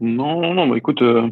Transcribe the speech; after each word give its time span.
Non, 0.00 0.54
non, 0.54 0.66
bah 0.66 0.78
écoute, 0.78 1.02
euh, 1.02 1.28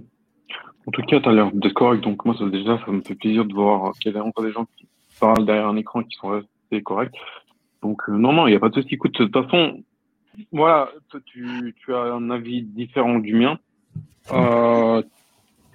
en 0.86 0.90
tout 0.90 1.02
cas, 1.02 1.20
tu 1.20 1.28
as 1.28 1.32
l'air 1.32 1.50
d'être 1.52 1.74
correct. 1.74 2.02
Donc, 2.02 2.24
moi, 2.24 2.34
ça, 2.38 2.46
déjà, 2.46 2.78
ça 2.84 2.92
me 2.92 3.00
fait 3.00 3.14
plaisir 3.14 3.44
de 3.44 3.54
voir 3.54 3.92
qu'il 3.98 4.12
y 4.12 4.16
a 4.16 4.22
encore 4.22 4.44
des 4.44 4.52
gens 4.52 4.66
qui 4.76 4.86
parlent 5.18 5.46
derrière 5.46 5.68
un 5.68 5.76
écran 5.76 6.02
et 6.02 6.04
qui 6.04 6.16
sont 6.16 6.28
restés 6.28 6.82
corrects. 6.82 7.14
Donc, 7.82 8.02
euh, 8.08 8.12
non, 8.12 8.32
non, 8.32 8.46
il 8.46 8.50
n'y 8.50 8.56
a 8.56 8.60
pas 8.60 8.68
de 8.68 8.74
souci. 8.74 8.94
Écoute, 8.94 9.18
de 9.18 9.24
toute 9.24 9.44
façon, 9.44 9.82
voilà, 10.52 10.90
tu, 11.26 11.74
tu 11.78 11.94
as 11.94 12.12
un 12.12 12.30
avis 12.30 12.62
différent 12.62 13.18
du 13.18 13.34
mien. 13.34 13.58
Euh, 14.32 15.02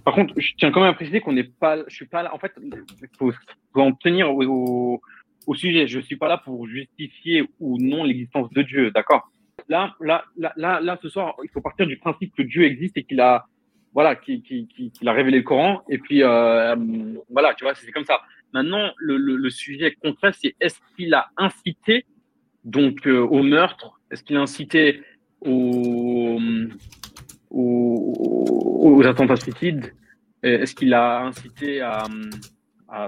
par 0.05 0.13
contre, 0.13 0.33
je 0.37 0.53
tiens 0.57 0.71
quand 0.71 0.81
même 0.81 0.91
à 0.91 0.93
préciser 0.93 1.19
qu'on 1.21 1.33
n'est 1.33 1.43
pas, 1.43 1.77
je 1.87 1.95
suis 1.95 2.05
pas 2.05 2.23
là. 2.23 2.33
En 2.33 2.37
fait, 2.37 2.53
il 2.61 3.07
faut, 3.17 3.31
faut 3.73 3.81
en 3.81 3.93
tenir 3.93 4.33
au, 4.33 4.43
au, 4.43 5.01
au 5.47 5.55
sujet. 5.55 5.87
Je 5.87 5.99
suis 5.99 6.15
pas 6.15 6.27
là 6.27 6.37
pour 6.37 6.67
justifier 6.67 7.43
ou 7.59 7.77
non 7.79 8.03
l'existence 8.03 8.49
de 8.51 8.61
Dieu, 8.61 8.91
d'accord? 8.91 9.31
Là, 9.69 9.95
là, 9.99 10.25
là, 10.37 10.79
là, 10.81 10.99
ce 11.01 11.09
soir, 11.09 11.35
il 11.43 11.49
faut 11.49 11.61
partir 11.61 11.87
du 11.87 11.97
principe 11.97 12.33
que 12.35 12.43
Dieu 12.43 12.63
existe 12.63 12.97
et 12.97 13.03
qu'il 13.03 13.19
a, 13.21 13.45
voilà, 13.93 14.15
qu'il 14.15 14.41
qui, 14.41 14.67
qui, 14.67 14.91
qui 14.91 15.07
a 15.07 15.13
révélé 15.13 15.37
le 15.37 15.43
Coran. 15.43 15.81
Et 15.89 15.97
puis, 15.97 16.23
euh, 16.23 16.75
voilà, 17.29 17.53
tu 17.53 17.63
vois, 17.63 17.73
c'est 17.75 17.91
comme 17.91 18.05
ça. 18.05 18.21
Maintenant, 18.53 18.91
le, 18.97 19.17
le, 19.17 19.35
le 19.35 19.49
sujet 19.49 19.95
concret, 19.95 20.31
c'est 20.33 20.55
est-ce 20.59 20.79
qu'il 20.95 21.13
a 21.13 21.29
incité 21.37 22.05
donc 22.63 23.07
euh, 23.07 23.19
au 23.19 23.43
meurtre 23.43 23.99
Est-ce 24.11 24.23
qu'il 24.23 24.37
a 24.37 24.41
incité 24.41 25.01
au, 25.41 26.39
aux, 27.49 28.13
aux 28.83 29.05
attentats 29.05 29.35
suicides 29.35 29.93
Est-ce 30.41 30.75
qu'il 30.75 30.93
a 30.93 31.23
incité 31.23 31.81
à, 31.81 32.05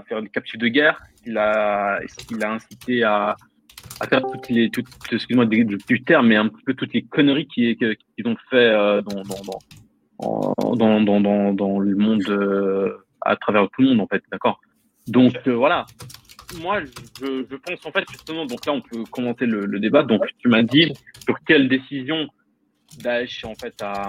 faire 0.08 0.22
des 0.22 0.30
captures 0.30 0.60
de 0.60 0.68
guerre 0.68 1.02
Est-ce 1.26 2.26
qu'il 2.26 2.44
a, 2.44 2.52
incité 2.52 3.04
à, 3.04 3.36
à 4.00 4.08
faire 4.08 4.22
toutes 4.22 4.50
les, 4.50 4.70
toutes, 4.70 4.88
excuse-moi 5.12 5.46
du, 5.46 5.66
du, 5.66 6.04
terme, 6.04 6.28
mais 6.28 6.36
un 6.36 6.50
peu 6.66 6.74
toutes 6.74 6.94
les 6.94 7.04
conneries 7.04 7.48
qu'ils 7.48 7.78
qui 7.78 8.26
ont 8.26 8.36
fait 8.50 8.56
euh, 8.56 9.02
dans, 9.02 9.24
dans, 9.24 10.76
dans, 10.76 11.02
dans, 11.02 11.22
dans, 11.22 11.54
dans, 11.54 11.80
le 11.80 11.96
monde, 11.96 12.24
euh, 12.30 12.98
à 13.22 13.36
travers 13.36 13.68
tout 13.70 13.82
le 13.82 13.90
monde, 13.90 14.02
en 14.02 14.08
fait, 14.08 14.24
d'accord? 14.32 14.60
Donc, 15.08 15.36
euh, 15.48 15.54
voilà. 15.54 15.86
Moi, 16.62 16.82
je, 17.22 17.46
je 17.50 17.56
pense, 17.56 17.86
en 17.86 17.92
fait, 17.92 18.06
justement, 18.12 18.46
donc 18.46 18.66
là, 18.66 18.74
on 18.74 18.82
peut 18.82 19.04
commenter 19.10 19.46
le, 19.46 19.66
le 19.66 19.80
débat. 19.80 20.04
Donc, 20.04 20.22
tu 20.38 20.48
m'as 20.48 20.64
dit 20.64 20.94
sur 21.24 21.38
quelle 21.46 21.68
décision 21.68 22.28
Daesh, 23.04 23.44
en 23.46 23.56
fait, 23.56 23.82
a, 23.82 24.08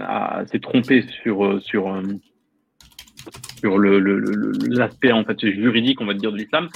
a 0.00 0.46
s'est 0.46 0.58
trompé 0.58 1.04
sur, 1.22 1.62
sur, 1.62 2.02
sur 3.60 3.78
le, 3.78 3.98
l'aspect, 4.68 5.12
en 5.12 5.24
fait, 5.24 5.38
juridique, 5.40 6.00
on 6.00 6.06
va 6.06 6.14
dire, 6.14 6.32
de 6.32 6.38
l'islam. 6.38 6.68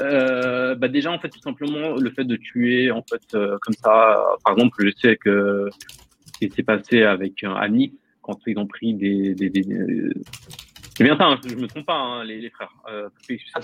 Euh, 0.00 0.74
bah 0.74 0.88
déjà 0.88 1.12
en 1.12 1.20
fait 1.20 1.28
tout 1.28 1.40
simplement 1.40 1.94
le 1.94 2.10
fait 2.10 2.24
de 2.24 2.34
tuer 2.34 2.90
en 2.90 3.02
fait 3.02 3.22
euh, 3.34 3.56
comme 3.60 3.74
ça 3.74 4.18
par 4.44 4.54
exemple 4.54 4.84
je 4.84 4.90
sais 4.96 5.16
que 5.16 5.68
ce 6.26 6.32
qui 6.38 6.52
s'est 6.52 6.64
passé 6.64 7.04
avec 7.04 7.44
euh, 7.44 7.54
Annie 7.54 7.96
quand 8.20 8.36
ils 8.48 8.58
ont 8.58 8.66
pris 8.66 8.94
des, 8.94 9.34
des, 9.36 9.50
des, 9.50 9.62
des... 9.62 10.10
c'est 10.96 11.04
bien 11.04 11.16
ça 11.16 11.26
hein, 11.26 11.40
je 11.46 11.54
me 11.54 11.68
trompe 11.68 11.86
pas 11.86 11.94
hein, 11.94 12.24
les, 12.24 12.40
les, 12.40 12.50
frères. 12.50 12.74
Euh, 12.90 13.08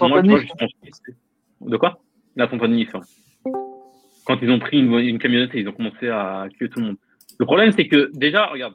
moi, 0.02 0.22
de 0.22 1.76
quoi? 1.76 2.00
La 2.36 2.46
compagnie 2.46 2.86
hein. 2.94 3.00
quand 4.24 4.38
ils 4.40 4.50
ont 4.50 4.60
pris 4.60 4.78
une, 4.78 4.94
une 5.00 5.18
camionnette 5.18 5.52
et 5.56 5.60
ils 5.60 5.68
ont 5.68 5.72
commencé 5.72 6.08
à 6.08 6.46
tuer 6.56 6.68
tout 6.68 6.78
le 6.78 6.86
monde. 6.86 6.96
Le 7.40 7.44
problème 7.44 7.72
c'est 7.72 7.88
que 7.88 8.08
déjà 8.14 8.46
regarde 8.46 8.74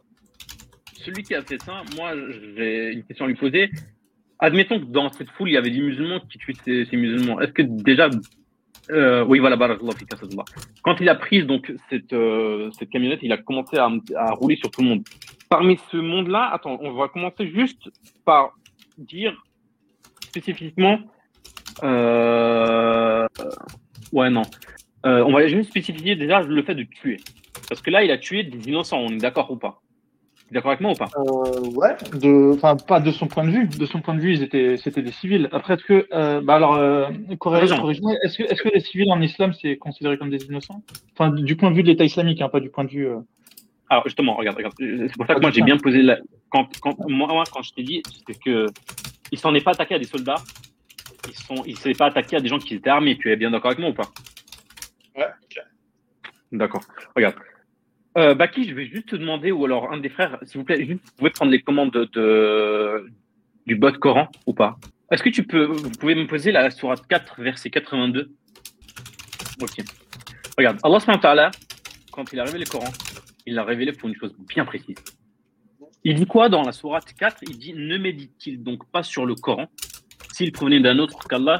celui 0.94 1.24
qui 1.24 1.34
a 1.36 1.42
fait 1.42 1.62
ça 1.62 1.84
moi 1.96 2.12
j'ai 2.58 2.92
une 2.92 3.04
question 3.06 3.24
à 3.24 3.28
lui 3.30 3.36
poser 3.36 3.70
admettons 4.40 4.80
que 4.80 4.86
dans 4.86 5.12
cette 5.12 5.30
foule, 5.32 5.50
il 5.50 5.54
y 5.54 5.58
avait 5.58 5.72
des 5.72 5.82
musulmans 5.82 6.20
qui 6.20 6.38
tuaient 6.38 6.54
ces, 6.64 6.98
musulmans. 6.98 7.40
Est-ce 7.42 7.52
que 7.52 7.62
déjà, 7.62 8.10
euh, 8.92 9.24
oui, 9.26 9.40
voilà, 9.40 9.58
quand 10.84 11.00
il 11.00 11.10
a 11.10 11.16
pris 11.16 11.44
donc 11.44 11.74
cette, 11.90 12.14
euh, 12.14 12.70
cette 12.78 12.90
camionnette, 12.90 13.20
il 13.24 13.32
a 13.32 13.38
commencé 13.38 13.78
à, 13.78 13.90
à, 14.16 14.32
rouler 14.32 14.56
sur 14.56 14.70
tout 14.72 14.82
le 14.82 14.88
monde. 14.88 15.04
Parmi 15.50 15.80
ce 15.92 15.98
monde-là, 15.98 16.50
attends, 16.54 16.78
on 16.82 16.94
va 16.94 17.08
commencer 17.08 17.48
juste 17.48 17.90
par 18.26 18.54
dire 18.98 19.44
spécifiquement. 20.22 21.00
Euh, 21.84 23.28
ouais, 24.12 24.30
non. 24.30 24.44
Euh, 25.06 25.24
on 25.24 25.34
va 25.34 25.48
juste 25.48 25.70
spécifier 25.70 26.16
déjà 26.16 26.42
le 26.42 26.64
fait 26.64 26.76
de 26.76 26.84
tuer. 26.84 27.18
Parce 27.70 27.82
que 27.82 27.90
là, 27.90 28.04
il 28.04 28.12
a 28.12 28.18
tué 28.18 28.44
des 28.44 28.68
innocents, 28.68 29.00
on 29.00 29.10
est 29.10 29.18
d'accord 29.18 29.52
ou 29.52 29.58
pas? 29.58 29.82
D'accord 30.52 30.72
avec 30.72 30.82
moi 30.82 30.92
ou 30.92 30.96
pas? 30.96 31.10
Euh, 31.18 31.60
Ouais, 31.76 31.96
de, 32.14 32.54
enfin 32.54 32.76
pas 32.76 33.00
de 33.00 33.12
son 33.12 33.28
point 33.28 33.44
de 33.44 33.50
vue. 33.50 33.68
De 33.68 33.86
son 33.86 34.02
point 34.02 34.14
de 34.14 34.20
vue, 34.20 34.34
ils 34.34 34.44
étaient, 34.44 34.78
c'était 34.78 35.02
des 35.02 35.12
civils. 35.12 35.50
Après, 35.52 35.74
est-ce 35.74 35.84
que, 35.84 36.08
euh, 36.14 36.40
bah 36.42 36.56
alors, 36.56 36.76
euh, 36.76 37.10
est-ce 37.30 38.38
que, 38.38 38.44
est-ce 38.44 38.62
que 38.62 38.70
les 38.70 38.80
civils 38.80 39.12
en 39.12 39.22
islam 39.22 39.54
c'est 39.54 39.76
considéré 39.78 40.18
comme 40.18 40.30
des 40.30 40.46
innocents? 40.46 40.84
Enfin, 41.14 41.32
du 41.32 41.56
point 41.56 41.72
de 41.72 41.76
vue 41.76 41.84
de 41.84 41.88
l'État 41.88 42.06
islamique, 42.06 42.42
hein, 42.42 42.50
pas 42.50 42.60
du 42.60 42.70
point 42.70 42.84
de 42.84 42.90
vue. 42.92 43.08
Euh... 43.08 43.18
Alors 43.90 44.04
justement, 44.06 44.36
regarde, 44.36 44.58
regarde. 44.58 44.74
C'est 44.78 45.18
pour 45.18 45.26
ça 45.26 45.36
que 45.36 45.42
moi 45.42 45.52
j'ai 45.52 45.62
bien 45.62 45.78
posé 45.78 46.02
la. 46.04 46.20
Quand, 46.50 46.68
quand 46.80 46.96
moi, 47.10 47.28
moi, 47.28 47.44
quand 47.52 47.64
je 47.64 47.74
t'ai 47.74 47.84
dit, 47.84 48.04
c'est 48.28 48.40
que 48.40 48.68
il 49.32 49.40
s'en 49.40 49.54
est 49.56 49.64
pas 49.64 49.72
attaqué 49.72 49.96
à 49.96 50.00
des 50.00 50.06
soldats. 50.06 50.36
Ils 51.28 51.34
sont, 51.34 51.64
il 51.66 51.78
s'est 51.78 51.94
pas 51.94 52.06
attaqué 52.06 52.36
à 52.38 52.40
des 52.40 52.50
gens 52.50 52.60
qui 52.60 52.76
étaient 52.76 52.90
armés. 52.90 53.18
Tu 53.18 53.32
es 53.32 53.36
bien 53.36 53.50
d'accord 53.50 53.72
avec 53.72 53.80
moi 53.80 53.90
ou 53.90 53.94
pas? 53.94 54.10
Ouais. 55.18 55.26
ok. 55.26 55.64
D'accord. 56.52 56.82
Regarde. 57.16 57.36
Euh, 58.18 58.34
Baki, 58.34 58.68
je 58.68 58.74
vais 58.74 58.86
juste 58.86 59.10
te 59.10 59.16
demander, 59.16 59.52
ou 59.52 59.66
alors 59.66 59.92
un 59.92 59.98
des 59.98 60.10
frères, 60.10 60.38
s'il 60.44 60.60
vous 60.60 60.64
plaît, 60.64 60.82
vous 60.84 61.00
pouvez 61.18 61.32
prendre 61.32 61.52
les 61.52 61.62
commandes 61.62 61.92
de, 61.92 63.12
du 63.66 63.76
bot 63.76 63.92
Coran 63.94 64.30
ou 64.46 64.54
pas? 64.54 64.78
Est-ce 65.12 65.22
que 65.22 65.30
tu 65.30 65.44
peux, 65.44 65.66
vous 65.66 65.90
pouvez 65.92 66.16
me 66.16 66.26
poser 66.26 66.52
la 66.52 66.72
sourate 66.72 67.06
4, 67.08 67.42
verset 67.42 67.70
82 67.70 68.32
Ok. 69.62 69.84
Regarde, 70.58 70.80
Allah 70.84 71.00
subhanahu 71.00 71.52
quand 72.12 72.32
il 72.32 72.40
a 72.40 72.46
révélé 72.46 72.64
le 72.64 72.70
Coran, 72.70 72.92
il 73.46 73.56
l'a 73.56 73.66
révélé 73.66 73.92
pour 73.92 74.08
une 74.08 74.16
chose 74.16 74.34
bien 74.48 74.64
précise. 74.64 74.96
Il 76.06 76.16
dit 76.16 76.26
quoi 76.26 76.48
dans 76.48 76.64
la 76.64 76.72
sourate 76.72 77.14
4 77.14 77.44
Il 77.50 77.58
dit 77.58 77.74
Ne 77.74 77.98
médite-t-il 77.98 78.64
donc 78.64 78.90
pas 78.90 79.04
sur 79.04 79.26
le 79.26 79.36
Coran? 79.36 79.68
S'il 80.32 80.54
provenait 80.54 80.80
d'un 80.80 80.98
autre 81.00 81.28
qu'Allah, 81.28 81.60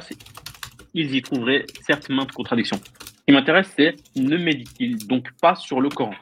ils 0.94 1.14
y 1.14 1.20
trouveraient 1.20 1.66
certes 1.82 2.08
maintes 2.08 2.32
contradictions 2.32 2.80
qui 3.26 3.34
m'intéresse, 3.34 3.72
c'est 3.76 3.96
ne 4.16 4.36
médite-t-il 4.36 5.06
donc 5.06 5.28
pas 5.40 5.56
sur 5.56 5.80
le 5.80 5.88
Coran? 5.88 6.14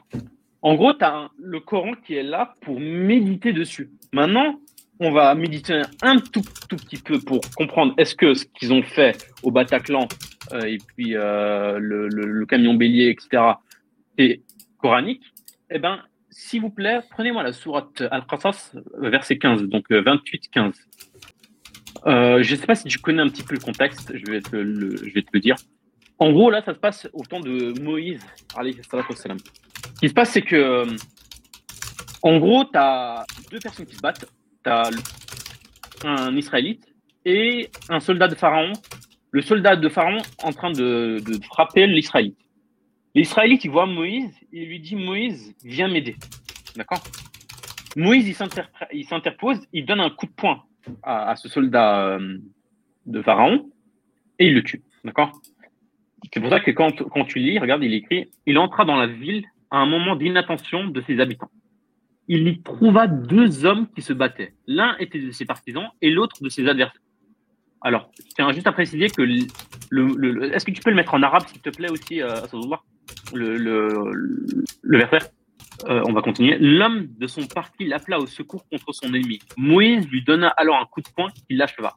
En 0.61 0.73
gros, 0.75 0.93
tu 0.93 1.03
as 1.03 1.29
le 1.37 1.59
Coran 1.59 1.93
qui 2.05 2.15
est 2.15 2.23
là 2.23 2.55
pour 2.61 2.79
méditer 2.79 3.53
dessus. 3.53 3.91
Maintenant, 4.11 4.59
on 4.99 5.11
va 5.11 5.35
méditer 5.35 5.81
un 6.01 6.17
tout, 6.17 6.41
petit 6.41 6.97
peu 6.97 7.19
pour 7.19 7.41
comprendre 7.55 7.93
est-ce 7.97 8.15
que 8.15 8.33
ce 8.33 8.45
qu'ils 8.45 8.73
ont 8.73 8.81
fait 8.81 9.31
au 9.43 9.51
Bataclan 9.51 10.07
euh, 10.53 10.61
et 10.61 10.77
puis 10.77 11.15
euh, 11.15 11.77
le, 11.79 12.45
camion 12.45 12.73
bélier, 12.73 13.09
etc., 13.09 13.43
c'est 14.17 14.41
coranique. 14.77 15.23
Eh 15.69 15.79
bien, 15.79 16.01
s'il 16.31 16.61
vous 16.61 16.69
plaît, 16.69 17.01
prenez-moi 17.11 17.43
la 17.43 17.53
sourate 17.53 18.01
Al-Qasas, 18.09 18.73
verset 18.99 19.37
15, 19.37 19.63
donc 19.63 19.89
28-15. 19.89 20.73
Euh, 22.07 22.41
je 22.41 22.55
ne 22.55 22.59
sais 22.59 22.65
pas 22.65 22.75
si 22.75 22.87
tu 22.87 22.99
connais 22.99 23.21
un 23.21 23.29
petit 23.29 23.43
peu 23.43 23.53
le 23.53 23.61
contexte, 23.61 24.13
je 24.15 24.31
vais 24.31 24.41
te 24.41 24.55
le 24.55 25.39
dire. 25.39 25.55
En 26.19 26.31
gros, 26.31 26.49
là, 26.49 26.61
ça 26.63 26.73
se 26.73 26.79
passe 26.79 27.09
au 27.13 27.23
temps 27.23 27.41
de 27.41 27.77
Moïse. 27.81 28.21
Ce 28.49 29.99
qui 29.99 30.09
se 30.09 30.13
passe, 30.13 30.31
c'est 30.31 30.41
que, 30.41 30.55
euh, 30.55 30.85
en 32.21 32.37
gros, 32.37 32.63
tu 32.63 32.71
as 32.77 33.25
deux 33.51 33.59
personnes 33.59 33.85
qui 33.85 33.95
se 33.95 34.01
battent. 34.01 34.25
Tu 34.63 34.69
as 34.69 34.89
un 36.05 36.35
Israélite 36.35 36.85
et 37.25 37.69
un 37.89 37.99
soldat 37.99 38.27
de 38.27 38.35
Pharaon. 38.35 38.71
Le 39.31 39.41
soldat 39.41 39.75
de 39.75 39.89
Pharaon 39.89 40.21
en 40.43 40.53
train 40.53 40.71
de, 40.71 41.19
de 41.25 41.43
frapper 41.43 41.87
l'Israélite. 41.87 42.39
L'Israélite, 43.15 43.65
il 43.65 43.71
voit 43.71 43.85
Moïse, 43.85 44.33
il 44.51 44.67
lui 44.67 44.79
dit 44.79 44.95
Moïse, 44.95 45.53
viens 45.63 45.87
m'aider. 45.87 46.15
D'accord? 46.75 47.03
Moïse, 47.95 48.27
il 48.27 49.05
s'interpose, 49.05 49.59
il 49.71 49.85
donne 49.85 50.01
un 50.01 50.09
coup 50.09 50.25
de 50.25 50.31
poing 50.31 50.63
à, 51.03 51.31
à 51.31 51.35
ce 51.35 51.47
soldat 51.47 52.07
euh, 52.07 52.37
de 53.05 53.21
Pharaon 53.21 53.69
et 54.39 54.47
il 54.47 54.53
le 54.53 54.63
tue. 54.63 54.83
D'accord? 55.05 55.31
C'est 56.33 56.39
pour 56.39 56.49
ça 56.49 56.59
que 56.59 56.71
quand, 56.71 57.03
quand 57.03 57.25
tu 57.25 57.39
lis, 57.39 57.59
regarde, 57.59 57.83
il 57.83 57.93
écrit 57.93 58.27
Il 58.45 58.57
entra 58.57 58.85
dans 58.85 58.95
la 58.95 59.07
ville 59.07 59.45
à 59.71 59.77
un 59.77 59.85
moment 59.85 60.15
d'inattention 60.15 60.85
de 60.85 61.01
ses 61.01 61.19
habitants. 61.19 61.51
Il 62.27 62.47
y 62.47 62.61
trouva 62.61 63.07
deux 63.07 63.65
hommes 63.65 63.87
qui 63.95 64.01
se 64.01 64.13
battaient. 64.13 64.53
L'un 64.67 64.95
était 64.97 65.19
de 65.19 65.31
ses 65.31 65.45
partisans 65.45 65.87
et 66.01 66.09
l'autre 66.09 66.41
de 66.41 66.49
ses 66.49 66.67
adversaires. 66.67 67.01
Alors, 67.81 68.09
je 68.17 68.33
tiens 68.35 68.51
juste 68.51 68.65
à 68.65 68.71
préciser 68.71 69.09
que 69.09 69.21
est-ce 69.21 70.65
que 70.65 70.71
tu 70.71 70.81
peux 70.81 70.89
le 70.89 70.95
mettre 70.95 71.13
en 71.13 71.21
arabe, 71.21 71.43
s'il 71.47 71.61
te 71.61 71.69
plaît, 71.69 71.91
aussi, 71.91 72.21
euh, 72.21 72.41
le, 73.33 73.57
le 74.81 74.97
verset? 74.97 75.29
Euh, 75.87 76.01
On 76.07 76.13
va 76.13 76.21
continuer. 76.21 76.57
L'homme 76.57 77.07
de 77.19 77.27
son 77.27 77.45
parti 77.45 77.85
l'appela 77.85 78.19
au 78.19 78.25
secours 78.25 78.67
contre 78.69 78.91
son 78.93 79.13
ennemi. 79.13 79.39
Moïse 79.57 80.07
lui 80.09 80.23
donna 80.23 80.47
alors 80.47 80.77
un 80.77 80.85
coup 80.85 81.01
de 81.01 81.09
poing 81.15 81.29
qui 81.29 81.55
l'acheva. 81.55 81.93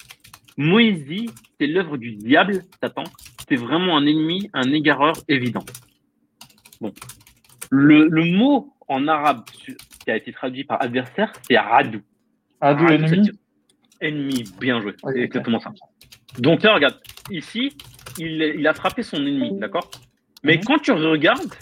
Moïse 0.59 1.31
c'est 1.59 1.69
l'œuvre 1.69 1.97
du 1.97 2.17
diable, 2.17 2.65
Satan. 2.83 3.05
C'est 3.49 3.57
vraiment 3.57 3.97
un 3.97 4.05
ennemi, 4.05 4.51
un 4.53 4.73
égareur 4.73 5.15
évident. 5.29 5.65
Bon. 6.81 6.93
Le, 7.71 8.09
le 8.09 8.25
mot 8.25 8.75
en 8.89 9.07
arabe 9.07 9.45
qui 9.45 10.11
a 10.11 10.17
été 10.17 10.33
traduit 10.33 10.65
par 10.65 10.83
adversaire, 10.83 11.33
c'est 11.47 11.57
radou. 11.57 12.01
Radou, 12.61 12.87
ennemi 12.89 13.31
Ennemi, 14.01 14.45
bien 14.61 14.81
joué. 14.81 14.95
c'est 15.03 15.21
exactement 15.21 15.61
ça. 15.61 15.73
Donc 16.39 16.63
là, 16.65 16.75
regarde, 16.75 17.01
ici, 17.31 17.73
il, 18.19 18.43
il 18.59 18.67
a 18.67 18.75
frappé 18.75 19.03
son 19.05 19.19
ennemi, 19.19 19.59
d'accord? 19.59 19.89
Mais 20.43 20.57
mm 20.57 20.61
-hmm. 20.61 20.65
quand 20.67 20.79
tu 20.79 20.93
regardes, 20.93 21.55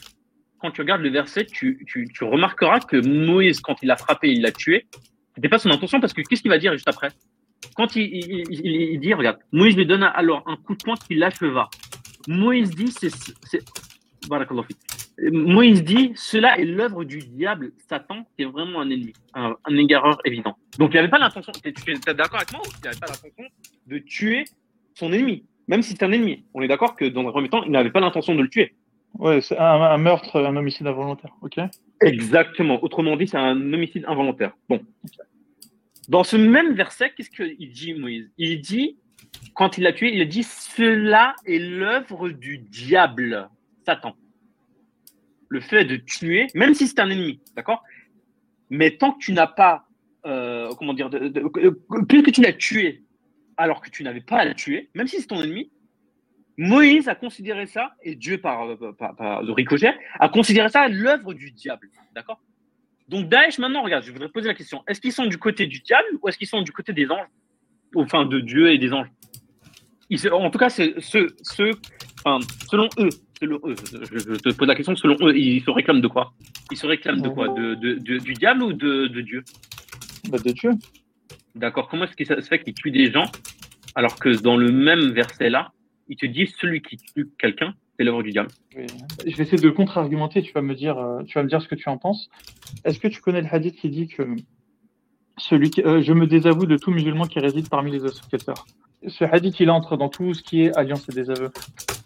quand 0.60 0.70
tu 0.70 0.80
regardes 0.80 1.02
le 1.02 1.10
verset, 1.10 1.44
tu, 1.44 1.66
tu, 1.86 2.08
tu 2.14 2.24
remarqueras 2.24 2.80
que 2.80 2.96
Moïse, 3.26 3.60
quand 3.60 3.76
il 3.82 3.90
a 3.90 3.96
frappé, 3.96 4.26
il 4.34 4.40
l'a 4.42 4.52
tué. 4.52 4.86
C'était 5.34 5.50
pas 5.54 5.58
son 5.58 5.70
intention 5.70 6.00
parce 6.00 6.14
que 6.16 6.22
qu'est-ce 6.26 6.42
qu'il 6.42 6.54
va 6.56 6.58
dire 6.64 6.72
juste 6.72 6.88
après? 6.94 7.10
Quand 7.76 7.94
il, 7.96 8.02
il, 8.04 8.44
il, 8.50 9.00
dit, 9.00 9.14
regarde, 9.14 9.38
Moïse 9.52 9.76
lui 9.76 9.86
donne 9.86 10.02
alors 10.02 10.42
un 10.46 10.56
coup 10.56 10.74
de 10.74 10.82
poing 10.82 10.94
qui 10.96 11.14
l'acheva. 11.14 11.68
Moïse 12.26 12.70
dit, 12.70 12.90
c'est, 12.90 13.10
Moïse 15.30 15.84
dit, 15.84 16.12
cela 16.14 16.58
est 16.58 16.64
l'œuvre 16.64 17.04
du 17.04 17.18
diable, 17.18 17.72
Satan, 17.88 18.26
qui 18.36 18.42
est 18.42 18.46
vraiment 18.46 18.80
un 18.80 18.90
ennemi, 18.90 19.12
un, 19.34 19.56
un 19.64 19.76
égareur 19.76 20.18
évident. 20.24 20.56
Donc 20.78 20.92
il 20.92 20.96
n'avait 20.96 21.08
pas 21.08 21.18
l'intention, 21.18 21.52
tu 21.52 21.68
es 21.68 22.14
d'accord 22.14 22.40
avec 22.40 22.52
moi 22.52 22.62
Il 22.64 22.84
n'avait 22.84 22.98
pas 22.98 23.06
l'intention 23.06 23.44
de 23.86 23.98
tuer 23.98 24.44
son 24.94 25.12
ennemi, 25.12 25.44
même 25.68 25.82
si 25.82 25.92
c'est 25.92 26.02
un 26.02 26.12
ennemi? 26.12 26.44
On 26.54 26.62
est 26.62 26.68
d'accord 26.68 26.96
que 26.96 27.04
dans 27.04 27.26
un 27.26 27.30
premier 27.30 27.48
temps, 27.48 27.62
il 27.64 27.70
n'avait 27.70 27.90
pas 27.90 28.00
l'intention 28.00 28.34
de 28.34 28.42
le 28.42 28.48
tuer. 28.48 28.74
Ouais, 29.18 29.40
c'est 29.40 29.56
un, 29.56 29.96
meurtre, 29.98 30.40
un 30.40 30.56
homicide 30.56 30.86
involontaire, 30.86 31.34
ok 31.40 31.58
Exactement. 32.02 32.82
Autrement 32.82 33.16
dit, 33.16 33.26
c'est 33.26 33.38
un 33.38 33.72
homicide 33.72 34.04
involontaire. 34.06 34.52
Bon. 34.68 34.80
Dans 36.08 36.24
ce 36.24 36.36
même 36.36 36.74
verset, 36.74 37.12
qu'est-ce 37.16 37.30
qu'il 37.30 37.70
dit, 37.70 37.94
Moïse? 37.94 38.30
Il 38.38 38.60
dit, 38.60 38.96
quand 39.54 39.78
il 39.78 39.82
l'a 39.82 39.92
tué, 39.92 40.14
il 40.14 40.28
dit 40.28 40.42
Cela 40.42 41.34
est 41.46 41.58
l'œuvre 41.58 42.28
du 42.28 42.58
diable, 42.58 43.48
Satan. 43.84 44.14
Le 45.48 45.60
fait 45.60 45.84
de 45.84 45.96
tuer, 45.96 46.48
même 46.54 46.74
si 46.74 46.86
c'est 46.86 47.00
un 47.00 47.10
ennemi, 47.10 47.40
d'accord? 47.54 47.82
Mais 48.70 48.96
tant 48.96 49.12
que 49.12 49.18
tu 49.18 49.32
n'as 49.32 49.46
pas, 49.46 49.86
euh, 50.26 50.70
comment 50.78 50.94
dire, 50.94 51.08
de, 51.08 51.28
que 51.28 52.30
tu 52.30 52.42
l'as 52.42 52.52
tué 52.52 53.04
alors 53.56 53.80
que 53.80 53.88
tu 53.88 54.02
n'avais 54.02 54.20
pas 54.20 54.38
à 54.38 54.44
le 54.44 54.54
tuer, 54.54 54.90
même 54.94 55.06
si 55.06 55.20
c'est 55.20 55.28
ton 55.28 55.42
ennemi, 55.42 55.70
Moïse 56.58 57.08
a 57.08 57.14
considéré 57.14 57.66
ça, 57.66 57.94
et 58.02 58.14
Dieu 58.14 58.38
par, 58.38 58.66
par, 58.98 59.14
par 59.14 59.44
ricochet, 59.44 59.94
a 60.18 60.28
considéré 60.28 60.68
ça 60.68 60.88
l'œuvre 60.88 61.34
du 61.34 61.50
diable. 61.50 61.90
D'accord? 62.14 62.40
Donc 63.08 63.28
Daesh, 63.28 63.58
maintenant, 63.58 63.82
regarde, 63.82 64.04
je 64.04 64.12
voudrais 64.12 64.28
poser 64.28 64.48
la 64.48 64.54
question. 64.54 64.82
Est-ce 64.88 65.00
qu'ils 65.00 65.12
sont 65.12 65.26
du 65.26 65.38
côté 65.38 65.66
du 65.66 65.80
diable 65.80 66.06
ou 66.20 66.28
est-ce 66.28 66.38
qu'ils 66.38 66.48
sont 66.48 66.62
du 66.62 66.72
côté 66.72 66.92
des 66.92 67.10
anges? 67.10 67.28
Enfin, 67.94 68.26
de 68.26 68.40
Dieu 68.40 68.72
et 68.72 68.78
des 68.78 68.92
anges. 68.92 69.08
en 70.32 70.50
tout 70.50 70.58
cas, 70.58 70.68
c'est 70.68 71.00
ce, 71.00 71.28
ce, 71.42 71.70
enfin, 72.24 72.44
selon 72.68 72.88
eux, 72.98 73.08
selon 73.40 73.60
eux, 73.64 73.74
je, 74.10 74.36
te 74.36 74.52
pose 74.52 74.68
la 74.68 74.74
question, 74.74 74.96
selon 74.96 75.16
eux, 75.20 75.36
ils 75.36 75.62
se 75.62 75.70
réclament 75.70 76.00
de 76.00 76.08
quoi? 76.08 76.34
Ils 76.70 76.76
se 76.76 76.86
réclament 76.86 77.22
de 77.22 77.28
quoi? 77.28 77.48
De, 77.48 77.74
de, 77.74 78.18
Du 78.18 78.34
diable 78.34 78.64
ou 78.64 78.72
de, 78.72 79.06
Dieu? 79.20 79.44
Bah, 80.28 80.38
De 80.38 80.50
Dieu. 80.50 80.72
D'accord. 81.54 81.88
Comment 81.88 82.04
est-ce 82.04 82.16
que 82.16 82.24
ça 82.24 82.40
se 82.42 82.48
fait 82.48 82.62
qu'ils 82.62 82.74
tuent 82.74 82.90
des 82.90 83.10
gens 83.10 83.30
alors 83.96 84.18
que 84.18 84.28
dans 84.28 84.58
le 84.58 84.70
même 84.70 85.12
verset-là, 85.12 85.72
il 86.08 86.16
te 86.16 86.26
dit 86.26 86.46
celui 86.46 86.82
qui 86.82 86.98
tue 86.98 87.30
quelqu'un, 87.38 87.74
c'est 87.96 88.04
l'œuvre 88.04 88.22
du 88.22 88.30
diable. 88.30 88.50
Je 88.72 89.36
vais 89.36 89.42
essayer 89.42 89.58
de 89.58 89.70
contre-argumenter, 89.70 90.42
tu 90.42 90.52
vas 90.52 90.62
me 90.62 90.74
dire, 90.74 90.98
euh, 90.98 91.22
tu 91.24 91.38
vas 91.38 91.42
me 91.42 91.48
dire 91.48 91.62
ce 91.62 91.68
que 91.68 91.74
tu 91.74 91.88
en 91.88 91.98
penses. 91.98 92.28
Est-ce 92.84 92.98
que 92.98 93.08
tu 93.08 93.20
connais 93.20 93.40
le 93.40 93.48
hadith 93.50 93.76
qui 93.76 93.88
dit 93.88 94.08
que 94.08 94.22
celui 95.38 95.70
qui, 95.70 95.82
euh, 95.82 96.02
je 96.02 96.12
me 96.12 96.26
désavoue 96.26 96.66
de 96.66 96.76
tout 96.76 96.90
musulman 96.90 97.24
qui 97.24 97.38
réside 97.40 97.68
parmi 97.68 97.90
les 97.90 98.04
associateurs. 98.04 98.66
Ce 99.06 99.24
hadith, 99.24 99.60
il 99.60 99.70
entre 99.70 99.96
dans 99.96 100.08
tout 100.08 100.34
ce 100.34 100.42
qui 100.42 100.62
est 100.62 100.76
alliance 100.76 101.08
et 101.08 101.12
désaveu. 101.12 101.50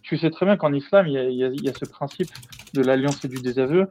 Tu 0.02 0.16
sais 0.16 0.30
très 0.30 0.44
bien 0.44 0.56
qu'en 0.56 0.72
islam, 0.72 1.06
il 1.06 1.14
y, 1.14 1.68
a, 1.68 1.72
ce 1.72 1.84
principe 1.84 2.30
de 2.74 2.82
l'alliance 2.82 3.24
et 3.24 3.28
du 3.28 3.40
désaveu, 3.40 3.86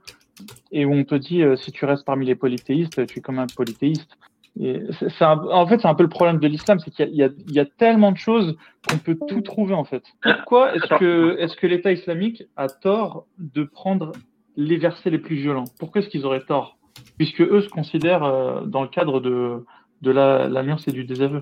et 0.71 0.85
où 0.85 0.93
on 0.93 1.03
te 1.05 1.15
dit, 1.15 1.41
euh, 1.41 1.55
si 1.55 1.71
tu 1.71 1.85
restes 1.85 2.05
parmi 2.05 2.25
les 2.25 2.35
polythéistes, 2.35 3.05
tu 3.07 3.19
es 3.19 3.21
comme 3.21 3.39
un 3.39 3.47
polythéiste 3.47 4.17
en 4.57 5.67
fait, 5.67 5.79
c'est 5.79 5.87
un 5.87 5.95
peu 5.95 6.03
le 6.03 6.09
problème 6.09 6.39
de 6.39 6.47
l'islam, 6.47 6.79
c'est 6.79 6.91
qu'il 6.91 7.09
y, 7.09 7.53
y, 7.53 7.59
a 7.59 7.65
tellement 7.65 8.11
de 8.11 8.17
choses 8.17 8.57
qu'on 8.87 8.97
peut 8.97 9.17
tout 9.27 9.41
trouver 9.41 9.73
en 9.73 9.85
fait. 9.85 10.03
Pourquoi 10.21 10.75
est-ce 10.75 10.87
que, 10.97 11.37
est 11.39 11.55
que 11.55 11.67
l'État 11.67 11.91
islamique 11.91 12.43
a 12.57 12.67
tort 12.67 13.25
de 13.37 13.63
prendre 13.63 14.11
les 14.55 14.77
versets 14.77 15.09
les 15.09 15.19
plus 15.19 15.35
violents? 15.35 15.65
Pourquoi 15.79 16.01
est-ce 16.01 16.09
qu'ils 16.09 16.25
auraient 16.25 16.45
tort? 16.45 16.77
Puisque 17.17 17.41
eux 17.41 17.61
se 17.61 17.69
considèrent 17.69 18.23
euh, 18.23 18.61
dans 18.65 18.81
le 18.81 18.89
cadre 18.89 19.19
de, 19.21 19.65
de 20.01 20.11
l'alliance 20.11 20.87
et 20.87 20.91
du 20.91 21.05
désaveu. 21.05 21.41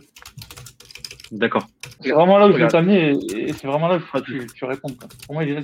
D'accord. 1.32 1.68
C'est 2.02 2.12
vraiment 2.12 2.38
là 2.38 2.48
où 2.48 2.54
je 2.54 2.58
vais 2.58 2.68
t'amener 2.68 3.12
et, 3.12 3.54
c'est 3.54 3.68
vraiment 3.68 3.88
là 3.88 4.00
que 4.00 4.20
tu, 4.20 4.48
tu 4.56 4.66
réponds. 4.66 4.90
Pour 5.26 5.34
moi, 5.34 5.44
il 5.44 5.52
est 5.52 5.56
là. 5.56 5.62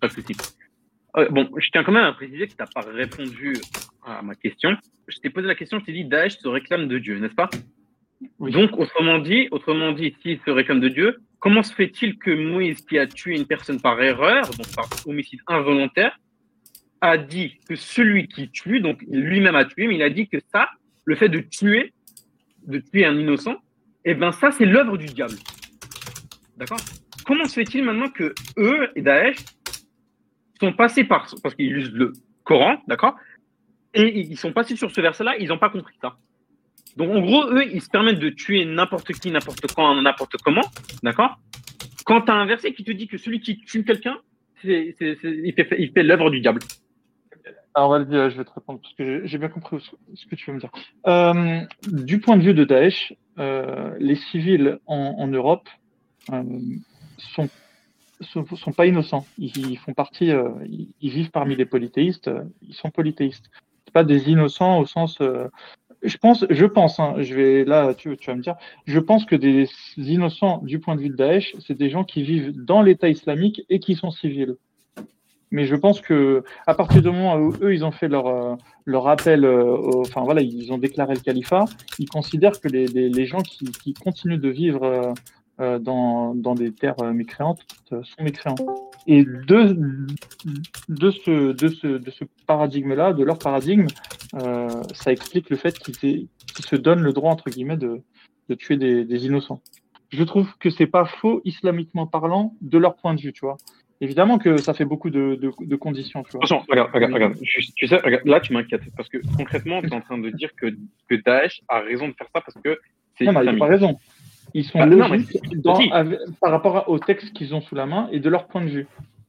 Pas 0.00 0.08
de 0.08 0.12
souci. 0.12 0.36
Euh, 1.18 1.28
bon, 1.30 1.48
je 1.56 1.70
tiens 1.70 1.82
quand 1.82 1.92
même 1.92 2.04
à 2.04 2.12
préciser 2.12 2.46
que 2.46 2.52
tu 2.52 2.58
n'as 2.58 2.66
pas 2.66 2.82
répondu 2.82 3.54
à 4.04 4.22
ma 4.22 4.34
question. 4.34 4.76
Je 5.08 5.18
t'ai 5.18 5.30
posé 5.30 5.46
la 5.46 5.54
question, 5.54 5.78
je 5.80 5.84
t'ai 5.84 5.92
dit 5.92 6.04
Daesh 6.04 6.38
se 6.38 6.48
réclame 6.48 6.88
de 6.88 6.98
Dieu, 6.98 7.18
n'est-ce 7.18 7.34
pas? 7.34 7.48
Donc, 8.40 8.78
autrement 8.78 9.18
dit, 9.18 9.48
autrement 9.50 9.92
dit, 9.92 10.14
s'il 10.22 10.38
se 10.40 10.50
réclame 10.50 10.80
de 10.80 10.88
Dieu, 10.88 11.18
comment 11.38 11.62
se 11.62 11.74
fait-il 11.74 12.18
que 12.18 12.30
Moïse, 12.30 12.80
qui 12.82 12.98
a 12.98 13.06
tué 13.06 13.36
une 13.36 13.46
personne 13.46 13.80
par 13.80 14.00
erreur, 14.02 14.42
donc 14.50 14.74
par 14.74 14.88
homicide 15.06 15.40
involontaire, 15.46 16.18
a 17.00 17.18
dit 17.18 17.58
que 17.68 17.76
celui 17.76 18.28
qui 18.28 18.50
tue, 18.50 18.80
donc 18.80 19.02
lui-même 19.08 19.54
a 19.54 19.64
tué, 19.64 19.86
mais 19.86 19.96
il 19.96 20.02
a 20.02 20.10
dit 20.10 20.28
que 20.28 20.38
ça, 20.52 20.68
le 21.04 21.14
fait 21.14 21.28
de 21.28 21.40
tuer, 21.40 21.92
de 22.66 22.78
tuer 22.78 23.04
un 23.04 23.18
innocent, 23.18 23.56
eh 24.04 24.14
bien 24.14 24.32
ça, 24.32 24.50
c'est 24.50 24.66
l'œuvre 24.66 24.96
du 24.96 25.06
diable. 25.06 25.36
D'accord? 26.56 26.80
Comment 27.24 27.44
se 27.44 27.54
fait-il 27.54 27.84
maintenant 27.84 28.08
que 28.08 28.34
eux 28.56 28.88
et 28.94 29.02
Daesh 29.02 29.36
sont 30.60 30.72
passés 30.72 31.04
par, 31.04 31.26
parce 31.42 31.54
qu'ils 31.54 31.74
lisent 31.74 31.92
le 31.92 32.12
Coran, 32.44 32.78
d'accord 32.86 33.16
et 33.96 34.20
ils 34.20 34.36
sont 34.36 34.52
passés 34.52 34.76
sur 34.76 34.90
ce 34.90 35.00
verset-là, 35.00 35.36
ils 35.38 35.48
n'ont 35.48 35.58
pas 35.58 35.70
compris 35.70 35.94
ça. 36.00 36.16
Donc 36.96 37.10
en 37.10 37.20
gros, 37.20 37.50
eux, 37.50 37.64
ils 37.72 37.82
se 37.82 37.88
permettent 37.88 38.18
de 38.18 38.30
tuer 38.30 38.64
n'importe 38.64 39.12
qui, 39.12 39.30
n'importe 39.30 39.66
quand, 39.74 40.00
n'importe 40.00 40.36
comment, 40.42 40.64
d'accord 41.02 41.38
Quand 42.04 42.22
tu 42.22 42.30
as 42.30 42.34
un 42.34 42.46
verset 42.46 42.72
qui 42.72 42.84
te 42.84 42.92
dit 42.92 43.06
que 43.06 43.18
celui 43.18 43.40
qui 43.40 43.58
tue 43.58 43.84
quelqu'un, 43.84 44.18
il 44.64 44.94
fait, 44.94 46.02
l'œuvre 46.02 46.30
du 46.30 46.40
diable. 46.40 46.60
Alors 47.74 47.90
Valdi, 47.90 48.14
je 48.14 48.38
vais 48.38 48.44
te 48.44 48.50
répondre 48.50 48.80
parce 48.80 48.94
que 48.94 49.26
j'ai 49.26 49.36
bien 49.36 49.48
compris 49.48 49.76
ce 50.14 50.26
que 50.26 50.34
tu 50.34 50.50
veux 50.50 50.56
me 50.56 50.60
dire. 50.60 50.70
Euh, 51.06 51.60
du 51.86 52.20
point 52.20 52.38
de 52.38 52.42
vue 52.42 52.54
de 52.54 52.64
Daesh, 52.64 53.12
euh, 53.38 53.94
les 53.98 54.14
civils 54.14 54.78
en, 54.86 55.26
Europe 55.28 55.68
euh, 56.32 56.42
sont 57.18 57.50
sont, 58.20 58.72
pas 58.72 58.86
innocents. 58.86 59.26
Ils, 59.38 59.78
font 59.78 59.94
partie, 59.94 60.32
ils, 60.66 60.88
ils, 61.00 61.10
vivent 61.10 61.30
parmi 61.30 61.56
les 61.56 61.66
polythéistes. 61.66 62.30
Ils 62.62 62.74
sont 62.74 62.90
polythéistes 62.90 63.50
pas 63.96 64.04
des 64.04 64.28
innocents 64.28 64.78
au 64.78 64.84
sens. 64.84 65.16
Euh, 65.22 65.48
je 66.02 66.18
pense, 66.18 66.44
je 66.50 66.66
pense, 66.66 67.00
hein, 67.00 67.14
je 67.18 67.34
vais 67.34 67.64
là, 67.64 67.94
tu, 67.94 68.14
vas 68.26 68.34
me 68.34 68.42
dire, 68.42 68.56
je 68.84 68.98
pense 68.98 69.24
que 69.24 69.34
des 69.34 69.70
innocents 69.96 70.58
du 70.62 70.78
point 70.78 70.96
de 70.96 71.00
vue 71.00 71.08
de 71.08 71.16
Daesh, 71.16 71.56
c'est 71.66 71.78
des 71.78 71.88
gens 71.88 72.04
qui 72.04 72.22
vivent 72.22 72.52
dans 72.52 72.82
l'État 72.82 73.08
islamique 73.08 73.62
et 73.70 73.80
qui 73.80 73.94
sont 73.94 74.10
civils. 74.10 74.56
Mais 75.50 75.64
je 75.64 75.76
pense 75.76 76.02
que 76.02 76.44
à 76.66 76.74
partir 76.74 77.00
du 77.00 77.08
moment 77.08 77.36
où 77.36 77.54
eux 77.62 77.72
ils 77.72 77.84
ont 77.86 77.90
fait 77.90 78.08
leur 78.08 78.26
euh, 78.26 78.56
leur 78.84 79.08
appel, 79.08 79.46
euh, 79.46 80.00
enfin 80.00 80.22
voilà, 80.24 80.42
ils 80.42 80.70
ont 80.74 80.78
déclaré 80.78 81.14
le 81.14 81.20
califat, 81.20 81.64
ils 81.98 82.08
considèrent 82.08 82.60
que 82.60 82.68
les, 82.68 82.86
les, 82.88 83.08
les 83.08 83.26
gens 83.26 83.40
qui, 83.40 83.64
qui, 83.64 83.94
continuent 83.94 84.40
de 84.40 84.50
vivre 84.50 85.14
euh, 85.60 85.78
dans, 85.78 86.34
dans 86.34 86.54
des 86.54 86.72
terres 86.72 87.02
mécréantes 87.12 87.60
sont 87.90 88.22
mécréants. 88.22 88.56
Et 89.06 89.24
de, 89.24 89.76
de 90.88 91.10
ce, 91.10 91.52
de 91.52 91.68
ce, 91.68 91.86
de 91.86 92.10
ce 92.10 92.24
paradigme-là, 92.46 93.12
de 93.12 93.22
leur 93.22 93.38
paradigme, 93.38 93.86
euh, 94.34 94.68
ça 94.94 95.12
explique 95.12 95.48
le 95.48 95.56
fait 95.56 95.78
qu'ils 95.78 96.28
se 96.58 96.76
donnent 96.76 97.02
le 97.02 97.12
droit, 97.12 97.30
entre 97.30 97.48
guillemets, 97.48 97.76
de, 97.76 98.02
de 98.48 98.54
tuer 98.54 98.76
des, 98.76 99.04
des, 99.04 99.26
innocents. 99.26 99.60
Je 100.10 100.24
trouve 100.24 100.52
que 100.58 100.70
c'est 100.70 100.86
pas 100.86 101.04
faux, 101.04 101.40
islamiquement 101.44 102.06
parlant, 102.06 102.54
de 102.60 102.78
leur 102.78 102.96
point 102.96 103.14
de 103.14 103.20
vue, 103.20 103.32
tu 103.32 103.44
vois. 103.44 103.56
Évidemment 104.00 104.38
que 104.38 104.56
ça 104.56 104.74
fait 104.74 104.84
beaucoup 104.84 105.08
de, 105.08 105.36
de, 105.36 105.52
de 105.58 105.76
conditions, 105.76 106.22
tu 106.24 106.32
vois. 106.32 106.44
Attention, 106.44 106.66
regarde, 106.68 106.90
regarde, 106.92 107.14
regarde. 107.14 107.34
tu 107.40 107.86
sais, 107.86 107.96
regarde, 107.96 108.26
là, 108.26 108.40
tu 108.40 108.52
m'inquiètes. 108.52 108.82
Parce 108.96 109.08
que 109.08 109.18
concrètement, 109.36 109.80
tu 109.80 109.88
es 109.88 109.94
en 109.94 110.00
train 110.00 110.18
de 110.18 110.30
dire 110.30 110.50
que, 110.56 110.66
que 111.08 111.14
Daesh 111.14 111.62
a 111.68 111.80
raison 111.80 112.08
de 112.08 112.12
faire 112.12 112.26
ça 112.34 112.40
parce 112.42 112.58
que 112.62 112.78
c'est. 113.16 113.24
Non, 113.24 113.32
mais 113.32 113.52
il 113.52 113.58
pas 113.58 113.66
raison. 113.66 113.96
Ils 114.56 114.64
sont 114.64 114.78
bah, 114.78 114.86
logiques 114.86 115.38
par 116.40 116.50
rapport 116.50 116.88
au 116.88 116.98
texte 116.98 117.34
qu'ils 117.34 117.54
ont 117.54 117.60
sous 117.60 117.74
la 117.74 117.84
main 117.84 118.08
et 118.10 118.20
de 118.20 118.30
leur 118.30 118.46
point 118.46 118.64
de 118.64 118.70
vue. 118.70 118.86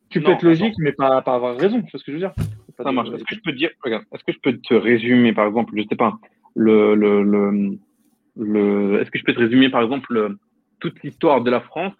Tu 0.09 0.21
peux 0.21 0.31
être 0.31 0.43
logique, 0.43 0.75
mais 0.79 0.93
pas, 0.93 1.21
pas 1.21 1.35
avoir 1.35 1.57
raison, 1.57 1.83
c'est 1.91 1.97
ce 1.97 2.03
que 2.05 2.13
je 2.13 2.17
veux 2.17 2.23
dire. 2.25 2.33
Ça 2.81 2.93
marche. 2.93 3.09
Est-ce 3.09 3.25
que 3.25 3.35
je 3.35 3.41
peux 3.41 3.51
dire, 3.51 3.69
regarde, 3.83 4.05
est-ce 4.13 4.23
que 4.23 4.31
je 4.31 4.39
peux 4.39 4.57
te 4.57 4.73
résumer, 4.73 5.33
par 5.33 5.45
exemple, 5.45 5.73
je 5.75 5.83
sais 5.89 5.97
pas, 5.97 6.13
le, 6.55 6.95
le, 6.95 7.23
le, 7.23 7.77
le 8.37 9.01
est-ce 9.01 9.11
que 9.11 9.19
je 9.19 9.25
peux 9.25 9.33
te 9.33 9.39
résumer, 9.39 9.67
par 9.69 9.81
exemple, 9.81 10.35
toute 10.79 11.03
l'histoire 11.03 11.41
de 11.41 11.51
la 11.51 11.59
France 11.59 11.93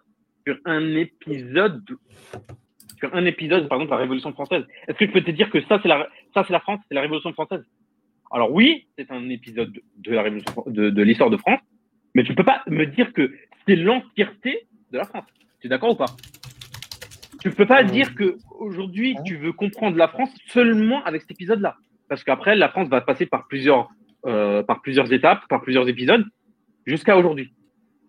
sur 0.46 0.56
un 0.64 0.96
épisode, 0.96 1.84
sur 3.00 3.14
un 3.14 3.26
épisode, 3.26 3.68
par 3.68 3.78
exemple, 3.78 3.92
la 3.92 3.98
Révolution 3.98 4.32
française? 4.32 4.64
Est-ce 4.88 4.98
que 4.98 5.06
je 5.06 5.12
peux 5.12 5.22
te 5.22 5.32
dire 5.32 5.50
que 5.50 5.60
ça, 5.64 5.80
c'est 5.84 5.90
la, 5.90 6.08
ça, 6.34 6.46
c'est 6.46 6.54
la 6.54 6.62
France, 6.62 6.80
c'est 6.88 6.96
la 6.96 7.02
Révolution 7.02 7.34
française? 7.34 7.66
Alors 8.32 8.54
oui, 8.54 8.88
c'est 8.98 9.12
un 9.12 9.28
épisode 9.28 9.78
de 9.98 10.12
la 10.14 10.22
Révolution, 10.22 10.64
de, 10.66 10.90
de 10.90 11.02
l'histoire 11.02 11.30
de 11.30 11.38
France, 11.38 11.60
mais 12.18 12.24
tu 12.24 12.32
ne 12.32 12.36
peux 12.36 12.44
pas 12.44 12.64
me 12.66 12.88
dire 12.88 13.14
que 13.14 13.32
c'est 13.68 13.76
l'entièreté 13.76 14.66
de 14.92 14.98
la 14.98 15.04
France. 15.04 15.26
Tu 15.60 15.68
es 15.68 15.70
d'accord 15.70 15.92
ou 15.92 15.96
pas? 15.96 16.08
Tu 17.42 17.50
ne 17.50 17.54
peux 17.54 17.68
pas 17.68 17.84
dire 17.84 18.16
que 18.16 18.38
aujourd'hui 18.60 19.16
tu 19.24 19.38
veux 19.38 19.54
comprendre 19.54 19.96
la 19.98 20.08
France 20.08 20.32
seulement 20.48 21.04
avec 21.04 21.22
cet 21.22 21.32
épisode-là, 21.32 21.76
parce 22.10 22.24
qu'après 22.24 22.56
la 22.56 22.70
France 22.70 22.90
va 22.90 23.02
passer 23.02 23.28
par 23.28 23.48
plusieurs, 23.48 23.90
euh, 24.26 24.64
par 24.64 24.82
plusieurs 24.82 25.14
étapes, 25.14 25.48
par 25.48 25.62
plusieurs 25.62 25.88
épisodes, 25.88 26.26
jusqu'à 26.88 27.16
aujourd'hui. 27.16 27.54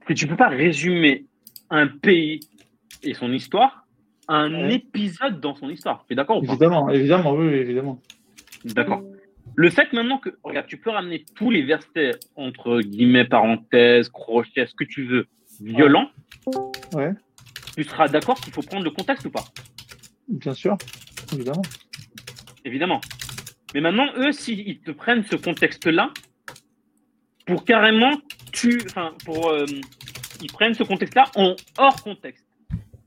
Et 0.08 0.14
tu 0.14 0.24
ne 0.24 0.30
peux 0.30 0.36
pas 0.36 0.48
résumer 0.48 1.26
un 1.68 1.86
pays 1.86 2.40
et 3.02 3.12
son 3.12 3.30
histoire 3.30 3.84
un 4.26 4.68
épisode 4.70 5.40
dans 5.40 5.54
son 5.54 5.68
histoire. 5.68 6.04
Tu 6.06 6.14
es 6.14 6.16
d'accord 6.16 6.42
Évidemment, 6.42 6.88
évidemment, 6.88 7.32
oui, 7.32 7.46
évidemment. 7.46 8.00
D'accord. 8.64 9.02
Le 9.57 9.71
fait 9.71 9.93
maintenant 9.93 10.19
que, 10.19 10.31
regarde, 10.43 10.67
tu 10.67 10.76
peux 10.78 10.90
ramener 10.90 11.25
tous 11.35 11.50
les 11.50 11.62
versets 11.62 12.12
entre 12.37 12.81
guillemets, 12.81 13.25
parenthèses, 13.25 14.09
crochets, 14.09 14.67
ce 14.67 14.75
que 14.75 14.85
tu 14.85 15.05
veux, 15.07 15.26
violents. 15.61 16.11
Ouais. 16.95 17.12
Tu 17.76 17.85
seras 17.85 18.09
d'accord 18.09 18.40
qu'il 18.40 18.52
faut 18.52 18.62
prendre 18.62 18.85
le 18.85 18.90
contexte 18.90 19.26
ou 19.26 19.31
pas? 19.31 19.45
Bien 20.28 20.55
sûr, 20.55 20.76
évidemment. 21.33 21.62
Évidemment. 22.64 23.00
Mais 23.75 23.81
maintenant, 23.81 24.07
eux, 24.17 24.33
s'ils 24.33 24.81
te 24.81 24.90
prennent 24.90 25.25
ce 25.25 25.37
contexte-là, 25.37 26.12
pour 27.47 27.64
carrément, 27.64 28.12
tu, 28.52 28.81
enfin, 28.87 29.14
pour, 29.25 29.49
euh, 29.49 29.64
ils 30.43 30.52
prennent 30.52 30.75
ce 30.75 30.83
contexte-là 30.83 31.31
en 31.37 31.57
hors 31.78 32.02
contexte. 32.02 32.47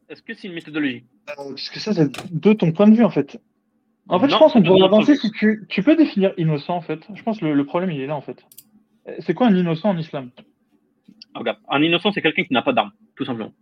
Est-ce 0.09 0.21
que 0.21 0.33
c'est 0.33 0.47
une 0.47 0.53
méthodologie? 0.53 1.05
Euh, 1.29 1.33
Parce 1.49 1.69
que 1.69 1.79
ça, 1.79 1.93
c'est 1.93 2.11
de 2.33 2.53
ton 2.53 2.71
point 2.71 2.87
de 2.87 2.95
vue, 2.95 3.03
en 3.03 3.09
fait. 3.09 3.39
En 4.11 4.19
fait, 4.19 4.29
je 4.29 4.37
pense 4.37 4.51
qu'on 4.53 4.61
pourrait 4.61 4.83
avancer 4.83 5.15
si 5.15 5.31
tu, 5.31 5.65
tu, 5.69 5.83
peux 5.83 5.95
définir 5.95 6.33
innocent, 6.37 6.75
en 6.75 6.81
fait. 6.81 6.99
Je 7.13 7.23
pense 7.23 7.39
que 7.39 7.45
le, 7.45 7.65
problème, 7.65 7.91
il 7.91 8.01
est 8.01 8.07
là, 8.07 8.15
en 8.15 8.21
fait. 8.21 8.45
C'est 9.19 9.33
quoi 9.33 9.47
un 9.47 9.55
innocent 9.55 9.89
en 9.89 9.97
islam? 9.97 10.31
Regarde, 11.33 11.59
un 11.69 11.81
innocent, 11.81 12.11
c'est 12.11 12.21
quelqu'un 12.21 12.43
qui 12.43 12.53
n'a 12.53 12.61
pas 12.61 12.73
d'arme, 12.73 12.91
tout 13.15 13.23
simplement. 13.23 13.53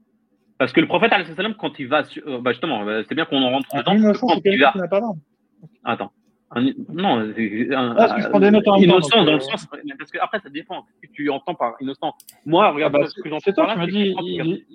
Parce 0.57 0.73
que 0.73 0.81
le 0.81 0.87
prophète, 0.87 1.13
quand 1.59 1.79
il 1.79 1.87
va. 1.87 2.03
Euh, 2.25 2.41
bah 2.41 2.51
justement, 2.51 2.83
bah, 2.83 3.03
c'est 3.07 3.15
bien 3.15 3.25
qu'on 3.25 3.41
en 3.43 3.51
rentre 3.51 3.69
dedans. 3.75 3.91
Un 3.91 3.97
innocent, 3.97 4.27
c'est 4.27 4.41
quelqu'un 4.41 4.71
qui 4.71 4.77
n'a 4.79 4.87
pas 4.87 4.99
d'arme. 4.99 5.19
Attends. 5.83 6.11
Un, 6.51 6.63
non, 6.91 7.19
un, 7.19 7.95
ah, 7.95 8.19
je 8.19 8.27
prends 8.27 8.39
des 8.39 8.49
notes 8.49 8.67
en 8.67 8.77
innocent 8.77 9.23
dans 9.23 9.33
le 9.33 9.39
sens. 9.39 9.67
Parce 9.67 10.11
que 10.11 10.17
après, 10.19 10.39
ça 10.39 10.49
dépend. 10.49 10.83
Ce 10.95 11.07
que 11.07 11.13
tu 11.13 11.29
entends 11.29 11.53
par 11.53 11.75
innocent. 11.79 12.13
Moi, 12.45 12.71
regarde, 12.71 12.95
ah 12.95 12.99
bah, 13.01 13.07
ce 13.07 13.21
que 13.21 13.29
j'entends 13.29 13.53
par 13.53 13.67
là. 13.67 13.73
Tu 13.73 13.79
m'as 13.79 14.43
dit, 14.43 14.65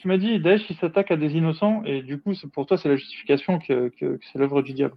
tu 0.00 0.08
m'as 0.08 0.16
dit, 0.16 0.40
Daesh, 0.40 0.62
il 0.70 0.76
s'attaque 0.76 1.10
à 1.10 1.16
des 1.16 1.36
innocents, 1.36 1.82
et 1.84 2.02
du 2.02 2.18
coup, 2.18 2.32
pour 2.52 2.64
toi, 2.64 2.78
c'est 2.78 2.88
la 2.88 2.96
justification 2.96 3.58
que, 3.58 3.90
que, 4.00 4.18
c'est 4.32 4.38
l'œuvre 4.38 4.62
du 4.62 4.72
diable. 4.72 4.94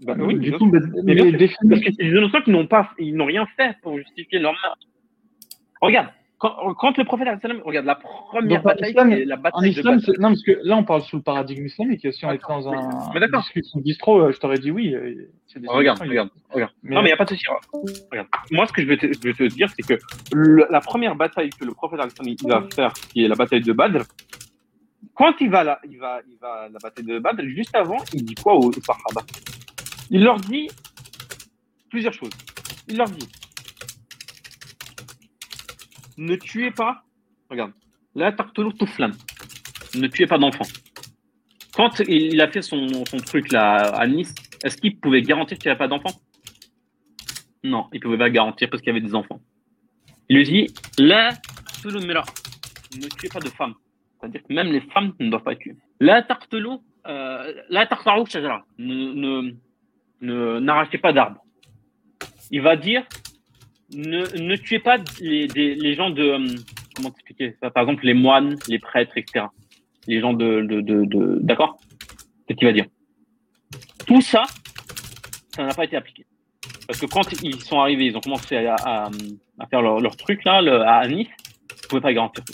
Bah, 0.00 0.14
oui, 0.18 0.38
du 0.38 0.52
coup, 0.52 0.64
mais, 0.64 0.80
mais, 1.04 1.14
mais 1.14 1.48
parce 1.68 1.80
que 1.82 1.92
c'est 1.92 2.04
des 2.04 2.10
innocents 2.10 2.40
qui 2.40 2.50
n'ont 2.50 2.66
pas, 2.66 2.90
ils 2.98 3.14
n'ont 3.14 3.26
rien 3.26 3.46
fait 3.56 3.76
pour 3.82 3.98
justifier 3.98 4.38
leur 4.38 4.52
meurtre. 4.52 4.86
Regarde, 5.82 6.08
quand, 6.40 6.96
le 6.96 7.04
prophète 7.04 7.28
regarde 7.66 7.84
la 7.84 7.96
première 7.96 8.62
bataille, 8.62 8.94
la 9.26 9.36
bataille 9.36 9.72
islam, 9.72 9.98
de 9.98 10.18
Non, 10.18 10.28
parce 10.28 10.42
que 10.42 10.58
là, 10.62 10.74
on 10.74 10.84
parle 10.84 11.02
sous 11.02 11.16
le 11.16 11.22
paradigme 11.22 11.66
islamique. 11.66 12.10
Si 12.14 12.24
on 12.24 12.32
était 12.32 12.42
dans 12.48 12.66
un 12.72 13.10
mais 13.12 13.20
d'accord. 13.20 13.44
distro, 13.76 14.22
euh, 14.22 14.32
je 14.32 14.38
t'aurais 14.38 14.56
dit 14.56 14.70
oui. 14.70 14.94
Euh, 14.94 15.28
regarde, 15.66 16.00
regarde, 16.00 16.30
regarde. 16.50 16.72
Non, 16.82 17.02
mais 17.02 17.08
il 17.08 17.10
n'y 17.10 17.12
a 17.12 17.16
pas 17.18 17.26
de 17.26 17.30
souci. 17.30 17.44
Regarde. 18.10 18.28
Moi, 18.52 18.66
ce 18.66 18.72
que 18.72 18.80
je 18.80 18.86
vais 18.86 18.96
te, 18.96 19.06
je 19.12 19.20
vais 19.20 19.34
te 19.34 19.42
dire, 19.54 19.68
c'est 19.76 19.86
que 19.86 20.00
la 20.70 20.80
première 20.80 21.14
bataille 21.14 21.50
que 21.50 21.64
le 21.66 21.72
prophète 21.72 22.00
il 22.24 22.48
va 22.48 22.66
faire, 22.74 22.94
qui 22.94 23.22
est 23.22 23.28
la 23.28 23.36
bataille 23.36 23.60
de 23.60 23.74
Badr, 23.74 24.04
quand 25.12 25.34
il 25.40 25.50
va, 25.50 25.62
là, 25.62 25.78
il 25.84 25.98
va, 25.98 26.20
il 26.26 26.38
va 26.38 26.52
à 26.52 26.68
la 26.70 26.78
bataille 26.82 27.04
de 27.04 27.18
Badr, 27.18 27.42
juste 27.48 27.76
avant, 27.76 27.98
il 28.14 28.24
dit 28.24 28.34
quoi 28.34 28.54
aux 28.54 28.72
Sahaba? 28.72 29.26
Il 30.08 30.24
leur 30.24 30.40
dit 30.40 30.70
plusieurs 31.90 32.14
choses. 32.14 32.32
Il 32.88 32.96
leur 32.96 33.10
dit 33.10 33.28
ne 36.20 36.36
tuez 36.36 36.70
pas, 36.70 37.02
regarde, 37.48 37.72
la 38.14 38.30
tout 38.32 38.86
flamme. 38.86 39.14
Ne 39.94 40.06
tuez 40.06 40.26
pas 40.26 40.38
d'enfants. 40.38 40.68
Quand 41.74 42.00
il 42.00 42.40
a 42.40 42.48
fait 42.48 42.62
son, 42.62 43.04
truc 43.26 43.50
là 43.52 43.76
à 43.76 44.06
Nice, 44.06 44.34
est-ce 44.62 44.76
qu'il 44.76 44.98
pouvait 45.00 45.22
garantir 45.22 45.58
qu'il 45.58 45.68
n'y 45.68 45.72
avait 45.72 45.78
pas 45.78 45.88
d'enfants? 45.88 46.20
Non, 47.64 47.88
il 47.92 47.96
ne 47.96 48.02
pouvait 48.02 48.18
pas 48.18 48.30
garantir 48.30 48.68
parce 48.70 48.82
qu'il 48.82 48.92
y 48.92 48.96
avait 48.96 49.06
des 49.06 49.14
enfants. 49.14 49.40
Il 50.28 50.36
lui 50.36 50.44
dit 50.44 50.66
La 50.98 51.30
ne 51.82 53.08
tuez 53.08 53.28
pas 53.28 53.40
de 53.40 53.48
femmes. 53.48 53.74
C'est-à-dire 54.18 54.42
que 54.42 54.52
même 54.52 54.70
les 54.70 54.80
femmes 54.80 55.14
ne 55.18 55.30
doivent 55.30 55.42
pas 55.42 55.52
être 55.52 55.60
tuées. 55.60 55.76
La 56.00 56.22
tartelou, 56.22 56.82
euh, 57.06 57.54
la 57.70 57.88
ne, 58.78 59.54
ne, 60.20 60.58
n'arrachez 60.58 60.98
pas 60.98 61.12
d'arbres. 61.12 61.42
Il 62.50 62.60
va 62.60 62.76
dire 62.76 63.06
ne, 63.94 64.56
tuez 64.56 64.78
pas 64.78 64.98
les, 65.20 65.94
gens 65.94 66.10
de. 66.10 66.22
Euh, 66.22 66.46
comment 66.94 67.10
t'expliquer 67.10 67.56
Par 67.74 67.82
exemple, 67.82 68.04
les 68.06 68.14
moines, 68.14 68.56
les 68.68 68.78
prêtres, 68.78 69.16
etc. 69.16 69.46
Les 70.06 70.20
gens 70.20 70.32
de. 70.32 71.38
D'accord? 71.40 71.78
C'est 72.46 72.54
ce 72.54 72.58
qu'il 72.58 72.66
va 72.66 72.72
dire. 72.72 72.86
Tout 74.06 74.20
ça, 74.20 74.42
ça 75.54 75.64
n'a 75.64 75.74
pas 75.74 75.84
été 75.84 75.96
appliqué. 75.96 76.26
Parce 76.86 76.98
que 76.98 77.06
quand 77.06 77.42
ils 77.42 77.60
sont 77.62 77.80
arrivés, 77.80 78.06
ils 78.06 78.16
ont 78.16 78.20
commencé 78.20 78.56
à, 78.56 79.10
faire 79.70 79.82
leur, 79.82 80.16
truc 80.16 80.44
là, 80.44 80.58
à 80.86 81.06
Nice, 81.06 81.28
ils 81.28 81.74
ne 81.84 81.88
pouvaient 81.88 82.00
pas 82.00 82.12
garantir 82.12 82.44
tout. 82.44 82.52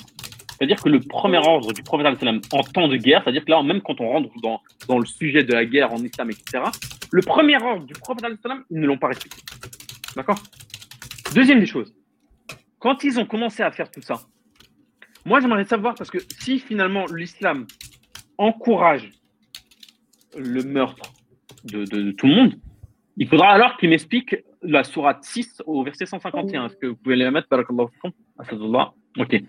C'est-à-dire 0.56 0.82
que 0.82 0.88
le 0.88 1.00
premier 1.00 1.38
ordre 1.38 1.72
du 1.72 1.82
prophète 1.82 2.06
en 2.52 2.60
temps 2.62 2.88
de 2.88 2.96
guerre, 2.96 3.22
c'est-à-dire 3.22 3.44
que 3.44 3.50
là, 3.50 3.62
même 3.62 3.82
quand 3.82 4.00
on 4.00 4.08
rentre 4.08 4.30
dans, 4.42 4.60
dans 4.88 4.98
le 4.98 5.06
sujet 5.06 5.44
de 5.44 5.52
la 5.52 5.64
guerre 5.66 5.92
en 5.92 5.98
islam, 5.98 6.30
etc., 6.30 6.64
le 7.10 7.22
premier 7.22 7.56
ordre 7.62 7.84
du 7.84 7.92
prophète, 7.94 8.24
ils 8.70 8.80
ne 8.80 8.86
l'ont 8.86 8.98
pas 8.98 9.08
respecté. 9.08 9.42
D'accord? 10.14 10.38
Deuxième 11.34 11.60
des 11.60 11.66
choses, 11.66 11.94
quand 12.78 13.04
ils 13.04 13.18
ont 13.18 13.26
commencé 13.26 13.62
à 13.62 13.70
faire 13.70 13.90
tout 13.90 14.00
ça, 14.00 14.20
moi 15.24 15.40
j'aimerais 15.40 15.64
savoir, 15.64 15.94
parce 15.94 16.10
que 16.10 16.18
si 16.38 16.58
finalement 16.58 17.04
l'islam 17.06 17.66
encourage 18.38 19.10
le 20.36 20.62
meurtre 20.62 21.12
de, 21.64 22.12
tout 22.12 22.26
le 22.26 22.34
monde, 22.34 22.54
il 23.16 23.26
faudra 23.28 23.48
alors 23.48 23.76
qu'il 23.76 23.90
m'explique 23.90 24.36
la 24.62 24.84
sourate 24.84 25.24
6 25.24 25.62
au 25.66 25.82
verset 25.82 26.06
151. 26.06 26.66
Est-ce 26.66 26.76
que 26.76 26.86
vous 26.86 26.96
pouvez 26.96 27.16
les 27.16 27.30
mettre 27.30 27.48
Ok. 29.18 29.42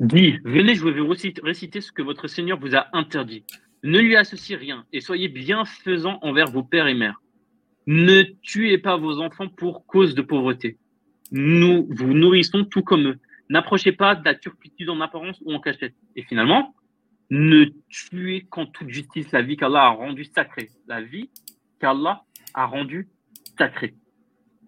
Dit, 0.00 0.38
venez, 0.44 0.74
je 0.74 0.84
vais 0.84 1.00
vous 1.00 1.14
réciter 1.42 1.80
ce 1.80 1.92
que 1.92 2.02
votre 2.02 2.26
Seigneur 2.26 2.58
vous 2.58 2.74
a 2.74 2.88
interdit. 2.92 3.44
Ne 3.84 4.00
lui 4.00 4.16
associez 4.16 4.56
rien 4.56 4.84
et 4.92 5.00
soyez 5.00 5.28
bienfaisants 5.28 6.18
envers 6.22 6.50
vos 6.50 6.62
pères 6.62 6.88
et 6.88 6.94
mères. 6.94 7.22
Ne 7.86 8.22
tuez 8.42 8.78
pas 8.78 8.96
vos 8.96 9.20
enfants 9.20 9.48
pour 9.48 9.86
cause 9.86 10.14
de 10.14 10.22
pauvreté 10.22 10.78
nous 11.32 11.88
vous 11.90 12.12
nourrissons 12.12 12.64
tout 12.64 12.82
comme 12.82 13.08
eux. 13.08 13.18
N'approchez 13.48 13.92
pas 13.92 14.14
de 14.14 14.24
la 14.24 14.34
turpitude 14.34 14.90
en 14.90 15.00
apparence 15.00 15.40
ou 15.44 15.52
en 15.52 15.60
cachette. 15.60 15.94
Et 16.14 16.22
finalement, 16.22 16.74
ne 17.30 17.64
tuez 17.88 18.46
qu'en 18.50 18.66
toute 18.66 18.90
justice 18.90 19.32
la 19.32 19.42
vie 19.42 19.56
qu'Allah 19.56 19.84
a 19.84 19.88
rendue 19.88 20.26
sacrée. 20.26 20.68
La 20.86 21.00
vie 21.00 21.30
qu'Allah 21.80 22.22
a 22.52 22.66
rendue 22.66 23.08
sacrée. 23.58 23.94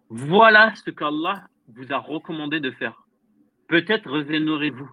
Voilà 0.09 0.75
ce 0.75 0.91
qu'Allah 0.91 1.47
vous 1.69 1.93
a 1.93 1.99
recommandé 1.99 2.61
de 2.61 2.71
faire. 2.71 3.07
Peut-être 3.69 4.11
reviendrez-vous. 4.11 4.91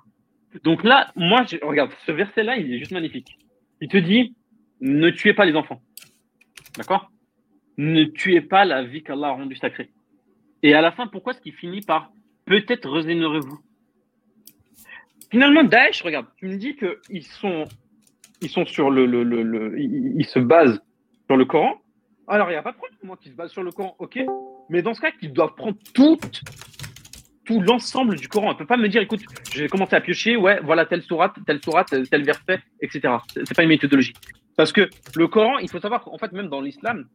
Donc 0.63 0.83
là, 0.83 1.11
moi, 1.15 1.43
je, 1.49 1.57
regarde, 1.65 1.91
ce 2.05 2.11
verset-là, 2.11 2.57
il 2.57 2.73
est 2.73 2.79
juste 2.79 2.91
magnifique. 2.91 3.37
Il 3.79 3.87
te 3.87 3.97
dit, 3.97 4.35
ne 4.81 5.09
tuez 5.09 5.33
pas 5.33 5.45
les 5.45 5.55
enfants. 5.55 5.81
D'accord? 6.75 7.09
Ne 7.77 8.03
tuez 8.05 8.41
pas 8.41 8.65
la 8.65 8.83
vie 8.83 9.03
qu'Allah 9.03 9.29
a 9.29 9.31
rendue 9.31 9.55
sacrée. 9.55 9.91
Et 10.63 10.73
à 10.73 10.81
la 10.81 10.91
fin, 10.91 11.07
pourquoi 11.07 11.33
est-ce 11.33 11.41
qu'il 11.41 11.53
finit 11.53 11.81
par 11.81 12.11
peut-être 12.45 12.89
reviendrez-vous 12.89 13.59
Finalement, 15.31 15.63
Daesh, 15.63 16.01
regarde, 16.01 16.27
tu 16.37 16.47
me 16.47 16.57
dis 16.57 16.75
qu'ils 16.75 17.23
sont, 17.23 17.65
ils 18.41 18.49
sont 18.49 18.65
sur 18.65 18.91
le, 18.91 19.05
le, 19.05 19.23
le, 19.23 19.79
ils, 19.79 20.25
se 20.25 20.39
basent 20.39 20.81
sur 21.27 21.37
le 21.37 21.45
Coran. 21.45 21.81
Alors, 22.27 22.49
il 22.49 22.53
n'y 22.53 22.57
a 22.57 22.61
pas 22.61 22.73
de 22.73 22.77
problème, 22.77 22.97
moi, 23.03 23.17
qu'ils 23.17 23.31
se 23.31 23.37
basent 23.37 23.51
sur 23.51 23.63
le 23.63 23.71
Coran, 23.71 23.95
ok. 23.99 24.19
Mais 24.69 24.81
dans 24.81 24.93
ce 24.93 24.99
cas, 24.99 25.11
ils 25.21 25.31
doivent 25.31 25.55
prendre 25.55 25.77
tout, 25.93 26.19
tout 27.45 27.61
l'ensemble 27.61 28.17
du 28.17 28.27
Coran. 28.27 28.47
On 28.49 28.53
ne 28.53 28.57
peut 28.57 28.65
pas 28.65 28.77
me 28.77 28.89
dire, 28.89 29.01
écoute, 29.01 29.21
j'ai 29.53 29.69
commencé 29.69 29.95
à 29.95 30.01
piocher, 30.01 30.35
ouais, 30.35 30.59
voilà 30.63 30.85
telle 30.85 31.01
sourate, 31.01 31.35
telle 31.47 31.63
sourate, 31.63 31.93
tel 32.09 32.23
verset, 32.23 32.59
etc. 32.81 33.15
C'est 33.33 33.55
pas 33.55 33.63
une 33.63 33.69
méthodologie. 33.69 34.13
Parce 34.57 34.73
que 34.73 34.89
le 35.15 35.27
Coran, 35.27 35.59
il 35.59 35.69
faut 35.69 35.79
savoir 35.79 36.03
qu'en 36.03 36.17
fait, 36.17 36.33
même 36.33 36.49
dans 36.49 36.61
l'islam, 36.61 37.07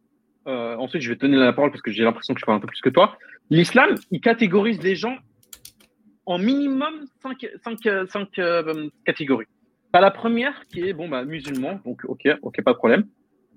euh, 0.47 0.75
ensuite, 0.77 1.01
je 1.01 1.09
vais 1.09 1.15
te 1.15 1.21
donner 1.21 1.37
la 1.37 1.53
parole 1.53 1.71
parce 1.71 1.81
que 1.81 1.91
j'ai 1.91 2.03
l'impression 2.03 2.33
que 2.33 2.39
je 2.39 2.45
parle 2.45 2.57
un 2.57 2.61
peu 2.61 2.67
plus 2.67 2.81
que 2.81 2.89
toi. 2.89 3.17
L'islam, 3.49 3.95
il 4.11 4.21
catégorise 4.21 4.81
les 4.81 4.95
gens 4.95 5.17
en 6.25 6.37
minimum 6.37 7.05
cinq, 7.21 7.85
euh, 7.87 8.89
catégories. 9.05 9.45
Tu 9.93 10.01
la 10.01 10.11
première 10.11 10.65
qui 10.67 10.81
est 10.87 10.93
bon, 10.93 11.09
bah, 11.09 11.23
musulman, 11.25 11.79
donc 11.85 12.01
ok, 12.05 12.27
ok, 12.41 12.61
pas 12.61 12.73
de 12.73 12.77
problème. 12.77 13.05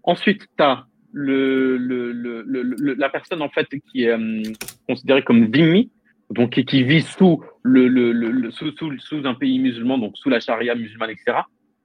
Ensuite, 0.02 0.46
tu 0.56 0.64
as 0.64 0.86
le, 1.12 1.76
le, 1.76 2.12
le, 2.12 2.94
la 2.94 3.08
personne 3.10 3.42
en 3.42 3.48
fait 3.50 3.66
qui 3.90 4.04
est 4.04 4.10
euh, 4.10 4.42
considérée 4.88 5.22
comme 5.22 5.48
dhimmi, 5.48 5.90
donc 6.30 6.62
qui, 6.62 6.84
vit 6.84 7.02
sous, 7.02 7.42
le, 7.62 8.50
sous, 8.50 8.70
sous, 8.76 8.98
sous, 8.98 9.26
un 9.26 9.34
pays 9.34 9.58
musulman, 9.58 9.98
donc 9.98 10.16
sous 10.16 10.30
la 10.30 10.40
charia 10.40 10.74
musulmane, 10.74 11.10
etc. 11.10 11.38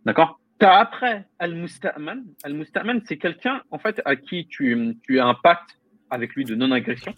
D'accord? 0.06 0.40
Tu 0.60 0.66
as 0.66 0.78
après 0.78 1.26
Al-Musta'man. 1.40 2.24
Al-Musta'man, 2.44 3.02
c'est 3.06 3.18
quelqu'un 3.18 3.62
en 3.72 3.80
fait 3.80 4.02
à 4.06 4.16
qui 4.16 4.48
tu, 4.48 4.96
tu 5.04 5.20
as 5.20 5.26
un 5.26 5.34
pacte 5.34 5.78
avec 6.10 6.34
lui 6.36 6.46
de 6.46 6.56
non-agression. 6.56 7.14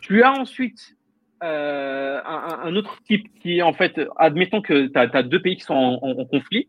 Tu 0.00 0.22
as 0.22 0.32
ensuite 0.32 0.96
euh, 1.42 2.20
un, 2.24 2.74
autre 2.76 3.02
type 3.02 3.26
qui, 3.40 3.62
en 3.62 3.72
fait, 3.72 4.00
admettons 4.16 4.62
que 4.62 4.86
tu 4.86 4.98
as, 4.98 5.22
deux 5.22 5.42
pays 5.42 5.56
qui 5.56 5.64
sont 5.64 5.74
en, 5.74 6.24
conflit 6.24 6.68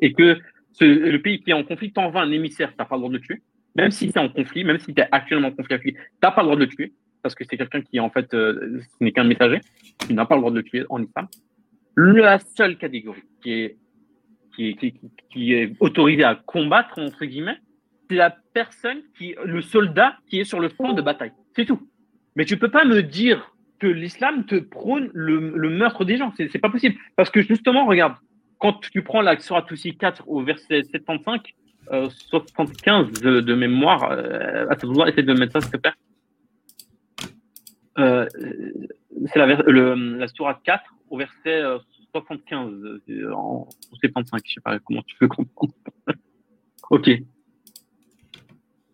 et 0.00 0.12
que 0.12 0.38
le 0.80 1.16
pays 1.18 1.40
qui 1.40 1.50
est 1.50 1.54
en 1.54 1.64
conflit 1.64 1.92
t'envoie 1.92 2.22
un 2.22 2.30
émissaire, 2.30 2.70
tu 2.70 2.76
n'as 2.78 2.84
pas 2.84 2.96
le 2.96 3.00
droit 3.00 3.10
de 3.10 3.16
le 3.16 3.20
tuer. 3.20 3.42
Même 3.74 3.90
si 3.90 4.10
tu 4.10 4.18
es 4.18 4.22
en 4.22 4.28
conflit, 4.28 4.64
même 4.64 4.78
si 4.78 4.94
tu 4.94 5.00
es 5.00 5.08
actuellement 5.10 5.48
en 5.48 5.52
conflit 5.52 5.74
avec 5.74 5.84
lui, 5.84 5.92
tu 5.94 6.00
n'as 6.22 6.30
pas 6.30 6.42
le 6.42 6.46
droit 6.46 6.56
de 6.56 6.64
le 6.64 6.68
tuer 6.68 6.92
parce 7.22 7.34
que 7.34 7.44
c'est 7.44 7.56
quelqu'un 7.56 7.82
qui, 7.82 8.00
en 8.00 8.10
fait, 8.10 8.32
euh, 8.34 8.80
ce 8.80 9.04
n'est 9.04 9.12
qu'un 9.12 9.24
messager, 9.24 9.60
tu 9.98 10.12
n'as 10.12 10.26
pas 10.26 10.34
le 10.34 10.40
droit 10.40 10.50
de 10.50 10.56
le 10.56 10.62
tuer 10.64 10.84
en 10.88 11.02
islam. 11.02 11.28
La 11.96 12.38
seule 12.38 12.76
catégorie 12.78 13.22
qui 13.42 13.52
est 13.52 13.76
qui, 14.54 15.52
est 15.52 15.72
autorisé 15.80 16.24
à 16.24 16.34
combattre, 16.34 16.98
entre 16.98 17.24
guillemets, 17.24 17.58
c'est 18.08 18.16
la 18.16 18.30
personne 18.52 18.98
qui, 19.16 19.34
le 19.44 19.62
soldat 19.62 20.16
qui 20.28 20.40
est 20.40 20.44
sur 20.44 20.60
le 20.60 20.68
front 20.68 20.92
de 20.92 21.02
bataille. 21.02 21.32
C'est 21.56 21.64
tout. 21.64 21.88
Mais 22.36 22.44
tu 22.44 22.56
peux 22.56 22.70
pas 22.70 22.84
me 22.84 23.02
dire 23.02 23.52
que 23.78 23.86
l'islam 23.86 24.46
te 24.46 24.56
prône 24.56 25.10
le, 25.12 25.40
meurtre 25.70 26.04
des 26.04 26.16
gens. 26.16 26.32
C'est 26.36 26.58
pas 26.58 26.70
possible. 26.70 26.96
Parce 27.16 27.30
que 27.30 27.42
justement, 27.42 27.86
regarde, 27.86 28.14
quand 28.58 28.80
tu 28.80 29.02
prends 29.02 29.22
la 29.22 29.38
Surah 29.38 29.66
4 29.98 30.28
au 30.28 30.42
verset 30.42 30.82
75, 30.84 31.40
euh, 31.92 32.08
75 32.10 33.10
de, 33.20 33.40
de 33.40 33.54
mémoire, 33.54 34.12
euh, 34.12 34.66
essaie 35.06 35.22
de 35.22 35.32
mettre 35.34 35.52
ça, 35.52 35.60
s'il 35.60 35.72
te 35.72 35.76
plaît. 35.78 35.92
Euh, 37.98 38.26
c'est 39.26 39.38
la, 39.38 39.46
la 39.46 40.28
Surah 40.28 40.60
4 40.62 40.84
au 41.10 41.18
verset 41.18 41.62
75 42.12 42.72
euh, 43.08 43.32
en 43.32 43.68
75, 44.00 44.40
je 44.44 44.52
sais 44.52 44.60
pas 44.60 44.78
comment 44.80 45.02
tu 45.02 45.16
peux 45.16 45.28
comprendre. 45.28 45.72
ok. 46.90 47.10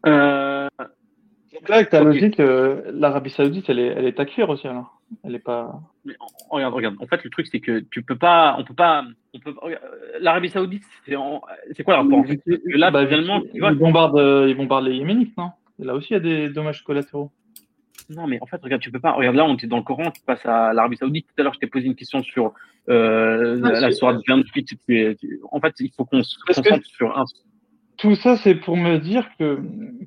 Euh, 0.06 0.68
Donc 0.78 1.68
là, 1.68 1.76
avec 1.76 1.90
ta 1.90 2.02
logique, 2.02 2.38
euh, 2.40 2.90
l'Arabie 2.92 3.30
Saoudite, 3.30 3.68
elle 3.68 3.80
est, 3.80 3.86
elle 3.86 4.06
est 4.06 4.20
à 4.20 4.24
cuire 4.24 4.48
aussi 4.48 4.66
alors. 4.66 5.00
Elle 5.24 5.34
est 5.34 5.40
pas. 5.40 5.80
Mais, 6.04 6.14
regarde, 6.50 6.74
regarde. 6.74 6.96
En 7.00 7.06
fait, 7.06 7.24
le 7.24 7.30
truc, 7.30 7.46
c'est 7.46 7.60
que 7.60 7.80
tu 7.90 8.02
peux 8.02 8.16
pas, 8.16 8.56
on 8.58 8.64
peut 8.64 8.74
pas, 8.74 9.04
on 9.34 9.40
peut. 9.40 9.54
L'Arabie 10.20 10.50
Saoudite, 10.50 10.84
c'est, 11.06 11.14
c'est 11.72 11.82
quoi 11.82 11.96
le 11.96 12.02
rapport 12.02 12.24
Là, 12.66 12.90
bah, 12.90 13.06
finalement, 13.06 13.42
ils, 13.52 13.60
bombardent, 13.60 14.46
ils 14.48 14.56
bombardent 14.56 14.86
les 14.86 14.96
Yéménites, 14.96 15.36
non? 15.36 15.50
Là 15.78 15.94
aussi, 15.94 16.08
il 16.10 16.14
y 16.14 16.16
a 16.16 16.20
des 16.20 16.48
dommages 16.50 16.84
collatéraux. 16.84 17.30
Non, 18.10 18.26
mais 18.26 18.38
en 18.40 18.46
fait, 18.46 18.60
regarde, 18.62 18.80
tu 18.80 18.90
peux 18.90 19.00
pas. 19.00 19.12
Regarde, 19.12 19.36
là, 19.36 19.44
on 19.44 19.54
était 19.54 19.66
dans 19.66 19.76
le 19.76 19.82
Coran, 19.82 20.10
tu 20.10 20.22
passes 20.24 20.44
à 20.46 20.72
l'Arabie 20.72 20.96
Saoudite. 20.96 21.26
Tout 21.26 21.40
à 21.40 21.42
l'heure, 21.42 21.54
je 21.54 21.58
t'ai 21.58 21.66
posé 21.66 21.86
une 21.86 21.94
question 21.94 22.22
sur 22.22 22.54
euh, 22.88 23.56
la 23.60 23.92
soirée 23.92 24.18
28. 24.26 24.74
En 25.52 25.60
fait, 25.60 25.74
il 25.80 25.90
faut 25.94 26.04
qu'on 26.04 26.22
se 26.22 26.36
concentre 26.46 26.86
sur 26.86 27.18
un. 27.18 27.24
Tout 27.98 28.14
ça, 28.14 28.36
c'est 28.36 28.54
pour 28.54 28.76
me 28.76 28.98
dire 28.98 29.28
que, 29.38 29.60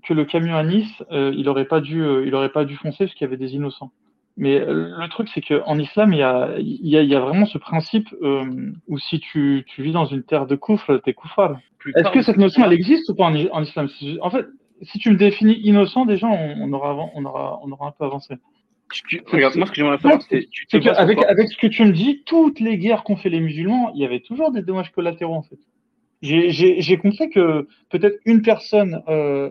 que 0.07 0.13
le 0.13 0.23
camion 0.23 0.55
à 0.55 0.63
Nice, 0.63 1.03
euh, 1.11 1.33
il 1.35 1.49
aurait 1.49 1.65
pas 1.65 1.81
dû, 1.81 2.01
euh, 2.01 2.25
il 2.25 2.33
aurait 2.33 2.51
pas 2.51 2.63
dû 2.63 2.77
foncer 2.77 3.05
parce 3.05 3.13
qu'il 3.13 3.25
y 3.25 3.27
avait 3.27 3.37
des 3.37 3.53
innocents. 3.53 3.91
Mais 4.37 4.61
euh, 4.61 4.95
le 4.97 5.09
truc, 5.09 5.27
c'est 5.33 5.41
qu'en 5.41 5.77
islam, 5.77 6.13
il 6.13 6.19
y 6.19 6.23
a, 6.23 6.55
il 6.57 6.87
y, 6.87 6.97
a, 6.97 7.03
y 7.03 7.15
a 7.15 7.19
vraiment 7.19 7.45
ce 7.45 7.57
principe 7.57 8.07
euh, 8.21 8.71
où 8.87 8.97
si 8.97 9.19
tu, 9.19 9.65
tu 9.67 9.83
vis 9.83 9.91
dans 9.91 10.05
une 10.05 10.23
terre 10.23 10.47
de 10.47 10.55
koufr, 10.55 11.01
t'es 11.03 11.13
koufar. 11.13 11.59
Est-ce 11.95 12.11
que 12.11 12.21
cette 12.21 12.37
notion, 12.37 12.63
elle 12.63 12.73
existe 12.73 13.09
ou 13.09 13.15
pas 13.15 13.25
en, 13.25 13.35
en 13.35 13.61
islam? 13.61 13.89
En 14.21 14.29
fait, 14.29 14.45
si 14.83 14.99
tu 14.99 15.11
me 15.11 15.15
définis 15.15 15.59
innocent, 15.63 16.05
déjà, 16.05 16.27
on, 16.27 16.61
on, 16.61 16.73
aura, 16.73 17.09
on, 17.13 17.25
aura, 17.25 17.59
on 17.63 17.71
aura 17.71 17.87
un 17.87 17.91
peu 17.91 18.05
avancé. 18.05 18.35
regarde, 19.27 19.55
moi, 19.55 19.67
ce 19.67 19.71
que 19.71 19.77
j'aimerais 19.77 19.97
savoir, 19.99 20.21
c'est. 20.29 20.47
avec, 20.97 21.23
avec 21.23 21.49
ce 21.49 21.57
que 21.57 21.67
tu 21.67 21.83
me 21.83 21.91
dis, 21.91 22.23
toutes 22.25 22.59
les 22.59 22.77
guerres 22.77 23.03
qu'ont 23.03 23.15
fait 23.15 23.29
les 23.29 23.39
musulmans, 23.39 23.91
il 23.93 24.01
y 24.01 24.05
avait 24.05 24.21
toujours 24.21 24.51
des 24.51 24.61
dommages 24.61 24.91
collatéraux, 24.91 25.35
en 25.35 25.43
fait. 25.43 25.59
J'ai 26.21 26.97
compris 26.97 27.29
que 27.29 27.67
peut-être 27.89 28.19
une 28.25 28.41
personne, 28.41 29.01
euh, 29.07 29.49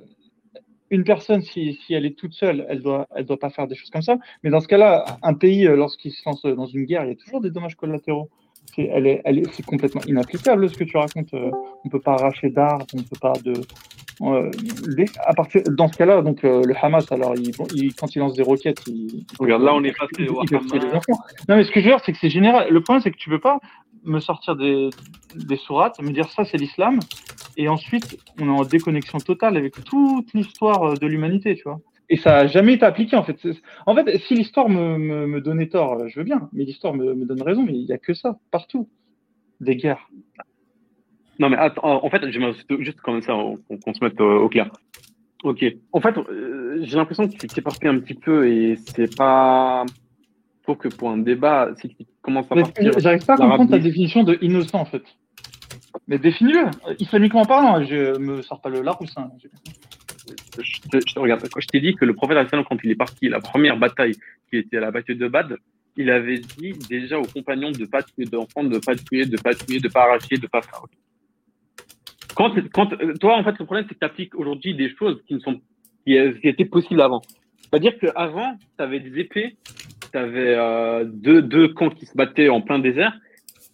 une 0.90 1.04
personne, 1.04 1.42
si, 1.42 1.74
si, 1.74 1.94
elle 1.94 2.06
est 2.06 2.16
toute 2.16 2.32
seule, 2.32 2.66
elle 2.68 2.80
doit, 2.80 3.08
elle 3.14 3.24
doit 3.24 3.38
pas 3.38 3.50
faire 3.50 3.66
des 3.66 3.74
choses 3.74 3.90
comme 3.90 4.02
ça. 4.02 4.18
Mais 4.42 4.50
dans 4.50 4.60
ce 4.60 4.68
cas-là, 4.68 5.18
un 5.22 5.34
pays, 5.34 5.66
euh, 5.66 5.76
lorsqu'il 5.76 6.12
se 6.12 6.22
lance 6.26 6.42
dans 6.42 6.66
une 6.66 6.84
guerre, 6.84 7.04
il 7.04 7.08
y 7.08 7.12
a 7.12 7.16
toujours 7.16 7.40
des 7.40 7.50
dommages 7.50 7.76
collatéraux. 7.76 8.30
C'est 8.74 8.84
elle 8.84 9.06
est, 9.06 9.20
elle 9.24 9.38
est, 9.38 9.62
complètement 9.66 10.02
inapplicable 10.06 10.68
ce 10.70 10.76
que 10.76 10.84
tu 10.84 10.96
racontes. 10.96 11.34
Euh, 11.34 11.50
on 11.84 11.88
peut 11.88 12.00
pas 12.00 12.12
arracher 12.12 12.50
d'arbres, 12.50 12.86
on 12.94 12.98
peut 12.98 13.18
pas 13.20 13.32
de, 13.44 13.54
euh, 14.22 14.50
à 15.24 15.32
partir, 15.32 15.62
dans 15.70 15.90
ce 15.90 15.96
cas-là, 15.96 16.20
donc 16.20 16.44
euh, 16.44 16.62
le 16.62 16.74
Hamas, 16.76 17.10
alors 17.10 17.34
il, 17.36 17.52
il, 17.74 17.94
quand 17.94 18.14
il 18.14 18.18
lance 18.18 18.34
des 18.34 18.42
roquettes, 18.42 18.82
il, 18.86 19.24
regarde 19.38 19.62
là 19.62 19.72
on 19.74 19.82
est 19.82 19.96
passé 19.96 20.28
au 20.28 20.40
Hamas. 20.40 20.62
Non 21.48 21.56
mais 21.56 21.64
ce 21.64 21.70
que 21.70 21.80
je 21.80 21.86
veux 21.86 21.92
dire, 21.92 22.00
c'est 22.04 22.12
que 22.12 22.18
c'est 22.18 22.28
général. 22.28 22.70
Le 22.70 22.82
problème, 22.82 23.02
c'est 23.02 23.10
que 23.10 23.16
tu 23.16 23.30
peux 23.30 23.40
pas 23.40 23.60
me 24.04 24.20
sortir 24.20 24.56
des, 24.56 24.90
des 25.34 25.56
sourates, 25.56 26.00
me 26.02 26.12
dire 26.12 26.28
ça 26.30 26.44
c'est 26.44 26.58
l'islam, 26.58 27.00
et 27.56 27.68
ensuite 27.68 28.18
on 28.38 28.46
est 28.46 28.60
en 28.60 28.64
déconnexion 28.64 29.18
totale 29.18 29.56
avec 29.56 29.82
toute 29.84 30.32
l'histoire 30.34 30.82
euh, 30.82 30.94
de 30.94 31.06
l'humanité, 31.06 31.56
tu 31.56 31.62
vois. 31.64 31.80
Et 32.12 32.16
ça 32.16 32.38
a 32.38 32.46
jamais 32.48 32.74
été 32.74 32.84
appliqué 32.84 33.16
en 33.16 33.22
fait. 33.22 33.38
En 33.86 33.94
fait, 33.94 34.18
si 34.18 34.34
l'histoire 34.34 34.68
me, 34.68 34.98
me, 34.98 35.26
me, 35.28 35.40
donnait 35.40 35.68
tort, 35.68 36.08
je 36.08 36.18
veux 36.18 36.24
bien, 36.24 36.50
mais 36.52 36.64
l'histoire 36.64 36.92
me, 36.92 37.14
me 37.14 37.24
donne 37.24 37.40
raison, 37.40 37.62
mais 37.62 37.72
il 37.72 37.84
y 37.84 37.92
a 37.92 37.98
que 37.98 38.14
ça 38.14 38.36
partout, 38.50 38.88
des 39.60 39.76
guerres. 39.76 40.10
Non, 41.38 41.48
mais 41.48 41.56
attends, 41.56 42.04
en 42.04 42.10
fait, 42.10 42.28
j'aimerais 42.30 42.52
juste 42.80 43.00
comme 43.00 43.22
ça 43.22 43.32
qu'on 43.32 43.94
se 43.94 44.04
mette 44.04 44.20
au 44.20 44.48
clair. 44.48 44.70
Ok. 45.42 45.64
En 45.92 46.00
fait, 46.00 46.16
euh, 46.18 46.78
j'ai 46.82 46.96
l'impression 46.96 47.26
que 47.26 47.32
tu 47.36 47.46
t'es 47.46 47.62
parti 47.62 47.86
un 47.86 47.98
petit 48.00 48.14
peu 48.14 48.48
et 48.48 48.76
c'est 48.76 49.16
pas. 49.16 49.86
Faut 50.66 50.74
que 50.74 50.88
pour 50.88 51.10
un 51.10 51.18
débat, 51.18 51.70
si 51.80 51.88
tu 51.88 52.04
commences 52.20 52.46
à 52.50 52.56
partir. 52.56 52.92
J'arrive 52.98 53.24
pas 53.24 53.34
à 53.34 53.36
comprendre 53.36 53.70
ta 53.70 53.78
définition 53.78 54.22
de 54.22 54.36
innocent 54.42 54.78
en 54.78 54.84
fait. 54.84 55.02
Mais 56.08 56.18
définis-le. 56.18 56.66
Islamiquement 56.98 57.44
parlant, 57.44 57.82
je 57.84 58.18
me 58.18 58.42
sors 58.42 58.60
pas 58.60 58.68
le 58.68 58.82
Larousse. 58.82 59.14
Hein. 59.16 59.30
Je, 60.58 60.80
te, 60.80 61.18
regarde. 61.18 61.46
Quand 61.48 61.60
je 61.60 61.66
t'ai 61.66 61.80
dit 61.80 61.94
que 61.94 62.04
le 62.04 62.14
prophète, 62.14 62.48
quand 62.50 62.78
il 62.82 62.90
est 62.90 62.96
parti, 62.96 63.28
la 63.28 63.40
première 63.40 63.76
bataille 63.76 64.14
qui 64.48 64.56
était 64.56 64.78
à 64.78 64.80
la 64.80 64.90
bataille 64.90 65.16
de 65.16 65.28
Bad, 65.28 65.56
il 65.96 66.10
avait 66.10 66.38
dit 66.38 66.72
déjà 66.88 67.18
aux 67.18 67.26
compagnons 67.26 67.70
de 67.70 67.84
pas 67.84 68.02
tuer 68.02 68.24
d'enfants, 68.24 68.64
de 68.64 68.78
pas 68.78 68.94
tuer, 68.94 69.26
de 69.26 69.36
pas 69.36 69.54
tuer, 69.54 69.80
de 69.80 69.88
pas 69.88 70.02
arracher, 70.02 70.36
de 70.36 70.46
pas 70.46 70.62
faire. 70.62 70.82
Quand, 72.34 72.54
quand, 72.72 72.96
toi, 73.18 73.36
en 73.36 73.44
fait, 73.44 73.58
le 73.58 73.64
problème, 73.64 73.84
c'est 73.88 73.94
que 73.94 74.00
tu 74.00 74.06
appliques 74.06 74.34
aujourd'hui 74.34 74.74
des 74.74 74.94
choses 74.96 75.22
qui 75.26 75.34
ne 75.34 75.40
sont 75.40 75.60
qui, 76.06 76.16
étaient 76.16 76.64
possibles 76.64 77.02
avant. 77.02 77.22
C'est-à-dire 77.56 77.98
qu'avant, 77.98 78.56
tu 78.76 78.82
avais 78.82 79.00
des 79.00 79.20
épées, 79.20 79.56
tu 80.12 80.18
avais 80.18 80.54
euh, 80.56 81.04
deux, 81.04 81.42
deux 81.42 81.68
camps 81.68 81.90
qui 81.90 82.06
se 82.06 82.16
battaient 82.16 82.48
en 82.48 82.60
plein 82.60 82.78
désert. 82.78 83.12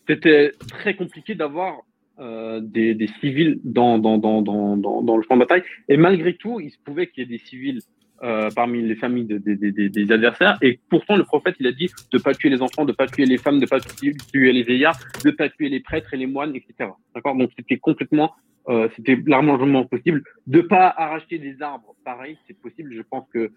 C'était 0.08 0.52
très 0.68 0.94
compliqué 0.94 1.34
d'avoir 1.34 1.80
euh, 2.18 2.60
des, 2.62 2.94
des, 2.94 3.08
civils 3.20 3.60
dans, 3.64 3.98
dans, 3.98 4.18
dans, 4.18 4.42
dans, 4.42 4.76
dans, 4.76 5.16
le 5.16 5.22
champ 5.22 5.34
de 5.34 5.40
bataille. 5.40 5.62
Et 5.88 5.96
malgré 5.96 6.34
tout, 6.34 6.60
il 6.60 6.70
se 6.70 6.78
pouvait 6.84 7.06
qu'il 7.08 7.22
y 7.22 7.26
ait 7.26 7.38
des 7.38 7.44
civils 7.44 7.80
euh, 8.22 8.48
parmi 8.54 8.80
les 8.82 8.96
familles 8.96 9.26
de, 9.26 9.38
des 9.38 10.12
adversaires. 10.12 10.56
Et 10.62 10.80
pourtant, 10.88 11.16
le 11.16 11.24
prophète, 11.24 11.56
il 11.60 11.66
a 11.66 11.72
dit 11.72 11.90
de 12.12 12.18
pas 12.18 12.32
tuer 12.32 12.48
les 12.48 12.62
enfants, 12.62 12.84
de 12.84 12.92
pas 12.92 13.06
tuer 13.06 13.26
les 13.26 13.38
femmes, 13.38 13.60
de 13.60 13.66
pas 13.66 13.80
tuer 13.80 14.52
les 14.52 14.62
vieillards, 14.62 14.98
de 15.24 15.30
pas 15.30 15.48
tuer 15.50 15.68
les 15.68 15.80
prêtres 15.80 16.14
et 16.14 16.16
les 16.16 16.26
moines, 16.26 16.54
etc. 16.54 16.90
D'accord? 17.14 17.36
Donc, 17.36 17.50
c'était 17.56 17.78
complètement 17.78 18.32
euh, 18.68 18.88
c'était 18.96 19.18
largement 19.26 19.84
possible. 19.84 20.22
De 20.46 20.60
pas 20.60 20.92
arracher 20.96 21.38
des 21.38 21.62
arbres, 21.62 21.94
pareil, 22.04 22.36
c'est 22.46 22.60
possible. 22.60 22.92
Je 22.94 23.02
pense 23.02 23.28
que 23.32 23.52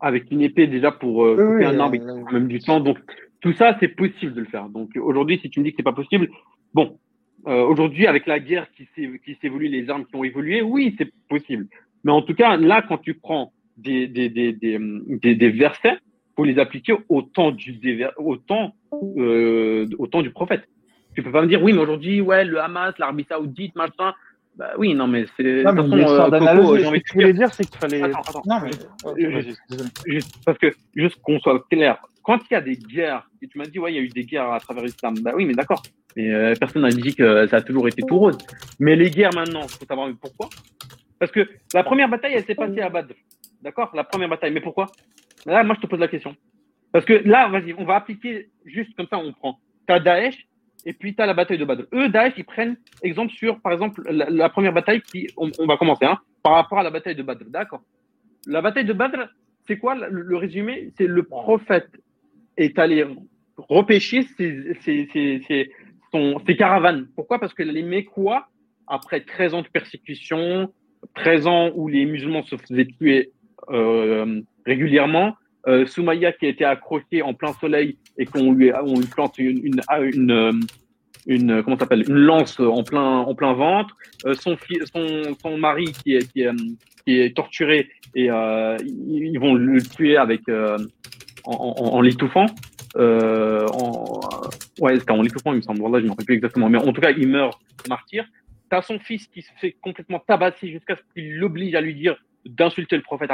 avec 0.00 0.30
une 0.30 0.42
épée 0.42 0.66
déjà 0.66 0.92
pour 0.92 1.24
euh, 1.24 1.34
couper 1.36 1.64
un 1.64 1.80
arbre, 1.80 1.96
il 1.96 2.04
même 2.32 2.48
du 2.48 2.60
temps. 2.60 2.80
Donc 2.80 2.98
tout 3.40 3.52
ça, 3.54 3.76
c'est 3.80 3.88
possible 3.88 4.34
de 4.34 4.40
le 4.40 4.46
faire. 4.46 4.68
Donc 4.68 4.90
aujourd'hui, 4.96 5.38
si 5.40 5.50
tu 5.50 5.60
me 5.60 5.64
dis 5.64 5.70
que 5.70 5.76
c'est 5.78 5.82
pas 5.82 5.92
possible, 5.92 6.28
bon, 6.72 6.98
euh, 7.46 7.62
aujourd'hui 7.62 8.06
avec 8.06 8.26
la 8.26 8.40
guerre 8.40 8.66
qui 8.72 8.88
s'évolue, 9.40 9.68
les 9.68 9.90
armes 9.90 10.06
qui 10.06 10.16
ont 10.16 10.24
évolué, 10.24 10.62
oui, 10.62 10.94
c'est 10.98 11.10
possible. 11.28 11.66
Mais 12.04 12.12
en 12.12 12.22
tout 12.22 12.34
cas, 12.34 12.56
là, 12.56 12.82
quand 12.82 12.98
tu 12.98 13.14
prends 13.14 13.52
des 13.76 14.06
des 14.06 14.28
des 14.28 14.52
des, 14.52 14.78
des, 14.80 15.34
des 15.34 15.50
versets, 15.50 15.98
faut 16.36 16.44
les 16.44 16.58
appliquer 16.58 16.94
au 17.08 17.22
temps 17.22 17.50
du 17.50 17.78
au 18.16 18.36
temps, 18.36 18.74
euh, 18.92 19.86
au 19.98 20.06
temps 20.06 20.22
du 20.22 20.30
prophète. 20.30 20.68
Tu 21.14 21.22
peux 21.22 21.30
pas 21.30 21.42
me 21.42 21.46
dire 21.46 21.62
oui, 21.62 21.72
mais 21.72 21.80
aujourd'hui, 21.80 22.20
ouais, 22.20 22.44
le 22.44 22.60
Hamas, 22.60 22.94
l'Arabie 22.98 23.24
Saoudite, 23.28 23.76
machin, 23.76 24.14
bah 24.56 24.70
oui, 24.78 24.94
non, 24.94 25.08
mais 25.08 25.26
c'est. 25.36 25.62
Non, 25.64 25.72
mais 25.72 25.82
façon, 25.82 26.74
euh, 26.74 26.84
ce 26.84 26.90
que 26.90 26.98
tu 26.98 27.14
voulais 27.14 27.32
dire, 27.32 27.52
c'est 27.52 27.64
qu'il 27.64 27.78
fallait. 27.78 28.02
Attends, 28.02 28.20
attends. 28.20 28.42
Non, 28.46 28.60
mais. 28.62 29.42
juste, 30.06 30.44
parce 30.44 30.58
que, 30.58 30.72
juste 30.94 31.20
qu'on 31.22 31.40
soit 31.40 31.64
clair, 31.68 31.98
quand 32.24 32.40
il 32.50 32.54
y 32.54 32.56
a 32.56 32.60
des 32.60 32.76
guerres, 32.76 33.28
et 33.40 33.46
tu 33.46 33.58
m'as 33.58 33.66
dit, 33.66 33.78
ouais, 33.78 33.92
il 33.92 33.96
y 33.96 33.98
a 33.98 34.02
eu 34.02 34.08
des 34.08 34.24
guerres 34.24 34.50
à 34.50 34.58
travers 34.58 34.82
l'islam, 34.82 35.14
bah 35.20 35.32
oui, 35.36 35.44
mais 35.44 35.52
d'accord. 35.52 35.82
Mais 36.16 36.32
euh, 36.32 36.54
personne 36.58 36.82
n'a 36.82 36.88
dit 36.88 37.14
que 37.14 37.46
ça 37.46 37.58
a 37.58 37.60
toujours 37.60 37.86
été 37.86 38.02
tout 38.02 38.18
rose. 38.18 38.38
Mais 38.80 38.96
les 38.96 39.10
guerres 39.10 39.34
maintenant, 39.34 39.62
il 39.62 39.68
faut 39.68 39.84
savoir 39.84 40.10
pourquoi. 40.20 40.48
Parce 41.18 41.30
que 41.30 41.48
la 41.72 41.84
première 41.84 42.08
bataille, 42.08 42.32
elle 42.34 42.44
s'est 42.44 42.54
passée 42.54 42.80
à 42.80 42.88
Badr. 42.88 43.14
D'accord? 43.62 43.90
La 43.94 44.04
première 44.04 44.28
bataille. 44.28 44.52
Mais 44.52 44.60
pourquoi? 44.60 44.86
Là, 45.46 45.62
moi, 45.64 45.74
je 45.76 45.82
te 45.82 45.86
pose 45.86 46.00
la 46.00 46.08
question. 46.08 46.34
Parce 46.92 47.04
que 47.04 47.12
là, 47.12 47.48
vas-y, 47.48 47.74
on 47.76 47.84
va 47.84 47.96
appliquer 47.96 48.48
juste 48.64 48.94
comme 48.96 49.06
ça, 49.08 49.18
on 49.18 49.32
prend. 49.32 49.58
T'as 49.86 49.98
Daesh, 49.98 50.46
et 50.86 50.92
puis 50.92 51.14
tu 51.14 51.20
as 51.20 51.26
la 51.26 51.34
bataille 51.34 51.58
de 51.58 51.64
Badr. 51.64 51.82
Eux, 51.92 52.08
Daesh, 52.08 52.34
ils 52.36 52.44
prennent 52.44 52.76
exemple 53.02 53.32
sur, 53.32 53.60
par 53.60 53.72
exemple, 53.72 54.02
la, 54.10 54.48
première 54.48 54.72
bataille 54.72 55.02
qui, 55.02 55.26
on, 55.36 55.50
va 55.66 55.76
commencer, 55.76 56.04
hein, 56.04 56.18
par 56.42 56.54
rapport 56.54 56.78
à 56.78 56.82
la 56.82 56.90
bataille 56.90 57.16
de 57.16 57.22
Badr. 57.22 57.44
D'accord. 57.48 57.82
La 58.46 58.62
bataille 58.62 58.84
de 58.84 58.92
Badr, 58.92 59.28
c'est 59.66 59.78
quoi 59.78 59.94
le, 59.94 60.36
résumé? 60.36 60.92
C'est 60.96 61.06
le 61.06 61.22
prophète 61.22 61.88
est 62.56 62.78
allé 62.78 63.04
repêcher 63.56 64.22
ses, 64.36 64.74
ses, 64.82 65.08
ses, 65.12 65.70
son, 66.12 66.40
ses 66.46 66.56
caravanes. 66.56 67.08
Pourquoi? 67.14 67.38
Parce 67.38 67.54
que 67.54 67.62
les 67.62 67.82
Mécois, 67.82 68.48
après 68.86 69.20
13 69.20 69.54
ans 69.54 69.62
de 69.62 69.68
persécution, 69.68 70.72
13 71.14 71.46
ans 71.46 71.70
où 71.74 71.88
les 71.88 72.04
musulmans 72.06 72.42
se 72.42 72.56
faisaient 72.56 72.86
tuer 72.86 73.32
euh, 73.70 74.40
régulièrement, 74.66 75.36
euh, 75.66 75.86
Soumaya 75.86 76.32
qui 76.32 76.46
a 76.46 76.48
été 76.50 76.64
accroché 76.64 77.22
en 77.22 77.32
plein 77.32 77.52
soleil 77.54 77.96
et 78.18 78.26
qu'on 78.26 78.52
lui, 78.52 78.70
on 78.74 79.00
lui 79.00 79.06
plante 79.06 79.38
une, 79.38 79.60
une, 79.64 80.60
une, 81.26 81.50
euh, 81.50 81.62
comment 81.62 81.78
s'appelle? 81.78 82.04
Une 82.06 82.16
lance 82.16 82.60
en 82.60 82.82
plein 82.82 83.20
en 83.20 83.34
plein 83.34 83.54
ventre, 83.54 83.96
euh, 84.26 84.34
son, 84.34 84.58
son 84.92 85.34
son 85.40 85.56
mari 85.56 85.86
qui 86.04 86.16
est 86.16 86.30
qui 86.32 87.20
est, 87.20 87.34
torturé 87.34 87.88
et 88.14 88.26
ils 88.26 89.38
vont 89.38 89.54
le 89.54 89.82
tuer 89.82 90.16
avec 90.16 90.42
en, 91.46 92.00
l'étouffant. 92.00 92.46
En, 92.96 94.20
Ouais, 94.80 94.98
c'était 94.98 95.12
en 95.12 95.22
l'étouffant, 95.22 95.52
il 95.52 95.56
me 95.56 95.62
semble. 95.62 95.80
Voilà, 95.80 95.98
je 95.98 96.02
ne 96.02 96.06
me 96.06 96.10
rappelle 96.10 96.26
plus 96.26 96.34
exactement. 96.34 96.68
Mais 96.68 96.78
en 96.78 96.92
tout 96.92 97.00
cas, 97.00 97.10
il 97.10 97.28
meurt 97.28 97.58
martyr. 97.88 98.24
Tu 98.70 98.76
as 98.76 98.82
son 98.82 98.98
fils 98.98 99.26
qui 99.28 99.42
se 99.42 99.50
fait 99.60 99.76
complètement 99.80 100.18
tabasser 100.18 100.68
jusqu'à 100.68 100.96
ce 100.96 101.02
qu'il 101.14 101.36
l'oblige 101.36 101.74
à 101.74 101.80
lui 101.80 101.94
dire 101.94 102.16
d'insulter 102.44 102.96
le 102.96 103.02
prophète, 103.02 103.30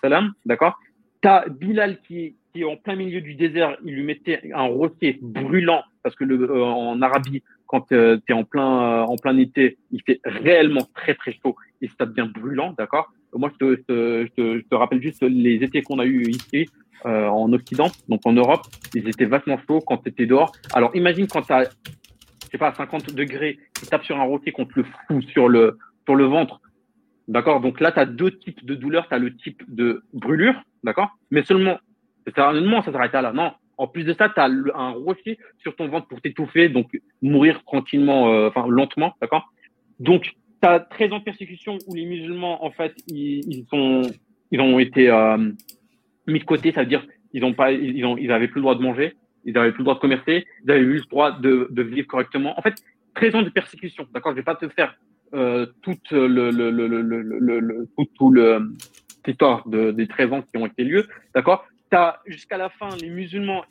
salam, 0.00 0.32
d'accord? 0.46 0.78
Tu 1.22 1.28
as 1.28 1.44
Bilal 1.48 2.00
qui, 2.00 2.34
est 2.54 2.64
en 2.64 2.76
plein 2.76 2.96
milieu 2.96 3.20
du 3.20 3.34
désert, 3.34 3.76
il 3.84 3.94
lui 3.94 4.02
mettait 4.02 4.50
un 4.52 4.64
roquet 4.64 5.18
brûlant, 5.22 5.82
parce 6.02 6.14
que 6.16 6.24
le, 6.24 6.50
euh, 6.50 6.64
en 6.64 7.00
Arabie, 7.00 7.42
quand 7.72 7.90
euh, 7.90 8.18
tu 8.26 8.32
es 8.32 8.36
en 8.36 8.44
plein, 8.44 8.82
euh, 8.82 9.02
en 9.02 9.16
plein 9.16 9.36
été, 9.38 9.78
il 9.90 10.00
fait 10.02 10.20
réellement 10.24 10.86
très 10.94 11.14
très 11.14 11.32
chaud 11.32 11.56
et 11.80 11.88
ça 11.98 12.06
devient 12.06 12.28
brûlant, 12.32 12.74
d'accord? 12.78 13.10
Moi, 13.34 13.50
je 13.54 13.56
te, 13.56 13.76
je, 13.76 13.82
te, 14.34 14.58
je 14.58 14.68
te, 14.68 14.74
rappelle 14.74 15.02
juste 15.02 15.22
les 15.22 15.54
étés 15.64 15.82
qu'on 15.82 15.98
a 15.98 16.04
eu 16.04 16.22
ici, 16.28 16.68
en 17.04 17.52
Occident, 17.52 17.90
donc 18.08 18.20
en 18.26 18.32
Europe, 18.32 18.60
ils 18.94 19.08
étaient 19.08 19.24
vachement 19.24 19.58
chauds 19.66 19.80
quand 19.80 19.98
tu 19.98 20.10
étais 20.10 20.26
dehors. 20.26 20.52
Alors 20.72 20.94
imagine 20.94 21.26
quand 21.26 21.42
tu 21.42 21.52
as, 21.52 21.64
je 21.64 22.50
sais 22.52 22.58
pas, 22.58 22.72
50 22.72 23.12
degrés, 23.12 23.58
tu 23.74 23.86
tapes 23.86 24.04
sur 24.04 24.20
un 24.20 24.22
roquet 24.22 24.52
contre 24.52 24.70
le 24.76 24.84
fou 24.84 25.20
sur 25.22 25.48
le, 25.48 25.78
sur 26.04 26.14
le 26.14 26.26
ventre, 26.26 26.60
D'accord? 27.28 27.60
Donc 27.60 27.80
là, 27.80 27.92
tu 27.92 28.00
as 28.00 28.06
deux 28.06 28.36
types 28.38 28.64
de 28.64 28.74
douleurs. 28.74 29.08
Tu 29.08 29.14
as 29.14 29.18
le 29.18 29.34
type 29.36 29.62
de 29.68 30.02
brûlure, 30.12 30.54
d'accord? 30.82 31.16
Mais 31.30 31.44
seulement, 31.44 31.78
ça 32.26 32.92
s'arrête 32.92 33.12
là. 33.12 33.32
Non, 33.32 33.52
en 33.82 33.88
plus 33.88 34.04
de 34.04 34.14
ça, 34.14 34.28
tu 34.28 34.38
as 34.38 34.44
un 34.44 34.90
rocher 34.90 35.38
sur 35.58 35.74
ton 35.74 35.88
ventre 35.88 36.06
pour 36.06 36.20
t'étouffer, 36.20 36.68
donc 36.68 36.96
mourir 37.20 37.64
tranquillement, 37.64 38.32
euh, 38.32 38.48
enfin 38.48 38.64
lentement, 38.68 39.16
d'accord? 39.20 39.52
Donc, 39.98 40.22
tu 40.62 40.68
as 40.68 40.78
13 40.78 41.12
ans 41.12 41.18
de 41.18 41.24
persécution 41.24 41.78
où 41.88 41.94
les 41.94 42.06
musulmans, 42.06 42.64
en 42.64 42.70
fait, 42.70 42.94
ils, 43.08 43.66
sont, 43.68 44.02
ils 44.52 44.60
ont 44.60 44.78
été 44.78 45.10
euh, 45.10 45.50
mis 46.28 46.38
de 46.38 46.44
côté, 46.44 46.70
ça 46.70 46.82
veut 46.82 46.88
dire 46.88 47.04
ils 47.32 47.44
ont 47.44 47.54
pas, 47.54 47.72
ils 47.72 48.04
ont, 48.04 48.16
ils 48.16 48.30
avaient 48.30 48.46
plus 48.46 48.60
le 48.60 48.62
droit 48.62 48.76
de 48.76 48.82
manger, 48.82 49.16
ils 49.44 49.58
avaient 49.58 49.72
plus 49.72 49.78
le 49.78 49.84
droit 49.84 49.96
de 49.96 50.00
commercer, 50.00 50.46
ils 50.64 50.70
avaient 50.70 50.84
plus 50.84 51.00
le 51.00 51.10
droit 51.10 51.32
de, 51.32 51.82
vivre 51.82 52.06
correctement. 52.06 52.56
En 52.56 52.62
fait, 52.62 52.74
13 53.16 53.34
ans 53.34 53.42
de 53.42 53.50
persécution, 53.50 54.06
d'accord? 54.14 54.30
Je 54.30 54.36
vais 54.36 54.44
pas 54.44 54.54
te 54.54 54.68
faire 54.68 54.94
euh, 55.34 55.66
toute 55.82 56.12
le, 56.12 56.50
tout, 58.16 58.30
le 58.30 59.92
des 59.92 60.06
13 60.06 60.32
ans 60.34 60.42
qui 60.42 60.56
ont 60.56 60.66
été 60.66 60.84
lieux, 60.84 61.08
d'accord? 61.34 61.66
Jusqu'à 62.26 62.56
la 62.56 62.70
fin 62.70 62.88
les 63.00 63.10
musulmans, 63.10 63.64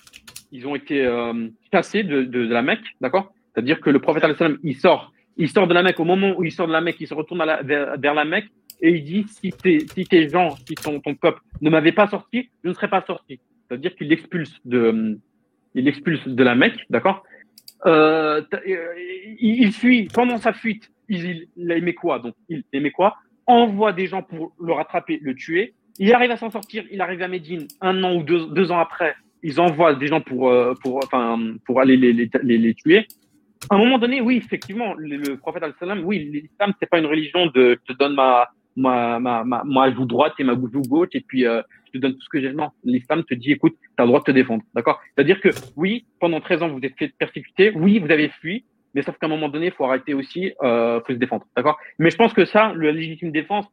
ils 0.51 0.67
ont 0.67 0.75
été 0.75 1.05
euh, 1.05 1.47
chassés 1.71 2.03
de, 2.03 2.47
la 2.47 2.61
Mecque, 2.61 2.85
d'accord? 2.99 3.33
C'est-à-dire 3.53 3.81
que 3.81 3.89
le 3.89 3.99
prophète 3.99 4.23
il 4.63 4.75
sort, 4.75 5.11
il 5.37 5.49
sort 5.49 5.67
de 5.67 5.73
la 5.73 5.83
Mecque 5.83 5.99
au 5.99 6.05
moment 6.05 6.33
où 6.37 6.43
il 6.43 6.51
sort 6.51 6.67
de 6.67 6.71
la 6.71 6.81
Mecque, 6.81 6.97
il 6.99 7.07
se 7.07 7.13
retourne 7.13 7.43
vers, 7.63 8.13
la 8.13 8.25
Mecque 8.25 8.49
et 8.81 8.91
il 8.91 9.03
dit 9.03 9.25
si 9.27 9.51
tes, 9.51 10.29
gens, 10.29 10.55
si 10.67 10.75
ton, 10.75 10.99
peuple 10.99 11.41
ne 11.61 11.69
m'avait 11.69 11.91
pas 11.91 12.07
sorti, 12.07 12.49
je 12.63 12.69
ne 12.69 12.73
serais 12.73 12.89
pas 12.89 13.03
sorti. 13.05 13.39
C'est-à-dire 13.67 13.95
qu'il 13.95 14.09
l'expulse 14.09 14.59
de, 14.65 15.19
il 15.75 15.85
l'expulse 15.85 16.27
de 16.27 16.43
la 16.43 16.55
Mecque, 16.55 16.79
d'accord? 16.89 17.23
Euh, 17.85 18.41
il 19.39 19.71
fuit 19.71 20.07
pendant 20.13 20.37
sa 20.37 20.53
fuite 20.53 20.91
il, 21.11 21.47
il 21.57 21.71
aimait 21.71 21.93
quoi? 21.93 22.19
Donc, 22.19 22.35
il 22.49 22.63
aimait 22.73 22.91
quoi? 22.91 23.17
Envoie 23.45 23.93
des 23.93 24.07
gens 24.07 24.23
pour 24.23 24.53
le 24.59 24.73
rattraper, 24.73 25.19
le 25.21 25.35
tuer. 25.35 25.73
Il 25.99 26.13
arrive 26.13 26.31
à 26.31 26.37
s'en 26.37 26.49
sortir. 26.49 26.83
Il 26.91 27.01
arrive 27.01 27.21
à 27.21 27.27
Médine 27.27 27.67
un 27.81 28.03
an 28.03 28.15
ou 28.15 28.23
deux, 28.23 28.47
deux 28.47 28.71
ans 28.71 28.79
après. 28.79 29.15
Ils 29.43 29.59
envoient 29.59 29.95
des 29.95 30.07
gens 30.07 30.21
pour, 30.21 30.49
euh, 30.49 30.73
pour, 30.81 30.97
enfin, 31.03 31.39
pour 31.65 31.81
aller 31.81 31.97
les, 31.97 32.13
les, 32.13 32.57
les, 32.57 32.73
tuer. 32.73 33.07
À 33.69 33.75
un 33.75 33.77
moment 33.77 33.97
donné, 33.97 34.21
oui, 34.21 34.37
effectivement, 34.37 34.93
le, 34.97 35.35
prophète 35.37 35.63
al-Salam, 35.63 36.03
oui, 36.03 36.29
l'islam, 36.31 36.73
c'est 36.79 36.89
pas 36.89 36.99
une 36.99 37.05
religion 37.05 37.47
de 37.47 37.79
je 37.87 37.93
te 37.93 37.97
donne 37.97 38.13
ma, 38.13 38.49
ma, 38.75 39.19
ma, 39.19 39.43
ma, 39.43 39.63
ma 39.63 39.93
joue 39.93 40.05
droite 40.05 40.33
et 40.39 40.43
ma 40.43 40.53
joue 40.53 40.81
gauche 40.83 41.09
et 41.13 41.21
puis 41.21 41.45
euh, 41.45 41.61
je 41.87 41.91
te 41.93 41.97
donne 41.97 42.13
tout 42.13 42.21
ce 42.21 42.29
que 42.29 42.39
j'ai. 42.39 42.53
Non, 42.53 42.69
l'islam 42.83 43.23
te 43.23 43.33
dit, 43.33 43.51
écoute, 43.51 43.75
tu 43.81 43.89
as 43.97 44.03
le 44.03 44.07
droit 44.07 44.19
de 44.19 44.25
te 44.25 44.31
défendre. 44.31 44.63
D'accord? 44.75 44.99
C'est-à-dire 45.15 45.41
que 45.41 45.49
oui, 45.75 46.05
pendant 46.19 46.39
13 46.39 46.63
ans, 46.63 46.69
vous 46.69 46.81
êtes 46.83 46.95
fait. 46.97 47.73
Oui, 47.75 47.99
vous 47.99 48.11
avez 48.11 48.29
fui 48.29 48.63
mais 48.93 49.01
sauf 49.01 49.17
qu'à 49.17 49.27
un 49.27 49.29
moment 49.29 49.49
donné, 49.49 49.67
il 49.67 49.71
faut 49.71 49.85
arrêter 49.85 50.13
aussi, 50.13 50.53
euh, 50.61 50.99
faut 51.05 51.13
se 51.13 51.17
défendre, 51.17 51.45
d'accord? 51.55 51.77
Mais 51.97 52.09
je 52.09 52.17
pense 52.17 52.33
que 52.33 52.45
ça, 52.45 52.73
la 52.75 52.91
légitime 52.91 53.31
défense, 53.31 53.65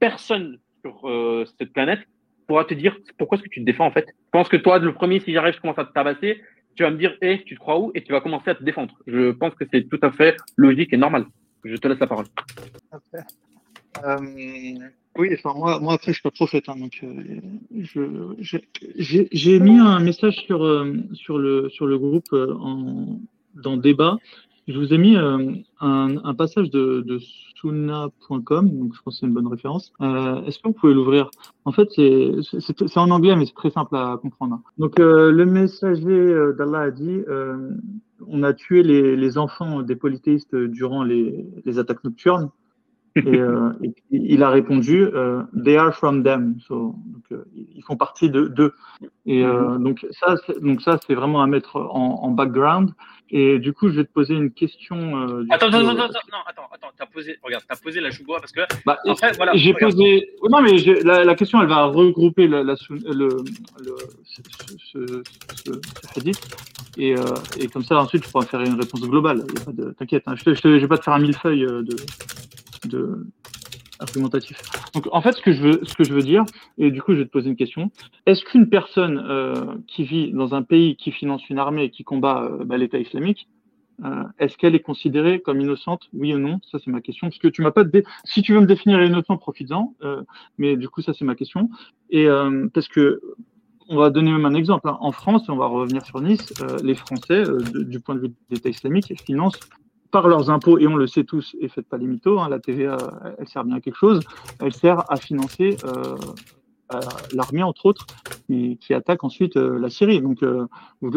personne 0.00 0.58
sur 0.84 1.08
euh, 1.08 1.44
cette 1.58 1.72
planète 1.72 2.00
pourra 2.46 2.64
te 2.64 2.74
dire 2.74 2.96
pourquoi 3.16 3.38
est-ce 3.38 3.44
que 3.44 3.48
tu 3.48 3.60
te 3.60 3.64
défends 3.64 3.86
en 3.86 3.90
fait. 3.90 4.06
Je 4.08 4.30
pense 4.30 4.48
que 4.48 4.56
toi, 4.56 4.78
le 4.78 4.92
premier, 4.92 5.20
si 5.20 5.32
j'arrive, 5.32 5.54
je 5.54 5.60
commence 5.60 5.78
à 5.78 5.84
te 5.84 5.92
tabasser, 5.92 6.42
tu 6.74 6.82
vas 6.82 6.90
me 6.90 6.98
dire, 6.98 7.16
hé, 7.22 7.42
tu 7.46 7.54
te 7.54 7.60
crois 7.60 7.78
où? 7.78 7.90
Et 7.94 8.02
tu 8.02 8.12
vas 8.12 8.20
commencer 8.20 8.50
à 8.50 8.54
te 8.54 8.64
défendre. 8.64 8.94
Je 9.06 9.30
pense 9.30 9.54
que 9.54 9.64
c'est 9.72 9.88
tout 9.88 10.00
à 10.02 10.10
fait 10.10 10.36
logique 10.56 10.92
et 10.92 10.96
normal. 10.96 11.26
Je 11.64 11.76
te 11.76 11.88
laisse 11.88 12.00
la 12.00 12.06
parole. 12.06 12.26
Euh, 14.04 14.16
oui, 15.16 15.28
enfin 15.32 15.56
moi, 15.56 15.78
moi 15.78 15.94
après 15.94 16.08
je 16.08 16.14
suis 16.14 16.22
pas 16.22 16.32
prophète, 16.32 16.68
hein, 16.68 16.74
donc 16.76 17.00
euh, 17.04 18.34
j'ai 18.96 19.60
mis 19.60 19.78
un 19.78 20.00
message 20.00 20.34
sur 20.46 20.64
euh, 20.64 20.96
sur 21.12 21.38
le 21.38 21.68
sur 21.68 21.86
le 21.86 21.96
groupe 21.96 22.32
en, 22.32 23.20
dans 23.54 23.76
débat 23.76 24.18
je 24.66 24.78
vous 24.78 24.92
ai 24.92 24.98
mis 24.98 25.16
euh, 25.16 25.52
un, 25.80 26.16
un, 26.24 26.34
passage 26.34 26.70
de, 26.70 27.02
de 27.06 27.18
donc 27.64 28.94
je 28.94 29.02
pense 29.02 29.14
que 29.14 29.20
c'est 29.20 29.26
une 29.26 29.32
bonne 29.32 29.46
référence. 29.46 29.92
Euh, 30.00 30.42
Est-ce 30.44 30.58
que 30.58 30.68
vous 30.68 30.74
pouvez 30.74 30.94
l'ouvrir? 30.94 31.30
En 31.64 31.72
fait, 31.72 31.88
c'est 31.90 32.98
en 32.98 33.10
anglais, 33.10 33.36
mais 33.36 33.46
c'est 33.46 33.54
très 33.54 33.70
simple 33.70 33.96
à 33.96 34.18
comprendre. 34.20 34.60
Donc, 34.78 35.00
euh, 35.00 35.32
le 35.32 35.46
messager 35.46 36.08
euh, 36.08 36.52
d'Allah 36.52 36.80
a 36.80 36.90
dit 36.90 37.22
euh, 37.28 37.70
on 38.26 38.42
a 38.42 38.52
tué 38.52 38.82
les, 38.82 39.16
les, 39.16 39.38
enfants 39.38 39.82
des 39.82 39.96
polythéistes 39.96 40.54
durant 40.54 41.02
les, 41.02 41.46
les 41.64 41.78
attaques 41.78 42.04
nocturnes. 42.04 42.50
Et, 43.16 43.36
euh, 43.36 43.70
et, 43.82 43.94
il 44.10 44.42
a 44.42 44.50
répondu 44.50 45.08
They 45.64 45.76
are 45.76 45.94
from 45.94 46.24
them. 46.24 46.56
So, 46.66 46.96
donc, 47.06 47.40
ils 47.54 47.82
font 47.82 47.96
partie 47.96 48.28
de 48.28 48.48
d'eux. 48.48 48.74
Et 49.26 49.42
mm-hmm. 49.42 49.82
donc 49.82 50.06
ça, 50.10 50.34
donc 50.60 50.82
ça, 50.82 50.98
c'est 51.06 51.14
vraiment 51.14 51.42
à 51.42 51.46
mettre 51.46 51.76
en, 51.76 52.22
en 52.22 52.30
background. 52.30 52.90
Et 53.30 53.58
du 53.58 53.72
coup, 53.72 53.88
je 53.88 53.94
vais 53.96 54.04
te 54.04 54.12
poser 54.12 54.34
une 54.34 54.50
question. 54.50 54.96
Euh, 54.96 55.46
attends, 55.50 55.66
attends, 55.66 55.78
attends, 55.78 55.90
attends, 55.90 56.18
non, 56.30 56.38
attends, 56.46 56.68
attends, 56.72 56.92
t'as 56.96 57.06
posé, 57.06 57.36
regarde, 57.42 57.64
t'as 57.66 57.76
posé 57.76 58.00
la 58.00 58.10
chouboua 58.10 58.38
parce 58.38 58.52
que. 58.52 58.60
Bah, 58.84 58.98
après, 59.08 59.32
voilà. 59.36 59.52
J'ai 59.54 59.72
posé. 59.72 60.30
Non, 60.48 60.60
mais 60.60 60.76
la, 61.02 61.24
la, 61.24 61.34
question, 61.34 61.60
elle 61.62 61.68
va 61.68 61.86
regrouper 61.86 62.46
la, 62.46 62.62
la 62.62 62.74
le, 62.90 63.28
le, 63.82 63.96
ce, 64.24 64.42
ce, 64.78 65.22
ce, 65.64 66.18
hadith. 66.18 66.40
Et, 66.98 67.16
euh, 67.16 67.22
et 67.58 67.66
comme 67.68 67.82
ça, 67.82 67.98
ensuite, 67.98 68.22
tu 68.24 68.30
pourras 68.30 68.44
faire 68.44 68.60
une 68.60 68.78
réponse 68.78 69.00
globale. 69.00 69.42
T'inquiète, 69.98 70.24
hein, 70.26 70.34
je 70.36 70.68
ne 70.68 70.78
vais 70.78 70.86
pas 70.86 70.98
te 70.98 71.04
faire 71.04 71.14
un 71.14 71.18
millefeuille 71.18 71.64
euh, 71.64 71.82
de, 71.82 71.96
de, 72.86 73.26
argumentatif. 73.98 74.60
Donc, 74.94 75.08
en 75.12 75.20
fait, 75.20 75.32
ce 75.32 75.42
que 75.42 75.52
je 75.52 76.12
veux, 76.12 76.22
dire, 76.22 76.44
et 76.78 76.90
du 76.90 77.02
coup, 77.02 77.12
je 77.12 77.18
vais 77.18 77.24
te 77.24 77.30
poser 77.30 77.48
une 77.48 77.56
question. 77.56 77.90
Est-ce 78.26 78.44
qu'une 78.44 78.68
personne 78.68 79.22
euh, 79.28 79.76
qui 79.86 80.04
vit 80.04 80.32
dans 80.32 80.54
un 80.54 80.62
pays 80.62 80.96
qui 80.96 81.12
finance 81.12 81.48
une 81.48 81.58
armée 81.58 81.84
et 81.84 81.90
qui 81.90 82.04
combat 82.04 82.44
euh, 82.44 82.64
bah, 82.64 82.76
l'État 82.76 82.98
islamique, 82.98 83.48
euh, 84.04 84.24
est-ce 84.38 84.56
qu'elle 84.56 84.74
est 84.74 84.80
considérée 84.80 85.40
comme 85.40 85.60
innocente, 85.60 86.08
oui 86.12 86.34
ou 86.34 86.38
non? 86.38 86.58
Ça, 86.70 86.78
c'est 86.84 86.90
ma 86.90 87.00
question. 87.00 87.28
Parce 87.28 87.38
que 87.38 87.48
tu 87.48 87.62
m'as 87.62 87.70
pas. 87.70 87.84
Dé... 87.84 88.04
Si 88.24 88.42
tu 88.42 88.52
veux 88.52 88.60
me 88.60 88.66
définir 88.66 89.02
innocent, 89.02 89.36
profites-en. 89.36 89.94
Mais 90.58 90.76
du 90.76 90.88
coup, 90.88 91.00
ça, 91.00 91.12
c'est 91.14 91.24
ma 91.24 91.36
question. 91.36 91.70
Et 92.10 92.26
parce 92.72 92.88
que 92.88 93.20
on 93.88 93.98
va 93.98 94.08
donner 94.08 94.32
même 94.32 94.46
un 94.46 94.54
exemple. 94.54 94.88
Hein. 94.88 94.96
En 95.00 95.12
France, 95.12 95.48
on 95.48 95.56
va 95.56 95.66
revenir 95.66 96.04
sur 96.06 96.20
Nice, 96.20 96.54
les 96.82 96.94
Français, 96.94 97.44
du 97.72 98.00
point 98.00 98.16
de 98.16 98.20
vue 98.20 98.28
de 98.28 98.34
l'État 98.50 98.70
islamique, 98.70 99.12
financent 99.24 99.60
par 100.14 100.28
leurs 100.28 100.48
impôts, 100.48 100.78
et 100.78 100.86
on 100.86 100.94
le 100.94 101.08
sait 101.08 101.24
tous, 101.24 101.56
et 101.60 101.66
faites 101.66 101.88
pas 101.88 101.98
les 101.98 102.06
mythos, 102.06 102.38
hein, 102.38 102.48
la 102.48 102.60
TVA, 102.60 102.96
elle 103.36 103.48
sert 103.48 103.64
bien 103.64 103.74
à 103.74 103.80
quelque 103.80 103.96
chose, 103.96 104.20
elle 104.60 104.72
sert 104.72 105.02
à 105.10 105.16
financer 105.16 105.76
euh, 105.84 106.14
l'armée, 107.32 107.64
entre 107.64 107.86
autres, 107.86 108.06
qui, 108.46 108.94
attaque 108.94 109.24
ensuite 109.24 109.56
euh, 109.56 109.76
la 109.76 109.90
Syrie. 109.90 110.20
Donc, 110.20 110.44
euh, 110.44 110.66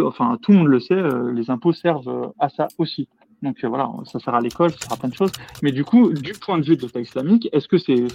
enfin, 0.04 0.40
tout 0.42 0.52
le 0.52 0.58
monde 0.58 0.68
le 0.70 0.80
sait, 0.80 0.96
euh, 0.96 1.32
les 1.32 1.52
impôts 1.52 1.74
servent 1.74 2.34
à 2.40 2.50
ça 2.50 2.70
aussi. 2.80 3.08
Donc 3.44 3.64
euh, 3.64 3.68
voilà, 3.68 3.92
ça 4.06 4.20
sert 4.20 4.34
à 4.34 4.42
l'école, 4.42 4.72
ça 4.72 4.78
sert 4.80 4.94
à 4.94 4.98
plein 4.98 5.10
de 5.10 5.14
choses. 5.14 5.32
Mais 5.62 5.72
du 5.72 5.84
coup, 5.84 6.12
du 6.12 6.34
point 6.34 6.58
de 6.58 6.66
vue 6.66 6.76
de 6.76 6.82
l'État 6.82 7.00
islamique, 7.00 7.48
est-ce 7.52 7.68
que 7.68 7.78
c'est 7.78 8.08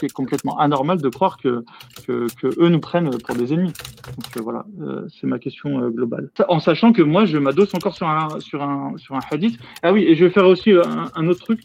c'est 0.00 0.12
complètement 0.12 0.58
anormal 0.58 1.00
de 1.00 1.08
croire 1.08 1.36
que, 1.36 1.64
que, 2.06 2.26
que, 2.40 2.46
eux 2.60 2.68
nous 2.68 2.80
prennent 2.80 3.10
pour 3.10 3.34
des 3.34 3.52
ennemis? 3.52 3.72
Donc 4.16 4.36
euh, 4.36 4.40
voilà, 4.40 4.64
euh, 4.80 5.06
c'est 5.08 5.26
ma 5.26 5.38
question 5.38 5.82
euh, 5.82 5.90
globale. 5.90 6.30
En 6.48 6.60
sachant 6.60 6.92
que 6.92 7.02
moi, 7.02 7.24
je 7.24 7.38
m'adosse 7.38 7.74
encore 7.74 7.94
sur 7.94 8.08
un, 8.08 8.38
sur, 8.40 8.62
un, 8.62 8.96
sur 8.98 9.16
un 9.16 9.20
hadith. 9.30 9.58
Ah 9.82 9.92
oui, 9.92 10.04
et 10.04 10.14
je 10.14 10.24
vais 10.24 10.30
faire 10.30 10.46
aussi 10.46 10.70
un, 10.72 11.26
autre 11.26 11.40
truc. 11.40 11.60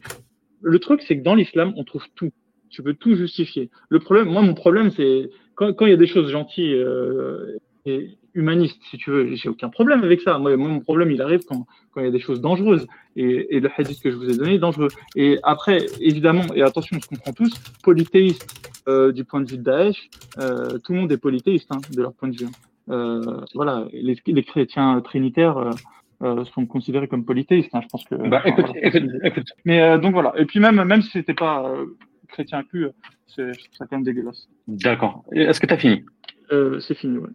Le 0.62 0.80
truc, 0.80 1.02
c'est 1.08 1.18
que 1.18 1.24
dans 1.24 1.36
l'islam, 1.36 1.74
on 1.78 1.84
trouve 1.84 2.06
tout. 2.16 2.32
Tu 2.70 2.82
peux 2.82 2.96
tout 2.96 3.16
justifier. 3.16 3.70
Le 3.90 4.00
problème, 4.00 4.30
moi, 4.30 4.42
mon 4.42 4.56
problème, 4.56 4.90
c'est 4.90 5.30
quand, 5.54 5.72
quand 5.74 5.86
il 5.86 5.92
y 5.92 5.94
a 5.94 5.98
des 5.98 6.08
choses 6.08 6.32
gentilles 6.32 6.84
et 7.86 8.18
humaniste, 8.34 8.82
si 8.90 8.98
tu 8.98 9.12
veux. 9.12 9.36
J'ai 9.36 9.50
aucun 9.50 9.70
problème 9.70 10.04
avec 10.04 10.22
ça. 10.22 10.38
Moi, 10.40 10.56
mon 10.58 10.80
problème, 10.80 11.12
il 11.12 11.22
arrive 11.22 11.42
quand, 11.48 11.66
quand 11.92 12.02
il 12.02 12.06
y 12.06 12.08
a 12.08 12.12
des 12.12 12.20
choses 12.20 12.42
dangereuses. 12.42 12.88
Et, 13.16 13.56
et, 13.56 13.60
le 13.60 13.70
hadith 13.78 14.02
que 14.02 14.10
je 14.12 14.16
vous 14.16 14.30
ai 14.30 14.38
donné 14.38 14.56
est 14.56 14.60
dangereux. 14.60 14.90
Et 15.16 15.38
après, 15.44 15.86
évidemment, 16.00 16.46
et 16.56 16.64
attention, 16.64 16.98
on 16.98 17.02
se 17.02 17.08
comprend 17.08 17.34
tous, 17.34 17.54
polythéiste 17.84 18.72
euh, 18.88 19.12
du 19.12 19.24
point 19.24 19.42
de 19.42 19.50
vue 19.50 19.58
de 19.58 19.64
Daesh, 19.64 20.10
euh, 20.40 20.78
tout 20.80 20.94
le 20.94 21.02
monde 21.02 21.12
est 21.12 21.18
polythéiste 21.18 21.72
hein, 21.72 21.80
de 21.92 22.02
leur 22.02 22.14
point 22.14 22.30
de 22.30 22.36
vue. 22.36 22.48
Euh, 22.90 23.42
voilà, 23.54 23.88
les, 23.94 24.18
les, 24.26 24.44
chrétiens 24.44 25.00
trinitaires 25.02 25.58
euh, 25.58 25.72
euh, 26.22 26.46
sont 26.46 26.66
considérés 26.66 27.08
comme 27.08 27.24
polythéistes. 27.24 27.74
Hein, 27.74 27.82
je 27.82 27.88
pense 27.88 28.04
que. 28.06 28.16
Bah, 28.16 28.42
écoute, 28.46 28.66
écoute, 28.76 29.04
écoute. 29.24 29.48
Mais 29.66 29.82
euh, 29.82 29.98
donc 29.98 30.14
voilà. 30.14 30.34
Et 30.38 30.46
puis 30.46 30.60
même, 30.60 30.84
même 30.84 31.02
si 31.02 31.12
c'était 31.12 31.34
pas 31.34 31.74
chrétien 32.28 32.60
inclus, 32.60 32.90
c'est 33.28 33.52
quand 33.80 33.92
même 33.92 34.04
dégueulasse. 34.04 34.50
D'accord. 34.68 35.24
Est-ce 35.32 35.60
que 35.60 35.68
tu 35.68 35.74
as 35.74 35.78
fini 35.78 36.04
C'est 36.50 36.96
fini, 36.96 37.18
ouais. 37.18 37.30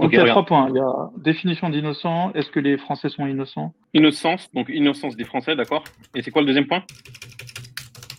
Donc 0.00 0.12
il 0.12 0.18
y 0.18 0.22
a 0.22 0.26
trois 0.26 0.46
points. 0.46 0.68
Il 0.70 0.76
y 0.76 0.80
a 0.80 1.10
définition 1.18 1.68
d'innocent. 1.68 2.32
Est-ce 2.34 2.50
que 2.50 2.60
les 2.60 2.78
Français 2.78 3.08
sont 3.08 3.26
innocents? 3.26 3.72
Innocence, 3.94 4.50
donc 4.54 4.68
innocence 4.68 5.16
des 5.16 5.24
Français, 5.24 5.56
d'accord. 5.56 5.84
Et 6.14 6.22
c'est 6.22 6.30
quoi 6.30 6.42
le 6.42 6.46
deuxième 6.46 6.66
point? 6.66 6.82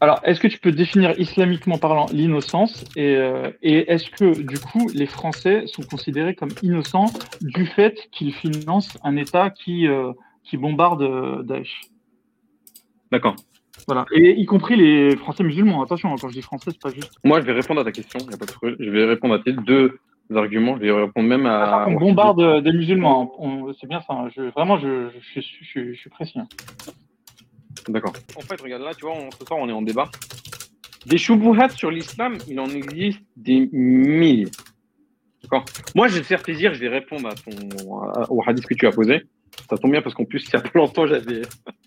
Alors, 0.03 0.19
est-ce 0.23 0.39
que 0.39 0.47
tu 0.47 0.57
peux 0.57 0.71
définir 0.71 1.13
islamiquement 1.19 1.77
parlant 1.77 2.07
l'innocence? 2.11 2.85
Et, 2.95 3.15
euh, 3.15 3.51
et 3.61 3.91
est-ce 3.91 4.09
que 4.09 4.41
du 4.41 4.57
coup 4.57 4.89
les 4.95 5.05
Français 5.05 5.63
sont 5.67 5.83
considérés 5.83 6.33
comme 6.33 6.49
innocents 6.63 7.11
du 7.41 7.67
fait 7.67 8.09
qu'ils 8.11 8.33
financent 8.33 8.97
un 9.03 9.15
État 9.15 9.51
qui, 9.51 9.87
euh, 9.87 10.11
qui 10.43 10.57
bombarde 10.57 11.03
euh, 11.03 11.43
Daesh? 11.43 11.81
D'accord. 13.11 13.35
Voilà. 13.87 14.05
Et 14.11 14.39
y 14.39 14.45
compris 14.45 14.75
les 14.75 15.15
Français 15.17 15.43
musulmans. 15.43 15.83
Attention, 15.83 16.15
quand 16.15 16.29
je 16.29 16.33
dis 16.33 16.41
français, 16.41 16.71
c'est 16.71 16.81
pas 16.81 16.89
juste. 16.89 17.13
Moi, 17.23 17.41
je 17.41 17.45
vais 17.45 17.53
répondre 17.53 17.81
à 17.81 17.83
ta 17.83 17.91
question. 17.91 18.19
Y 18.29 18.33
a 18.33 18.37
pas 18.37 18.45
de 18.45 18.75
je 18.79 18.89
vais 18.89 19.05
répondre 19.05 19.33
à 19.35 19.39
tes 19.39 19.53
deux 19.53 19.99
arguments. 20.37 20.75
Je 20.77 20.81
vais 20.81 20.91
répondre 20.91 21.27
même 21.27 21.45
à. 21.45 21.83
Ah, 21.83 21.85
on 21.87 21.93
bombarde 21.93 22.63
des 22.63 22.71
musulmans. 22.71 23.31
C'est 23.79 23.87
bien 23.87 24.01
ça. 24.01 24.27
Je, 24.35 24.43
vraiment, 24.43 24.77
je, 24.77 25.09
je, 25.35 25.41
je, 25.41 25.93
je 25.93 25.97
suis 25.97 26.09
précis. 26.09 26.39
Hein. 26.39 26.47
D'accord. 27.87 28.13
En 28.37 28.41
fait, 28.41 28.59
regarde 28.61 28.83
là, 28.83 28.93
tu 28.93 29.05
vois, 29.05 29.15
ce 29.39 29.45
soir, 29.45 29.59
on 29.59 29.69
est 29.69 29.73
en 29.73 29.81
débat. 29.81 30.09
Des 31.05 31.17
choubouhats 31.17 31.69
sur 31.69 31.89
l'islam, 31.89 32.37
il 32.47 32.59
en 32.59 32.69
existe 32.69 33.21
des 33.35 33.69
milliers. 33.71 34.49
D'accord 35.41 35.65
Moi, 35.95 36.07
je 36.07 36.15
vais 36.15 36.21
te 36.21 36.27
faire 36.27 36.43
plaisir, 36.43 36.73
je 36.73 36.79
vais 36.79 36.89
répondre 36.89 37.27
à 37.27 37.33
ton, 37.33 37.51
au 38.29 38.43
hadith 38.45 38.65
que 38.67 38.75
tu 38.75 38.85
as 38.85 38.91
posé. 38.91 39.23
Ça 39.69 39.77
tombe 39.77 39.91
bien 39.91 40.01
parce 40.01 40.15
qu'en 40.15 40.25
plus, 40.25 40.45
il 40.47 40.53
y 40.53 40.55
a 40.57 40.61
pas 40.61 40.69
longtemps, 40.75 41.07
j'avais. 41.07 41.41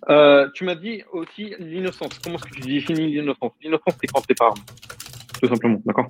Euh, 0.08 0.48
tu 0.54 0.64
m'as 0.64 0.74
dit 0.74 1.02
aussi 1.12 1.54
l'innocence. 1.58 2.18
Comment 2.18 2.36
est-ce 2.36 2.44
que 2.44 2.60
tu 2.60 2.60
définis 2.62 3.14
l'innocence? 3.14 3.52
L'innocence, 3.62 3.94
c'est 4.00 4.06
quand 4.08 4.20
t'es 4.26 4.34
pas 4.34 4.52
Tout 5.44 5.50
simplement, 5.52 5.82
d'accord? 5.84 6.06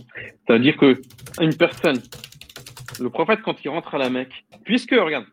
C'est-à-dire 0.46 0.76
que 0.76 1.00
une 1.40 1.56
personne, 1.56 2.00
le 3.00 3.10
prophète, 3.10 3.40
quand 3.42 3.64
il 3.64 3.68
rentre 3.68 3.92
à 3.96 3.98
la 3.98 4.08
Mecque, 4.08 4.44
puisque, 4.64 4.92
regarde, 4.92 5.26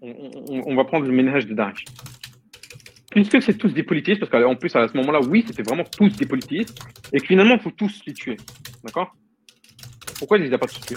on, 0.00 0.74
va 0.74 0.84
prendre 0.84 1.06
le 1.06 1.12
ménage 1.12 1.46
de 1.46 1.54
Daesh 1.54 1.84
puisque 3.10 3.40
c'est 3.40 3.56
tous 3.56 3.72
des 3.72 3.84
politistes, 3.84 4.20
parce 4.20 4.30
qu'en 4.30 4.56
plus, 4.56 4.74
à 4.76 4.86
ce 4.88 4.96
moment-là, 4.96 5.20
oui, 5.20 5.44
c'était 5.46 5.62
vraiment 5.62 5.84
tous 5.84 6.14
des 6.16 6.26
politistes, 6.26 6.78
et 7.12 7.20
que 7.20 7.26
finalement, 7.26 7.54
il 7.54 7.60
faut 7.60 7.70
tous 7.70 8.02
les 8.06 8.12
tuer. 8.12 8.36
D'accord? 8.84 9.14
Pourquoi 10.18 10.38
il 10.38 10.44
les 10.44 10.52
a 10.52 10.58
pas 10.58 10.66
tous 10.66 10.80
tués? 10.80 10.96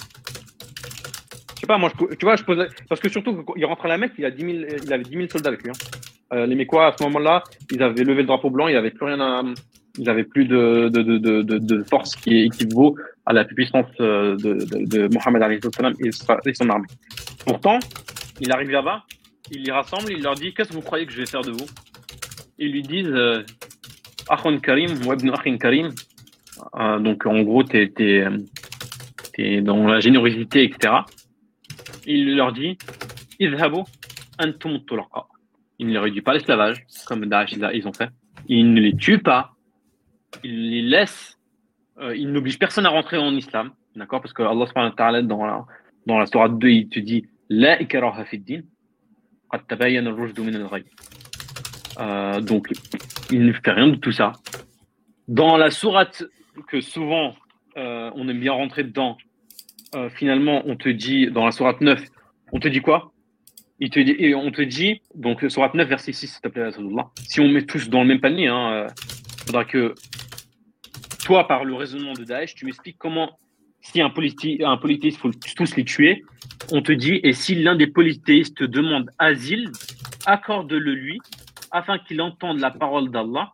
Je 1.55 1.61
sais 1.61 1.67
pas, 1.67 1.77
moi, 1.77 1.89
je, 1.89 2.15
tu 2.15 2.25
vois, 2.25 2.35
je 2.35 2.43
pose. 2.43 2.67
Parce 2.89 2.99
que 2.99 3.07
surtout, 3.07 3.45
il 3.55 3.65
rentre 3.65 3.85
à 3.85 3.87
la 3.87 3.97
Mecque, 3.97 4.13
il, 4.17 4.25
a 4.25 4.31
10 4.31 4.41
000, 4.41 4.57
il 4.83 4.93
avait 4.93 5.03
10 5.03 5.11
000 5.11 5.27
soldats 5.29 5.49
avec 5.49 5.61
lui. 5.63 5.69
Hein. 5.69 6.33
Euh, 6.33 6.45
les 6.47 6.55
Mécois, 6.55 6.87
à 6.87 6.95
ce 6.97 7.03
moment-là, 7.03 7.43
ils 7.71 7.81
avaient 7.83 8.03
levé 8.03 8.21
le 8.21 8.27
drapeau 8.27 8.49
blanc, 8.49 8.67
il 8.67 8.75
avait 8.75 8.91
plus 8.91 9.05
rien 9.05 9.19
à. 9.19 9.43
Ils 9.97 10.05
n'avaient 10.05 10.23
plus 10.23 10.45
de, 10.45 10.89
de, 10.89 11.01
de, 11.01 11.41
de, 11.41 11.83
force 11.83 12.15
qui 12.15 12.43
équivaut 12.43 12.95
à 13.25 13.33
la 13.33 13.43
puissance 13.43 13.87
euh, 13.99 14.37
de, 14.37 14.53
de, 14.53 14.85
de 14.85 15.13
Mohamed 15.13 15.43
et 15.99 16.53
son 16.53 16.69
armée. 16.69 16.87
Pourtant, 17.45 17.77
il 18.39 18.51
arrive 18.51 18.71
là-bas, 18.71 19.03
il 19.51 19.63
les 19.63 19.71
rassemble, 19.71 20.11
il 20.11 20.23
leur 20.23 20.35
dit 20.35 20.53
Qu'est-ce 20.53 20.69
que 20.69 20.75
vous 20.75 20.81
croyez 20.81 21.05
que 21.05 21.11
je 21.11 21.17
vais 21.17 21.25
faire 21.25 21.41
de 21.41 21.51
vous? 21.51 21.65
Ils 22.57 22.71
lui 22.71 22.83
disent 22.83 23.11
euh, 23.11 23.43
Akhon 24.29 24.59
Karim 24.59 24.91
ou 25.05 25.13
Ibn 25.13 25.57
Karim. 25.57 25.89
Euh, 26.75 26.99
donc 26.99 27.25
en 27.25 27.41
gros, 27.41 27.63
tu 27.63 27.91
es, 29.37 29.61
dans 29.61 29.87
la 29.87 29.99
générosité, 29.99 30.63
etc. 30.63 30.93
Il 32.05 32.35
leur 32.35 32.53
dit 32.53 32.77
Idhabu 33.39 33.81
antum 34.39 34.79
Il 35.79 35.87
ne 35.87 35.93
leur 35.93 36.05
pas 36.23 36.33
l'esclavage, 36.33 36.85
comme 37.05 37.25
Daesh 37.25 37.53
ils 37.53 37.87
ont 37.87 37.93
fait. 37.93 38.09
Il 38.47 38.73
ne 38.73 38.81
les 38.81 38.95
tue 38.95 39.19
pas 39.19 39.51
il 40.43 40.71
les 40.71 40.81
laisse, 40.81 41.37
euh, 41.99 42.15
il 42.15 42.31
n'oblige 42.31 42.57
personne 42.59 42.85
à 42.85 42.89
rentrer 42.89 43.17
en 43.17 43.33
islam, 43.35 43.71
d'accord 43.95 44.21
Parce 44.21 44.33
que 44.33 44.43
Allah 44.43 44.65
subhanahu 44.65 44.91
wa 44.91 44.95
ta'ala, 44.95 45.21
dans 45.21 45.45
la, 45.45 45.65
dans 46.05 46.17
la 46.17 46.49
2, 46.49 46.69
il 46.69 46.89
te 46.89 46.99
dit 46.99 47.25
La 47.49 47.81
ikraha 47.81 48.25
fid 48.25 48.43
din, 48.43 48.61
al-rushd 49.51 50.39
min 50.39 50.53
al-ghayb. 50.55 50.85
Euh, 51.99 52.41
donc, 52.41 52.71
il 53.31 53.45
ne 53.45 53.53
fait 53.53 53.71
rien 53.71 53.87
de 53.87 53.95
tout 53.95 54.11
ça. 54.11 54.33
Dans 55.27 55.57
la 55.57 55.69
sourate 55.69 56.23
que 56.67 56.81
souvent 56.81 57.35
euh, 57.77 58.09
on 58.15 58.27
aime 58.27 58.39
bien 58.39 58.53
rentrer 58.53 58.83
dedans, 58.83 59.17
finalement, 60.15 60.61
on 60.65 60.77
te 60.77 60.87
dit, 60.87 61.27
dans 61.27 61.43
la 61.43 61.51
sourate 61.51 61.81
9, 61.81 62.01
on 62.53 62.59
te 62.61 62.69
dit 62.69 62.79
quoi? 62.79 63.11
Il 63.81 63.89
te 63.89 63.99
dit, 63.99 64.15
et 64.19 64.33
on 64.33 64.49
te 64.49 64.61
dit, 64.61 65.01
donc 65.15 65.43
sourate 65.49 65.73
9, 65.73 65.85
verset 65.85 66.13
6, 66.13 66.27
s'il 66.27 66.41
te 66.41 66.47
plaît, 66.47 66.69
si 67.27 67.41
on 67.41 67.49
met 67.49 67.63
tous 67.63 67.89
dans 67.89 68.01
le 68.01 68.07
même 68.07 68.21
panier, 68.21 68.47
hein, 68.47 68.87
il 69.41 69.45
faudra 69.47 69.65
que 69.65 69.95
toi, 71.23 71.47
par 71.47 71.65
le 71.65 71.75
raisonnement 71.75 72.13
de 72.13 72.23
Daesh, 72.23 72.55
tu 72.55 72.65
m'expliques 72.65 72.97
comment, 72.97 73.39
si 73.81 74.01
un, 74.01 74.09
politi 74.09 74.59
un 74.63 74.77
polythéiste, 74.77 75.17
il 75.17 75.21
faut 75.21 75.31
tous 75.55 75.75
les 75.75 75.85
tuer, 75.85 76.23
on 76.71 76.81
te 76.81 76.91
dit, 76.91 77.19
et 77.23 77.33
si 77.33 77.55
l'un 77.55 77.75
des 77.75 77.87
polythéistes 77.87 78.63
demande 78.63 79.09
asile, 79.17 79.71
accorde-le 80.25 80.93
lui, 80.93 81.19
afin 81.71 81.99
qu'il 81.99 82.21
entende 82.21 82.59
la 82.59 82.71
parole 82.71 83.11
d'Allah, 83.11 83.53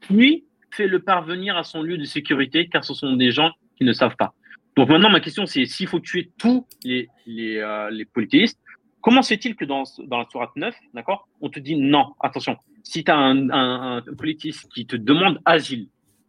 puis 0.00 0.44
fait-le 0.70 1.00
parvenir 1.00 1.56
à 1.56 1.64
son 1.64 1.82
lieu 1.82 1.98
de 1.98 2.04
sécurité, 2.04 2.68
car 2.68 2.84
ce 2.84 2.94
sont 2.94 3.16
des 3.16 3.30
gens 3.30 3.52
qui 3.76 3.84
ne 3.84 3.92
savent 3.92 4.16
pas. 4.16 4.34
Donc 4.76 4.88
maintenant, 4.88 5.10
ma 5.10 5.20
question, 5.20 5.46
c'est 5.46 5.64
s'il 5.64 5.88
faut 5.88 6.00
tuer 6.00 6.30
tous 6.38 6.66
les, 6.84 7.08
les, 7.26 7.56
euh, 7.56 8.04
polythéistes, 8.12 8.60
comment 9.00 9.22
c'est 9.22 9.44
il 9.44 9.56
que 9.56 9.64
dans, 9.64 9.82
dans 10.06 10.18
la 10.18 10.26
sourate 10.30 10.54
9, 10.56 10.74
d'accord, 10.94 11.28
on 11.40 11.48
te 11.48 11.58
dit 11.58 11.76
non, 11.76 12.14
attention, 12.20 12.56
si 12.88 13.04
tu 13.04 13.10
as 13.10 13.16
un, 13.16 13.50
un, 13.50 14.02
polythéiste 14.16 14.66
qui 14.72 14.86
te 14.86 14.96
demande 14.96 15.40
asile, 15.44 15.88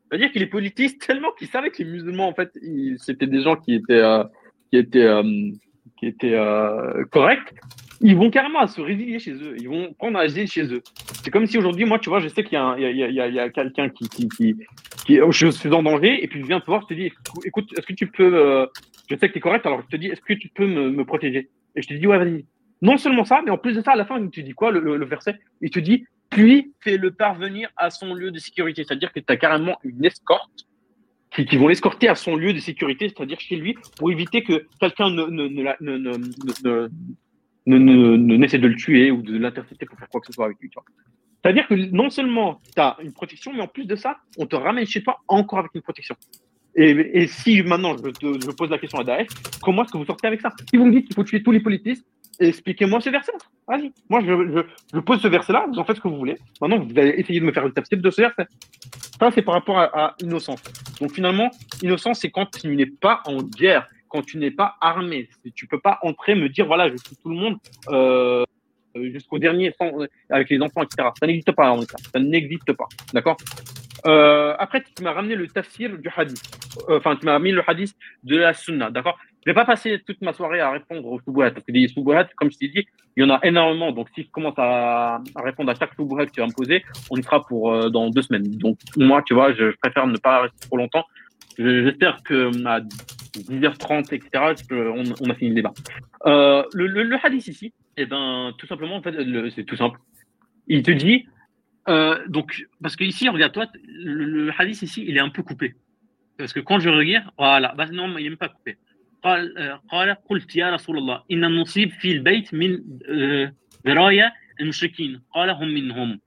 c'est-à-dire 0.10 0.32
qu'il 0.32 0.42
est 0.42 0.48
polythéiste 0.48 1.06
tellement 1.06 1.32
qu'il 1.38 1.48
savait 1.48 1.70
que 1.70 1.82
les 1.84 1.90
musulmans, 1.90 2.28
en 2.28 2.34
fait, 2.34 2.52
c'était 2.98 3.28
des 3.28 3.42
gens 3.42 3.56
qui 3.56 3.76
étaient, 3.76 3.94
euh, 3.94 4.24
qui 4.70 4.78
étaient, 4.78 5.06
euh, 5.06 5.52
qui 5.98 6.08
étaient 6.08 6.38
corrects, 7.12 7.54
ils 8.02 8.16
vont 8.16 8.30
carrément 8.30 8.66
se 8.68 8.82
résilier 8.82 9.20
chez 9.20 9.34
eux. 9.34 9.56
Ils 9.58 9.70
vont 9.70 9.94
prendre 9.94 10.20
asile 10.20 10.48
chez 10.48 10.66
eux. 10.74 10.82
C'est 11.24 11.32
comme 11.32 11.46
si 11.46 11.58
aujourd'hui, 11.58 11.86
moi, 11.86 12.00
tu 12.00 12.10
vois, 12.10 12.20
je 12.20 12.28
sais 12.28 12.44
qu'il 12.44 12.54
y 12.54 12.58
a, 12.58 12.72
a, 12.72 12.80
y 12.80 13.40
a, 13.40 13.50
quelqu'un 13.50 13.90
qui, 13.90 14.10
qui, 14.10 14.28
qui, 14.30 14.56
qui, 15.06 15.20
je 15.32 15.48
suis 15.52 15.70
en 15.74 15.84
danger, 15.84 16.24
et 16.24 16.28
puis 16.28 16.42
je 16.42 16.46
viens 16.46 16.60
te 16.60 16.66
voir, 16.66 16.82
je 16.82 16.88
te 16.88 16.94
dis, 16.94 17.12
écoute, 17.46 17.70
est-ce 17.78 17.86
que 17.86 17.94
tu 17.94 18.08
peux, 18.08 18.36
euh, 18.36 18.66
je 19.10 19.16
sais 19.16 19.28
que 19.28 19.34
tu 19.34 19.40
es 19.40 19.42
correct, 19.42 19.66
alors 19.66 19.82
je 19.82 19.88
te 19.88 19.96
dis, 19.96 20.08
est-ce 20.08 20.22
que 20.22 20.34
tu 20.34 20.50
peux 20.50 20.68
me, 20.68 20.92
me 20.92 21.06
protéger? 21.06 21.50
Et 21.76 21.82
je 21.82 21.88
te 21.88 21.94
dis, 21.94 22.06
ouais, 22.08 22.18
vas-y. 22.18 22.46
Non 22.82 22.98
seulement 22.98 23.26
ça, 23.26 23.42
mais 23.44 23.52
en 23.52 23.58
plus 23.58 23.76
de 23.76 23.82
ça, 23.82 23.92
à 23.92 23.96
la 23.96 24.06
fin, 24.06 24.20
il 24.20 24.30
te 24.30 24.40
dit 24.40 24.54
quoi, 24.54 24.72
le, 24.72 25.06
verset? 25.06 25.36
Il 25.62 25.70
te 25.70 25.80
dit, 25.80 26.06
puis 26.30 26.74
fais-le 26.82 27.12
parvenir 27.12 27.70
à 27.76 27.90
son 27.90 28.14
lieu 28.14 28.32
de 28.32 28.40
sécurité. 28.40 28.84
C'est-à-dire 28.84 29.12
que 29.12 29.20
tu 29.20 29.32
as 29.34 29.38
carrément 29.38 29.78
une 29.84 30.06
escorte 30.06 30.68
qui, 31.34 31.46
qui 31.46 31.58
vont 31.58 31.68
l'escorter 31.68 32.08
à 32.08 32.16
son 32.16 32.36
lieu 32.36 32.54
de 32.54 32.60
sécurité, 32.60 33.10
c'est-à-dire 33.10 33.40
chez 33.40 33.56
lui, 33.56 33.76
pour 33.98 34.12
éviter 34.12 34.44
que 34.44 34.66
quelqu'un 34.80 35.10
ne, 35.12 35.26
ne 35.26 35.48
ne, 37.66 37.78
ne, 37.78 38.38
n'essaie 38.38 38.58
de 38.58 38.68
le 38.68 38.76
tuer 38.76 39.12
ou 39.12 39.22
de 39.22 39.38
l'intercepter 39.38 39.86
pour 39.86 39.98
faire 39.98 40.10
quoi 40.10 40.22
que 40.22 40.28
ce 40.28 40.34
soit 40.34 40.46
avec 40.46 40.58
lui. 40.60 40.72
C'est-à-dire 41.44 41.68
que 41.68 41.76
non 41.76 42.10
seulement 42.10 42.62
tu 42.76 42.82
as 42.82 42.98
une 43.02 43.14
protection, 43.14 43.54
mais 43.54 43.62
en 43.62 43.68
plus 43.68 43.86
de 43.86 43.96
ça, 43.96 44.18
on 44.38 44.46
te 44.46 44.56
ramène 44.56 44.86
chez 44.86 45.04
toi 45.04 45.20
encore 45.28 45.60
avec 45.60 45.72
une 45.76 45.82
protection. 45.82 46.16
Et, 46.76 46.90
et 46.90 47.28
si 47.28 47.62
maintenant 47.64 47.96
je, 47.98 48.10
te, 48.10 48.40
je, 48.46 48.52
pose 48.52 48.70
la 48.70 48.78
question 48.78 49.00
à 49.00 49.04
Daesh, 49.04 49.28
comment 49.62 49.84
est-ce 49.84 49.92
que 49.92 49.98
vous 49.98 50.06
sortez 50.06 50.28
avec 50.28 50.42
ça? 50.42 50.54
Si 50.70 50.78
vous 50.78 50.86
me 50.86 50.92
dites 50.92 51.08
qu'il 51.08 51.16
faut 51.16 51.24
tuer 51.24 51.42
tous 51.42 51.52
les 51.52 51.60
politistes, 51.60 52.06
expliquez-moi 52.40 53.02
ce 53.02 53.10
verset. 53.10 53.32
Vas-y. 53.68 53.92
Moi, 54.10 54.22
je, 54.22 55.00
pose 55.00 55.22
ce 55.22 55.28
verset-là, 55.28 55.66
vous 55.68 55.80
en 55.80 55.84
faites 55.84 55.98
ce 55.98 56.02
que 56.02 56.08
vous 56.08 56.18
voulez. 56.18 56.38
Maintenant, 56.62 56.80
vous 56.80 56.98
allez 56.98 57.14
essayer 57.18 57.40
de 57.40 57.46
me 57.46 57.52
faire 57.52 57.66
une 57.66 57.74
tafsir 57.74 57.98
de 58.00 58.10
ce 58.10 58.22
verset. 58.22 58.48
Ça, 59.20 59.32
c'est 59.32 59.42
par 59.42 59.54
rapport 59.56 59.80
à, 59.80 60.06
à 60.06 60.16
innocence. 60.22 60.62
Donc 61.00 61.12
finalement, 61.12 61.50
innocence, 61.82 62.20
c'est 62.20 62.32
quand 62.32 62.48
tu 62.50 62.76
n'es 62.76 62.86
pas 62.86 63.22
en 63.26 63.44
guerre 63.44 63.88
quand 64.10 64.24
tu 64.24 64.38
n'es 64.38 64.52
pas 64.52 64.76
armé. 64.82 65.30
Tu 65.56 65.68
peux 65.68 65.80
pas 65.80 66.00
entrer, 66.02 66.36
me 66.36 66.50
dire, 66.50 66.66
voilà, 66.66 66.90
je 66.90 66.96
tue 66.96 67.16
tout 67.22 67.30
le 67.30 67.36
monde 67.36 67.58
euh, 67.90 68.44
jusqu'au 68.96 69.40
dernier, 69.40 69.74
sans, 69.80 69.92
avec 70.30 70.50
les 70.50 70.60
enfants, 70.62 70.84
etc. 70.84 71.10
Ça 71.18 71.28
n'existe 71.28 71.52
pas 71.54 71.72
en 71.72 71.82
Ça 71.82 72.20
n'existe 72.20 72.74
pas. 72.74 72.88
D'accord? 73.14 73.38
Euh, 74.06 74.56
Après, 74.60 74.84
tu 74.84 75.04
m'as 75.04 75.14
ramené 75.14 75.36
le 75.36 75.48
tafsir 75.48 75.98
du 75.98 76.10
hadith. 76.16 76.42
Euh, 76.90 76.98
enfin, 76.98 77.16
tu 77.16 77.26
m'as 77.26 77.40
mis 77.40 77.52
le 77.52 77.64
hadith 77.66 77.96
de 78.24 78.36
la 78.38 78.54
sunna. 78.54 78.90
D'accord? 78.90 79.18
Je 79.46 79.52
vais 79.52 79.56
pas 79.56 79.66
passer 79.66 80.02
toute 80.06 80.22
ma 80.22 80.34
soirée 80.34 80.60
à 80.60 80.72
répondre 80.72 81.06
aux 81.06 81.20
soubouhat. 81.22 81.52
Parce 81.52 81.66
que 81.66 81.72
des 81.72 81.88
soubouhat, 81.88 82.26
comme 82.36 82.52
je 82.52 82.58
t'ai 82.58 82.68
dit, 82.68 82.86
il 83.16 83.24
y 83.24 83.26
en 83.26 83.34
a 83.34 83.40
énormément. 83.44 83.92
Donc, 83.92 84.08
si 84.14 84.24
je 84.24 84.30
commence 84.30 84.56
à, 84.58 85.22
répondre 85.38 85.72
à 85.72 85.76
chaque 85.76 85.94
soubouhat 85.96 86.26
que 86.26 86.32
tu 86.32 86.42
vas 86.42 86.48
me 86.48 86.54
poser, 86.54 86.84
on 87.10 87.18
y 87.18 87.24
sera 87.24 87.46
pour 87.46 87.72
euh, 87.72 87.90
dans 87.90 88.10
deux 88.10 88.22
semaines. 88.22 88.50
Donc, 88.58 88.78
moi, 88.98 89.22
tu 89.26 89.34
vois, 89.34 89.54
je, 89.54 89.72
préfère 89.82 90.08
ne 90.08 90.18
pas 90.18 90.42
rester 90.42 90.68
trop 90.68 90.78
longtemps. 90.78 91.06
J'espère 91.58 92.24
que 92.24 92.52
à 92.66 92.80
10h30, 92.80 94.14
etc., 94.14 94.54
on, 95.22 95.30
a 95.30 95.36
fini 95.36 95.50
le 95.50 95.56
débat. 95.56 95.74
Euh, 96.26 96.64
le, 96.74 96.88
le, 96.88 97.18
hadith 97.22 97.48
ici, 97.48 97.74
eh 97.98 98.06
ben, 98.06 98.54
tout 98.58 98.68
simplement, 98.68 98.96
en 98.96 99.02
fait, 99.02 99.14
c'est 99.56 99.66
tout 99.66 99.76
simple. 99.76 100.00
Il 100.68 100.84
te 100.84 100.92
dit, 100.92 101.26
euh, 101.90 102.18
donc, 102.28 102.66
parce 102.82 102.96
que 102.96 103.04
ici, 103.04 103.28
regarde-toi, 103.28 103.68
le, 103.84 104.52
hadith 104.58 104.82
ici, 104.82 105.04
il 105.08 105.18
est 105.18 105.22
un 105.22 105.30
peu 105.30 105.44
coupé. 105.44 105.76
Parce 106.38 106.54
que 106.54 106.60
quand 106.60 106.80
je 106.80 106.90
regarde, 106.90 107.26
voilà, 107.38 107.74
bah, 107.76 107.88
non, 107.88 108.18
il 108.18 108.24
n'est 108.24 108.30
même 108.30 108.38
pas 108.38 108.50
coupé. 108.50 108.78
قال 109.23 110.17
قلت 110.29 110.57
يا 110.57 110.71
رسول 110.71 110.99
الله 110.99 111.23
إن 111.33 111.45
نصيب 111.61 111.91
في 111.91 112.13
البيت 112.13 112.55
من 112.55 112.83
ذرايا 113.87 114.33
المشركين 114.61 115.23
قال 115.35 115.51
هم 115.51 115.69
منهم 115.69 116.21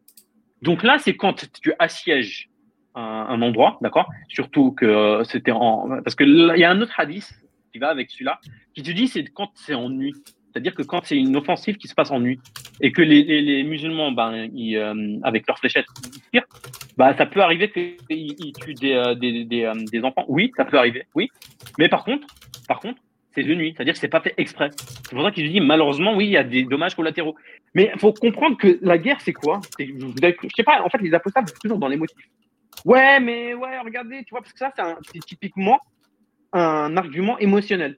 donc 0.61 0.83
là 0.83 0.97
c'est 0.97 1.13
quand 1.13 1.45
tu 1.61 1.73
assièges 1.77 2.49
un, 2.95 3.41
endroit, 3.43 3.77
d'accord 3.81 4.09
Surtout 4.27 4.71
que 4.71 4.85
euh, 4.85 5.23
c'était 5.23 5.51
en. 5.51 6.01
Parce 6.03 6.15
qu'il 6.15 6.53
y 6.57 6.63
a 6.63 6.71
un 6.71 6.81
autre 6.81 6.99
hadith 6.99 7.31
qui 7.71 7.77
va 7.77 7.89
avec 7.89 8.09
celui-là, 8.09 8.39
qui 8.73 8.81
te 8.81 8.91
dit 8.91 9.07
c'est 9.07 9.23
quand 9.25 9.51
c'est 9.53 9.75
en 9.75 9.89
nuit. 9.89 10.15
C'est-à-dire 10.51 10.73
que 10.73 10.81
quand 10.81 11.01
c'est 11.03 11.17
une 11.17 11.35
offensive 11.35 11.77
qui 11.77 11.87
se 11.87 11.93
passe 11.93 12.09
en 12.09 12.19
nuit 12.19 12.39
et 12.81 12.91
que 12.91 13.03
les, 13.03 13.21
les, 13.23 13.63
musulmans, 13.63 14.11
ben, 14.11 14.49
ils, 14.55 14.75
euh, 14.75 15.19
avec 15.21 15.45
leurs 15.47 15.59
fléchettes, 15.59 15.85
ils 16.03 16.21
tirent, 16.31 16.47
bah, 16.97 17.15
ça 17.15 17.27
peut 17.27 17.41
arriver 17.41 17.69
qu'ils 17.69 17.97
ils 18.09 18.53
tuent 18.53 18.73
des, 18.73 18.93
euh, 18.93 19.13
des, 19.13 19.43
des, 19.43 19.65
euh, 19.65 19.75
des, 19.91 20.03
enfants. 20.03 20.25
Oui, 20.27 20.51
ça 20.57 20.65
peut 20.65 20.79
arriver, 20.79 21.05
oui. 21.13 21.29
Mais 21.77 21.89
par 21.89 22.03
contre, 22.03 22.25
par 22.68 22.80
contre, 22.80 23.00
c'est 23.34 23.44
de 23.44 23.54
nuit, 23.54 23.72
c'est-à-dire 23.74 23.94
que 23.94 23.98
c'est 23.98 24.08
pas 24.08 24.20
fait 24.20 24.34
exprès. 24.36 24.70
C'est 24.76 25.14
pour 25.14 25.22
ça 25.22 25.30
qu'il 25.30 25.50
dit 25.50 25.60
malheureusement, 25.60 26.14
oui, 26.14 26.26
il 26.26 26.32
y 26.32 26.36
a 26.36 26.44
des 26.44 26.64
dommages 26.64 26.94
collatéraux. 26.94 27.34
Mais 27.74 27.90
il 27.94 27.98
faut 27.98 28.12
comprendre 28.12 28.56
que 28.58 28.78
la 28.82 28.98
guerre, 28.98 29.20
c'est 29.20 29.32
quoi? 29.32 29.60
Je 29.78 29.86
sais 30.54 30.62
pas, 30.62 30.82
en 30.82 30.90
fait, 30.90 30.98
les 30.98 31.14
apostables, 31.14 31.48
c'est 31.48 31.58
toujours 31.58 31.78
dans 31.78 31.88
les. 31.88 31.98
Ouais, 32.84 33.20
mais 33.20 33.54
ouais, 33.54 33.78
regardez, 33.80 34.22
tu 34.24 34.30
vois, 34.30 34.40
parce 34.40 34.52
que 34.52 34.58
ça, 34.58 34.72
c'est 35.12 35.24
typiquement 35.24 35.80
un 36.52 36.96
argument 36.96 37.38
émotionnel. 37.38 37.96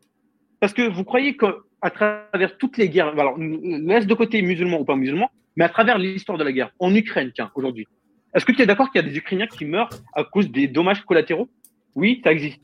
Parce 0.60 0.72
que 0.72 0.82
vous 0.82 1.04
croyez 1.04 1.36
qu'à 1.36 1.90
travers 1.90 2.56
toutes 2.58 2.76
les 2.78 2.88
guerres, 2.88 3.08
alors, 3.18 3.36
laisse 3.38 4.06
de 4.06 4.14
côté 4.14 4.40
musulmans 4.40 4.80
ou 4.80 4.84
pas 4.84 4.96
musulmans, 4.96 5.30
mais 5.56 5.64
à 5.64 5.68
travers 5.68 5.98
l'histoire 5.98 6.38
de 6.38 6.44
la 6.44 6.52
guerre, 6.52 6.70
en 6.78 6.94
Ukraine, 6.94 7.32
tiens, 7.34 7.50
aujourd'hui, 7.54 7.86
est-ce 8.34 8.44
que 8.44 8.52
tu 8.52 8.62
es 8.62 8.66
d'accord 8.66 8.90
qu'il 8.90 9.00
y 9.02 9.04
a 9.04 9.08
des 9.08 9.16
Ukrainiens 9.16 9.46
qui 9.46 9.64
meurent 9.64 9.90
à 10.12 10.24
cause 10.24 10.50
des 10.50 10.68
dommages 10.68 11.04
collatéraux? 11.04 11.48
Oui, 11.94 12.20
ça 12.24 12.32
existe. 12.32 12.60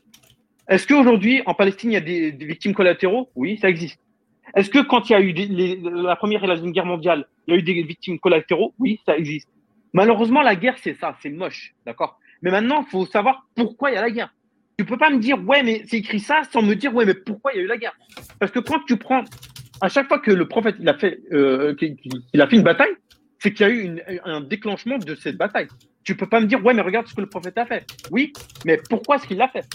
Est-ce 0.67 0.87
qu'aujourd'hui, 0.87 1.41
en 1.45 1.53
Palestine, 1.53 1.91
il 1.91 1.93
y 1.93 1.97
a 1.97 2.01
des, 2.01 2.31
victimes 2.31 2.73
collatéraux? 2.73 3.29
Oui, 3.35 3.57
ça 3.57 3.69
existe. 3.69 3.99
Est-ce 4.55 4.69
que 4.69 4.79
quand 4.79 5.09
il 5.09 5.13
y 5.13 5.15
a 5.15 5.21
eu 5.21 5.33
la 6.03 6.15
première 6.15 6.43
et 6.43 6.47
la 6.47 6.55
deuxième 6.55 6.73
guerre 6.73 6.85
mondiale, 6.85 7.27
il 7.47 7.53
y 7.53 7.57
a 7.57 7.59
eu 7.59 7.63
des 7.63 7.83
victimes 7.83 8.19
collatéraux? 8.19 8.73
Oui, 8.79 8.99
ça 9.05 9.17
existe. 9.17 9.49
Malheureusement, 9.93 10.41
la 10.41 10.55
guerre, 10.55 10.75
c'est 10.81 10.93
ça, 10.93 11.15
c'est 11.21 11.29
moche, 11.29 11.73
d'accord? 11.85 12.19
Mais 12.41 12.51
maintenant, 12.51 12.83
il 12.85 12.89
faut 12.89 13.05
savoir 13.05 13.47
pourquoi 13.55 13.91
il 13.91 13.95
y 13.95 13.97
a 13.97 14.01
la 14.01 14.11
guerre. 14.11 14.33
Tu 14.77 14.85
peux 14.85 14.97
pas 14.97 15.09
me 15.09 15.19
dire, 15.19 15.37
ouais, 15.45 15.63
mais 15.63 15.83
c'est 15.85 15.97
écrit 15.97 16.19
ça, 16.19 16.41
sans 16.51 16.61
me 16.61 16.75
dire, 16.75 16.93
ouais, 16.95 17.05
mais 17.05 17.13
pourquoi 17.13 17.53
il 17.53 17.57
y 17.57 17.59
a 17.59 17.63
eu 17.63 17.67
la 17.67 17.77
guerre? 17.77 17.95
Parce 18.39 18.51
que 18.51 18.59
quand 18.59 18.79
tu 18.87 18.97
prends, 18.97 19.23
à 19.81 19.89
chaque 19.89 20.07
fois 20.07 20.19
que 20.19 20.31
le 20.31 20.47
prophète 20.47 20.75
il 20.79 20.89
a 20.89 20.97
fait, 20.97 21.19
euh, 21.31 21.75
a 22.33 22.47
fait 22.47 22.55
une 22.55 22.63
bataille, 22.63 22.95
c'est 23.39 23.53
qu'il 23.53 23.67
y 23.67 23.69
a 23.69 23.73
eu 23.73 23.99
un 24.23 24.41
déclenchement 24.41 24.97
de 24.97 25.15
cette 25.15 25.37
bataille. 25.37 25.67
Tu 26.03 26.15
peux 26.15 26.27
pas 26.27 26.39
me 26.39 26.45
dire, 26.45 26.63
ouais, 26.63 26.73
mais 26.73 26.81
regarde 26.81 27.07
ce 27.07 27.13
que 27.13 27.21
le 27.21 27.29
prophète 27.29 27.57
a 27.57 27.65
fait. 27.65 27.85
Oui, 28.11 28.33
mais 28.65 28.79
pourquoi 28.89 29.17
est-ce 29.17 29.27
qu'il 29.27 29.37
l'a 29.37 29.49
fait? 29.49 29.65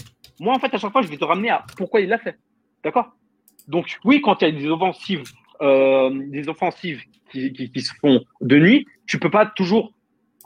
Moi, 0.40 0.54
en 0.54 0.58
fait, 0.58 0.72
à 0.74 0.78
chaque 0.78 0.92
fois, 0.92 1.02
je 1.02 1.08
vais 1.08 1.16
te 1.16 1.24
ramener 1.24 1.50
à 1.50 1.64
pourquoi 1.76 2.00
il 2.00 2.08
l'a 2.08 2.18
fait. 2.18 2.36
D'accord? 2.84 3.12
Donc, 3.68 3.98
oui, 4.04 4.20
quand 4.20 4.42
il 4.42 4.44
y 4.44 4.48
a 4.48 4.60
des 4.60 4.68
offensives, 4.68 5.24
euh, 5.60 6.10
des 6.28 6.48
offensives 6.48 7.02
qui, 7.30 7.80
se 7.80 7.92
font 8.00 8.24
de 8.40 8.58
nuit, 8.58 8.86
tu 9.06 9.18
peux 9.18 9.30
pas 9.30 9.46
toujours 9.46 9.92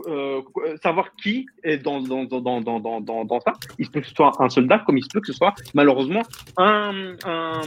euh, 0.06 0.42
savoir 0.82 1.14
qui 1.16 1.46
est 1.62 1.78
dans, 1.78 2.00
dans, 2.00 2.24
dans, 2.24 2.60
dans, 2.60 3.40
ça. 3.40 3.52
Il 3.78 3.86
se 3.86 3.90
peut 3.90 4.00
que 4.00 4.06
ce 4.06 4.14
soit 4.14 4.32
un 4.38 4.48
soldat, 4.48 4.78
comme 4.80 4.96
il 4.96 5.04
se 5.04 5.08
peut 5.12 5.20
que 5.20 5.26
ce 5.26 5.34
soit 5.34 5.54
malheureusement 5.74 6.22
un, 6.56 7.16
un 7.24 7.60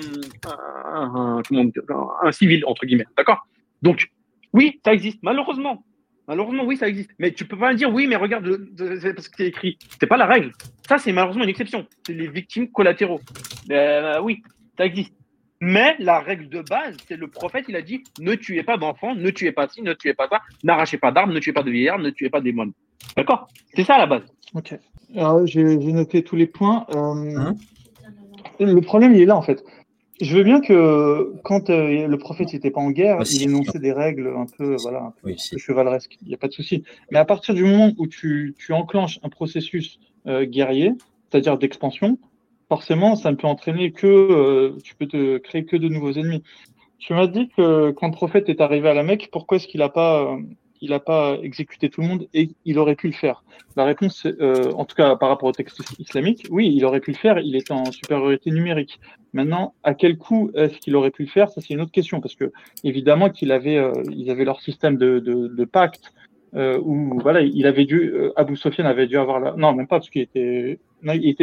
civil, 2.31 2.63
entre 2.65 2.85
guillemets. 2.85 3.05
D'accord? 3.15 3.45
Donc, 3.81 4.11
oui, 4.53 4.79
ça 4.83 4.93
existe, 4.93 5.19
malheureusement. 5.21 5.83
Malheureusement, 6.27 6.63
oui, 6.63 6.77
ça 6.77 6.87
existe. 6.87 7.11
Mais 7.19 7.31
tu 7.31 7.45
peux 7.45 7.57
pas 7.57 7.73
dire 7.73 7.93
oui, 7.93 8.07
mais 8.07 8.15
regarde, 8.15 8.45
c'est 8.77 9.13
parce 9.13 9.27
que 9.27 9.35
c'est 9.37 9.47
écrit. 9.47 9.77
C'est 9.99 10.07
pas 10.07 10.17
la 10.17 10.25
règle. 10.25 10.51
Ça, 10.87 10.97
c'est 10.97 11.11
malheureusement 11.11 11.43
une 11.43 11.49
exception. 11.49 11.85
C'est 12.05 12.13
les 12.13 12.27
victimes 12.27 12.69
collatéraux. 12.69 13.19
Euh, 13.71 14.21
oui, 14.21 14.41
ça 14.77 14.85
existe. 14.85 15.13
Mais 15.59 15.95
la 15.99 16.19
règle 16.19 16.49
de 16.49 16.61
base, 16.61 16.97
c'est 17.07 17.15
le 17.15 17.27
prophète, 17.27 17.65
il 17.69 17.75
a 17.77 17.81
dit 17.81 18.03
ne 18.19 18.35
tuez 18.35 18.63
pas 18.63 18.75
d'enfants, 18.75 19.15
ne 19.15 19.29
tuez 19.29 19.53
pas 19.53 19.69
ci, 19.69 19.81
ne 19.81 19.93
tuez 19.93 20.13
pas 20.13 20.27
ça, 20.27 20.41
n'arrachez 20.63 20.97
pas 20.97 21.11
d'armes, 21.11 21.31
ne 21.31 21.39
tuez 21.39 21.53
pas 21.53 21.63
de 21.63 21.71
vieillards, 21.71 21.99
ne 21.99 22.09
tuez 22.09 22.29
pas 22.29 22.41
des 22.41 22.51
moines. 22.51 22.73
D'accord? 23.15 23.47
C'est 23.73 23.85
ça 23.85 23.97
la 23.97 24.05
base. 24.05 24.23
Ok. 24.53 24.77
Alors, 25.15 25.45
j'ai 25.45 25.63
noté 25.63 26.23
tous 26.23 26.35
les 26.35 26.47
points. 26.47 26.85
Euh, 26.93 27.37
hein? 27.37 27.55
le 28.59 28.81
problème, 28.81 29.13
il 29.15 29.21
est 29.21 29.25
là, 29.25 29.37
en 29.37 29.41
fait. 29.41 29.63
Je 30.21 30.37
veux 30.37 30.43
bien 30.43 30.61
que 30.61 31.33
quand 31.43 31.69
euh, 31.69 32.07
le 32.07 32.17
prophète 32.17 32.53
n'était 32.53 32.69
pas 32.69 32.81
en 32.81 32.91
guerre, 32.91 33.19
il 33.31 33.43
énonçait 33.43 33.79
des 33.79 33.91
règles 33.91 34.31
un 34.37 34.45
peu, 34.45 34.75
voilà, 34.81 35.13
un 35.25 35.57
chevaleresques. 35.57 36.17
Il 36.21 36.27
n'y 36.27 36.33
a 36.35 36.37
pas 36.37 36.47
de 36.47 36.53
souci. 36.53 36.83
Mais 37.11 37.17
à 37.17 37.25
partir 37.25 37.55
du 37.55 37.63
moment 37.63 37.91
où 37.97 38.07
tu, 38.07 38.55
enclenches 38.69 39.19
un 39.23 39.29
processus 39.29 39.99
euh, 40.27 40.45
guerrier, 40.45 40.93
c'est-à-dire 41.29 41.57
d'expansion, 41.57 42.19
forcément, 42.69 43.15
ça 43.15 43.31
ne 43.31 43.35
peut 43.35 43.47
entraîner 43.47 43.91
que, 43.91 44.07
euh, 44.07 44.77
tu 44.83 44.95
peux 44.95 45.07
te 45.07 45.37
créer 45.37 45.65
que 45.65 45.77
de 45.77 45.87
nouveaux 45.87 46.13
ennemis. 46.13 46.43
Tu 46.99 47.13
m'as 47.13 47.27
dit 47.27 47.49
que 47.57 47.91
quand 47.91 48.07
le 48.07 48.13
prophète 48.13 48.49
est 48.49 48.61
arrivé 48.61 48.89
à 48.89 48.93
la 48.93 49.03
Mecque, 49.03 49.29
pourquoi 49.31 49.57
est-ce 49.57 49.67
qu'il 49.67 49.79
n'a 49.79 49.89
pas, 49.89 50.21
euh, 50.21 50.37
il 50.83 50.93
a 50.93 50.99
pas 50.99 51.37
exécuté 51.41 51.89
tout 51.89 52.01
le 52.01 52.07
monde 52.07 52.27
et 52.33 52.49
il 52.65 52.77
aurait 52.77 52.95
pu 52.95 53.07
le 53.07 53.13
faire 53.13 53.43
La 53.77 53.85
réponse, 53.85 54.25
euh, 54.25 54.71
en 54.73 54.85
tout 54.85 54.95
cas 54.95 55.15
par 55.15 55.29
rapport 55.29 55.49
au 55.49 55.51
texte 55.51 55.81
islamique, 55.97 56.45
oui, 56.51 56.71
il 56.75 56.83
aurait 56.85 56.99
pu 56.99 57.11
le 57.11 57.17
faire. 57.17 57.39
Il 57.39 57.55
était 57.55 57.71
en 57.71 57.85
supériorité 57.85 58.51
numérique. 58.51 58.99
Maintenant, 59.31 59.73
à 59.83 59.93
quel 59.93 60.17
coût 60.17 60.51
est-ce 60.53 60.77
qu'il 60.79 60.95
aurait 60.95 61.11
pu 61.11 61.23
le 61.23 61.29
faire? 61.29 61.49
Ça, 61.49 61.61
c'est 61.61 61.73
une 61.73 61.81
autre 61.81 61.91
question 61.91 62.19
parce 62.21 62.35
que 62.35 62.51
évidemment 62.83 63.29
qu'il 63.29 63.51
avait, 63.51 63.81
ils 64.11 64.29
avaient 64.29 64.45
leur 64.45 64.61
système 64.61 64.97
de, 64.97 65.65
pacte 65.65 66.13
euh, 66.55 66.79
où 66.83 67.19
voilà, 67.19 67.41
il 67.41 67.65
avait 67.65 67.85
dû, 67.85 68.11
euh, 68.13 68.31
Abu 68.35 68.55
Sofyan 68.55 68.85
avait 68.85 69.07
dû 69.07 69.17
avoir 69.17 69.39
la, 69.39 69.53
non 69.53 69.73
même 69.73 69.87
pas 69.87 69.97
parce 69.97 70.09
qu'il 70.09 70.21
était, 70.21 70.79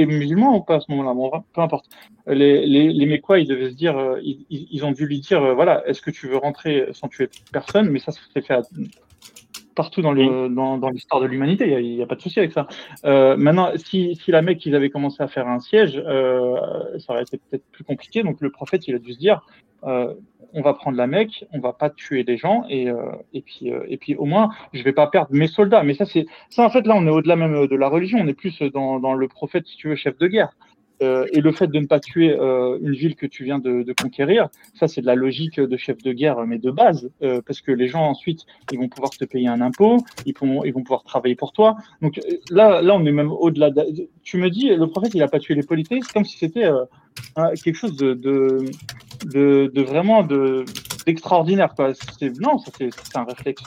musulman 0.07 0.57
ou 0.57 0.61
pas 0.61 0.77
à 0.77 0.81
ce 0.81 0.91
moment-là, 0.91 1.15
bon, 1.15 1.31
peu 1.53 1.61
importe. 1.61 1.87
Les, 2.29 2.65
les, 2.65 2.83
ils 2.89 3.49
devaient 3.49 3.71
se 3.71 3.75
dire, 3.75 3.99
euh, 3.99 4.21
ils, 4.23 4.85
ont 4.85 4.93
dû 4.93 5.07
lui 5.07 5.21
dire, 5.21 5.43
euh, 5.43 5.55
voilà, 5.55 5.87
est-ce 5.89 6.01
que 6.01 6.13
tu 6.13 6.29
veux 6.29 6.37
rentrer 6.37 6.89
sans 6.93 7.09
tuer 7.09 7.29
personne? 7.53 7.91
Mais 7.91 7.99
ça, 7.99 8.13
s'est 8.13 8.41
fait 8.41 8.55
partout 9.81 10.03
dans 10.03 10.13
le 10.13 10.51
dans, 10.51 10.77
dans 10.77 10.91
l'histoire 10.91 11.23
de 11.23 11.27
l'humanité, 11.27 11.65
il 11.67 11.95
n'y 11.95 12.03
a, 12.03 12.05
a, 12.05 12.07
pas 12.07 12.15
de 12.15 12.21
souci 12.21 12.39
avec 12.39 12.53
ça. 12.53 12.67
Euh, 13.07 13.35
maintenant, 13.39 13.71
si, 13.77 14.15
si 14.15 14.31
la 14.31 14.43
Mecque, 14.43 14.67
ils 14.67 14.75
avaient 14.75 14.91
commencé 14.91 15.23
à 15.23 15.27
faire 15.27 15.49
un 15.49 15.59
siège, 15.59 15.95
euh, 15.97 16.99
ça 16.99 17.15
aurait 17.15 17.23
été 17.23 17.39
peut-être 17.39 17.65
plus 17.73 17.83
compliqué. 17.83 18.23
Donc 18.23 18.43
le 18.43 18.51
prophète, 18.51 18.87
il 18.89 18.95
a 18.95 18.99
dû 18.99 19.15
se 19.15 19.19
dire, 19.19 19.41
euh, 19.85 20.13
on 20.53 20.61
va 20.61 20.75
prendre 20.75 20.99
la 20.99 21.07
Mecque, 21.07 21.47
on 21.55 21.61
va 21.61 21.73
pas 21.73 21.89
tuer 21.89 22.25
des 22.25 22.37
gens 22.37 22.65
et, 22.69 22.89
et 23.33 23.41
puis 23.41 23.73
et 23.89 23.97
puis 23.97 24.17
au 24.17 24.27
moins 24.27 24.51
je 24.75 24.83
vais 24.83 24.93
pas 24.93 25.07
perdre 25.07 25.29
mes 25.31 25.47
soldats. 25.47 25.83
Mais 25.83 25.95
ça 25.95 26.05
c'est 26.05 26.27
ça 26.51 26.63
en 26.63 26.71
fait 26.71 26.87
là 26.87 26.95
on 26.95 27.07
est 27.07 27.11
au-delà 27.19 27.37
même 27.37 27.67
de 27.67 27.77
la 27.77 27.89
religion, 27.89 28.19
on 28.21 28.27
est 28.27 28.35
plus 28.35 28.61
dans, 28.75 29.01
dans 29.01 29.15
le 29.15 29.29
prophète 29.29 29.67
si 29.67 29.77
tu 29.77 29.89
veux 29.89 29.97
chef 29.97 30.19
de 30.19 30.27
guerre. 30.27 30.53
Euh, 31.03 31.27
et 31.33 31.41
le 31.41 31.53
fait 31.53 31.67
de 31.67 31.79
ne 31.79 31.87
pas 31.87 32.01
tuer 32.01 32.31
euh, 32.31 32.79
une 32.83 32.93
ville 32.93 33.17
que 33.17 33.27
tu 33.27 33.45
viens 33.45 33.59
de, 33.59 33.85
conquérir, 34.01 34.49
ça 34.75 34.87
c'est 34.87 35.01
de 35.01 35.07
la 35.07 35.15
logique 35.15 35.59
de 35.59 35.77
chef 35.77 35.99
de 36.03 36.13
guerre, 36.13 36.47
mais 36.47 36.59
de 36.59 36.71
base, 36.71 37.11
euh, 37.23 37.41
parce 37.45 37.61
que 37.61 37.73
les 37.73 37.89
gens 37.89 38.03
ensuite 38.03 38.45
ils 38.71 38.79
vont 38.79 38.89
pouvoir 38.89 39.11
te 39.11 39.25
payer 39.25 39.49
un 39.49 39.61
impôt, 39.61 39.99
ils, 40.27 40.35
pourront, 40.35 40.63
ils 40.65 40.73
vont 40.73 40.83
pouvoir 40.83 41.03
travailler 41.03 41.37
pour 41.37 41.53
toi. 41.53 41.77
Donc 42.03 42.21
là, 42.51 42.83
là 42.83 42.95
on 42.95 43.05
est 43.07 43.13
même 43.13 43.33
au-delà. 43.33 43.71
De... 43.71 44.09
Tu 44.23 44.37
me 44.37 44.51
dis, 44.51 44.69
le 44.69 44.87
prophète 44.87 45.15
il 45.15 45.23
a 45.23 45.29
pas 45.29 45.39
tué 45.39 45.55
les 45.55 45.63
polythéistes 45.63 46.13
comme 46.13 46.25
si 46.25 46.39
c'était 46.39 46.69
quelque 47.65 47.75
chose 47.75 47.97
de, 47.97 48.15
de, 48.15 49.71
de, 49.73 49.83
vraiment 49.83 50.23
de 50.23 50.65
d'extraordinaire. 51.07 51.75
Quoi. 51.75 51.93
Non, 52.41 52.59
ça 52.59 52.71
c'est 52.79 53.17
un 53.17 53.25
réflexe 53.25 53.65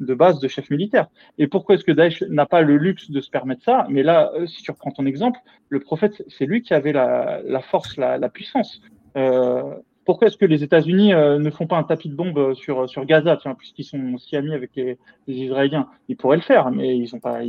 de 0.00 0.14
base 0.14 0.40
de 0.40 0.48
chef 0.48 0.70
militaire. 0.70 1.08
Et 1.38 1.46
pourquoi 1.46 1.74
est-ce 1.74 1.84
que 1.84 1.92
Daesh 1.92 2.22
n'a 2.22 2.46
pas 2.46 2.62
le 2.62 2.76
luxe 2.76 3.10
de 3.10 3.20
se 3.20 3.30
permettre 3.30 3.62
ça? 3.62 3.86
Mais 3.88 4.02
là, 4.02 4.32
euh, 4.34 4.46
si 4.46 4.62
tu 4.62 4.70
reprends 4.70 4.90
ton 4.90 5.06
exemple, 5.06 5.38
le 5.68 5.80
prophète, 5.80 6.24
c'est 6.28 6.46
lui 6.46 6.62
qui 6.62 6.74
avait 6.74 6.92
la, 6.92 7.60
force, 7.60 7.96
la, 7.96 8.28
puissance. 8.28 8.80
Euh, 9.16 9.62
pourquoi 10.04 10.26
est-ce 10.26 10.36
que 10.36 10.44
les 10.44 10.62
États-Unis 10.62 11.14
euh, 11.14 11.38
ne 11.38 11.50
font 11.50 11.66
pas 11.66 11.76
un 11.76 11.82
tapis 11.82 12.08
de 12.08 12.14
bombe 12.14 12.54
sur, 12.54 12.88
sur 12.88 13.06
Gaza, 13.06 13.38
puisqu'ils 13.56 13.84
sont 13.84 14.18
si 14.18 14.36
amis 14.36 14.52
avec 14.52 14.70
les, 14.76 14.98
Israéliens 15.26 15.88
Ils 16.08 16.16
pourraient 16.16 16.36
le 16.36 16.42
faire, 16.42 16.70
mais 16.70 16.96
ils 16.96 17.08
sont 17.08 17.20
pas. 17.20 17.40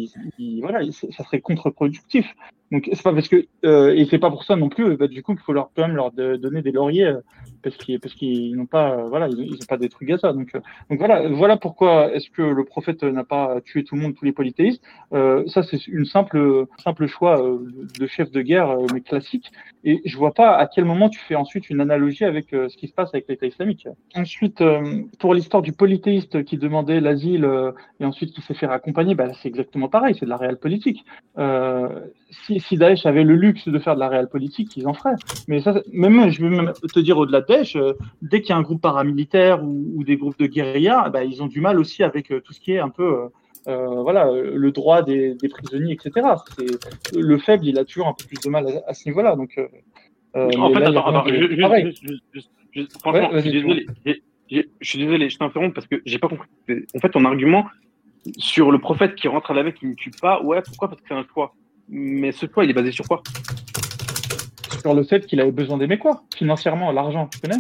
Voilà, 0.61 0.79
ça 0.91 1.23
serait 1.23 1.41
contre-productif. 1.41 2.33
Donc 2.71 2.89
c'est 2.91 3.03
pas 3.03 3.13
parce 3.13 3.27
que 3.27 3.45
euh, 3.65 3.93
et 3.95 4.05
c'est 4.05 4.19
pas 4.19 4.29
pour 4.29 4.43
ça 4.43 4.55
non 4.55 4.69
plus. 4.69 4.97
Bah, 4.97 5.07
du 5.07 5.21
coup, 5.23 5.33
qu'il 5.33 5.43
faut 5.43 5.53
leur 5.53 5.71
quand 5.75 5.87
même 5.87 5.95
leur 5.95 6.11
donner 6.11 6.61
des 6.61 6.71
lauriers 6.71 7.13
parce 7.65 7.77
qu'ils 7.77 7.99
parce 7.99 8.13
qu'ils 8.13 8.55
n'ont 8.55 8.65
pas 8.65 9.03
voilà 9.07 9.27
ils 9.27 9.51
n'ont 9.51 9.57
pas 9.67 9.77
détruit 9.77 10.07
Gaza 10.07 10.31
donc 10.33 10.53
euh, 10.55 10.59
donc 10.89 10.99
voilà 10.99 11.27
voilà 11.29 11.57
pourquoi 11.57 12.13
est-ce 12.13 12.29
que 12.29 12.41
le 12.41 12.63
prophète 12.63 13.03
n'a 13.03 13.23
pas 13.23 13.59
tué 13.61 13.83
tout 13.83 13.95
le 13.95 14.01
monde 14.01 14.15
tous 14.15 14.25
les 14.25 14.31
polythéistes. 14.31 14.81
Euh, 15.13 15.45
ça 15.47 15.63
c'est 15.63 15.87
une 15.87 16.05
simple 16.05 16.65
simple 16.83 17.07
choix 17.07 17.41
euh, 17.41 17.59
de 17.99 18.07
chef 18.07 18.31
de 18.31 18.41
guerre 18.41 18.69
euh, 18.69 18.85
mais 18.93 19.01
classique. 19.01 19.51
Et 19.83 20.01
je 20.05 20.17
vois 20.17 20.33
pas 20.33 20.55
à 20.55 20.67
quel 20.67 20.85
moment 20.85 21.09
tu 21.09 21.19
fais 21.19 21.35
ensuite 21.35 21.69
une 21.69 21.81
analogie 21.81 22.25
avec 22.25 22.47
ce 22.51 22.75
qui 22.75 22.87
se 22.87 22.93
passe 22.93 23.09
avec 23.13 23.27
l'État 23.27 23.45
islamique. 23.45 23.87
Ensuite 24.15 24.63
pour 25.19 25.33
l'histoire 25.33 25.61
du 25.61 25.73
polythéiste 25.73 26.43
qui 26.43 26.57
demandait 26.57 27.01
l'asile 27.01 27.47
et 27.99 28.05
ensuite 28.05 28.31
qui 28.31 28.41
s'est 28.41 28.53
fait 28.53 28.65
raccompagner 28.65 29.15
bah 29.15 29.31
c'est 29.41 29.47
exactement 29.47 29.89
pareil 29.89 30.15
c'est 30.19 30.25
de 30.25 30.29
la 30.29 30.37
réelle 30.37 30.57
politique 30.57 31.05
si, 32.45 32.59
si 32.59 32.77
Daesh 32.77 33.05
avait 33.05 33.23
le 33.23 33.35
luxe 33.35 33.67
de 33.67 33.79
faire 33.79 33.95
de 33.95 33.99
la 33.99 34.09
réelle 34.09 34.27
politique 34.27 34.75
ils 34.77 34.87
en 34.87 34.93
feraient 34.93 35.15
mais 35.47 35.61
ça 35.61 35.81
même 35.91 36.29
je 36.29 36.41
vais 36.41 36.49
même 36.49 36.73
te 36.93 36.99
dire 36.99 37.17
au-delà 37.17 37.41
de 37.41 37.45
euh, 37.75 37.93
dès 38.21 38.41
qu'il 38.41 38.49
y 38.49 38.53
a 38.53 38.57
un 38.57 38.61
groupe 38.61 38.81
paramilitaire 38.81 39.63
ou, 39.63 40.03
des 40.03 40.17
groupes 40.17 40.37
de 40.37 40.47
guérilla, 40.47 41.09
bah, 41.09 41.23
ils 41.23 41.41
ont 41.41 41.47
du 41.47 41.61
mal 41.61 41.79
aussi 41.79 42.03
avec 42.03 42.31
euh, 42.31 42.41
tout 42.41 42.53
ce 42.53 42.59
qui 42.59 42.73
est 42.73 42.79
un 42.79 42.89
peu 42.89 43.29
euh, 43.67 44.01
voilà, 44.01 44.29
le 44.31 44.71
droit 44.71 45.01
des, 45.01 45.35
prisonniers, 45.49 45.93
etc. 45.93 46.27
le 47.15 47.37
faible, 47.37 47.65
il 47.65 47.79
a 47.79 47.85
toujours 47.85 48.07
un 48.07 48.13
peu 48.13 48.25
plus 48.25 48.39
de 48.43 48.49
mal 48.49 48.67
à, 48.87 48.93
ce 48.93 49.07
niveau-là. 49.09 49.35
Donc, 49.35 49.59
en 50.35 50.73
fait, 50.73 50.83
attends, 50.83 51.25
je, 51.27 52.85
franchement, 52.99 53.29
je 53.33 53.39
suis 53.39 53.51
désolé. 53.51 53.85
Je 54.47 54.61
suis 54.81 54.99
désolé, 54.99 55.29
je 55.29 55.39
t'interromps 55.39 55.73
parce 55.73 55.87
que 55.87 56.01
j'ai 56.05 56.19
pas 56.19 56.27
compris. 56.27 56.47
En 56.95 56.99
fait, 56.99 57.09
ton 57.09 57.25
argument 57.25 57.65
sur 58.37 58.71
le 58.71 58.77
prophète 58.77 59.15
qui 59.15 59.27
rentre 59.27 59.51
à 59.51 59.53
la 59.55 59.63
Mecque 59.63 59.79
qui 59.79 59.87
ne 59.87 59.95
tue 59.95 60.11
pas, 60.11 60.43
ouais, 60.43 60.61
pourquoi? 60.61 60.89
Parce 60.89 61.01
que 61.01 61.07
c'est 61.07 61.15
un 61.15 61.25
choix. 61.33 61.55
Mais 61.89 62.31
ce 62.31 62.45
choix, 62.51 62.63
il 62.63 62.69
est 62.69 62.73
basé 62.73 62.91
sur 62.91 63.07
quoi? 63.07 63.21
Sur 64.81 64.93
le 64.93 65.03
fait 65.03 65.25
qu'il 65.25 65.39
avait 65.39 65.51
besoin 65.51 65.77
des 65.77 65.87
Mécois, 65.87 66.23
financièrement, 66.35 66.91
l'argent, 66.91 67.27
tu 67.27 67.39
connais? 67.39 67.57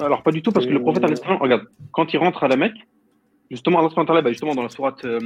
Alors, 0.00 0.22
pas 0.22 0.30
du 0.30 0.42
tout, 0.42 0.50
parce 0.50 0.66
que 0.66 0.72
le 0.72 0.80
prophète, 0.80 1.04
regarde, 1.40 1.66
quand 1.92 2.12
il 2.12 2.18
rentre 2.18 2.44
à 2.44 2.48
la 2.48 2.56
Mecque, 2.56 2.76
justement, 3.50 3.80
Allah 3.80 4.22
bah, 4.22 4.30
justement 4.30 4.54
dans 4.54 4.62
la 4.62 4.68
sourate, 4.68 5.04
euh, 5.04 5.18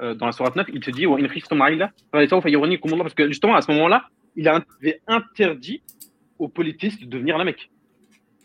euh, 0.00 0.14
dans 0.14 0.26
la 0.26 0.32
sourate 0.32 0.56
9, 0.56 0.66
il 0.72 0.80
te 0.80 0.90
dit, 0.90 1.06
parce 1.06 3.14
que 3.14 3.28
justement, 3.28 3.54
à 3.54 3.62
ce 3.62 3.72
moment-là, 3.72 4.04
il 4.36 4.48
avait 4.48 5.00
interdit 5.06 5.82
aux 6.38 6.48
politistes 6.48 7.04
de 7.04 7.18
venir 7.18 7.36
à 7.36 7.38
la 7.38 7.44
Mecque 7.44 7.70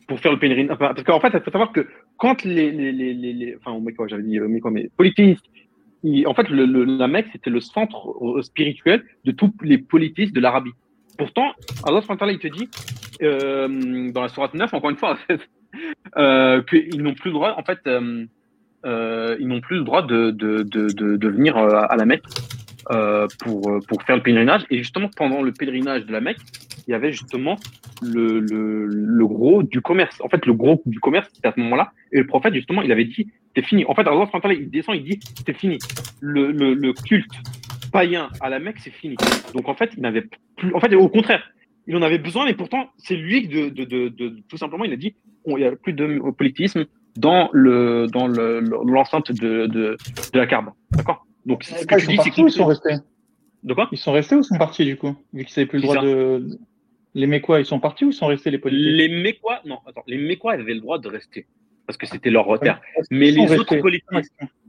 pour 0.08 0.20
faire 0.20 0.32
le 0.32 0.40
pèlerinage. 0.40 0.78
parce 0.78 1.04
qu'en 1.04 1.20
fait, 1.20 1.30
il 1.34 1.42
faut 1.42 1.52
savoir 1.52 1.72
que 1.72 1.88
quand 2.18 2.44
les, 2.44 2.72
les, 2.72 2.92
les, 2.92 3.14
les 3.14 3.56
enfin, 3.56 3.80
j'avais 4.08 4.24
dit, 4.24 4.40
mais 4.40 4.60
quoi, 4.60 4.72
mais 4.72 4.90
politistes, 4.96 5.46
en 6.04 6.34
fait, 6.34 6.50
le, 6.50 6.66
la 6.84 7.08
Mecque, 7.08 7.28
c'était 7.32 7.50
le 7.50 7.60
centre 7.60 8.10
euh, 8.22 8.42
spirituel 8.42 9.04
de 9.26 9.32
tous 9.32 9.54
les 9.62 9.78
politistes 9.78 10.34
de 10.34 10.40
l'Arabie. 10.40 10.72
Pourtant, 11.18 11.52
Allah 11.86 12.02
il 12.32 12.40
te 12.40 12.48
dit, 12.48 12.70
euh, 13.22 14.12
dans 14.12 14.22
la 14.22 14.30
sourate 14.30 14.54
9, 14.54 14.74
encore 14.74 14.90
une 14.90 14.96
fois, 14.96 15.18
euh, 16.18 16.62
qu'ils 16.64 17.02
n'ont 17.04 17.14
plus 17.14 17.30
le 17.30 17.34
droit, 17.34 17.56
en 17.58 17.64
fait, 17.64 17.80
euh, 17.88 18.26
euh, 18.86 19.36
ils 19.40 19.48
n'ont 19.48 19.60
plus 19.60 19.78
le 19.78 19.84
droit 19.84 20.02
de, 20.02 20.32
de, 20.32 20.64
de, 20.64 21.18
de, 21.18 21.28
venir 21.28 21.58
euh, 21.58 21.82
à 21.90 21.98
la 21.98 22.06
Mecque 22.06 22.24
pour, 23.40 23.80
pour 23.88 24.04
faire 24.04 24.16
le 24.16 24.24
pèlerinage. 24.24 24.66
Et 24.70 24.78
justement, 24.78 25.10
pendant 25.16 25.42
le 25.42 25.52
pèlerinage 25.52 26.06
de 26.06 26.12
la 26.14 26.22
Mecque, 26.22 26.40
il 26.88 26.92
y 26.92 26.96
avait 26.96 27.12
justement 27.12 27.58
le, 28.02 28.40
le, 28.40 28.88
le 28.88 29.28
gros 29.28 29.62
du 29.62 29.82
commerce. 29.82 30.20
En 30.22 30.30
fait, 30.30 30.46
le 30.46 30.54
gros 30.54 30.82
du 30.86 31.00
commerce, 31.00 31.30
c'était 31.34 31.50
à 31.50 31.54
ce 31.54 31.60
moment-là. 31.60 31.92
Et 32.12 32.18
le 32.20 32.26
prophète, 32.26 32.54
justement, 32.54 32.82
il 32.82 32.92
avait 32.92 33.06
dit, 33.06 33.28
c'est 33.56 33.66
fini. 33.66 33.86
En 33.86 33.96
fait, 33.96 34.08
Allah, 34.08 34.28
il 34.52 34.70
descend, 34.70 34.96
il 34.96 35.04
dit, 35.04 35.20
c'est 35.46 35.58
fini. 35.58 35.78
Le, 36.22 36.52
le, 36.52 36.74
le 36.74 36.94
culte 36.94 37.32
païen 37.92 38.30
à 38.42 38.50
la 38.50 38.60
Mecque, 38.60 38.80
c'est 38.80 38.92
fini. 38.92 39.16
Donc, 39.54 39.68
en 39.68 39.76
fait, 39.76 39.92
il 39.96 40.02
n'avait 40.02 40.26
plus, 40.58 40.74
en 40.74 40.80
fait, 40.80 40.94
au 40.96 41.10
contraire, 41.10 41.44
il 41.88 41.96
en 41.96 42.02
avait 42.02 42.20
besoin, 42.20 42.46
mais 42.46 42.54
pourtant, 42.54 42.90
c'est 42.98 43.16
lui 43.16 43.48
de, 43.48 43.70
de, 43.70 43.84
de, 43.84 44.10
de, 44.10 44.36
tout 44.48 44.58
simplement, 44.58 44.86
il 44.86 44.94
a 44.94 44.98
dit, 44.98 45.16
il 45.48 45.56
n'y 45.56 45.64
a 45.64 45.76
plus 45.76 45.94
de 45.94 46.20
politisme, 46.32 46.86
dans 47.18 47.50
le 47.54 48.08
dans 48.08 48.28
l'enceinte 48.28 49.32
de, 49.32 49.98
la 50.34 50.48
Carbe. 50.48 50.72
D'accord? 50.92 51.26
Donc 51.46 51.64
ce 51.64 51.86
que 51.86 52.00
tu 52.00 52.08
dis, 52.08 52.18
c'est 52.24 52.32
qu'ils 52.32 52.50
sont 52.52 52.66
restés? 52.66 52.96
De 53.64 53.74
quoi? 53.74 53.90
Ils 53.92 53.98
sont 53.98 54.14
restés 54.14 54.36
ou 54.36 54.44
sont 54.44 54.58
partis 54.58 54.86
du 54.86 54.96
coup? 54.96 55.16
Vu 55.34 55.44
qu'ils 55.44 55.60
n'avaient 55.60 55.70
plus 55.70 55.80
le 55.80 55.84
droit 55.84 56.02
de. 56.02 56.60
Les 57.16 57.28
Mécois, 57.28 57.60
ils 57.60 57.66
sont 57.66 57.80
partis 57.80 58.06
ou 58.06 58.12
sont 58.12 58.28
restés 58.28 58.52
les 58.52 58.60
politiques 58.60 58.86
Les 58.86 59.10
Mécois, 59.10 59.62
non, 59.66 59.80
attends, 59.88 60.04
les 60.06 60.20
Mécois 60.20 60.54
avaient 60.54 60.76
le 60.76 60.80
droit 60.80 61.00
de 61.00 61.08
rester 61.08 61.48
parce 61.90 61.98
que 61.98 62.06
c'était 62.06 62.30
leur 62.30 62.60
terre. 62.60 62.80
Mais 63.10 63.32
les 63.32 63.52
autres 63.52 63.78
politiques, 63.78 64.06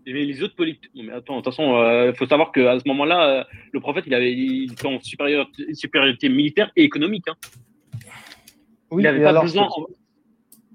les 0.07 0.43
autres 0.43 0.57
politiques. 0.57 0.91
mais 0.95 1.13
attends, 1.13 1.37
de 1.37 1.43
toute 1.43 1.53
façon, 1.53 1.65
il 1.65 1.85
euh, 1.85 2.15
faut 2.15 2.25
savoir 2.25 2.51
qu'à 2.51 2.79
ce 2.79 2.89
moment-là, 2.89 3.29
euh, 3.29 3.45
le 3.73 3.81
prophète, 3.81 4.05
il 4.07 4.15
avait 4.15 4.33
il 4.33 4.73
était 4.73 4.87
en 4.87 4.99
supériorité, 5.01 6.31
militaire 6.31 6.73
et 6.77 6.85
économique. 6.85 7.27
Hein. 7.29 7.35
Oui, 8.91 9.03
il 9.03 9.05
n'avait 9.05 9.23
pas 9.23 9.39
besoin. 9.39 9.69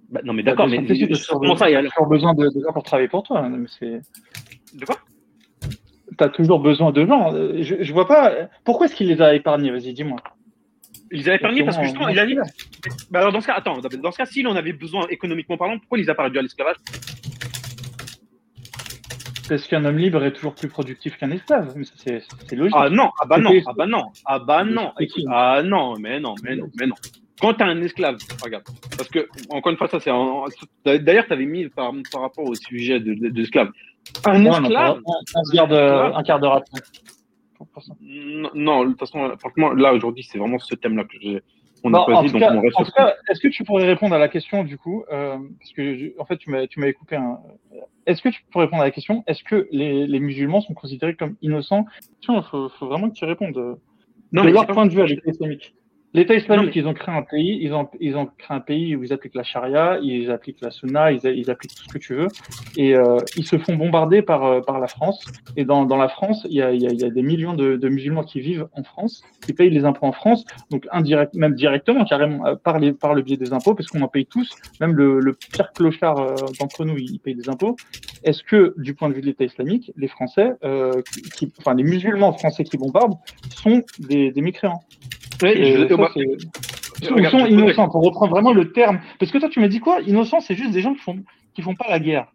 Bah, 0.09 0.21
non, 0.23 0.33
mais 0.33 0.43
bah, 0.43 0.51
d'accord, 0.51 0.67
mais 0.67 0.85
comment 1.27 1.55
ça, 1.55 1.67
il 1.67 1.73
y 1.73 1.77
a 1.77 1.81
toujours 1.81 2.07
besoin 2.07 2.35
de, 2.35 2.43
gens 2.43 2.73
pour 2.73 2.83
travailler 2.83 3.09
pour 3.09 3.23
toi. 3.23 3.39
Hein, 3.39 3.65
de 3.81 4.85
quoi? 4.85 4.99
Tu 6.15 6.23
as 6.23 6.29
toujours 6.29 6.59
besoin 6.59 6.91
de 6.91 7.07
gens. 7.07 7.31
Je, 7.59 7.77
je 7.81 7.91
vois 7.91 8.07
pas. 8.07 8.49
Pourquoi 8.63 8.85
est-ce 8.85 8.93
qu'il 8.93 9.07
les 9.07 9.19
a 9.19 9.33
épargnés? 9.33 9.71
Vas-y, 9.71 9.93
dis-moi. 9.93 10.19
Il 11.11 11.19
les 11.19 11.29
a 11.29 11.35
épargnés 11.35 11.63
parce 11.63 11.77
que 11.77 11.83
justement, 11.83 12.09
il 12.09 12.19
a 12.19 12.25
dit. 12.25 12.35
Bah, 13.11 13.19
alors, 13.19 13.31
dans 13.31 13.41
ce 13.41 13.47
cas, 13.47 13.53
attends, 13.53 13.77
dans 13.79 14.11
ce 14.11 14.17
cas, 14.17 14.25
s'il 14.25 14.47
en 14.47 14.55
avait 14.55 14.73
besoin 14.73 15.07
économiquement 15.09 15.57
parlant, 15.57 15.77
pourquoi 15.77 15.97
il 15.97 16.01
les 16.01 16.09
a 16.09 16.15
pas 16.15 16.23
réduits 16.23 16.39
à 16.39 16.41
l'esclavage 16.41 16.77
parce 19.47 19.67
qu'un 19.67 19.85
homme 19.85 19.97
libre 19.97 20.23
est 20.23 20.31
toujours 20.31 20.55
plus 20.55 20.69
productif 20.69 21.17
qu'un 21.17 21.31
esclave. 21.31 21.73
Mais 21.75 21.85
c'est 21.95 22.55
logique. 22.55 22.75
Ah 22.75 22.89
non, 22.89 23.11
ah 23.21 23.25
bah 23.25 23.37
non, 23.37 23.51
ah 23.65 23.73
bah 23.75 23.85
non, 23.85 24.03
ah 24.25 24.39
bah 24.39 24.63
non, 24.63 24.91
ah 25.29 25.61
non, 25.63 25.95
mais 25.99 26.19
non, 26.19 26.35
mais 26.43 26.55
non, 26.55 26.69
mais 26.79 26.87
non. 26.87 26.95
Quand 27.39 27.53
tu 27.53 27.63
as 27.63 27.67
un 27.67 27.81
esclave, 27.81 28.17
regarde, 28.43 28.63
parce 28.97 29.09
que, 29.09 29.27
encore 29.49 29.71
une 29.71 29.77
fois, 29.77 29.87
ça 29.87 29.99
c'est. 29.99 30.11
D'ailleurs, 30.99 31.27
tu 31.27 31.33
avais 31.33 31.45
mis 31.45 31.67
par, 31.67 31.91
par, 32.11 32.21
rapport 32.21 32.45
au 32.45 32.55
sujet 32.55 32.99
de. 32.99 33.11
Un 34.25 34.45
esclave. 34.45 35.01
un, 36.15 36.23
quart 36.23 36.39
d'heure 36.39 36.53
après. 36.53 36.81
Non, 38.55 38.83
de 38.83 38.89
toute 38.89 38.99
façon, 38.99 39.31
franchement, 39.39 39.71
là 39.73 39.93
aujourd'hui, 39.93 40.23
c'est 40.23 40.37
vraiment 40.37 40.59
ce 40.59 40.75
thème-là 40.75 41.03
que 41.03 41.17
j'ai. 41.19 41.41
On 41.83 41.93
a 41.93 42.03
choisi, 42.03 42.31
donc 42.31 42.41
on 42.41 42.61
reste 42.61 42.79
en 42.79 42.83
tout 42.83 42.91
cas, 42.91 43.13
est-ce 43.29 43.39
que 43.39 43.47
tu 43.47 43.63
pourrais 43.63 43.85
répondre 43.85 44.15
à 44.15 44.17
la 44.17 44.27
question 44.27 44.63
du 44.63 44.77
coup 44.77 45.03
euh, 45.11 45.37
Parce 45.59 45.71
que 45.73 46.19
en 46.19 46.25
fait, 46.25 46.37
tu 46.37 46.49
m'avais 46.49 46.93
coupé 46.93 47.15
un. 47.15 47.39
Est-ce 48.07 48.21
que 48.21 48.29
tu 48.29 48.43
pourrais 48.51 48.65
répondre 48.65 48.81
à 48.81 48.85
la 48.85 48.91
question 48.91 49.23
Est-ce 49.27 49.43
que 49.43 49.67
les, 49.71 50.07
les, 50.07 50.19
musulmans 50.19 50.61
sont 50.61 50.73
considérés 50.73 51.15
comme 51.15 51.35
innocents? 51.41 51.85
Il 52.21 52.41
faut, 52.49 52.69
faut, 52.69 52.87
vraiment 52.87 53.09
que 53.09 53.15
tu 53.15 53.25
répondes. 53.25 53.57
Euh, 53.57 53.75
non, 54.31 54.43
de 54.43 54.49
leur 54.49 54.65
point 54.67 54.85
de 54.85 54.91
vue 54.91 55.01
avec 55.01 55.23
l'islamique. 55.25 55.75
L'État 56.15 56.33
islamique, 56.33 56.73
ils 56.77 56.87
ont 56.87 56.93
créé 56.93 57.13
un 57.13 57.23
pays, 57.23 57.59
ils 57.61 57.73
ont, 57.73 57.89
ils 57.99 58.15
ont 58.15 58.25
créé 58.25 58.55
un 58.55 58.61
pays 58.61 58.95
où 58.95 59.03
ils 59.03 59.11
appliquent 59.11 59.35
la 59.35 59.43
charia, 59.43 59.99
ils 60.01 60.31
appliquent 60.31 60.61
la 60.61 60.71
sunna, 60.71 61.11
ils, 61.11 61.19
ils 61.25 61.51
appliquent 61.51 61.75
tout 61.75 61.83
ce 61.83 61.93
que 61.93 61.97
tu 61.97 62.15
veux, 62.15 62.29
et 62.77 62.95
euh, 62.95 63.17
ils 63.35 63.45
se 63.45 63.57
font 63.57 63.75
bombarder 63.75 64.21
par, 64.21 64.45
euh, 64.45 64.61
par 64.61 64.79
la 64.79 64.87
France. 64.87 65.25
Et 65.57 65.65
dans, 65.65 65.83
dans 65.83 65.97
la 65.97 66.07
France, 66.07 66.47
il 66.49 66.55
y 66.55 66.61
a, 66.61 66.71
il 66.71 66.81
y 66.81 67.03
a, 67.03 67.09
des 67.09 67.21
millions 67.21 67.53
de, 67.53 67.75
de, 67.75 67.89
musulmans 67.89 68.23
qui 68.23 68.39
vivent 68.39 68.65
en 68.77 68.83
France, 68.83 69.23
qui 69.45 69.51
payent 69.51 69.69
les 69.69 69.83
impôts 69.83 70.05
en 70.05 70.13
France, 70.13 70.45
donc 70.71 70.87
indirect, 70.89 71.33
même 71.35 71.53
directement, 71.53 72.05
carrément, 72.05 72.45
euh, 72.45 72.55
par, 72.55 72.79
les, 72.79 72.93
par 72.93 73.13
le 73.13 73.21
biais 73.21 73.35
des 73.35 73.51
impôts, 73.51 73.75
parce 73.75 73.89
qu'on 73.89 74.01
en 74.01 74.07
paye 74.07 74.25
tous, 74.25 74.49
même 74.79 74.93
le, 74.93 75.19
le 75.19 75.33
pire 75.33 75.73
clochard 75.73 76.15
d'entre 76.61 76.85
nous, 76.85 76.95
il 76.97 77.19
paye 77.19 77.35
des 77.35 77.49
impôts. 77.49 77.75
Est-ce 78.23 78.43
que, 78.43 78.73
du 78.77 78.93
point 78.95 79.09
de 79.09 79.13
vue 79.13 79.21
de 79.21 79.27
l'État 79.27 79.43
islamique, 79.43 79.91
les 79.95 80.07
Français, 80.07 80.51
qui, 81.35 81.51
enfin 81.59 81.73
les 81.73 81.83
musulmans 81.83 82.33
français 82.33 82.63
qui 82.63 82.77
bombardent, 82.77 83.17
sont 83.49 83.83
des, 83.99 84.31
des 84.31 84.41
mécréants 84.41 84.81
ils 87.01 87.29
sont 87.29 87.45
innocents, 87.45 87.89
pour 87.89 88.03
reprendre 88.03 88.31
vraiment 88.31 88.53
le 88.53 88.71
terme. 88.71 88.99
Parce 89.19 89.31
que 89.31 89.37
toi, 89.37 89.49
tu 89.49 89.59
m'as 89.59 89.67
dit 89.67 89.79
quoi? 89.79 90.01
Innocent, 90.01 90.39
c'est 90.39 90.55
juste 90.55 90.71
des 90.71 90.81
gens 90.81 90.93
qui 90.93 91.01
font, 91.01 91.23
qui 91.53 91.61
font 91.61 91.75
pas 91.75 91.89
la 91.89 91.99
guerre. 91.99 92.27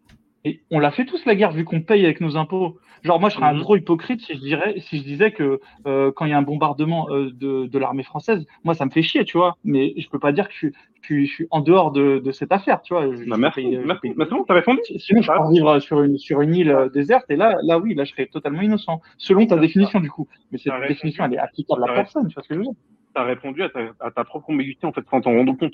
Et 0.43 0.61
on 0.71 0.79
l'a 0.79 0.91
fait 0.91 1.05
tous 1.05 1.23
la 1.25 1.35
guerre 1.35 1.51
vu 1.51 1.63
qu'on 1.63 1.81
paye 1.81 2.03
avec 2.03 2.21
nos 2.21 2.35
impôts. 2.35 2.79
Genre 3.03 3.19
moi 3.19 3.29
je 3.29 3.35
serais 3.35 3.47
un 3.47 3.53
mhm. 3.53 3.61
gros 3.61 3.75
hypocrite 3.77 4.21
si 4.21 4.35
je 4.35 4.39
dirais 4.39 4.75
si 4.79 4.99
je 4.99 5.03
disais 5.03 5.31
que 5.31 5.59
euh, 5.87 6.11
quand 6.15 6.25
il 6.25 6.31
y 6.31 6.33
a 6.33 6.37
un 6.37 6.43
bombardement 6.43 7.09
euh, 7.09 7.31
de, 7.31 7.65
de 7.65 7.79
l'armée 7.79 8.03
française, 8.03 8.45
moi 8.63 8.73
ça 8.73 8.85
me 8.85 8.91
fait 8.91 9.01
chier, 9.01 9.25
tu 9.25 9.37
vois. 9.37 9.57
Mais 9.63 9.93
je 9.97 10.07
peux 10.09 10.19
pas 10.19 10.31
dire 10.31 10.47
que 10.47 10.53
je, 10.53 10.67
je, 11.01 11.21
je 11.21 11.25
suis 11.25 11.47
en 11.49 11.61
dehors 11.61 11.91
de, 11.91 12.19
de, 12.19 12.31
cette 12.31 12.51
affaire, 12.51 12.81
tu 12.81 12.93
vois. 12.93 13.07
Bah, 13.27 13.37
merci. 13.37 13.65
merci. 13.85 14.11
Maintenant, 14.15 14.43
t'as 14.43 14.53
répondu. 14.53 14.79
Sinon, 14.97 15.21
je 15.21 15.31
peux 15.31 15.53
vivre 15.53 15.79
sur 15.79 16.01
une 16.03 16.17
sur 16.17 16.41
une 16.41 16.55
île 16.55 16.71
euh, 16.71 16.89
déserte 16.89 17.25
et 17.29 17.35
là 17.35 17.57
là 17.63 17.79
oui 17.79 17.95
là 17.95 18.03
je 18.03 18.11
serais 18.11 18.27
totalement 18.27 18.61
innocent 18.61 19.01
selon 19.17 19.45
ta 19.47 19.57
définition 19.57 19.99
du 19.99 20.11
coup. 20.11 20.27
Mais 20.51 20.57
cette 20.57 20.73
définition 20.87 21.25
elle 21.25 21.33
est 21.33 21.39
applicable 21.39 21.83
à 21.83 21.93
personne, 21.93 22.27
tu 22.27 22.35
vois 22.35 22.43
ce 22.43 22.49
que 22.49 22.55
je 22.55 22.59
veux 22.59 22.65
dire 22.65 22.75
tu 23.13 23.21
as 23.21 23.25
répondu 23.25 23.63
à 23.63 23.69
ta, 23.69 23.79
à 23.99 24.11
ta 24.11 24.23
propre 24.23 24.49
ambiguïté 24.49 24.85
en 24.85 24.93
fait 24.93 25.03
sans 25.09 25.21
t'en 25.21 25.31
rendre 25.31 25.57
compte. 25.57 25.73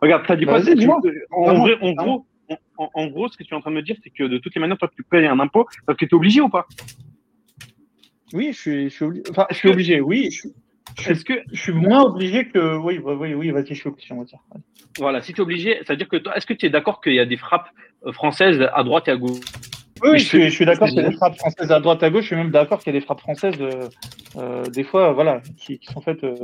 Regarde, 0.00 0.26
ça 0.26 0.36
dit 0.36 0.44
pas. 0.44 0.60
En, 1.30 1.54
vrai, 1.54 1.76
en 1.80 1.92
gros, 1.92 2.26
en, 2.76 2.90
en, 2.94 3.06
gros, 3.06 3.28
ce 3.28 3.36
que 3.36 3.44
tu 3.44 3.54
es 3.54 3.56
en 3.56 3.60
train 3.60 3.70
de 3.70 3.76
me 3.76 3.82
dire, 3.82 3.96
c'est 4.02 4.10
que 4.10 4.24
de 4.24 4.38
toutes 4.38 4.54
les 4.54 4.60
manières, 4.60 4.78
toi, 4.78 4.90
tu 4.94 5.02
payes 5.02 5.26
un 5.26 5.38
impôt 5.40 5.66
parce 5.86 5.98
que 5.98 6.04
tu 6.04 6.10
es 6.10 6.14
obligé 6.14 6.40
ou 6.40 6.48
pas? 6.48 6.66
Oui, 8.32 8.52
je 8.52 8.58
suis, 8.58 8.84
je 8.84 8.94
suis, 8.94 9.04
obligé. 9.04 9.22
Enfin, 9.30 9.46
je 9.50 9.56
suis 9.56 9.68
obligé, 9.68 10.00
oui. 10.00 10.30
Est-ce 11.06 11.24
que 11.24 11.34
je 11.52 11.60
suis 11.60 11.72
moins 11.72 12.02
obligé 12.02 12.48
que. 12.48 12.76
Oui, 12.76 12.98
oui, 12.98 13.34
oui, 13.34 13.50
vas-y, 13.50 13.68
je 13.68 13.74
suis 13.74 13.88
obligé, 13.88 14.12
on 14.12 14.18
va 14.18 14.24
dire. 14.24 14.40
Voilà, 14.98 15.22
si 15.22 15.32
tu 15.32 15.40
es 15.40 15.42
obligé, 15.42 15.78
c'est-à-dire 15.84 16.08
que 16.08 16.16
toi, 16.16 16.36
est-ce 16.36 16.46
que 16.46 16.54
tu 16.54 16.66
es 16.66 16.70
d'accord 16.70 17.00
qu'il 17.00 17.14
y 17.14 17.20
a 17.20 17.26
des 17.26 17.36
frappes 17.36 17.68
françaises 18.12 18.60
à 18.72 18.82
droite 18.84 19.08
et 19.08 19.12
à 19.12 19.16
gauche? 19.16 19.40
Oui, 20.10 20.18
je, 20.18 20.48
suis, 20.48 20.64
d'accord 20.66 20.88
qu'il 20.88 20.96
y 20.98 21.00
a 21.00 21.08
des 21.08 21.16
frappes 21.16 21.36
françaises 21.36 21.70
à 21.70 21.80
droite 21.80 22.02
à 22.02 22.10
gauche. 22.10 22.22
Je 22.22 22.26
suis 22.28 22.36
même 22.36 22.50
d'accord 22.50 22.78
qu'il 22.78 22.92
y 22.92 22.96
a 22.96 23.00
des 23.00 23.04
frappes 23.04 23.20
françaises, 23.20 23.54
euh, 23.60 23.88
euh, 24.36 24.64
des 24.64 24.84
fois, 24.84 25.12
voilà, 25.12 25.40
qui, 25.56 25.78
qui 25.78 25.92
sont 25.92 26.00
faites 26.00 26.22
euh, 26.24 26.34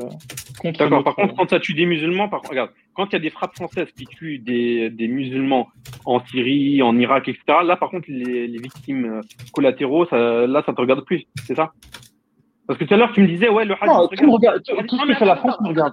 contre. 0.61 0.78
D'accord. 0.78 1.04
Par 1.04 1.14
contre, 1.14 1.34
quand 1.34 1.50
ça 1.50 1.61
tue 1.61 1.74
des 1.74 1.86
musulmans, 1.86 2.28
par... 2.28 2.42
regarde, 2.42 2.70
quand 2.94 3.06
il 3.06 3.12
y 3.12 3.16
a 3.16 3.20
des 3.20 3.30
frappes 3.30 3.54
françaises 3.54 3.88
qui 3.96 4.06
tuent 4.06 4.38
des, 4.38 4.90
des 4.90 5.08
musulmans 5.08 5.68
en 6.04 6.24
Syrie, 6.26 6.82
en 6.82 6.96
Irak, 6.98 7.28
etc. 7.28 7.42
Là, 7.64 7.76
par 7.76 7.90
contre, 7.90 8.06
les, 8.08 8.46
les 8.46 8.58
victimes 8.58 9.04
euh, 9.04 9.20
collatéraux, 9.52 10.06
ça, 10.06 10.46
là, 10.46 10.62
ça 10.64 10.72
te 10.72 10.80
regarde 10.80 11.04
plus, 11.04 11.24
c'est 11.44 11.56
ça? 11.56 11.72
Parce 12.66 12.78
que 12.78 12.84
tout 12.84 12.94
à 12.94 12.96
l'heure, 12.96 13.12
tu 13.12 13.20
me 13.20 13.26
disais, 13.26 13.48
ouais, 13.48 13.64
le 13.64 13.74
hadith. 13.74 13.86
Non, 13.86 14.08
tout, 14.08 14.32
regarde, 14.32 14.62
tout, 14.62 14.76
tout 14.86 14.96
ce 14.96 15.06
que 15.06 15.14
fait 15.14 15.24
la 15.24 15.36
France 15.36 15.61
me 15.61 15.68
regarde. 15.68 15.92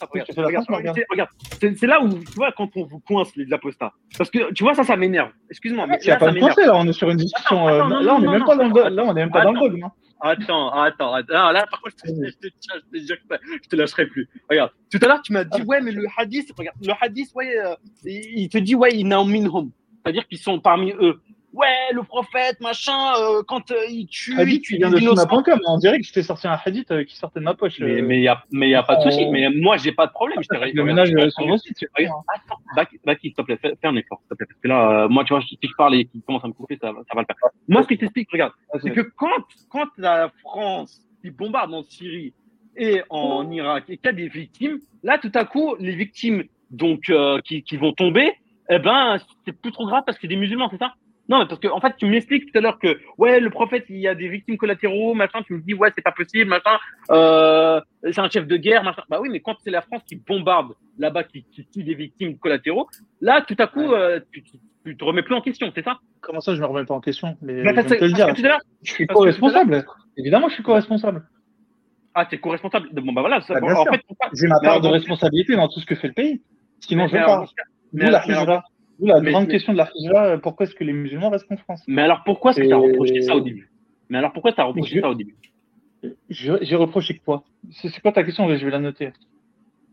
Regarde, 0.00 1.28
c'est 1.60 1.86
là 1.86 2.02
où, 2.02 2.08
tu 2.08 2.32
vois, 2.36 2.52
quand 2.52 2.68
on 2.76 2.84
vous 2.84 3.00
coince 3.00 3.34
les 3.36 3.52
apostats. 3.52 3.92
Parce 4.16 4.30
que, 4.30 4.52
tu 4.52 4.62
vois, 4.62 4.74
ça, 4.74 4.84
ça 4.84 4.96
m'énerve. 4.96 5.30
Excuse-moi. 5.50 5.86
Il 6.00 6.06
n'y 6.06 6.10
a 6.10 6.16
pas 6.16 6.30
de 6.30 6.38
coincer, 6.38 6.66
là, 6.66 6.76
on 6.76 6.86
est 6.86 6.92
sur 6.92 7.10
une 7.10 7.16
discussion. 7.16 7.68
Euh, 7.68 7.88
là, 8.00 8.14
on 8.14 8.20
n'est 8.20 8.28
même 8.28 8.44
pas 8.44 8.56
dans 8.56 8.68
le 8.68 8.94
là, 8.94 9.04
on 9.04 9.10
est 9.10 9.20
même 9.20 9.30
pas 9.30 9.42
dans 9.42 9.52
le 9.52 9.60
dogme. 9.60 9.88
Attends, 10.20 10.70
attends, 10.70 11.14
attends. 11.14 11.52
Là, 11.52 11.64
par 11.70 11.80
contre, 11.80 11.96
je 12.04 12.10
te, 12.10 12.24
je 12.26 12.48
te, 12.48 13.34
je 13.62 13.68
te 13.68 13.76
lâcherai 13.76 14.06
plus. 14.06 14.28
Regarde, 14.50 14.72
tout 14.90 14.98
à 15.02 15.06
l'heure, 15.06 15.22
tu 15.22 15.32
m'as 15.32 15.44
dit, 15.44 15.62
ouais, 15.62 15.80
mais 15.80 15.92
le 15.92 16.06
hadith, 16.16 16.52
regarde, 16.56 16.76
le 16.82 16.92
hadith, 17.00 17.30
ouais, 17.34 17.56
euh, 17.56 17.76
il 18.04 18.48
te 18.48 18.58
dit, 18.58 18.74
ouais, 18.74 18.90
il 18.94 19.06
minhum. 19.06 19.70
C'est-à-dire 20.02 20.26
qu'ils 20.26 20.38
sont 20.38 20.58
parmi 20.58 20.92
eux 20.92 21.20
ouais, 21.52 21.92
le 21.92 22.02
prophète, 22.02 22.60
machin, 22.60 23.14
euh, 23.20 23.42
quand 23.46 23.70
euh, 23.70 23.86
il 23.88 24.06
tue. 24.06 24.38
Hadith, 24.38 24.62
tu 24.62 24.76
viens 24.76 24.90
de 24.90 24.98
Sunna.com. 24.98 25.60
On 25.66 25.78
dirait 25.78 25.98
que 25.98 26.06
je 26.06 26.12
t'ai 26.12 26.22
sorti 26.22 26.46
un 26.46 26.58
hadith 26.64 26.90
euh, 26.90 27.04
qui 27.04 27.16
sortait 27.16 27.40
de 27.40 27.44
ma 27.44 27.54
poche. 27.54 27.78
Mais 27.80 27.98
il 27.98 28.04
mais 28.04 28.18
n'y 28.20 28.28
a, 28.28 28.42
mais 28.50 28.70
y 28.70 28.74
a 28.74 28.82
pas 28.82 28.96
de 28.96 29.10
souci. 29.10 29.26
Mais 29.26 29.48
moi, 29.50 29.76
j'ai 29.76 29.92
pas 29.92 30.06
de 30.06 30.12
problème. 30.12 30.38
Je 30.42 30.48
te 30.48 30.76
le 30.76 30.84
ménage 30.84 31.10
sur 31.30 31.46
mon 31.46 31.56
site. 31.56 31.76
Attends, 31.96 32.60
Baki, 32.76 32.98
s'il 33.20 33.34
te 33.34 33.42
plaît, 33.42 33.58
fais, 33.60 33.74
un 33.82 33.96
effort, 33.96 34.20
s'il 34.20 34.28
te 34.28 34.34
plaît. 34.34 34.46
Parce 34.46 34.60
que 34.60 34.68
là, 34.68 35.08
moi, 35.08 35.24
tu 35.24 35.34
vois, 35.34 35.42
si 35.42 35.58
je 35.60 35.74
parle 35.76 35.94
et 35.94 36.04
qu'il 36.04 36.22
commence 36.22 36.44
à 36.44 36.48
me 36.48 36.52
couper, 36.52 36.78
ça, 36.80 36.92
ça 36.92 37.14
va 37.14 37.22
le 37.22 37.26
faire. 37.26 37.36
Moi, 37.68 37.82
ce 37.82 37.88
que 37.88 37.94
je 37.94 38.00
t'explique, 38.00 38.30
regarde, 38.32 38.52
c'est 38.82 38.90
que 38.90 39.00
quand, 39.16 39.28
quand 39.70 39.88
la 39.96 40.30
France, 40.40 41.00
qui 41.22 41.30
bombarde 41.30 41.72
en 41.74 41.82
Syrie, 41.82 42.32
et 42.78 43.02
en 43.10 43.50
Irak 43.50 43.84
et 43.88 43.96
qu'il 43.96 44.06
y 44.06 44.08
a 44.08 44.12
des 44.12 44.28
victimes, 44.28 44.78
là, 45.02 45.18
tout 45.18 45.32
à 45.34 45.44
coup, 45.44 45.74
les 45.78 45.94
victimes 45.94 46.44
donc 46.70 47.10
euh, 47.10 47.40
qui, 47.40 47.62
qui 47.62 47.76
vont 47.76 47.92
tomber, 47.92 48.32
eh 48.70 48.78
ben, 48.78 49.18
c'est 49.44 49.52
plus 49.52 49.72
trop 49.72 49.86
grave 49.86 50.04
parce 50.06 50.18
que 50.18 50.26
des 50.26 50.36
musulmans, 50.36 50.68
c'est 50.70 50.78
ça? 50.78 50.94
Non, 51.28 51.46
parce 51.46 51.60
que 51.60 51.68
en 51.68 51.80
fait, 51.80 51.94
tu 51.98 52.06
m'expliques 52.06 52.50
tout 52.50 52.58
à 52.58 52.62
l'heure 52.62 52.78
que 52.78 52.98
ouais, 53.18 53.38
le 53.38 53.50
prophète, 53.50 53.84
il 53.90 53.98
y 53.98 54.08
a 54.08 54.14
des 54.14 54.28
victimes 54.28 54.56
collatéraux, 54.56 55.12
machin. 55.12 55.42
Tu 55.46 55.54
me 55.54 55.60
dis 55.60 55.74
ouais, 55.74 55.92
c'est 55.94 56.02
pas 56.02 56.12
possible, 56.12 56.48
machin. 56.48 56.78
Euh, 57.10 57.80
c'est 58.02 58.20
un 58.20 58.30
chef 58.30 58.46
de 58.46 58.56
guerre, 58.56 58.82
machin. 58.82 59.02
Bah 59.10 59.18
oui, 59.20 59.28
mais 59.30 59.40
quand 59.40 59.56
c'est 59.62 59.70
la 59.70 59.82
France 59.82 60.02
qui 60.06 60.16
bombarde 60.16 60.72
là-bas, 60.98 61.24
qui, 61.24 61.44
qui 61.44 61.66
tue 61.66 61.84
des 61.84 61.94
victimes 61.94 62.38
collatéraux, 62.38 62.88
là, 63.20 63.44
tout 63.46 63.56
à 63.58 63.66
coup, 63.66 63.92
euh, 63.92 64.20
tu, 64.32 64.42
tu, 64.42 64.96
te 64.96 65.04
remets 65.04 65.22
plus 65.22 65.34
en 65.34 65.42
question, 65.42 65.70
c'est 65.74 65.84
ça? 65.84 65.98
Comment 66.22 66.40
ça, 66.40 66.54
je 66.54 66.60
me 66.60 66.66
remets 66.66 66.86
pas 66.86 66.94
en 66.94 67.00
question? 67.00 67.36
Mais 67.42 67.62
bah, 67.62 67.72
je, 67.76 67.94
te 67.94 68.04
le 68.04 68.12
dire. 68.12 68.28
je 68.82 68.92
suis 68.92 69.06
co-responsable. 69.06 69.84
Évidemment, 70.16 70.48
je 70.48 70.54
suis 70.54 70.62
co-responsable. 70.62 71.28
Ah, 72.14 72.24
t'es 72.24 72.38
co-responsable. 72.38 72.88
Bon, 72.92 73.12
bah 73.12 73.20
voilà. 73.20 73.42
Ça, 73.42 73.60
bah, 73.60 73.78
en 73.78 73.84
fait, 73.84 74.00
j'ai 74.32 74.46
ma 74.46 74.60
part 74.60 74.80
de 74.80 74.88
responsabilité 74.88 75.56
dans 75.56 75.68
tout 75.68 75.78
ce 75.80 75.86
que 75.86 75.94
fait 75.94 76.08
le 76.08 76.14
pays. 76.14 76.42
Sinon, 76.80 77.06
je 77.06 77.12
vais 77.12 77.24
pas. 78.46 78.64
La 79.00 79.20
grande 79.20 79.48
question 79.48 79.72
de 79.72 79.78
la 79.78 79.90
hijra, 79.94 80.38
pourquoi 80.38 80.66
est-ce 80.66 80.74
que 80.74 80.84
les 80.84 80.92
musulmans 80.92 81.30
restent 81.30 81.50
en 81.50 81.56
France? 81.56 81.82
Mais 81.86 82.02
alors 82.02 82.22
pourquoi 82.24 82.50
est-ce 82.50 82.60
que 82.60 82.66
tu 82.66 82.72
as 82.72 82.76
reproché 82.76 83.22
ça 83.22 83.36
au 83.36 83.40
début? 83.40 83.70
Mais 84.08 84.18
alors 84.18 84.32
pourquoi 84.32 84.52
tu 84.52 84.60
as 84.60 84.64
reproché 84.64 85.00
ça 85.00 85.10
au 85.10 85.14
début? 85.14 85.36
J'ai 86.28 86.76
reproché 86.76 87.20
quoi? 87.24 87.44
C'est 87.70 88.00
quoi 88.00 88.12
ta 88.12 88.24
question? 88.24 88.48
Je 88.48 88.64
vais 88.64 88.70
la 88.70 88.78
noter. 88.78 89.10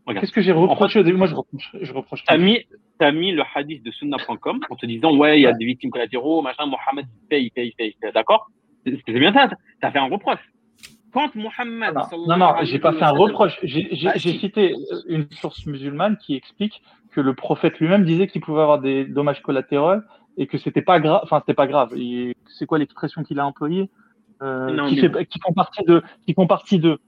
Qu'est-ce 0.06 0.32
que 0.32 0.40
j'ai 0.40 0.52
reproché 0.52 1.00
au 1.00 1.02
début? 1.02 1.18
Moi, 1.18 1.26
je 1.26 1.34
reproche. 1.34 1.76
Je 1.80 1.92
reproche 1.92 2.22
tu 2.22 2.32
as 2.32 2.38
mis, 2.38 2.64
mis 3.12 3.32
le 3.32 3.42
hadith 3.54 3.82
de 3.82 3.90
sunna.com 3.90 4.60
en 4.70 4.76
te 4.76 4.86
disant, 4.86 5.16
ouais, 5.16 5.40
il 5.40 5.42
y 5.42 5.46
a 5.46 5.52
des 5.52 5.64
victimes 5.64 5.90
collatéraux, 5.90 6.42
machin, 6.42 6.66
Mohamed 6.66 7.06
paye, 7.28 7.50
paye, 7.50 7.72
paye. 7.76 7.96
D'accord? 8.14 8.48
C'est 8.84 9.12
bien 9.12 9.32
ça. 9.32 9.48
Tu 9.48 9.56
as 9.86 9.90
fait 9.90 9.98
un 9.98 10.08
reproche. 10.08 10.38
Quand 11.16 11.34
Mohamed. 11.34 11.94
Non, 11.94 12.26
non, 12.28 12.36
non 12.36 12.54
j'ai 12.60 12.78
pas 12.78 12.92
fait 12.92 13.04
un 13.04 13.10
reproche. 13.10 13.58
J'ai 13.62 13.88
ah, 14.06 14.18
cité 14.18 14.74
une 15.08 15.26
source 15.30 15.64
musulmane 15.64 16.18
qui 16.18 16.34
explique 16.36 16.82
que 17.10 17.22
le 17.22 17.32
prophète 17.34 17.78
lui-même 17.78 18.04
disait 18.04 18.26
qu'il 18.26 18.42
pouvait 18.42 18.60
avoir 18.60 18.80
des 18.80 19.06
dommages 19.06 19.40
collatéraux 19.40 20.02
et 20.36 20.46
que 20.46 20.58
c'était 20.58 20.82
pas 20.82 21.00
grave. 21.00 21.20
Enfin, 21.22 21.40
c'était 21.40 21.54
pas 21.54 21.66
grave. 21.66 21.94
C'est 22.58 22.66
quoi 22.66 22.78
l'expression 22.78 23.22
qu'il 23.22 23.40
a 23.40 23.46
employée? 23.46 23.88
Euh, 24.42 24.88
qui, 24.90 24.98
fait, 24.98 25.24
qui, 25.24 25.40
font 25.40 25.54
partie 25.54 25.82
de, 25.84 26.02
qui 26.26 26.34
font 26.34 26.46
partie 26.46 26.78
de. 26.78 26.98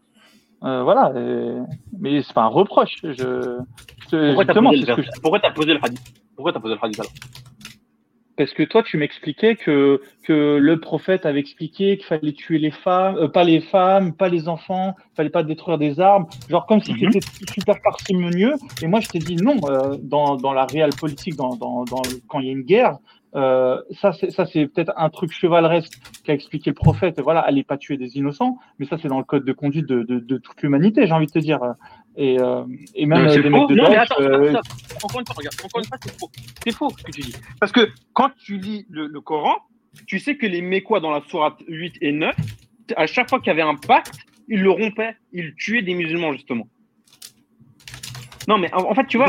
Euh, 0.64 0.82
voilà. 0.82 1.12
Et, 1.14 1.58
mais 1.98 2.22
c'est 2.22 2.32
pas 2.32 2.44
un 2.44 2.46
reproche. 2.46 2.96
Je, 3.02 3.58
Pourquoi 4.10 4.46
t'as 4.46 4.54
posé, 4.54 4.90
as 4.90 5.50
posé 5.50 5.74
le 5.74 5.84
hadith? 5.84 6.00
Pourquoi 6.34 6.54
t'as 6.54 6.60
posé 6.60 6.74
le 6.76 6.80
hadith 6.82 7.00
alors? 7.00 7.12
Parce 8.38 8.54
que 8.54 8.62
toi, 8.62 8.84
tu 8.84 8.96
m'expliquais 8.96 9.56
que, 9.56 10.00
que 10.22 10.58
le 10.58 10.78
prophète 10.78 11.26
avait 11.26 11.40
expliqué 11.40 11.96
qu'il 11.96 12.06
fallait 12.06 12.32
tuer 12.32 12.58
les 12.58 12.70
femmes, 12.70 13.16
euh, 13.16 13.28
pas 13.28 13.42
les 13.42 13.60
femmes, 13.60 14.14
pas 14.14 14.28
les 14.28 14.48
enfants, 14.48 14.94
il 15.12 15.16
fallait 15.16 15.28
pas 15.28 15.42
détruire 15.42 15.76
des 15.76 15.98
armes, 15.98 16.26
genre 16.48 16.64
comme 16.66 16.80
si 16.80 16.92
mhm. 16.92 17.10
c'était 17.12 17.52
super 17.52 17.82
parcimonieux. 17.82 18.54
Et 18.80 18.86
moi, 18.86 19.00
je 19.00 19.08
t'ai 19.08 19.18
dit 19.18 19.34
non, 19.34 19.56
euh, 19.68 19.96
dans, 20.00 20.36
dans 20.36 20.52
la 20.52 20.66
réelle 20.66 20.94
politique, 20.94 21.34
dans, 21.34 21.56
dans, 21.56 21.84
dans, 21.84 22.00
quand 22.28 22.38
il 22.38 22.46
y 22.46 22.50
a 22.50 22.52
une 22.52 22.62
guerre, 22.62 22.98
euh, 23.34 23.80
ça, 24.00 24.12
c'est, 24.12 24.30
ça, 24.30 24.46
c'est 24.46 24.66
peut-être 24.66 24.92
un 24.96 25.10
truc 25.10 25.32
chevaleresque 25.32 26.00
qu'a 26.24 26.32
expliqué 26.32 26.70
le 26.70 26.74
prophète. 26.74 27.20
Voilà, 27.20 27.40
allez 27.40 27.62
pas 27.62 27.76
tuer 27.76 27.96
des 27.96 28.16
innocents, 28.16 28.58
mais 28.78 28.86
ça, 28.86 28.96
c'est 29.00 29.08
dans 29.08 29.18
le 29.18 29.24
code 29.24 29.44
de 29.44 29.52
conduite 29.52 29.86
de, 29.86 30.02
de, 30.02 30.18
de 30.18 30.38
toute 30.38 30.62
l'humanité, 30.62 31.06
j'ai 31.06 31.12
envie 31.12 31.26
de 31.26 31.32
te 31.32 31.38
dire. 31.38 31.60
Et, 32.16 32.40
euh, 32.40 32.64
et 32.94 33.06
même 33.06 33.26
euh, 33.26 33.42
des 33.42 33.50
mecs 33.50 33.68
de 33.68 33.74
non, 33.74 33.90
mais 33.90 33.96
attends, 33.96 34.20
euh... 34.20 34.54
encore 35.04 35.20
une 35.20 35.26
fois, 35.26 35.34
regarde, 35.36 35.54
encore 35.64 35.80
une 35.80 35.86
fois, 35.86 35.98
c'est 36.02 36.18
faux. 36.18 36.30
C'est 36.64 36.72
faux 36.72 36.90
ce 36.96 37.04
que 37.04 37.12
tu 37.12 37.20
dis. 37.20 37.34
Parce 37.60 37.72
que 37.72 37.88
quand 38.12 38.30
tu 38.38 38.56
lis 38.56 38.86
le, 38.88 39.06
le 39.06 39.20
Coran, 39.20 39.56
tu 40.06 40.18
sais 40.18 40.36
que 40.36 40.46
les 40.46 40.62
Mécois 40.62 41.00
dans 41.00 41.10
la 41.10 41.20
sourate 41.28 41.62
8 41.68 41.98
et 42.00 42.12
9, 42.12 42.34
à 42.96 43.06
chaque 43.06 43.28
fois 43.28 43.38
qu'il 43.38 43.48
y 43.48 43.50
avait 43.50 43.62
un 43.62 43.76
pacte, 43.76 44.18
ils 44.48 44.62
le 44.62 44.70
rompaient, 44.70 45.16
ils 45.32 45.54
tuaient 45.54 45.82
des 45.82 45.94
musulmans, 45.94 46.32
justement. 46.32 46.66
Non, 48.48 48.56
mais 48.56 48.72
en, 48.72 48.90
en 48.90 48.94
fait, 48.94 49.06
tu 49.06 49.18
vois. 49.18 49.26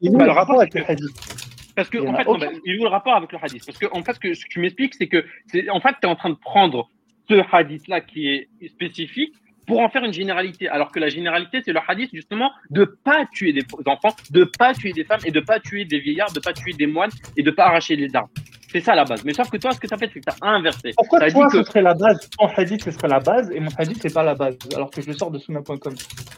Il 0.00 0.10
y 0.10 0.14
a 0.20 0.24
le 0.24 0.30
rapport 0.32 0.60
avec 0.60 0.74
le 0.74 0.90
hadith? 0.90 1.33
Parce 1.74 1.90
que, 1.90 1.98
en 1.98 2.14
fait, 2.14 2.24
non, 2.24 2.38
il 2.64 2.76
y 2.76 2.80
a 2.80 2.82
le 2.82 2.88
rapport 2.88 3.14
avec 3.16 3.32
le 3.32 3.38
hadith. 3.42 3.64
Parce 3.66 3.78
que, 3.78 3.86
en 3.92 4.02
fait, 4.02 4.14
ce 4.14 4.20
que, 4.20 4.34
ce 4.34 4.44
que 4.44 4.50
tu 4.50 4.60
m'expliques, 4.60 4.94
c'est 4.94 5.08
que, 5.08 5.24
c'est, 5.46 5.68
en 5.70 5.80
fait, 5.80 5.96
tu 6.00 6.06
es 6.06 6.10
en 6.10 6.14
train 6.14 6.30
de 6.30 6.36
prendre 6.36 6.88
ce 7.28 7.42
hadith-là 7.52 8.00
qui 8.00 8.28
est 8.28 8.48
spécifique 8.68 9.34
pour 9.66 9.80
en 9.80 9.88
faire 9.88 10.04
une 10.04 10.12
généralité. 10.12 10.68
Alors 10.68 10.92
que 10.92 11.00
la 11.00 11.08
généralité, 11.08 11.62
c'est 11.64 11.72
le 11.72 11.80
hadith 11.86 12.10
justement 12.12 12.52
de 12.70 12.84
pas 12.84 13.26
tuer 13.32 13.52
des 13.52 13.62
enfants, 13.86 14.14
de 14.30 14.44
pas 14.44 14.74
tuer 14.74 14.92
des 14.92 15.04
femmes 15.04 15.20
et 15.24 15.30
de 15.30 15.40
pas 15.40 15.58
tuer 15.60 15.84
des 15.84 15.98
vieillards, 16.00 16.32
de 16.32 16.40
pas 16.40 16.52
tuer 16.52 16.72
des 16.72 16.86
moines 16.86 17.10
et 17.36 17.42
de 17.42 17.50
pas 17.50 17.66
arracher 17.66 17.96
les 17.96 18.14
armes. 18.14 18.28
C'est 18.74 18.80
ça 18.80 18.96
la 18.96 19.04
base. 19.04 19.24
Mais 19.24 19.32
sauf 19.32 19.48
que 19.50 19.56
toi, 19.56 19.70
ce 19.70 19.78
que 19.78 19.86
tu 19.86 19.94
as 19.94 19.96
fait, 19.96 20.10
c'est 20.12 20.18
que 20.18 20.24
tu 20.28 20.36
as 20.42 20.48
inversé. 20.48 20.90
Pourquoi 20.96 21.30
toi, 21.30 21.48
ce 21.48 21.62
serait 21.62 21.80
la 21.80 21.94
base? 21.94 22.28
Ton 22.36 22.48
hadith, 22.48 22.82
ce 22.82 22.90
serait 22.90 23.06
la 23.06 23.20
base 23.20 23.48
et 23.52 23.60
mon 23.60 23.70
hadith, 23.78 23.98
c'est 24.02 24.12
pas 24.12 24.24
la 24.24 24.34
base, 24.34 24.58
alors 24.74 24.90
que 24.90 25.00
je 25.00 25.06
le 25.06 25.12
sors 25.12 25.30
de 25.30 25.38
sunna.com. 25.38 25.94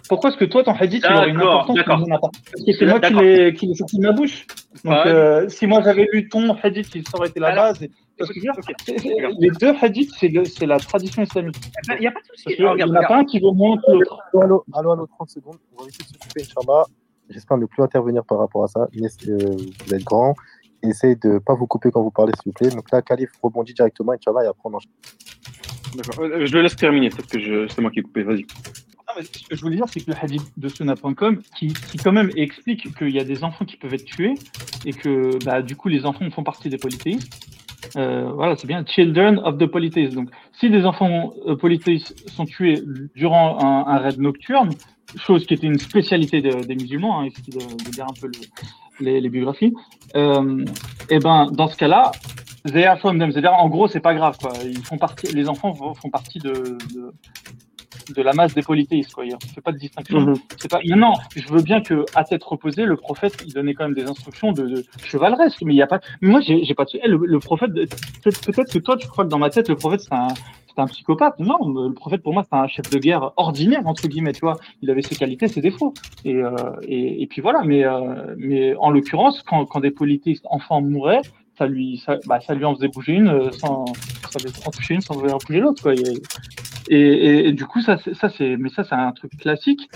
Pourquoi 0.07 0.29
est-ce 0.29 0.37
que 0.37 0.45
toi, 0.45 0.63
ton 0.63 0.75
hadith, 0.75 1.03
il 1.09 1.17
aurait 1.17 1.31
une 1.31 1.41
importance 1.41 1.79
Parce 1.87 2.65
que 2.67 2.73
c'est 2.75 2.85
moi 2.85 3.01
qui 3.01 3.67
l'ai 3.67 3.75
sorti 3.75 3.97
de 3.97 4.03
ma 4.03 4.13
bouche. 4.13 4.47
Donc, 4.85 5.07
euh, 5.07 5.49
si 5.49 5.67
moi 5.67 5.81
j'avais 5.83 6.07
lu 6.13 6.29
ton 6.29 6.55
hadith, 6.63 6.95
il 6.95 7.05
aurait 7.15 7.29
été 7.29 7.41
la 7.41 7.55
base. 7.55 7.87
Parce 8.19 8.31
que, 8.31 9.41
les 9.41 9.51
deux 9.59 9.75
hadiths, 9.81 10.13
c'est 10.19 10.67
la 10.67 10.79
tradition 10.79 11.23
islamique. 11.23 11.57
Il 11.89 12.01
n'y 12.01 12.07
a 12.07 12.13
pas 12.13 12.21
de 12.21 12.27
souci. 12.27 12.55
Il 12.59 12.75
n'y 12.77 12.83
en 12.83 12.95
a 12.95 13.07
pas 13.07 13.17
un 13.17 13.25
qui 13.25 13.41
vaut 13.41 13.55
moins 13.55 13.79
que 13.79 13.93
l'autre. 13.93 14.19
Allô, 14.43 14.63
allô, 14.75 14.93
allô, 14.93 15.07
30 15.07 15.31
secondes. 15.31 15.57
On 15.75 15.85
va 15.85 15.89
essayer 15.89 16.05
de 16.05 16.09
s'occuper, 16.09 16.43
Inch'Allah. 16.43 16.85
J'espère 17.31 17.57
ne 17.57 17.67
plus 17.67 17.83
intervenir 17.83 18.25
par 18.25 18.39
rapport 18.39 18.65
à 18.65 18.69
ça. 18.69 18.81
Euh, 18.81 19.39
vous 19.87 19.95
êtes 19.95 20.05
grand. 20.05 20.35
Essayez 20.83 21.17
de 21.17 21.29
ne 21.29 21.39
pas 21.39 21.55
vous 21.55 21.67
couper 21.67 21.91
quand 21.91 22.03
vous 22.03 22.11
parlez, 22.11 22.33
s'il 22.41 22.51
vous 22.51 22.53
plaît. 22.53 22.71
Donc 22.71 22.91
là, 22.91 23.03
Khalif 23.03 23.31
rebondit 23.43 23.75
directement, 23.75 24.13
Inch'Allah, 24.13 24.45
et 24.45 24.49
après 24.49 24.63
on 24.65 24.75
enchaîne. 24.75 24.93
D'accord. 25.97 26.25
Euh, 26.25 26.47
je 26.47 26.53
le 26.53 26.63
laisse 26.63 26.77
terminer, 26.77 27.11
parce 27.11 27.27
que 27.27 27.39
je... 27.39 27.69
c'est 27.69 27.81
moi 27.81 27.91
qui 27.91 28.01
ai 28.01 28.03
coupé. 28.03 28.23
Vas-y. 28.23 28.47
Ce 29.23 29.49
que 29.49 29.57
je 29.57 29.63
voulais 29.63 29.77
dire, 29.77 29.87
c'est 29.89 30.01
que 30.01 30.11
le 30.11 30.17
hadith 30.21 30.53
de 30.57 30.69
Sunna.com, 30.69 31.41
qui, 31.57 31.69
qui 31.69 31.97
quand 31.97 32.13
même 32.13 32.31
explique 32.37 32.95
qu'il 32.97 33.11
y 33.11 33.21
a 33.21 33.25
des 33.25 33.45
enfants 33.45 33.65
qui 33.65 33.77
peuvent 33.77 33.95
être 33.95 34.05
tués, 34.05 34.35
et 34.85 34.93
que 34.93 35.43
bah, 35.45 35.63
du 35.63 35.77
coup, 35.77 35.89
les 35.89 36.05
enfants 36.05 36.29
font 36.31 36.43
partie 36.43 36.69
des 36.69 36.77
polythéistes. 36.77 37.33
Euh, 37.97 38.31
voilà, 38.33 38.57
c'est 38.57 38.67
bien 38.67 38.85
Children 38.85 39.39
of 39.39 39.59
the 39.59 39.67
Polythéistes. 39.67 40.15
Donc, 40.15 40.29
si 40.53 40.71
des 40.71 40.85
enfants 40.85 41.33
euh, 41.47 41.57
polythéistes 41.57 42.29
sont 42.29 42.45
tués 42.45 42.83
durant 43.15 43.59
un, 43.63 43.87
un, 43.87 43.99
raid 43.99 44.19
nocturne, 44.19 44.71
chose 45.17 45.47
qui 45.47 45.55
était 45.55 45.67
une 45.67 45.79
spécialité 45.79 46.43
de, 46.43 46.65
des 46.67 46.75
musulmans, 46.75 47.21
hein, 47.21 47.29
de, 47.49 47.59
de, 47.59 47.91
dire 47.91 48.05
un 48.05 48.21
peu 48.21 48.27
le, 48.27 48.33
les, 49.01 49.21
les, 49.21 49.29
biographies, 49.29 49.75
euh, 50.15 50.65
et 51.11 51.19
ben 51.19 51.51
dans 51.53 51.69
ce 51.69 51.77
cas-là, 51.77 52.13
they 52.73 52.85
are 52.85 52.99
from 52.99 53.19
them. 53.19 53.31
C'est-à-dire, 53.33 53.55
en 53.55 53.69
gros, 53.69 53.89
c'est 53.89 54.01
pas 54.01 54.15
grave. 54.15 54.37
Quoi. 54.41 54.53
Ils 54.65 54.85
font 54.85 54.99
partie, 54.99 55.27
les 55.35 55.49
enfants 55.49 55.73
font 55.75 56.11
partie 56.11 56.39
de, 56.39 56.53
de, 56.95 57.13
de 58.15 58.23
la 58.23 58.33
masse 58.33 58.55
des 58.55 58.63
polythéistes. 58.63 59.13
Quoi. 59.13 59.25
Il 59.25 59.33
ne 59.33 59.55
fait 59.55 59.61
pas 59.61 59.73
de 59.73 59.79
distinction. 59.79 60.21
Mm 60.21 60.33
-hmm. 60.33 60.69
pas... 60.69 60.81
Maintenant, 60.85 61.15
je 61.35 61.49
veux 61.49 61.63
bien 61.63 61.81
que 61.81 62.05
à 62.15 62.25
tête 62.25 62.45
reposée, 62.45 62.85
le 62.85 62.97
prophète, 62.97 63.35
il 63.47 63.53
donnait 63.53 63.75
quand 63.75 63.85
même 63.89 63.95
des 63.95 64.09
instructions 64.13 64.53
de, 64.53 64.65
de 64.75 64.85
chevaleresque, 65.11 65.63
mais 65.63 65.75
il 65.75 65.79
y 65.79 65.83
a 65.83 65.91
pas. 65.93 66.01
Mais 66.21 66.29
moi, 66.35 66.41
j'ai 66.41 66.75
pas. 66.75 66.87
Eh, 66.95 67.09
le, 67.09 67.19
le 67.37 67.39
prophète, 67.39 67.73
peut-être 68.23 68.73
que 68.75 68.81
toi, 68.87 68.97
tu 68.97 69.07
crois 69.13 69.25
que 69.25 69.31
dans 69.31 69.43
ma 69.47 69.51
tête, 69.51 69.69
le 69.69 69.77
prophète, 69.77 70.03
c'est 70.07 70.15
un, 70.15 70.29
un 70.79 70.87
psychopathe. 70.87 71.39
Non, 71.39 71.59
le 71.69 71.93
prophète 71.93 72.23
pour 72.23 72.33
moi 72.33 72.45
c'est 72.49 72.57
un 72.57 72.67
chef 72.67 72.91
de 72.91 72.99
guerre 72.99 73.33
ordinaire 73.37 73.87
entre 73.87 74.07
guillemets. 74.09 74.33
Tu 74.33 74.41
vois, 74.41 74.57
il 74.83 74.91
avait 74.91 75.03
ses 75.03 75.17
qualités, 75.17 75.49
ses 75.49 75.61
défauts. 75.61 75.95
Et, 76.25 76.35
euh, 76.35 76.51
et, 76.87 77.27
puis 77.27 77.43
voilà. 77.43 77.63
Mais, 77.65 77.85
euh, 77.85 78.35
mais 78.39 78.75
en 78.77 78.91
l'occurrence, 78.91 79.43
quand, 79.43 79.65
quand 79.67 79.81
des 79.81 79.91
politistes 79.91 80.47
enfants 80.51 80.81
mouraient, 80.81 81.23
ça 81.59 81.67
lui, 81.67 82.03
ça, 82.05 82.19
bah, 82.27 82.41
ça 82.41 82.55
lui 82.55 82.65
en 82.65 82.75
faisait 82.75 82.89
bouger 82.89 83.15
une 83.15 83.29
euh, 83.29 83.51
sans, 83.53 83.85
en 83.85 84.71
toucher 84.71 84.95
une 84.95 85.01
sans 85.01 85.19
faire 85.19 85.39
bouger 85.39 85.61
l'autre. 85.61 85.95
Et, 86.89 86.99
et, 86.99 87.49
et, 87.49 87.53
du 87.53 87.65
coup, 87.65 87.81
ça, 87.81 87.99
ça 87.99 88.29
c'est, 88.29 88.57
mais 88.57 88.69
ça, 88.69 88.85
c'est 88.85 88.95
un 88.95 89.13
truc 89.13 89.37
classique. 89.39 89.89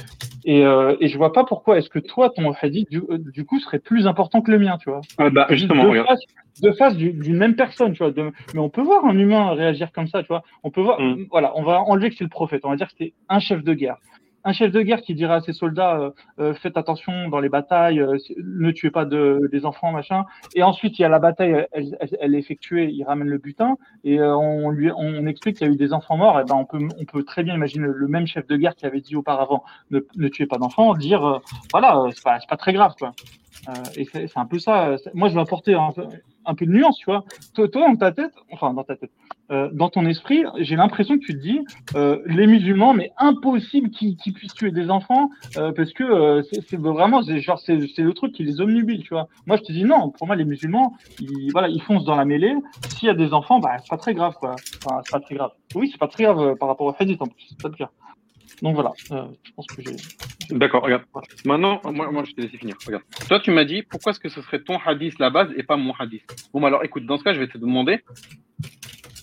Et, 0.45 0.65
euh, 0.65 0.97
et 1.01 1.09
je 1.09 1.17
vois 1.17 1.33
pas 1.33 1.45
pourquoi 1.45 1.79
est-ce 1.79 1.89
que 1.91 1.99
toi, 1.99 2.31
ton 2.31 2.53
hadith, 2.53 2.91
du, 2.91 2.99
euh, 3.11 3.19
du 3.19 3.45
coup, 3.45 3.59
serait 3.61 3.79
plus 3.79 4.07
important 4.07 4.41
que 4.41 4.51
le 4.51 4.59
mien, 4.59 4.79
tu 4.79 4.91
vois? 4.91 5.01
Ah 5.19 5.31
bah, 5.31 5.47
justement, 5.51 5.93
de 5.93 6.03
face, 6.03 6.21
de 6.63 6.73
face 6.73 6.97
d'une 6.97 7.37
même 7.37 7.57
personne, 7.57 7.93
tu 7.93 7.99
vois. 7.99 8.13
De, 8.13 8.31
mais 8.55 8.61
on 8.61 8.71
peut 8.71 8.83
voir 8.83 9.05
un 9.05 9.19
humain 9.19 9.53
réagir 9.53 9.93
comme 9.93 10.07
ça, 10.09 10.23
tu 10.23 10.29
vois. 10.29 10.43
On 10.65 10.71
peut 10.71 10.81
voir, 10.81 11.01
mm. 11.01 11.27
voilà, 11.31 11.53
on 11.57 11.63
va 11.63 11.81
enlever 11.81 12.11
que 12.11 12.17
c'est 12.17 12.25
le 12.25 12.31
prophète. 12.31 12.63
On 12.65 12.71
va 12.71 12.77
dire 12.77 12.87
que 12.87 12.93
c'était 12.99 13.15
un 13.29 13.39
chef 13.39 13.63
de 13.63 13.75
guerre 13.75 13.97
un 14.45 14.53
chef 14.53 14.73
de 14.73 14.83
guerre 14.83 15.03
qui 15.03 15.15
dirait 15.15 15.35
à 15.35 15.41
ses 15.41 15.53
soldats 15.53 15.99
euh, 15.99 16.11
euh, 16.39 16.55
faites 16.55 16.77
attention 16.77 17.29
dans 17.29 17.41
les 17.41 17.49
batailles, 17.49 18.01
euh, 18.01 18.17
ne 18.39 18.71
tuez 18.71 18.91
pas 18.91 19.05
de, 19.05 19.49
des 19.53 19.65
enfants, 19.65 19.93
machin. 19.93 20.25
Et 20.55 20.63
ensuite, 20.63 20.99
il 20.99 21.03
y 21.03 21.05
a 21.05 21.09
la 21.09 21.19
bataille, 21.19 21.67
elle, 21.73 22.35
est 22.35 22.39
effectuée, 22.39 22.91
il 22.91 23.05
ramène 23.05 23.29
le 23.29 23.39
butin 23.39 23.77
et 24.05 24.21
on 24.21 24.71
lui 24.71 24.91
on 24.97 25.27
explique 25.27 25.57
qu'il 25.57 25.67
y 25.67 25.71
a 25.71 25.73
eu 25.73 25.77
des 25.77 25.93
enfants 25.93 26.17
morts. 26.17 26.41
Et 26.41 26.45
ben 26.45 26.55
on 26.57 26.65
peut 26.65 26.79
on 26.99 27.05
peut 27.05 27.23
très 27.25 27.43
bien 27.43 27.55
imaginer 27.55 27.87
le, 27.87 28.09
même 28.09 28.27
chef 28.27 28.47
de 28.47 28.57
guerre 28.57 28.75
qui 28.75 28.87
avait 28.87 29.01
dit 29.01 29.17
auparavant 29.17 29.65
ne, 29.91 30.01
ne 30.17 30.29
tuez 30.29 30.47
pas 30.47 30.59
d'enfants, 30.59 30.95
dire 30.95 31.41
voilà 31.71 32.07
c'est 32.13 32.25
pas 32.25 32.39
pas 32.49 32.57
très 32.57 32.73
grave 32.73 32.95
quoi. 32.99 33.13
Et 33.97 34.05
c'est 34.05 34.37
un 34.37 34.47
peu 34.47 34.59
ça. 34.59 34.97
Moi, 35.15 35.29
je 35.29 35.35
vais 35.35 35.41
apporter 35.41 35.75
un, 35.75 36.55
peu 36.55 36.67
de 36.67 36.71
nuance, 36.71 36.99
tu 36.99 37.07
vois. 37.07 37.25
Toi, 37.55 37.69
toi, 37.69 37.89
dans 37.89 37.97
ta 37.97 38.13
tête, 38.13 38.33
enfin 38.51 38.73
dans 38.75 38.85
ta 38.85 38.97
tête, 38.97 39.11
euh, 39.51 39.69
dans 39.73 39.89
ton 39.89 40.07
esprit, 40.07 40.45
j'ai 40.59 40.77
l'impression 40.77 41.19
que 41.19 41.25
tu 41.25 41.35
te 41.35 41.43
dis 41.43 41.61
euh, 41.95 42.21
les 42.27 42.47
musulmans, 42.47 42.95
mais 42.95 43.13
impossible 43.19 43.91
qu'ils 43.91 44.17
qu 44.17 44.33
puissent 44.33 44.55
tuer 44.55 44.71
des 44.71 44.91
enfants 44.91 45.31
euh, 45.57 45.73
parce 45.73 45.93
que 45.93 46.05
euh, 46.05 46.43
c'est 46.43 46.79
vraiment 46.79 47.23
genre 47.23 47.59
c'est 47.59 47.77
le 47.77 48.13
truc 48.13 48.33
qui 48.33 48.45
les 48.45 48.61
omnubile, 48.61 49.03
tu 49.03 49.11
vois. 49.11 49.29
Moi, 49.47 49.57
je 49.57 49.63
te 49.63 49.73
dis 49.73 49.85
non. 49.85 50.11
Pour 50.11 50.27
moi, 50.27 50.37
les 50.37 50.45
musulmans, 50.45 50.95
ils, 51.21 51.51
voilà, 51.53 51.69
ils 51.69 51.83
foncent 51.83 52.05
dans 52.05 52.17
la 52.17 52.25
mêlée. 52.25 52.55
S'il 52.89 53.09
y 53.09 53.11
a 53.11 53.15
des 53.15 53.33
enfants, 53.33 53.59
bah 53.59 53.77
c'est 53.79 53.91
pas 53.91 53.97
très 53.97 54.15
grave, 54.15 54.35
quoi. 54.39 54.55
Enfin, 54.85 55.01
c'est 55.05 55.13
pas 55.13 55.21
très 55.21 55.35
grave. 55.35 55.51
Oui, 55.75 55.89
c'est 55.91 55.99
pas 55.99 56.09
très 56.09 56.25
grave 56.25 56.41
euh, 56.41 56.55
par 56.55 56.69
rapport 56.69 56.87
au 56.87 56.95
hadith 56.99 57.21
en 57.23 57.27
plus. 57.27 57.47
C'est 57.49 57.61
pas 57.61 57.71
cas. 57.71 57.91
Donc 58.63 58.75
voilà, 58.75 58.93
euh, 59.13 59.27
je 59.43 59.53
pense 59.53 59.67
que 59.67 59.83
j'ai. 59.83 59.97
D'accord, 60.51 60.83
regarde. 60.83 61.05
Maintenant, 61.45 61.81
moi, 61.85 62.11
moi, 62.11 62.25
je 62.25 62.33
te 62.33 62.41
laisse 62.41 62.51
finir. 62.51 62.77
Regarde. 62.87 63.05
Toi, 63.29 63.41
tu 63.41 63.51
m'as 63.51 63.65
dit 63.65 63.83
pourquoi 63.83 64.13
est-ce 64.13 64.21
que 64.21 64.29
ce 64.29 64.43
serait 64.43 64.61
ton 64.61 64.79
hadith 64.79 65.19
la 65.19 65.31
base 65.31 65.49
et 65.57 65.63
pas 65.63 65.77
mon 65.77 65.93
hadith? 65.99 66.25
Bon, 66.53 66.65
alors 66.65 66.85
écoute, 66.85 67.07
dans 67.07 67.19
ce 67.19 67.25
cas, 67.25 67.33
je 67.33 67.41
vais 67.41 67.49
te 67.49 67.59
demander 67.59 68.01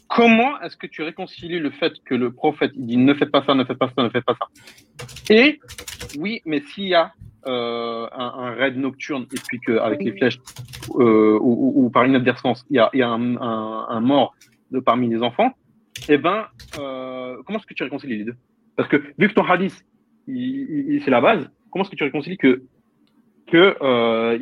comment 0.09 0.59
est-ce 0.61 0.77
que 0.77 0.87
tu 0.87 1.03
réconcilies 1.03 1.59
le 1.59 1.69
fait 1.69 1.93
que 2.05 2.15
le 2.15 2.31
prophète 2.31 2.71
il 2.75 2.87
dit 2.87 2.97
ne 2.97 3.13
faites 3.13 3.31
pas 3.31 3.43
ça, 3.43 3.53
ne 3.53 3.63
faites 3.65 3.77
pas 3.77 3.91
ça, 3.95 4.03
ne 4.03 4.09
faites 4.09 4.25
pas 4.25 4.35
ça? 4.39 4.47
Et 5.29 5.59
oui, 6.17 6.41
mais 6.45 6.61
s'il 6.61 6.87
y 6.87 6.95
a 6.95 7.13
euh, 7.47 8.07
un, 8.11 8.51
raid 8.55 8.77
nocturne 8.77 9.25
et 9.31 9.39
puis 9.47 9.59
qu'avec 9.59 10.03
les 10.03 10.11
flèches 10.13 10.39
euh, 10.95 11.37
ou, 11.39 11.89
par 11.89 12.05
inadvertance, 12.05 12.65
il 12.69 12.77
y 12.77 12.79
a, 12.79 12.89
il 12.93 12.99
y 12.99 13.03
a 13.03 13.09
un, 13.09 13.37
un, 13.37 13.99
mort 14.01 14.35
de 14.71 14.79
parmi 14.79 15.07
les 15.09 15.21
enfants, 15.21 15.53
eh 16.09 16.17
ben, 16.17 16.47
euh, 16.79 17.37
comment 17.45 17.59
est-ce 17.59 17.67
que 17.67 17.73
tu 17.73 17.83
réconcilies 17.83 18.17
les 18.17 18.23
deux? 18.25 18.35
Parce 18.77 18.87
que 18.87 18.97
vu 19.17 19.27
que 19.27 19.33
ton 19.33 19.43
hadith, 19.43 19.83
c'est 20.27 21.09
la 21.09 21.19
base, 21.19 21.49
comment 21.71 21.83
est-ce 21.83 21.91
que 21.91 21.95
tu 21.95 22.03
réconcilies 22.05 22.37
que 22.37 22.61
euh, 23.53 24.37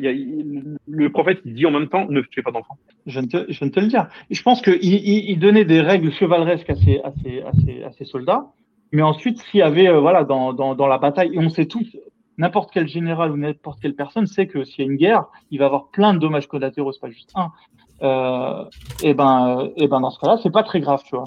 le 0.88 1.10
prophète 1.10 1.46
dit 1.46 1.66
en 1.66 1.70
même 1.70 1.88
temps 1.88 2.06
ne 2.08 2.20
tuez 2.22 2.42
pas 2.42 2.50
d'enfants. 2.50 2.76
Je 3.06 3.20
je 3.48 3.64
ne 3.64 3.70
te 3.70 3.80
le 3.80 3.86
dire. 3.86 4.08
Je 4.30 4.42
pense 4.42 4.62
qu'il 4.62 4.82
il, 4.82 5.30
il, 5.30 5.38
donnait 5.38 5.64
des 5.64 5.80
règles 5.80 6.12
chevaleresques 6.12 6.70
à 6.70 6.74
ses, 6.74 8.04
soldats, 8.04 8.46
mais 8.92 9.02
ensuite 9.02 9.38
s'il 9.38 9.60
y 9.60 9.62
avait 9.62 9.88
euh, 9.88 10.24
dans 10.24 10.86
la 10.86 10.98
bataille, 10.98 11.34
et 11.34 11.38
on 11.38 11.48
sait 11.48 11.66
tous 11.66 11.96
n'importe 12.38 12.70
quel 12.72 12.86
général 12.88 13.30
ou 13.30 13.36
n'importe 13.36 13.80
quelle 13.80 13.94
personne 13.94 14.26
sait 14.26 14.46
que 14.46 14.64
s'il 14.64 14.84
y 14.84 14.88
a 14.88 14.90
une 14.90 14.98
guerre, 14.98 15.24
il 15.50 15.58
va 15.58 15.66
avoir 15.66 15.88
plein 15.88 16.12
de 16.12 16.18
dommages 16.18 16.48
collatéraux, 16.48 16.92
c'est 16.92 17.00
pas 17.00 17.10
juste 17.10 17.32
un. 17.34 17.52
Euh, 18.02 18.64
et 19.02 19.14
ben, 19.14 19.70
et 19.76 19.88
ben 19.88 20.00
dans 20.00 20.10
ce 20.10 20.20
cas-là, 20.20 20.38
c'est 20.42 20.52
pas 20.52 20.62
très 20.62 20.80
grave, 20.80 21.02
tu 21.04 21.16
vois. 21.16 21.24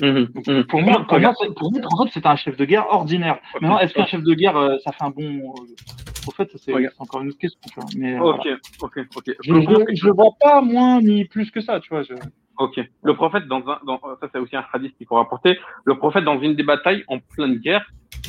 Mmh, 0.00 0.26
mmh. 0.34 0.64
Pour, 0.64 0.82
moi, 0.82 1.04
pour, 1.08 1.18
moi, 1.18 1.32
pour 1.56 1.72
moi, 1.72 2.06
c'est 2.12 2.26
un 2.26 2.36
chef 2.36 2.56
de 2.56 2.64
guerre 2.64 2.86
ordinaire. 2.90 3.38
Maintenant, 3.60 3.78
est-ce 3.78 3.94
qu'un 3.94 4.06
chef 4.06 4.22
de 4.22 4.34
guerre, 4.34 4.56
euh, 4.56 4.76
ça 4.84 4.92
fait 4.92 5.04
un 5.04 5.10
bon 5.10 5.24
euh, 5.24 6.26
Au 6.26 6.30
fait, 6.32 6.50
c'est 6.56 6.72
encore 6.98 7.22
une 7.22 7.28
autre 7.28 7.38
question. 7.38 7.60
Tu 7.72 7.80
vois. 7.80 7.88
Mais, 7.96 8.18
ok, 8.18 8.46
ok, 8.82 8.98
ok. 9.16 9.30
Je 9.42 9.52
ne 9.52 10.12
vois 10.12 10.32
pas 10.40 10.60
moins 10.60 11.00
ni 11.00 11.24
plus 11.24 11.50
que 11.50 11.60
ça, 11.60 11.80
tu 11.80 11.90
vois. 11.90 12.02
Je... 12.02 12.14
Ok. 12.58 12.80
Le 13.02 13.14
prophète, 13.14 13.46
dans 13.46 13.62
un, 13.68 13.78
dans, 13.86 14.00
ça 14.20 14.28
c'est 14.32 14.38
aussi 14.38 14.56
un 14.56 14.64
hadith 14.72 14.96
qu'il 14.96 15.06
faut 15.06 15.16
rapporter. 15.16 15.58
Le 15.84 15.96
prophète, 15.96 16.24
dans 16.24 16.40
une 16.40 16.54
des 16.54 16.62
batailles 16.62 17.04
en 17.08 17.18
pleine 17.18 17.56
guerre, 17.56 17.86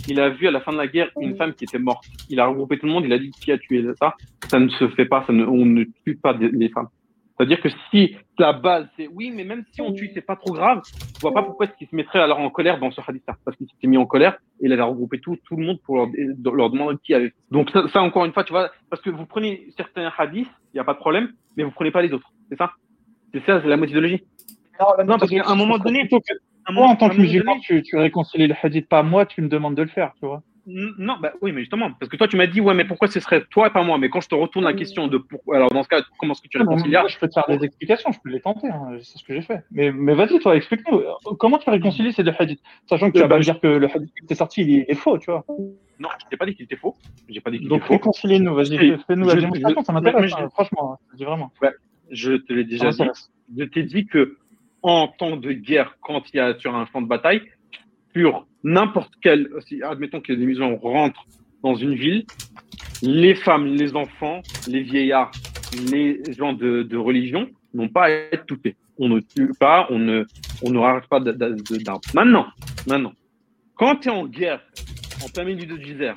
il 0.07 0.19
a 0.19 0.29
vu 0.29 0.47
à 0.47 0.51
la 0.51 0.61
fin 0.61 0.71
de 0.73 0.77
la 0.77 0.87
guerre 0.87 1.09
une 1.19 1.35
femme 1.35 1.53
qui 1.53 1.63
était 1.63 1.79
morte. 1.79 2.05
Il 2.29 2.39
a 2.39 2.47
regroupé 2.47 2.77
tout 2.77 2.85
le 2.85 2.91
monde. 2.91 3.05
Il 3.05 3.13
a 3.13 3.19
dit 3.19 3.31
qui 3.31 3.51
a 3.51 3.57
tué 3.57 3.85
ça? 3.99 4.15
Ça 4.49 4.59
ne 4.59 4.69
se 4.69 4.87
fait 4.89 5.05
pas. 5.05 5.23
Ça 5.25 5.33
ne, 5.33 5.45
on 5.45 5.65
ne 5.65 5.85
tue 6.05 6.17
pas 6.17 6.33
les 6.33 6.69
femmes. 6.69 6.87
C'est-à-dire 7.37 7.61
que 7.61 7.69
si 7.91 8.15
la 8.39 8.53
base 8.53 8.87
c'est 8.97 9.07
oui, 9.07 9.31
mais 9.33 9.43
même 9.43 9.63
si 9.71 9.81
on 9.81 9.93
tue, 9.93 10.09
c'est 10.13 10.21
pas 10.21 10.35
trop 10.35 10.53
grave. 10.53 10.81
Je 11.15 11.21
vois 11.21 11.33
pas 11.33 11.43
pourquoi 11.43 11.67
est-ce 11.67 11.75
qu'il 11.77 11.87
se 11.87 11.95
mettrait 11.95 12.19
alors 12.19 12.39
en 12.39 12.49
colère 12.49 12.79
dans 12.79 12.89
ce 12.91 12.99
hadith-là, 13.05 13.35
parce 13.45 13.55
qu'il 13.57 13.67
s'était 13.67 13.87
mis 13.87 13.97
en 13.97 14.05
colère 14.05 14.37
et 14.59 14.65
il 14.65 14.73
avait 14.73 14.81
regroupé 14.81 15.19
tout, 15.19 15.37
tout 15.45 15.55
le 15.55 15.65
monde 15.65 15.79
pour 15.83 15.97
leur, 15.97 16.07
leur 16.53 16.69
demander 16.71 16.97
qui 17.03 17.13
avait. 17.13 17.33
Donc 17.51 17.69
ça, 17.69 17.87
ça, 17.89 18.01
encore 18.01 18.25
une 18.25 18.33
fois, 18.33 18.43
tu 18.43 18.53
vois, 18.53 18.71
parce 18.89 19.01
que 19.01 19.09
vous 19.09 19.25
prenez 19.25 19.67
certains 19.77 20.11
hadiths, 20.17 20.49
il 20.73 20.77
y 20.77 20.79
a 20.79 20.83
pas 20.83 20.93
de 20.93 20.99
problème, 20.99 21.31
mais 21.55 21.63
vous 21.63 21.71
prenez 21.71 21.91
pas 21.91 22.01
les 22.01 22.11
autres. 22.11 22.31
C'est 22.49 22.57
ça? 22.57 22.71
C'est 23.33 23.45
ça, 23.45 23.61
c'est 23.61 23.67
la 23.67 23.77
méthodologie. 23.77 24.23
Non, 24.79 25.17
parce 25.17 25.29
qu'à 25.29 25.47
un 25.47 25.55
moment 25.55 25.77
donné, 25.77 26.07
moi, 26.69 26.87
en 26.87 26.95
tant 26.95 27.09
que 27.09 27.17
musulman, 27.17 27.59
tu, 27.59 27.81
tu 27.83 27.97
réconcilies 27.97 28.47
le 28.47 28.55
hadith, 28.61 28.87
pas 28.89 29.03
moi, 29.03 29.25
tu 29.25 29.41
me 29.41 29.47
demandes 29.47 29.75
de 29.75 29.83
le 29.83 29.89
faire, 29.89 30.13
tu 30.19 30.25
vois. 30.25 30.41
Non, 30.69 31.15
bah 31.21 31.31
oui, 31.41 31.53
mais 31.53 31.61
justement, 31.61 31.93
parce 31.93 32.09
que 32.11 32.17
toi, 32.17 32.27
tu 32.27 32.35
m'as 32.35 32.45
dit, 32.45 32.59
ouais, 32.59 32.73
mais 32.73 32.83
pourquoi 32.83 33.07
ce 33.07 33.21
serait 33.21 33.41
toi 33.49 33.67
et 33.67 33.69
pas 33.69 33.83
moi? 33.83 33.97
Mais 33.97 34.09
quand 34.09 34.19
je 34.19 34.27
te 34.27 34.35
retourne 34.35 34.65
la 34.65 34.73
question 34.73 35.07
de 35.07 35.17
pourquoi, 35.17 35.55
alors 35.55 35.69
dans 35.69 35.81
ce 35.81 35.87
cas, 35.87 36.01
comment 36.19 36.33
est-ce 36.33 36.41
que 36.41 36.49
tu 36.49 36.57
réconcilies 36.57 36.91
Moi, 36.91 37.07
je 37.07 37.17
peux 37.17 37.29
te 37.29 37.33
faire 37.33 37.47
des 37.47 37.63
explications, 37.63 38.11
je 38.11 38.19
peux 38.21 38.29
les 38.29 38.41
tenter, 38.41 38.67
hein, 38.67 38.97
c'est 39.01 39.17
ce 39.17 39.23
que 39.23 39.33
j'ai 39.33 39.41
fait. 39.41 39.63
Mais, 39.71 39.93
mais 39.93 40.13
vas-y, 40.13 40.39
toi, 40.39 40.57
explique-nous, 40.57 41.03
comment 41.39 41.57
tu 41.57 41.69
réconcilies 41.69 42.11
ces 42.11 42.23
deux 42.23 42.33
hadiths? 42.37 42.61
Sachant 42.85 43.07
que 43.09 43.15
tu 43.15 43.21
vas 43.21 43.29
pas 43.29 43.37
me 43.37 43.43
dire 43.43 43.61
que 43.61 43.67
le 43.67 43.87
hadith 43.87 44.11
qui 44.13 44.33
est 44.33 44.35
sorti, 44.35 44.61
il 44.61 44.85
est, 44.89 44.95
faux, 44.95 45.17
tu 45.17 45.31
vois. 45.31 45.45
Non, 45.99 46.09
je 46.19 46.25
t'ai 46.29 46.35
pas 46.35 46.45
dit 46.45 46.53
qu'il 46.53 46.65
était 46.65 46.75
faux. 46.75 46.95
J'ai 47.29 47.39
pas 47.39 47.49
dit 47.49 47.59
qu'il 47.59 47.69
Donc, 47.69 47.85
réconcilie-nous, 47.85 48.53
vas-y, 48.53 48.97
fais-nous 49.07 49.25
la 49.25 49.35
démonstration, 49.35 49.83
ça 49.83 49.93
m'intéresse, 49.93 50.33
hein, 50.37 50.49
franchement, 50.49 50.99
je 51.13 51.17
dis 51.17 51.23
vraiment. 51.23 51.49
je 52.11 52.33
te 52.33 52.51
l'ai 52.51 52.65
déjà 52.65 52.91
dit. 52.91 53.03
Je 53.57 53.63
t'ai 53.63 53.83
dit 53.83 54.05
que 54.05 54.37
en 54.81 55.07
temps 55.07 55.37
de 55.37 55.51
guerre, 55.53 55.97
quand 56.01 56.21
il 56.33 56.37
y 56.37 56.39
a 56.39 56.57
sur 56.59 56.75
un 56.75 56.85
champ 56.87 57.01
de 57.01 57.07
bataille, 57.07 57.41
n'importe 58.63 59.13
quel, 59.21 59.49
admettons 59.83 60.21
que 60.21 60.33
des 60.33 60.45
maisons 60.45 60.77
rentrent 60.77 61.25
dans 61.63 61.75
une 61.75 61.95
ville, 61.95 62.25
les 63.01 63.35
femmes, 63.35 63.65
les 63.67 63.95
enfants, 63.95 64.41
les 64.67 64.81
vieillards, 64.81 65.31
les 65.91 66.21
gens 66.37 66.53
de, 66.53 66.95
religion 66.95 67.49
n'ont 67.73 67.89
pas 67.89 68.05
à 68.05 68.09
être 68.09 68.45
tués. 68.45 68.75
On 68.97 69.09
ne 69.09 69.19
tue 69.19 69.51
pas, 69.59 69.87
on 69.89 69.99
ne, 69.99 70.25
on 70.63 70.71
ne 70.71 71.07
pas 71.07 71.19
d'armes. 71.19 71.99
Maintenant, 72.13 72.47
maintenant, 72.87 73.13
quand 73.75 73.97
tu 73.97 74.07
es 74.07 74.11
en 74.11 74.25
guerre, 74.25 74.61
en 75.23 75.29
plein 75.29 75.43
milieu 75.43 75.65
de 75.65 75.77
désert, 75.77 76.15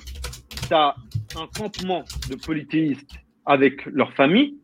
tu 0.67 0.75
as 0.75 0.95
un 1.37 1.47
campement 1.59 2.05
de 2.31 2.37
polythéistes 2.37 3.17
avec 3.45 3.85
leur 3.87 4.13
famille, 4.15 4.57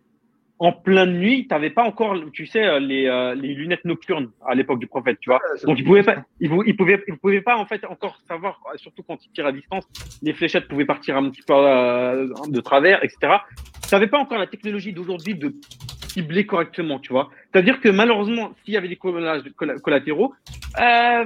en 0.59 0.73
pleine 0.73 1.19
nuit, 1.19 1.47
tu 1.47 1.55
n'avais 1.55 1.71
pas 1.71 1.85
encore, 1.85 2.17
tu 2.33 2.47
sais, 2.47 2.65
euh, 2.65 2.79
les, 2.79 3.07
euh, 3.07 3.35
les 3.35 3.55
lunettes 3.55 3.85
nocturnes 3.85 4.31
à 4.47 4.55
l'époque 4.55 4.79
du 4.79 4.87
prophète, 4.87 5.19
tu 5.21 5.29
vois. 5.29 5.41
Donc, 5.65 5.79
ils 5.79 5.85
pouvaient 5.85 6.03
pas, 6.03 6.25
ils, 6.41 6.51
ils 6.67 6.77
pouvaient, 6.77 7.03
ils 7.07 7.17
pouvaient 7.19 7.43
pas, 7.43 7.57
en 7.57 7.67
fait, 7.67 7.85
encore 7.85 8.19
savoir, 8.27 8.61
surtout 8.77 9.03
quand 9.03 9.23
ils 9.25 9.31
tirent 9.31 9.47
à 9.47 9.53
distance, 9.53 9.87
les 10.23 10.33
fléchettes 10.33 10.67
pouvaient 10.69 10.87
partir 10.87 11.17
un 11.17 11.29
petit 11.29 11.43
peu 11.43 11.55
euh, 11.55 12.29
de 12.49 12.61
travers, 12.61 13.05
etc. 13.05 13.35
Tu 13.87 13.95
n'avais 13.95 14.07
pas 14.07 14.19
encore 14.19 14.39
la 14.39 14.47
technologie 14.47 14.93
d'aujourd'hui 14.93 15.35
de 15.35 15.55
cibler 16.09 16.47
correctement, 16.47 16.99
tu 16.99 17.13
vois. 17.13 17.29
C'est-à-dire 17.53 17.79
que 17.81 17.91
malheureusement, 17.91 18.53
s'il 18.65 18.73
y 18.73 18.77
avait 18.79 18.89
des 18.89 18.97
collatéraux, 18.97 20.33
euh, 20.79 21.25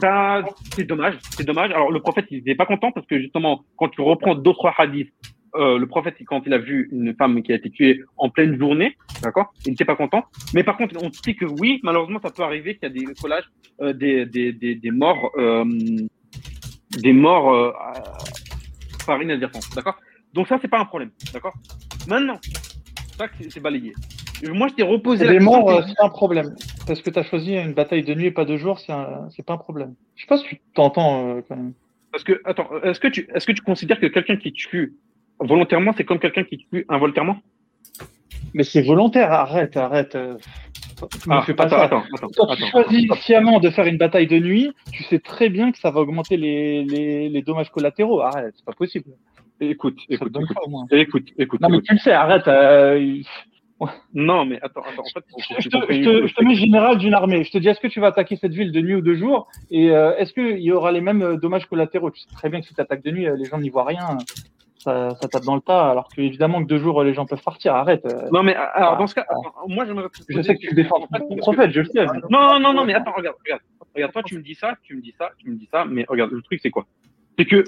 ben, 0.00 0.44
c'est 0.74 0.84
dommage, 0.84 1.18
c'est 1.36 1.44
dommage. 1.44 1.70
Alors, 1.70 1.92
le 1.92 2.00
prophète, 2.00 2.24
il 2.30 2.38
n'était 2.38 2.54
pas 2.54 2.64
content 2.64 2.90
parce 2.92 3.06
que 3.06 3.18
justement, 3.18 3.64
quand 3.76 3.88
tu 3.88 4.00
reprends 4.00 4.34
d'autres 4.34 4.72
hadiths, 4.78 5.12
euh, 5.54 5.78
le 5.78 5.86
prophète, 5.86 6.16
quand 6.26 6.42
il 6.46 6.54
a 6.54 6.58
vu 6.58 6.88
une 6.92 7.14
femme 7.14 7.42
qui 7.42 7.52
a 7.52 7.56
été 7.56 7.70
tuée 7.70 8.02
en 8.16 8.30
pleine 8.30 8.58
journée, 8.58 8.96
d'accord, 9.22 9.52
il 9.66 9.70
n'était 9.70 9.84
pas 9.84 9.96
content. 9.96 10.24
Mais 10.54 10.64
par 10.64 10.76
contre, 10.76 10.96
on 11.02 11.10
dit 11.10 11.36
que 11.36 11.44
oui, 11.44 11.80
malheureusement, 11.82 12.20
ça 12.22 12.30
peut 12.30 12.42
arriver 12.42 12.76
qu'il 12.76 12.84
y 12.84 12.86
a 12.86 12.94
des 12.94 13.14
collages, 13.14 13.50
euh, 13.80 13.92
des, 13.92 14.24
des, 14.24 14.52
des, 14.52 14.74
des, 14.74 14.90
morts, 14.90 15.30
euh, 15.36 15.64
des 17.02 17.12
morts 17.12 17.52
euh, 17.52 17.70
par 19.06 19.22
inadvertance, 19.22 19.68
d'accord. 19.74 19.96
Donc 20.32 20.48
ça, 20.48 20.58
c'est 20.62 20.68
pas 20.68 20.80
un 20.80 20.86
problème, 20.86 21.10
d'accord. 21.32 21.54
Maintenant, 22.08 22.40
ça, 23.18 23.26
c'est 23.50 23.60
balayé. 23.60 23.92
Moi, 24.44 24.68
je 24.68 24.74
t'ai 24.74 24.82
reposé. 24.82 25.28
Les 25.28 25.38
morts, 25.38 25.84
c'est 25.86 26.02
un 26.02 26.08
problème. 26.08 26.54
Parce 26.86 27.00
que 27.00 27.10
tu 27.10 27.18
as 27.18 27.22
choisi 27.22 27.54
une 27.54 27.74
bataille 27.74 28.02
de 28.02 28.14
nuit 28.14 28.26
et 28.26 28.30
pas 28.32 28.44
de 28.44 28.56
jour, 28.56 28.80
c'est 28.80 29.46
pas 29.46 29.52
un 29.52 29.58
problème. 29.58 29.94
Je 30.16 30.22
sais 30.22 30.26
pas 30.26 30.38
si 30.38 30.44
tu 30.44 30.60
t'entends 30.74 31.42
quand 31.46 31.56
même. 31.56 31.74
Parce 32.10 32.24
que, 32.24 32.40
attends, 32.44 32.68
est-ce 32.82 33.00
que 33.00 33.08
tu, 33.08 33.28
est-ce 33.34 33.46
que 33.46 33.52
tu 33.52 33.62
considères 33.62 34.00
que 34.00 34.06
quelqu'un 34.06 34.36
qui 34.36 34.52
tue 34.52 34.94
Volontairement, 35.42 35.92
c'est 35.96 36.04
comme 36.04 36.18
quelqu'un 36.18 36.44
qui 36.44 36.58
tue 36.58 36.84
involontairement 36.88 37.38
Mais 38.54 38.64
c'est 38.64 38.82
volontaire, 38.82 39.32
arrête, 39.32 39.76
arrête. 39.76 40.16
Ah, 41.28 41.42
fais 41.42 41.54
pas 41.54 41.68
ça. 41.68 41.82
Attends, 41.82 42.04
Quand 42.36 42.54
tu 42.54 42.64
choisis 42.66 43.10
sciemment 43.20 43.60
de 43.60 43.70
faire 43.70 43.86
une 43.86 43.98
bataille 43.98 44.26
de 44.26 44.38
nuit, 44.38 44.72
tu 44.92 45.02
sais 45.04 45.18
très 45.18 45.48
bien 45.48 45.72
que 45.72 45.78
ça 45.78 45.90
va 45.90 46.00
augmenter 46.00 46.36
les, 46.36 46.84
les, 46.84 47.28
les 47.28 47.42
dommages 47.42 47.70
collatéraux. 47.70 48.20
Arrête, 48.20 48.54
c'est 48.56 48.64
pas 48.64 48.72
possible. 48.72 49.10
Écoute, 49.60 49.98
écoute, 50.08 50.32
écoute, 50.34 50.92
écoute, 50.92 51.28
écoute, 51.38 51.60
Non, 51.60 51.68
mais 51.68 51.80
tu 51.82 51.92
le 51.92 51.98
sais, 51.98 52.12
arrête. 52.12 52.48
Euh... 52.48 53.22
Non, 54.14 54.44
mais 54.44 54.60
attends, 54.62 54.82
attends. 54.82 55.02
En 55.02 55.20
fait, 55.20 55.24
je, 55.38 55.68
te, 55.68 55.76
je, 55.92 56.02
te, 56.02 56.26
je, 56.26 56.34
te, 56.34 56.44
mets 56.44 56.54
général 56.54 56.98
d'une 56.98 57.14
armée. 57.14 57.42
Je 57.42 57.50
te 57.50 57.58
dis, 57.58 57.68
est-ce 57.68 57.80
que 57.80 57.88
tu 57.88 58.00
vas 58.00 58.08
attaquer 58.08 58.36
cette 58.36 58.52
ville 58.52 58.70
de 58.70 58.80
nuit 58.80 58.94
ou 58.94 59.00
de 59.00 59.14
jour 59.14 59.48
Et 59.70 59.90
euh, 59.90 60.16
est-ce 60.16 60.32
qu'il 60.32 60.60
y 60.60 60.70
aura 60.70 60.92
les 60.92 61.00
mêmes 61.00 61.22
euh, 61.22 61.36
dommages 61.36 61.66
collatéraux? 61.66 62.10
Tu 62.10 62.20
sais 62.20 62.28
très 62.32 62.48
bien 62.48 62.60
que 62.60 62.66
si 62.66 62.74
tu 62.74 62.80
attaques 62.80 63.02
de 63.02 63.10
nuit, 63.10 63.26
les 63.36 63.44
gens 63.44 63.58
n'y 63.58 63.70
voient 63.70 63.84
rien 63.84 64.18
ça, 64.82 65.10
ça, 65.20 65.28
tape 65.28 65.44
dans 65.44 65.54
le 65.54 65.60
tas, 65.60 65.90
alors 65.90 66.08
que 66.08 66.20
évidemment 66.20 66.62
que 66.62 66.68
deux 66.68 66.78
jours 66.78 67.02
les 67.02 67.14
gens 67.14 67.26
peuvent 67.26 67.42
partir. 67.42 67.74
Arrête. 67.74 68.04
Euh. 68.04 68.28
Non 68.32 68.42
mais 68.42 68.54
alors 68.54 68.96
dans 68.96 69.06
ce 69.06 69.14
cas, 69.14 69.26
moi 69.68 69.84
j'aimerais. 69.84 70.08
Je 70.28 70.42
sais 70.42 70.54
que 70.54 70.60
tu 70.60 70.74
défends 70.74 71.06
ton 71.10 71.36
prophète, 71.36 71.70
je 71.70 71.80
le 71.80 71.86
sais. 71.86 72.04
Non 72.30 72.58
non 72.58 72.72
non 72.72 72.84
mais 72.84 72.94
attends 72.94 73.12
regarde 73.12 73.36
regarde 73.44 73.62
regarde 73.94 74.12
toi 74.12 74.22
tu 74.24 74.36
me 74.36 74.42
dis 74.42 74.54
ça, 74.54 74.76
tu 74.82 74.96
me 74.96 75.02
dis 75.02 75.14
ça, 75.18 75.30
tu 75.38 75.50
me 75.50 75.56
dis 75.56 75.68
ça, 75.70 75.84
mais 75.84 76.04
regarde 76.08 76.32
le 76.32 76.42
truc 76.42 76.60
c'est 76.62 76.70
quoi? 76.70 76.86
C'est 77.38 77.44
que 77.44 77.64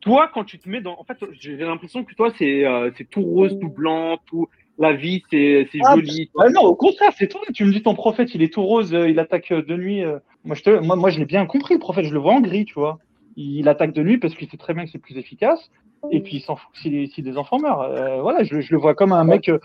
toi 0.00 0.30
quand 0.32 0.44
tu 0.44 0.58
te 0.58 0.68
mets 0.68 0.80
dans, 0.80 0.98
en 0.98 1.04
fait 1.04 1.18
j'ai 1.32 1.56
l'impression 1.56 2.04
que 2.04 2.14
toi 2.14 2.30
c'est 2.36 2.66
euh, 2.66 2.90
c'est 2.96 3.08
tout 3.08 3.22
rose, 3.22 3.58
tout 3.60 3.70
blanc, 3.70 4.18
tout 4.26 4.48
la 4.78 4.92
vie 4.92 5.22
c'est 5.30 5.68
c'est 5.70 5.80
ah, 5.84 5.96
joli. 5.96 6.30
Ah, 6.38 6.48
non 6.50 6.62
au 6.62 6.74
contraire 6.74 7.12
c'est 7.16 7.28
toi. 7.28 7.40
Tu 7.54 7.64
me 7.64 7.72
dis 7.72 7.82
ton 7.82 7.94
prophète 7.94 8.34
il 8.34 8.42
est 8.42 8.52
tout 8.52 8.62
rose, 8.62 8.94
euh, 8.94 9.08
il 9.08 9.18
attaque 9.18 9.52
de 9.52 9.76
nuit. 9.76 10.02
Moi 10.44 10.56
je 10.56 10.62
te, 10.62 10.70
moi 10.70 10.96
moi 10.96 11.10
je 11.10 11.18
l'ai 11.18 11.26
bien 11.26 11.46
compris 11.46 11.74
le 11.74 11.80
prophète, 11.80 12.04
je 12.04 12.14
le 12.14 12.20
vois 12.20 12.32
en 12.32 12.40
gris 12.40 12.64
tu 12.64 12.74
vois 12.74 12.98
il 13.38 13.68
attaque 13.68 13.92
de 13.92 14.02
nuit 14.02 14.18
parce 14.18 14.34
qu'il 14.34 14.48
sait 14.50 14.56
très 14.56 14.74
bien 14.74 14.84
que 14.84 14.90
c'est 14.90 14.98
plus 14.98 15.16
efficace. 15.16 15.70
Et 16.10 16.20
puis 16.20 16.36
il 16.36 16.40
s'en 16.40 16.56
fout 16.56 16.70
si, 16.74 17.08
si, 17.08 17.22
des 17.22 17.36
enfants 17.36 17.58
meurent. 17.58 17.82
Euh, 17.82 18.20
voilà, 18.22 18.44
je, 18.44 18.60
je, 18.60 18.72
le 18.72 18.78
vois 18.78 18.94
comme 18.94 19.12
un 19.12 19.24
mec. 19.24 19.48
Euh, 19.48 19.58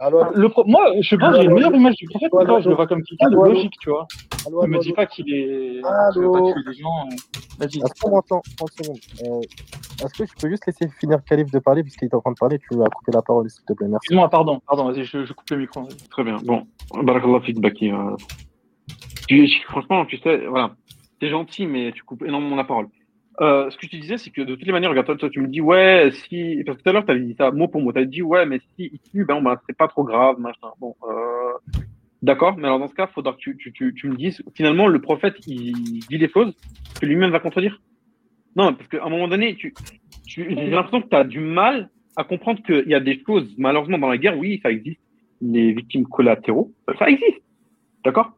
alors, 0.00 0.30
le 0.34 0.48
moi, 0.66 0.92
je 1.00 1.08
sais 1.08 1.16
pas, 1.16 1.32
j'ai 1.32 1.44
une 1.44 1.54
meilleure 1.54 1.74
image 1.74 1.96
du 1.96 2.06
prophète. 2.06 2.32
Moi, 2.32 2.60
je 2.60 2.68
le 2.68 2.74
vois 2.74 2.86
comme 2.86 3.02
quelqu'un 3.02 3.30
de 3.30 3.36
logique, 3.36 3.74
tu 3.80 3.90
vois. 3.90 4.06
ne 4.46 4.66
me 4.66 4.78
dis 4.78 4.92
pas 4.92 5.06
qu'il 5.06 5.32
est. 5.32 5.80
Allô. 5.84 6.32
Pas 6.32 6.70
des 6.70 6.78
gens. 6.78 7.06
Euh, 7.06 7.16
vas-y. 7.58 7.82
Attends, 7.82 8.42
30 8.56 8.70
secondes. 8.70 8.98
Euh, 9.24 10.04
Est-ce 10.04 10.14
que 10.18 10.26
je 10.26 10.32
peux 10.40 10.48
juste 10.50 10.66
laisser 10.66 10.88
finir 11.00 11.18
Khalif 11.24 11.50
de 11.50 11.58
parler 11.58 11.82
puisqu'il 11.82 12.04
est 12.06 12.14
en 12.14 12.20
train 12.20 12.32
de 12.32 12.38
parler 12.38 12.58
Tu 12.58 12.76
vas 12.76 12.86
couper 12.86 13.12
la 13.12 13.22
parole, 13.22 13.48
s'il 13.48 13.64
te 13.64 13.72
plaît. 13.72 13.88
Merci. 13.88 14.06
Excuse-moi, 14.06 14.28
pardon, 14.28 14.60
pardon. 14.66 14.90
Vas-y, 14.90 15.04
je, 15.04 15.24
je, 15.24 15.32
coupe 15.32 15.50
le 15.50 15.56
micro. 15.56 15.88
Très 16.10 16.22
bien. 16.22 16.36
Bon, 16.44 16.66
Barakallah 17.02 17.40
feedback. 17.40 17.78
franchement, 19.66 20.04
tu 20.04 20.18
sais, 20.18 20.46
voilà, 20.46 20.72
t'es 21.18 21.28
gentil, 21.30 21.66
mais 21.66 21.92
tu 21.92 22.02
coupes 22.02 22.22
énormément 22.22 22.56
la 22.56 22.64
parole. 22.64 22.88
Euh, 23.40 23.70
ce 23.70 23.76
que 23.76 23.86
je 23.86 23.90
te 23.92 23.96
disais, 23.96 24.18
c'est 24.18 24.30
que 24.30 24.42
de 24.42 24.54
toutes 24.54 24.66
les 24.66 24.72
manières, 24.72 24.90
regarde, 24.90 25.16
toi, 25.16 25.30
tu 25.30 25.40
me 25.40 25.48
dis, 25.48 25.60
ouais, 25.60 26.10
si. 26.12 26.62
Parce 26.66 26.78
que 26.78 26.82
tout 26.82 26.88
à 26.88 26.92
l'heure, 26.92 27.04
tu 27.04 27.10
avais 27.12 27.20
dit 27.20 27.34
ça 27.38 27.50
mot 27.50 27.68
pour 27.68 27.80
mot. 27.80 27.92
Tu 27.92 28.00
as 28.00 28.04
dit, 28.04 28.22
ouais, 28.22 28.46
mais 28.46 28.58
si 28.58 28.90
il 28.92 28.98
tue, 28.98 29.24
ben, 29.24 29.40
ben 29.40 29.56
c'est 29.66 29.76
pas 29.76 29.88
trop 29.88 30.04
grave, 30.04 30.40
machin. 30.40 30.68
Bon, 30.80 30.96
euh, 31.08 31.80
d'accord, 32.22 32.56
mais 32.56 32.64
alors 32.64 32.80
dans 32.80 32.88
ce 32.88 32.94
cas, 32.94 33.06
il 33.08 33.14
faudra 33.14 33.32
que 33.32 33.38
tu, 33.38 33.56
tu, 33.56 33.72
tu, 33.72 33.94
tu, 33.94 34.08
me 34.08 34.16
dises, 34.16 34.42
finalement, 34.54 34.88
le 34.88 35.00
prophète, 35.00 35.36
il 35.46 36.00
dit 36.08 36.18
des 36.18 36.28
choses 36.28 36.54
que 37.00 37.06
lui-même 37.06 37.30
va 37.30 37.40
contredire? 37.40 37.80
Non, 38.56 38.74
parce 38.74 38.88
qu'à 38.88 39.04
un 39.04 39.08
moment 39.08 39.28
donné, 39.28 39.54
tu, 39.54 39.72
j'ai 40.26 40.44
l'impression 40.44 41.00
que 41.00 41.08
tu 41.08 41.16
as 41.16 41.24
du 41.24 41.40
mal 41.40 41.90
à 42.16 42.24
comprendre 42.24 42.60
qu'il 42.62 42.88
y 42.88 42.94
a 42.94 43.00
des 43.00 43.22
choses, 43.24 43.54
malheureusement, 43.56 43.98
dans 43.98 44.08
la 44.08 44.18
guerre, 44.18 44.36
oui, 44.36 44.58
ça 44.62 44.70
existe. 44.70 45.00
Les 45.40 45.72
victimes 45.72 46.06
collatéraux, 46.06 46.72
ça 46.98 47.08
existe. 47.08 47.40
D'accord? 48.04 48.32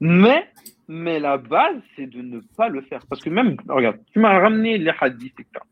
Mais 0.00 0.48
mais 0.89 1.19
la 1.19 1.37
base, 1.37 1.81
c'est 1.95 2.07
de 2.07 2.21
ne 2.21 2.39
pas 2.57 2.69
le 2.69 2.81
faire. 2.81 3.01
Parce 3.09 3.21
que 3.21 3.29
même, 3.29 3.57
regarde, 3.67 3.97
tu 4.11 4.19
m'as 4.19 4.39
ramené 4.39 4.77
les 4.77 4.91
hadiths, 4.99 5.39
etc. 5.39 5.65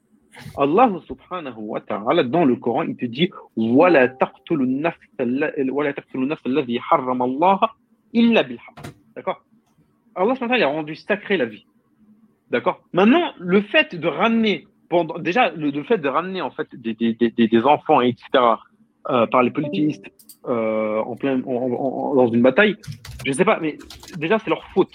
Allah 0.58 0.92
subhanahu 1.08 1.60
wa 1.60 1.82
ta'ala, 1.82 2.24
dans 2.24 2.46
le 2.46 2.56
Coran, 2.56 2.84
il 2.84 2.96
te 2.96 3.06
dit 3.06 3.30
وَلَا 3.56 4.08
تَقْتُلُوا 4.08 4.66
النَّفْسَ 4.66 6.46
الَّذِي 6.46 6.80
حَرَّمَ 6.80 7.22
اللَّهَ 7.22 7.60
إِلَّا 8.16 8.42
بِالْحَقِّ 8.42 8.82
D'accord 9.16 9.44
Allah 10.16 10.36
subhanahu 10.36 10.52
wa 10.52 10.58
ta'ala 10.60 10.72
a 10.72 10.76
rendu 10.76 10.96
sacré 10.96 11.38
la 11.38 11.46
vie. 11.46 11.66
D'accord 12.50 12.82
Maintenant, 12.94 13.34
le 13.40 13.62
fait 13.62 13.96
de 13.96 14.08
ramener, 14.08 14.68
pendant, 14.90 15.20
déjà, 15.20 15.52
le, 15.52 15.70
le, 15.70 15.84
fait 15.84 15.98
de 16.00 16.08
ramener 16.08 16.42
en 16.42 16.52
fait 16.52 16.68
des, 16.76 16.94
des, 16.94 17.14
des, 17.14 17.30
des 17.30 17.64
enfants, 17.64 18.02
etc., 18.02 18.24
euh, 19.11 19.27
par 19.27 19.43
les 19.43 19.51
politistes 19.51 20.05
euh, 20.47 21.01
en 21.01 21.17
plein, 21.17 21.39
dans 21.39 22.29
une 22.29 22.43
bataille, 22.43 22.77
je 23.25 23.33
sais 23.33 23.45
pas, 23.45 23.59
mais 23.61 23.79
déjà, 24.17 24.39
c'est 24.39 24.51
leur 24.51 24.65
faute. 24.75 24.93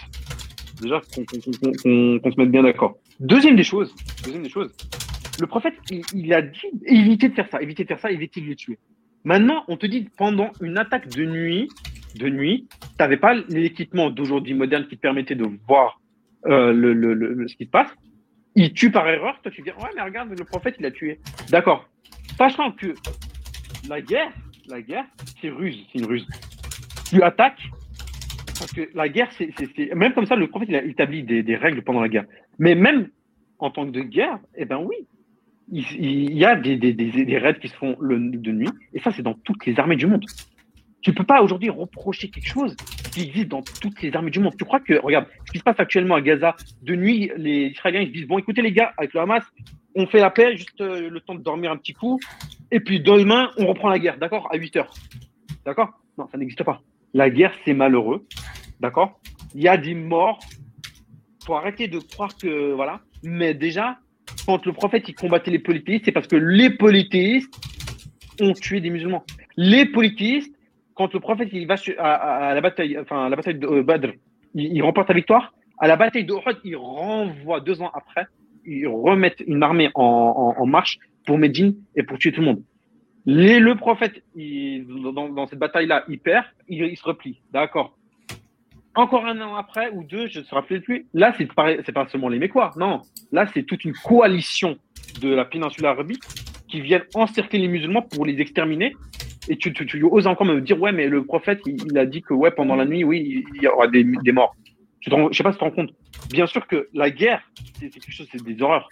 Déjà, 0.82 1.02
qu'on 1.14 1.24
qu 1.24 1.40
qu 1.40 1.52
se 1.52 2.40
mette 2.40 2.52
bien 2.52 2.64
d'accord. 2.64 2.98
Deuxième 3.20 3.56
des 3.56 3.64
choses, 3.64 3.94
deuxième 4.24 4.44
des 4.44 4.50
choses, 4.50 4.74
le 5.40 5.48
prophète, 5.48 5.76
il, 5.90 6.34
a 6.34 6.42
dit 6.42 6.72
éviter 6.86 7.30
de 7.30 7.34
faire 7.34 7.48
ça, 7.50 7.62
éviter 7.62 7.84
de 7.84 7.88
faire 7.88 8.00
ça, 8.00 8.12
éviter 8.12 8.42
de 8.42 8.48
les 8.48 8.56
tuer. 8.56 8.78
Maintenant, 9.24 9.64
on 9.68 9.78
te 9.78 9.86
dit 9.86 10.08
pendant 10.18 10.52
une 10.62 10.78
attaque 10.78 11.10
de 11.10 11.26
nuit, 11.26 11.70
de 12.16 12.30
nuit, 12.30 12.68
tu 12.82 12.88
n'avais 13.00 13.18
pas 13.18 13.34
l'équipement 13.50 14.10
d'aujourd'hui 14.10 14.54
moderne 14.54 14.88
qui 14.88 14.98
te 14.98 15.02
permettait 15.02 15.36
de 15.36 15.46
voir 15.68 16.00
euh, 16.46 16.74
le, 16.74 17.48
ce 17.48 17.56
qui 17.56 17.66
se 17.66 17.70
passe. 17.70 17.90
Il 18.56 18.74
tue 18.74 18.92
par 18.92 19.08
erreur, 19.08 19.40
toi 19.42 19.52
tu 19.52 19.64
dis 19.64 19.70
ouais 19.70 19.90
mais 19.96 20.04
regarde 20.04 20.30
le 20.38 20.46
prophète 20.46 20.76
il 20.80 20.86
a 20.86 20.92
tué. 20.92 21.20
D'accord. 21.50 21.90
Sachant 22.38 22.72
que 22.72 22.94
la 23.90 24.02
guerre, 24.02 24.32
la 24.68 24.82
guerre, 24.82 25.06
c'est 25.42 25.50
ruse, 25.50 25.86
c'est 25.92 26.00
une 26.00 26.06
ruse. 26.06 26.28
Tu 27.10 27.22
attaques, 27.22 27.62
parce 28.60 28.72
que 28.72 28.90
la 28.94 29.10
guerre, 29.10 29.30
c'est, 29.38 29.96
même 29.96 30.14
comme 30.14 30.26
ça, 30.26 30.36
le 30.36 30.48
prophète 30.48 30.70
il 30.70 30.76
a 30.76 30.84
établi 30.84 31.24
des, 31.24 31.56
règles 31.56 31.82
pendant 31.82 32.02
la 32.02 32.10
guerre. 32.10 32.26
Mais 32.60 32.76
même 32.76 33.10
en 33.60 33.72
tant 33.72 33.86
que 33.86 33.92
de 33.92 34.02
guerre, 34.02 34.40
eh 34.56 34.66
ben 34.66 34.78
oui, 34.78 34.96
il, 35.72 36.34
y 36.34 36.46
a 36.46 36.56
des, 36.56 37.38
raids 37.38 37.60
qui 37.60 37.68
se 37.68 37.76
font 37.76 37.98
de 38.00 38.52
nuit, 38.52 38.70
et 38.94 39.00
ça, 39.00 39.12
c'est 39.12 39.22
dans 39.22 39.34
toutes 39.34 39.66
les 39.66 39.80
armées 39.80 39.96
du 39.96 40.08
monde. 40.08 40.26
Tu 41.02 41.14
peux 41.14 41.26
pas 41.26 41.42
aujourd'hui 41.42 41.70
reprocher 41.70 42.30
quelque 42.30 42.48
chose 42.48 42.78
qui 43.12 43.24
existe 43.24 43.50
dans 43.50 43.62
toutes 43.62 44.02
les 44.02 44.16
armées 44.16 44.32
du 44.32 44.40
monde. 44.40 44.54
Tu 44.58 44.64
crois 44.64 44.80
que, 44.80 44.94
regarde, 44.94 45.26
ce 45.46 45.52
qui 45.52 45.58
se 45.60 45.64
passe 45.64 45.78
actuellement 45.78 46.16
à 46.16 46.22
Gaza, 46.22 46.56
de 46.82 46.96
nuit, 46.96 47.30
les 47.36 47.68
Israéliens 47.68 48.02
ils 48.02 48.12
disent 48.14 48.28
bon, 48.28 48.38
écoutez 48.38 48.62
les 48.62 48.72
gars, 48.72 48.94
avec 48.98 49.14
le 49.14 49.20
Hamas, 49.20 49.44
on 49.96 50.08
fait 50.08 50.20
la 50.20 50.30
paix, 50.30 50.56
juste 50.56 50.80
euh, 50.82 51.10
le 51.10 51.20
temps 51.20 51.36
de 51.36 51.44
dormir 51.44 51.72
un 51.72 51.78
petit 51.78 51.94
coup, 51.94 52.20
et 52.74 52.80
puis 52.80 53.00
demain, 53.00 53.52
on 53.58 53.68
reprend 53.68 53.88
la 53.88 54.00
guerre, 54.00 54.18
d'accord 54.18 54.50
À 54.52 54.58
8 54.58 54.78
heures. 54.78 54.94
D'accord? 55.64 55.90
Non, 56.18 56.28
ça 56.32 56.40
n'existe 56.40 56.64
pas. 56.64 56.82
La 57.14 57.30
guerre, 57.30 57.54
c'est 57.64 57.76
malheureux, 57.76 58.26
d'accord? 58.80 59.20
Il 59.54 59.62
y 59.62 59.68
a 59.68 59.78
des 59.78 59.94
morts. 59.94 60.40
faut 61.46 61.54
arrêter 61.54 61.88
de 61.88 62.00
croire 62.00 62.36
que, 62.36 62.74
voilà. 62.74 63.02
Mais 63.24 63.54
déjà, 63.54 64.00
quand 64.48 64.66
le 64.66 64.74
prophète 64.74 65.08
il 65.08 65.14
combattait 65.14 65.52
les 65.52 65.60
polythéistes, 65.60 66.06
c'est 66.06 66.12
parce 66.12 66.26
que 66.26 66.36
les 66.36 66.72
polythéistes 66.72 67.54
ont 68.42 68.54
tué 68.54 68.82
des 68.82 68.90
musulmans. 68.90 69.24
Les 69.56 69.86
polythéistes, 69.86 70.58
quand 70.96 71.14
le 71.14 71.20
prophète 71.20 71.50
il 71.54 71.68
va 71.68 71.76
à, 72.00 72.56
la 72.56 72.62
bataille, 72.62 72.98
enfin 72.98 73.30
la 73.30 73.36
bataille 73.36 73.60
de 73.60 73.68
euh, 73.68 73.84
Badr, 73.84 74.14
il, 74.56 74.76
il 74.76 74.82
remporte 74.82 75.10
la 75.10 75.16
victoire. 75.16 75.54
À 75.78 75.88
la 75.88 75.96
bataille 75.96 76.26
de 76.26 76.34
il 76.64 76.76
renvoie 76.76 77.60
deux 77.60 77.84
ans 77.84 77.92
après 77.94 78.26
ils 78.66 78.88
remettent 78.88 79.44
une 79.46 79.64
armée 79.64 79.90
en, 79.96 80.66
marche 80.66 81.00
pour 81.26 81.38
Médine 81.38 81.76
et 81.96 82.04
pour 82.04 82.18
tuer 82.18 82.32
tout 82.32 82.42
le 82.42 82.48
monde. 82.48 82.64
Le 83.26 83.74
prophète, 83.74 84.22
dans, 84.36 85.48
cette 85.48 85.60
bataille-là, 85.60 86.04
il 86.10 86.20
perd, 86.20 86.46
il, 86.68 86.98
se 86.98 87.04
replie. 87.04 87.42
D'accord. 87.52 87.98
Encore 88.96 89.26
un 89.26 89.40
an 89.42 89.56
après, 89.56 89.90
ou 89.92 90.04
deux, 90.04 90.28
je 90.28 90.40
ne 90.40 90.44
me 90.44 90.50
rappelle 90.52 90.82
plus. 90.82 91.08
Là, 91.14 91.34
c'est 91.38 91.52
pas, 91.52 91.74
pas 91.94 92.08
seulement 92.10 92.30
les 92.30 92.38
Mécois. 92.38 92.72
Non. 92.76 93.02
Là, 93.32 93.48
c'est 93.54 93.64
toute 93.64 93.86
une 93.86 93.94
coalition 93.94 94.78
de 95.22 95.30
la 95.30 95.46
péninsule 95.46 95.86
arabique 95.86 96.24
qui 96.68 96.82
viennent 96.82 97.06
encercler 97.14 97.60
les 97.60 97.68
musulmans 97.68 98.02
pour 98.02 98.26
les 98.26 98.40
exterminer. 98.40 98.94
Et 99.50 99.58
tu, 99.58 99.74
oses 100.04 100.28
encore 100.28 100.46
me 100.46 100.62
dire, 100.62 100.80
ouais, 100.80 100.92
mais 100.92 101.08
le 101.08 101.24
prophète, 101.26 101.62
il, 101.66 101.78
il, 101.86 101.98
a 101.98 102.06
dit 102.06 102.22
que, 102.22 102.34
ouais, 102.34 102.52
pendant 102.52 102.76
la 102.76 102.86
nuit, 102.86 103.04
oui, 103.04 103.46
il 103.56 103.64
y 103.64 103.68
aura 103.68 103.88
des, 103.88 104.04
des 104.04 104.32
morts. 104.32 104.56
Je 105.02 105.14
ne 105.14 105.34
sais 105.34 105.44
pas 105.44 105.52
si 105.52 105.58
tu 105.58 105.60
te 105.60 105.66
rends 105.66 105.76
compte. 105.76 105.94
Bien 106.30 106.48
sûr 106.48 106.66
que 106.66 106.88
la 106.94 107.10
guerre, 107.10 107.42
c'est 107.80 107.90
quelque 107.90 108.12
chose, 108.12 108.28
c'est 108.32 108.44
des 108.44 108.62
horreurs. 108.62 108.88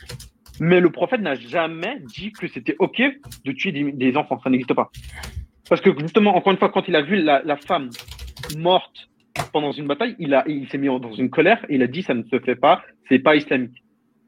Mais 0.63 0.79
le 0.79 0.91
prophète 0.91 1.21
n'a 1.21 1.33
jamais 1.33 1.97
dit 2.01 2.31
que 2.33 2.47
c'était 2.47 2.75
OK 2.77 3.01
de 3.45 3.51
tuer 3.51 3.71
des, 3.71 4.15
enfants. 4.15 4.39
Ça 4.43 4.51
n'existe 4.51 4.75
pas. 4.75 4.91
Parce 5.67 5.81
que 5.81 5.89
justement, 5.99 6.35
encore 6.35 6.53
une 6.53 6.59
fois, 6.59 6.69
quand 6.69 6.87
il 6.87 6.95
a 6.95 7.01
vu 7.01 7.19
la, 7.19 7.57
femme 7.57 7.89
morte 8.59 9.09
pendant 9.53 9.71
une 9.71 9.87
bataille, 9.87 10.15
il, 10.19 10.39
il 10.45 10.69
s'est 10.69 10.77
mis 10.77 10.85
dans 10.85 11.13
une 11.13 11.31
colère 11.31 11.65
et 11.67 11.75
il 11.75 11.81
a 11.81 11.87
dit 11.87 12.03
ça 12.03 12.13
ne 12.13 12.21
se 12.21 12.39
fait 12.39 12.55
pas, 12.55 12.83
c'est 13.09 13.17
pas 13.17 13.35
islamique. 13.35 13.83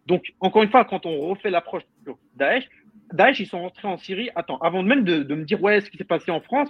Donc, 0.08 0.34
encore 0.40 0.64
une 0.64 0.72
fois, 0.72 0.86
quand 0.86 1.06
on 1.06 1.20
refait 1.20 1.52
l'approche 1.52 1.84
sur 2.04 2.18
Daesh, 2.36 2.68
Daesh, 3.14 3.40
ils 3.40 3.46
sont 3.46 3.62
rentrés 3.62 3.88
en 3.88 3.98
Syrie. 3.98 4.32
Attends, 4.34 4.58
avant 4.58 4.82
même 4.82 5.04
de, 5.04 5.36
me 5.36 5.44
dire, 5.44 5.62
ouais, 5.62 5.82
ce 5.82 5.92
qui 5.92 5.98
s'est 5.98 6.04
passé 6.04 6.32
en 6.32 6.42
France, 6.42 6.70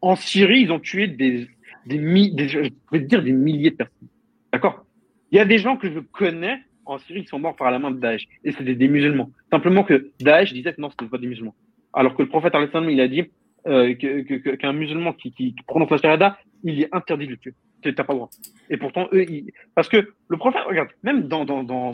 en 0.00 0.16
Syrie, 0.16 0.60
ils 0.60 0.72
ont 0.72 0.80
tué 0.80 1.06
des, 1.06 1.46
des, 1.84 1.98
je 1.98 2.96
dire 2.96 3.22
des 3.22 3.32
milliers 3.32 3.72
de 3.72 3.76
personnes. 3.76 4.08
D'accord? 4.54 4.86
Il 5.32 5.36
y 5.36 5.40
a 5.40 5.44
des 5.44 5.58
gens 5.58 5.76
que 5.76 5.92
je 5.92 5.98
connais 5.98 6.62
en 6.86 6.98
Syrie 6.98 7.22
qui 7.22 7.28
sont 7.28 7.38
morts 7.38 7.56
par 7.56 7.70
la 7.70 7.78
main 7.78 7.90
de 7.90 7.98
Daesh. 7.98 8.26
Et 8.44 8.52
c'était 8.52 8.74
des 8.74 8.88
musulmans. 8.88 9.30
Simplement 9.50 9.84
que 9.84 10.12
Daesh 10.20 10.52
disait 10.52 10.72
que 10.72 10.80
non, 10.80 10.90
ce 10.90 10.94
n'était 10.94 11.10
pas 11.10 11.18
des 11.18 11.26
musulmans. 11.26 11.54
Alors 11.92 12.14
que 12.14 12.22
le 12.22 12.28
prophète, 12.28 12.54
il 12.54 13.00
a 13.00 13.08
dit 13.08 13.24
euh, 13.66 13.94
qu'un 13.94 14.72
musulman 14.72 15.12
qui, 15.12 15.32
qui, 15.32 15.54
prononce 15.66 15.90
la 15.90 15.96
shahada, 15.98 16.38
il 16.62 16.82
est 16.82 16.94
interdit 16.94 17.26
de 17.26 17.32
le 17.32 17.36
tuer. 17.36 17.54
Tu 17.82 17.88
n'as 17.88 18.04
pas 18.04 18.12
le 18.12 18.18
droit. 18.18 18.30
Et 18.70 18.76
pourtant, 18.76 19.08
eux, 19.12 19.22
ils... 19.22 19.50
parce 19.74 19.88
que 19.88 20.08
le 20.28 20.36
prophète, 20.36 20.62
regarde, 20.66 20.88
même 21.02 21.28
dans, 21.28 21.44
dans, 21.44 21.64
dans, 21.64 21.90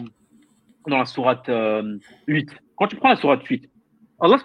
dans 0.87 0.99
la 0.99 1.07
sourate 1.07 1.49
euh, 1.49 1.99
8, 2.29 2.51
quand 2.77 2.89
tu 2.89 2.97
prends 2.97 3.11
la 3.11 3.17
sourate 3.17 3.45
8, 3.45 3.71
Allah, 4.21 4.37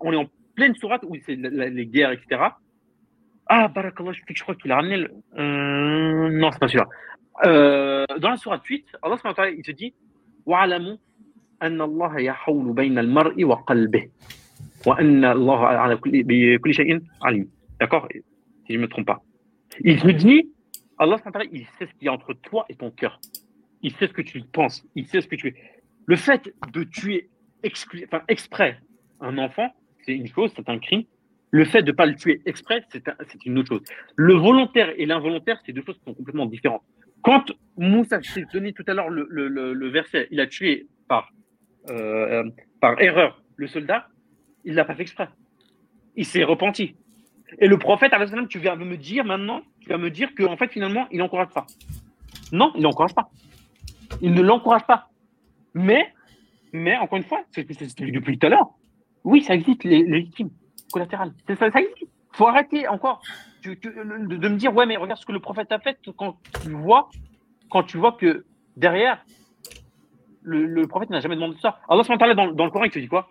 on 0.00 0.12
est 0.12 0.16
en 0.16 0.26
pleine 0.54 0.74
sourate 0.74 1.02
où 1.06 1.16
c'est 1.24 1.36
les 1.36 1.86
guerres, 1.86 2.12
etc. 2.12 2.42
Ah, 3.48 3.68
barakallah, 3.68 4.12
je 4.12 4.42
crois 4.42 4.54
qu'il 4.56 4.72
a 4.72 4.76
ramené 4.76 4.96
le... 4.96 5.10
Euh, 5.38 6.30
non, 6.30 6.50
c'est 6.50 6.58
pas 6.58 6.68
sûr. 6.68 6.84
Euh, 7.45 8.05
dans 8.19 8.29
la 8.29 8.37
sourate 8.37 8.65
8, 8.65 8.85
Allah 9.01 9.17
il 9.49 9.63
te 9.63 9.71
dit 9.71 9.93
وَعَلَمُوا 10.45 10.97
أَنَّ 11.61 11.81
اللَّهَ 11.81 12.19
يَحَوْلُ 12.19 12.73
بَيْنَ 12.73 12.97
الْمَرْءِ 12.99 13.43
وَقَلْبِهِ 13.43 14.09
وَأَنَّ 14.85 15.25
اللَّهَ 15.25 15.67
عَلَى 15.67 15.95
كُلِّ 15.97 16.73
شَيْءٍ 16.73 17.01
عَلِيمٌ 17.21 17.47
D'accord 17.79 18.07
Si 18.11 18.73
je 18.73 18.77
ne 18.77 18.81
me 18.83 18.87
trompe 18.87 19.07
pas. 19.07 19.21
Il 19.79 19.99
te 19.99 20.09
dit, 20.09 20.51
Allah 20.97 21.17
il 21.51 21.65
sait 21.77 21.87
ce 21.87 21.93
qu'il 21.93 22.05
y 22.05 22.07
a 22.09 22.13
entre 22.13 22.33
toi 22.33 22.65
et 22.69 22.75
ton 22.75 22.91
cœur. 22.91 23.19
Il 23.81 23.91
sait 23.95 24.07
ce 24.07 24.13
que 24.13 24.21
tu 24.21 24.41
penses. 24.41 24.83
Il 24.95 25.07
sait 25.07 25.21
ce 25.21 25.27
que 25.27 25.35
tu 25.35 25.47
es. 25.47 25.55
Le 26.05 26.15
fait 26.15 26.53
de 26.73 26.83
tuer 26.83 27.29
enfin, 27.63 28.21
exprès 28.27 28.79
un 29.19 29.37
enfant, 29.37 29.69
c'est 30.05 30.13
une 30.13 30.27
chose, 30.27 30.51
c'est 30.55 30.69
un 30.69 30.79
crime. 30.79 31.03
Le 31.51 31.65
fait 31.65 31.83
de 31.83 31.91
ne 31.91 31.95
pas 31.95 32.05
le 32.05 32.15
tuer 32.15 32.41
exprès, 32.45 32.85
c'est 32.91 33.45
une 33.45 33.57
autre 33.59 33.69
chose. 33.69 33.83
Le 34.15 34.33
volontaire 34.35 34.93
et 34.97 35.05
l'involontaire, 35.05 35.59
c'est 35.65 35.73
deux 35.73 35.83
choses 35.83 35.97
qui 35.97 36.03
sont 36.05 36.13
complètement 36.13 36.45
différentes. 36.45 36.83
Quand 37.26 37.42
Moussa, 37.76 38.20
je 38.20 38.34
t'ai 38.34 38.44
donné 38.52 38.72
tout 38.72 38.84
à 38.86 38.94
l'heure 38.94 39.08
le, 39.08 39.26
le, 39.28 39.72
le, 39.72 39.88
verset, 39.88 40.28
il 40.30 40.38
a 40.38 40.46
tué 40.46 40.86
par, 41.08 41.32
euh, 41.90 42.48
par 42.80 43.00
erreur 43.00 43.42
le 43.56 43.66
soldat, 43.66 44.06
il 44.64 44.74
l'a 44.74 44.84
pas 44.84 44.94
fait 44.94 45.02
exprès. 45.02 45.28
Il 46.14 46.24
s'est 46.24 46.44
repenti. 46.44 46.94
Et 47.58 47.66
le 47.66 47.78
prophète, 47.78 48.12
tu 48.48 48.60
viens 48.60 48.76
me 48.76 48.96
dire 48.96 49.24
maintenant, 49.24 49.62
tu 49.80 49.88
vas 49.88 49.98
me 49.98 50.08
dire 50.08 50.28
qu'en 50.36 50.52
en 50.52 50.56
fait, 50.56 50.68
finalement, 50.68 51.08
il 51.10 51.18
n'encourage 51.18 51.48
pas. 51.48 51.66
Non, 52.52 52.70
il 52.76 52.82
n'encourage 52.82 53.14
pas. 53.16 53.28
Il 54.22 54.32
ne 54.32 54.42
l'encourage 54.42 54.86
pas. 54.86 55.10
Mais, 55.74 56.14
mais 56.72 56.96
encore 56.96 57.18
une 57.18 57.24
fois, 57.24 57.42
c'est 57.50 57.66
depuis 57.66 58.38
tout 58.38 58.46
à 58.46 58.50
l'heure. 58.50 58.70
Oui, 59.24 59.42
ça 59.42 59.56
existe, 59.56 59.82
les, 59.82 60.04
les 60.04 60.20
victimes 60.20 60.50
collatérales. 60.92 61.32
Ça, 61.48 61.56
ça 61.56 61.80
existe. 61.80 62.08
faut 62.34 62.46
arrêter 62.46 62.86
encore 62.86 63.20
de, 63.74 64.48
me 64.48 64.56
dire, 64.56 64.74
ouais, 64.74 64.86
mais 64.86 64.96
regarde 64.96 65.20
ce 65.20 65.26
que 65.26 65.32
le 65.32 65.40
prophète 65.40 65.72
a 65.72 65.78
fait 65.78 65.98
quand 66.16 66.36
tu 66.62 66.70
vois, 66.70 67.10
quand 67.70 67.82
tu 67.82 67.98
vois 67.98 68.12
que 68.12 68.44
derrière, 68.76 69.24
le, 70.42 70.86
prophète 70.86 71.10
n'a 71.10 71.20
jamais 71.20 71.34
demandé 71.34 71.56
ça. 71.60 71.80
Allah 71.88 72.02
dans, 72.34 72.52
dans 72.52 72.64
le 72.64 72.70
Coran, 72.70 72.84
il 72.84 72.90
te 72.90 72.98
dit 72.98 73.08
quoi? 73.08 73.28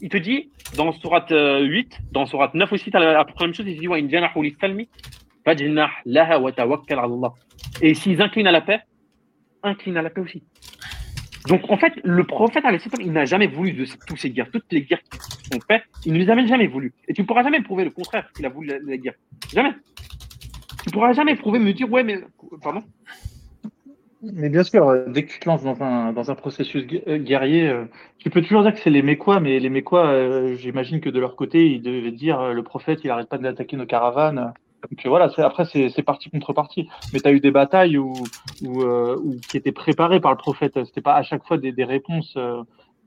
Il 0.00 0.08
te 0.08 0.16
dit, 0.16 0.50
dans 0.76 0.92
Surat 0.92 1.26
8, 1.30 2.00
dans 2.12 2.26
Surat 2.26 2.50
9 2.52 2.72
aussi, 2.72 2.90
tu 2.90 2.96
as 2.96 3.00
la 3.00 3.24
même 3.40 3.54
chose, 3.54 3.66
il 3.66 3.76
te 3.76 3.80
dit, 3.80 3.88
ouais, 3.88 4.00
Et 7.80 7.94
s'ils 7.94 8.22
inclinent 8.22 8.46
à 8.46 8.52
la 8.52 8.60
paix, 8.60 8.80
incline 9.62 9.96
à 9.96 10.02
la 10.02 10.10
paix 10.10 10.20
aussi. 10.20 10.42
Donc, 11.48 11.62
en 11.68 11.76
fait, 11.76 11.92
le 12.02 12.24
prophète, 12.24 12.64
il 13.00 13.12
n'a 13.12 13.24
jamais 13.24 13.46
voulu 13.46 13.72
de 13.72 13.86
tous 14.06 14.16
ces 14.16 14.30
guerres. 14.30 14.50
Toutes 14.50 14.70
les 14.70 14.82
guerres 14.82 15.02
qui 15.02 15.18
sont 15.52 15.60
faites, 15.66 15.82
il 16.04 16.12
ne 16.12 16.18
les 16.18 16.30
a 16.30 16.46
jamais 16.46 16.66
voulu. 16.66 16.92
Et 17.08 17.14
tu 17.14 17.22
ne 17.22 17.26
pourras 17.26 17.42
jamais 17.42 17.62
prouver 17.62 17.84
le 17.84 17.90
contraire 17.90 18.30
qu'il 18.34 18.46
a 18.46 18.48
voulu 18.48 18.68
la, 18.84 18.96
guerre. 18.96 19.14
Jamais. 19.52 19.72
Tu 20.82 20.88
ne 20.88 20.92
pourras 20.92 21.12
jamais 21.12 21.36
prouver, 21.36 21.58
me 21.58 21.72
dire, 21.72 21.90
ouais, 21.90 22.02
mais. 22.02 22.18
Pardon? 22.62 22.82
Mais 24.22 24.48
bien 24.48 24.64
sûr, 24.64 24.92
dès 25.08 25.24
que 25.24 25.32
tu 25.32 25.38
te 25.38 25.48
lances 25.48 25.62
dans 25.62 26.30
un, 26.30 26.34
processus 26.34 26.84
euh, 27.06 27.18
guerrier, 27.18 27.68
euh, 27.68 27.84
tu 28.18 28.30
peux 28.30 28.42
toujours 28.42 28.62
dire 28.62 28.72
que 28.72 28.80
c'est 28.80 28.90
les 28.90 29.02
Mécois, 29.02 29.40
mais 29.40 29.60
les 29.60 29.68
Mécois, 29.68 30.06
euh, 30.06 30.56
j'imagine 30.56 31.00
que 31.00 31.10
de 31.10 31.20
leur 31.20 31.36
côté, 31.36 31.70
ils 31.70 31.82
devaient 31.82 32.10
dire 32.10 32.52
le 32.52 32.62
prophète, 32.62 33.00
il 33.04 33.08
n'arrête 33.08 33.28
pas 33.28 33.38
d'attaquer 33.38 33.76
nos 33.76 33.86
caravanes. 33.86 34.52
Donc 34.82 35.06
voilà, 35.06 35.30
après, 35.38 35.64
c'est 35.64 36.02
partie 36.02 36.30
contre 36.30 36.52
partie. 36.52 36.88
Mais 37.12 37.20
tu 37.20 37.28
eu 37.30 37.40
des 37.40 37.50
batailles 37.50 37.98
où, 37.98 38.12
où, 38.62 39.36
qui 39.48 39.56
étaient 39.56 39.72
préparées 39.72 40.20
par 40.20 40.32
le 40.32 40.38
prophète. 40.38 40.84
C'était 40.84 41.00
pas 41.00 41.14
à 41.14 41.22
chaque 41.22 41.44
fois 41.46 41.58
des, 41.58 41.72
des 41.72 41.84
réponses 41.84 42.36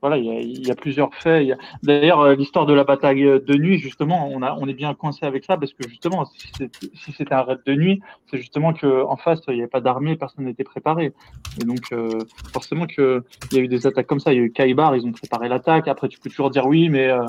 voilà, 0.00 0.16
il 0.16 0.66
y 0.66 0.70
a, 0.70 0.74
plusieurs 0.74 1.14
faits. 1.14 1.58
D'ailleurs, 1.82 2.20
euh, 2.20 2.34
l'histoire 2.34 2.64
de 2.64 2.72
la 2.72 2.84
bataille 2.84 3.22
de 3.22 3.54
nuit, 3.54 3.78
justement, 3.78 4.28
on, 4.32 4.42
a, 4.42 4.56
on 4.58 4.66
est 4.66 4.74
bien 4.74 4.94
coincé 4.94 5.26
avec 5.26 5.44
ça 5.44 5.58
parce 5.58 5.72
que 5.74 5.86
justement, 5.88 6.24
si 6.24 7.12
c'était 7.12 7.34
un 7.34 7.42
raid 7.42 7.60
de 7.66 7.74
nuit, 7.74 8.00
c'est 8.30 8.38
justement 8.38 8.72
qu'en 8.72 9.16
face, 9.16 9.40
il 9.48 9.54
n'y 9.54 9.60
avait 9.60 9.68
pas 9.68 9.80
d'armée, 9.80 10.16
personne 10.16 10.46
n'était 10.46 10.64
préparé. 10.64 11.12
Et 11.60 11.64
donc, 11.64 11.80
euh, 11.92 12.18
forcément 12.52 12.86
qu'il 12.86 13.22
y 13.52 13.56
a 13.58 13.60
eu 13.60 13.68
des 13.68 13.86
attaques 13.86 14.06
comme 14.06 14.20
ça. 14.20 14.32
Il 14.32 14.36
y 14.36 14.40
a 14.40 14.44
eu 14.44 14.52
Kaibar, 14.52 14.96
ils 14.96 15.04
ont 15.04 15.12
préparé 15.12 15.48
l'attaque. 15.48 15.88
Après, 15.88 16.08
tu 16.08 16.18
peux 16.18 16.30
toujours 16.30 16.50
dire 16.50 16.66
oui, 16.66 16.88
mais 16.88 17.08
euh, 17.08 17.24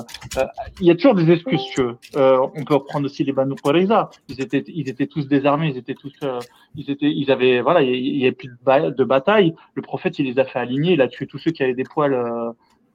il 0.80 0.86
y 0.86 0.90
a 0.90 0.94
toujours 0.94 1.14
des 1.14 1.30
excuses. 1.30 1.62
Tu 1.74 1.82
on 2.16 2.64
peut 2.64 2.74
reprendre 2.74 3.06
aussi 3.06 3.24
les 3.24 3.32
Banu 3.32 3.54
Qurayza. 3.54 4.10
Ils 4.28 4.40
étaient, 4.40 4.64
ils 4.66 4.88
étaient 4.88 5.06
tous 5.06 5.28
désarmés, 5.28 5.68
ils 5.68 5.76
étaient 5.76 5.94
tous, 5.94 6.18
ils 6.74 6.90
étaient, 6.90 7.10
ils 7.10 7.30
avaient, 7.30 7.60
voilà, 7.60 7.82
il 7.82 8.16
n'y 8.16 8.22
avait 8.22 8.32
plus 8.32 8.48
de, 8.48 8.90
de, 8.90 9.04
bataille. 9.04 9.54
Le 9.74 9.82
prophète, 9.82 10.18
il 10.18 10.26
les 10.26 10.38
a 10.38 10.44
fait 10.44 10.58
aligner. 10.58 10.92
Il 10.92 11.02
a 11.02 11.08
tué 11.08 11.26
tous 11.26 11.38
ceux 11.38 11.50
qui 11.50 11.62
avaient 11.62 11.74
des 11.74 11.84
poils 11.84 12.14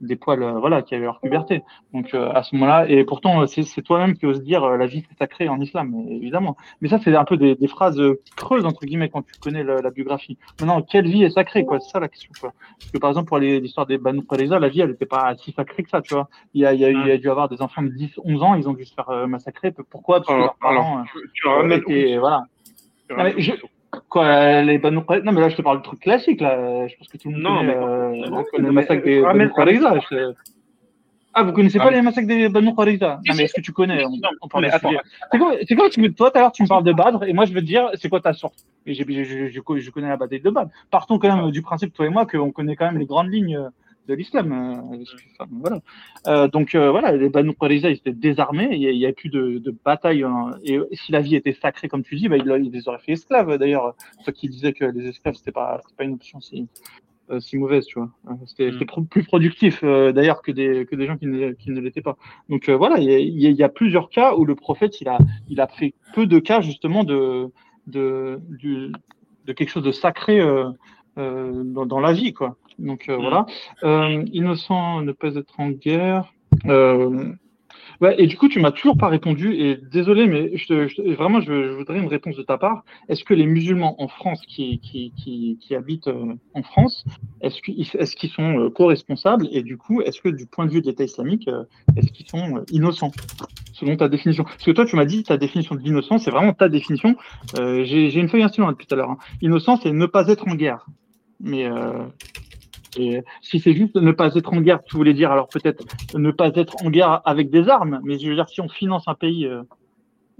des 0.01 0.15
poils 0.15 0.43
euh, 0.43 0.59
voilà 0.59 0.81
qui 0.81 0.95
avaient 0.95 1.05
leur 1.05 1.19
puberté. 1.19 1.63
Donc 1.93 2.13
euh, 2.13 2.31
à 2.33 2.43
ce 2.43 2.55
moment-là 2.55 2.89
et 2.89 3.03
pourtant 3.03 3.41
euh, 3.41 3.45
c'est 3.47 3.81
toi-même 3.81 4.15
qui 4.15 4.25
oses 4.25 4.41
dire 4.41 4.67
la 4.67 4.85
vie 4.85 5.03
c'est 5.09 5.17
sacrée 5.17 5.49
en 5.49 5.59
islam 5.59 5.93
évidemment. 6.09 6.55
Mais 6.81 6.89
ça 6.89 6.99
c'est 7.03 7.15
un 7.15 7.25
peu 7.25 7.37
des, 7.37 7.55
des, 7.55 7.67
phrases 7.67 8.01
creuses 8.35 8.65
entre 8.65 8.85
guillemets 8.85 9.09
quand 9.09 9.23
tu 9.23 9.33
connais 9.39 9.63
la, 9.63 9.89
biographie. 9.91 10.37
Maintenant 10.59 10.81
quelle 10.81 11.07
vie 11.07 11.23
est 11.23 11.29
sacrée 11.29 11.65
quoi? 11.65 11.79
C'est 11.79 11.91
ça 11.91 11.99
la 11.99 12.07
question 12.07 12.31
quoi. 12.39 12.53
Parce 12.79 12.91
que 12.91 12.97
par 12.97 13.09
exemple 13.09 13.27
pour 13.27 13.39
l'histoire 13.39 13.85
des 13.85 13.97
Banu 13.97 14.23
Qurayza 14.25 14.59
la 14.59 14.69
vie 14.69 14.81
elle 14.81 14.91
n'était 14.91 15.05
pas 15.05 15.35
si 15.37 15.51
sacrée 15.51 15.83
que 15.83 15.89
ça 15.89 16.01
tu 16.01 16.13
vois. 16.13 16.29
Il 16.53 16.61
y 16.61 16.65
a, 16.65 16.73
il 16.73 16.79
y 16.79 16.85
a, 16.85 16.89
il 16.89 17.07
y 17.07 17.11
a 17.11 17.17
dû 17.17 17.29
avoir 17.29 17.49
des 17.49 17.61
enfants 17.61 17.81
de 17.81 17.89
10 17.89 18.19
11 18.23 18.43
ans 18.43 18.55
ils 18.55 18.67
ont 18.69 18.73
dû 18.73 18.85
se 18.85 18.93
faire 18.93 19.27
massacrer. 19.27 19.71
Pourquoi? 19.89 20.21
Parce 20.21 20.29
que 20.29 20.41
leurs 20.41 20.55
parents 20.55 21.03
et 21.87 22.17
voilà 22.17 22.45
Quoi, 24.09 24.61
les 24.63 24.77
Banu 24.77 24.97
Non, 24.97 25.31
mais 25.31 25.41
là, 25.41 25.49
je 25.49 25.55
te 25.55 25.61
parle 25.61 25.79
de 25.79 25.83
trucs 25.83 26.01
classiques, 26.01 26.41
là. 26.41 26.87
Je 26.87 26.95
pense 26.97 27.07
que 27.07 27.17
tout 27.17 27.29
le 27.29 27.37
monde 27.37 27.43
non, 27.43 27.57
connaît, 27.57 27.75
mais, 27.75 28.37
euh, 28.37 28.43
connaît 28.51 28.67
le 28.67 28.71
massacre 28.71 29.03
des 29.03 29.21
Banu. 29.21 29.51
Ah, 31.33 31.43
vous 31.43 31.51
connaissez 31.51 31.77
pas 31.77 31.91
les 31.91 32.01
massacres 32.01 32.27
des 32.27 32.49
Banu 32.49 32.73
Non, 32.75 33.15
mais 33.35 33.43
est-ce 33.43 33.53
que 33.53 33.61
tu 33.61 33.71
connais 33.71 34.03
on, 34.05 34.11
on 34.41 34.47
parle 34.47 34.69
C'est 34.71 35.37
quoi, 35.37 35.53
c'est 35.67 35.75
quoi 35.75 35.89
tu, 35.89 36.13
Toi, 36.13 36.31
tout 36.31 36.37
à 36.37 36.41
l'heure, 36.41 36.51
tu 36.51 36.63
me 36.63 36.67
parles 36.67 36.83
de 36.83 36.93
Badr, 36.93 37.23
et 37.25 37.33
moi, 37.33 37.45
je 37.45 37.53
veux 37.53 37.61
te 37.61 37.65
dire, 37.65 37.89
c'est 37.95 38.09
quoi 38.09 38.19
ta 38.19 38.33
source 38.33 38.65
Et 38.85 38.93
je, 38.93 39.03
je, 39.03 39.49
je, 39.49 39.89
connais 39.91 40.09
la 40.09 40.17
bataille 40.17 40.41
de 40.41 40.49
Badr. 40.49 40.69
Partons 40.89 41.19
quand 41.19 41.35
même 41.35 41.51
du 41.51 41.61
principe, 41.61 41.93
toi 41.93 42.05
et 42.05 42.09
moi, 42.09 42.25
qu'on 42.25 42.51
connaît 42.51 42.75
quand 42.75 42.85
même 42.85 42.97
les 42.97 43.05
grandes 43.05 43.31
lignes 43.31 43.59
de 44.07 44.13
l'islam. 44.13 44.51
Euh, 44.51 45.45
voilà. 45.51 45.81
Euh, 46.27 46.47
donc 46.47 46.75
euh, 46.75 46.89
voilà, 46.91 47.11
les 47.11 47.29
Banu 47.29 47.53
Qurayza, 47.53 47.89
ils 47.89 47.97
étaient 47.97 48.13
désarmés, 48.13 48.69
il 48.71 48.97
n'y 48.97 49.05
a, 49.05 49.13
plus 49.13 49.29
de, 49.29 49.59
de 49.59 49.75
bataille. 49.85 50.23
Hein. 50.23 50.55
et 50.63 50.79
si 50.93 51.11
la 51.11 51.21
vie 51.21 51.35
était 51.35 51.53
sacrée, 51.53 51.87
comme 51.87 52.03
tu 52.03 52.15
dis, 52.15 52.27
bah, 52.27 52.37
ils, 52.37 52.71
les 52.71 52.87
auraient 52.87 52.99
fait 52.99 53.13
esclaves. 53.13 53.57
D'ailleurs, 53.57 53.95
ceux 54.25 54.31
qui 54.31 54.49
disaient 54.49 54.73
que 54.73 54.85
les 54.85 55.07
esclaves, 55.07 55.35
c'était 55.35 55.51
pas, 55.51 55.81
pas 55.97 56.03
une 56.05 56.13
option 56.13 56.39
si, 56.39 56.67
si 57.39 57.57
mauvaise, 57.57 57.85
tu 57.85 57.99
vois. 57.99 58.09
C'était 58.45 58.71
mm. 58.71 59.05
plus 59.09 59.23
productif, 59.23 59.83
d'ailleurs, 59.83 60.41
que 60.41 60.51
des, 60.51 60.85
que 60.85 60.95
des 60.95 61.05
gens 61.05 61.17
qui 61.17 61.27
ne, 61.27 61.51
qui 61.51 61.71
ne 61.71 61.81
l'étaient 61.81 62.01
pas. 62.01 62.17
Donc 62.49 62.69
voilà, 62.69 62.97
il 62.99 63.09
y, 63.09 63.51
y, 63.51 63.63
a 63.63 63.69
plusieurs 63.69 64.09
cas 64.09 64.33
où 64.35 64.45
le 64.45 64.55
prophète, 64.55 65.01
il 65.01 65.09
a, 65.09 65.17
il 65.49 65.59
a 65.59 65.67
fait 65.67 65.93
peu 66.13 66.25
de 66.25 66.39
cas, 66.39 66.61
justement, 66.61 67.03
de, 67.03 67.51
de, 67.87 68.39
de 69.45 69.53
quelque 69.53 69.69
chose 69.69 69.83
de 69.83 69.91
sacré 69.91 70.39
dans, 71.17 71.85
dans, 71.85 71.99
la 71.99 72.13
vie, 72.13 72.33
quoi. 72.33 72.55
Donc 72.79 73.09
euh, 73.09 73.17
mm. 73.17 73.21
voilà. 73.21 73.45
Euh, 73.83 74.23
innocent 74.31 75.01
ne 75.01 75.11
pas 75.11 75.35
être 75.35 75.59
en 75.59 75.69
guerre. 75.69 76.31
Euh, 76.65 77.33
ouais, 78.01 78.15
et 78.17 78.27
du 78.27 78.37
coup, 78.37 78.47
tu 78.47 78.59
m'as 78.59 78.71
toujours 78.71 78.97
pas 78.97 79.07
répondu. 79.07 79.53
Et 79.53 79.77
désolé, 79.91 80.27
mais 80.27 80.55
je 80.57 80.67
te, 80.67 81.13
vraiment, 81.13 81.41
je, 81.41 81.75
voudrais 81.75 81.99
une 81.99 82.07
réponse 82.07 82.35
de 82.35 82.43
ta 82.43 82.57
part. 82.57 82.83
Est-ce 83.09 83.23
que 83.23 83.33
les 83.33 83.45
musulmans 83.45 84.01
en 84.01 84.07
France 84.07 84.41
qui, 84.47 84.79
qui, 84.79 85.11
qui, 85.17 85.57
qui 85.61 85.75
habitent 85.75 86.09
en 86.53 86.63
France, 86.63 87.05
est-ce 87.41 87.61
qu'ils 87.61 87.81
est 87.81 88.27
sont 88.27 88.71
co-responsables? 88.73 89.47
Et 89.51 89.61
du 89.61 89.77
coup, 89.77 90.01
est-ce 90.01 90.21
que 90.21 90.29
du 90.29 90.45
point 90.45 90.65
de 90.65 90.71
vue 90.71 90.81
de 90.81 90.87
l'État 90.87 91.03
islamique, 91.03 91.49
est-ce 91.95 92.11
qu'ils 92.11 92.27
sont 92.27 92.63
innocents 92.71 93.11
selon 93.73 93.95
ta 93.97 94.09
définition? 94.09 94.43
Parce 94.43 94.63
que 94.63 94.71
toi, 94.71 94.85
tu 94.85 94.95
m'as 94.95 95.05
dit 95.05 95.23
ta 95.23 95.37
définition 95.37 95.75
de 95.75 95.81
l'innocence, 95.81 96.23
c'est 96.23 96.31
vraiment 96.31 96.53
ta 96.53 96.69
définition. 96.69 97.15
J'ai 97.55 98.19
une 98.19 98.29
feuille 98.29 98.43
instrument 98.43 98.71
depuis 98.71 98.87
tout 98.87 98.95
à 98.95 98.97
l'heure. 98.97 99.11
Hein. 99.11 99.17
Innocent, 99.41 99.77
c'est 99.77 99.91
ne 99.91 100.05
pas 100.05 100.27
être 100.27 100.47
en 100.47 100.55
guerre. 100.55 100.85
Mais 101.39 101.69
et 102.97 103.23
si 103.41 103.59
c'est 103.59 103.73
juste 103.73 103.95
ne 103.95 104.11
pas 104.11 104.33
être 104.35 104.53
en 104.53 104.61
guerre, 104.61 104.83
tu 104.83 104.95
voulais 104.95 105.13
dire 105.13 105.31
alors 105.31 105.47
peut-être 105.47 105.83
ne 106.15 106.31
pas 106.31 106.49
être 106.55 106.75
en 106.83 106.89
guerre 106.89 107.21
avec 107.25 107.49
des 107.49 107.69
armes, 107.69 107.99
mais 108.03 108.19
je 108.19 108.27
veux 108.29 108.35
dire 108.35 108.49
si 108.49 108.61
on 108.61 108.69
finance 108.69 109.07
un 109.07 109.15
pays, 109.15 109.45
euh, 109.45 109.63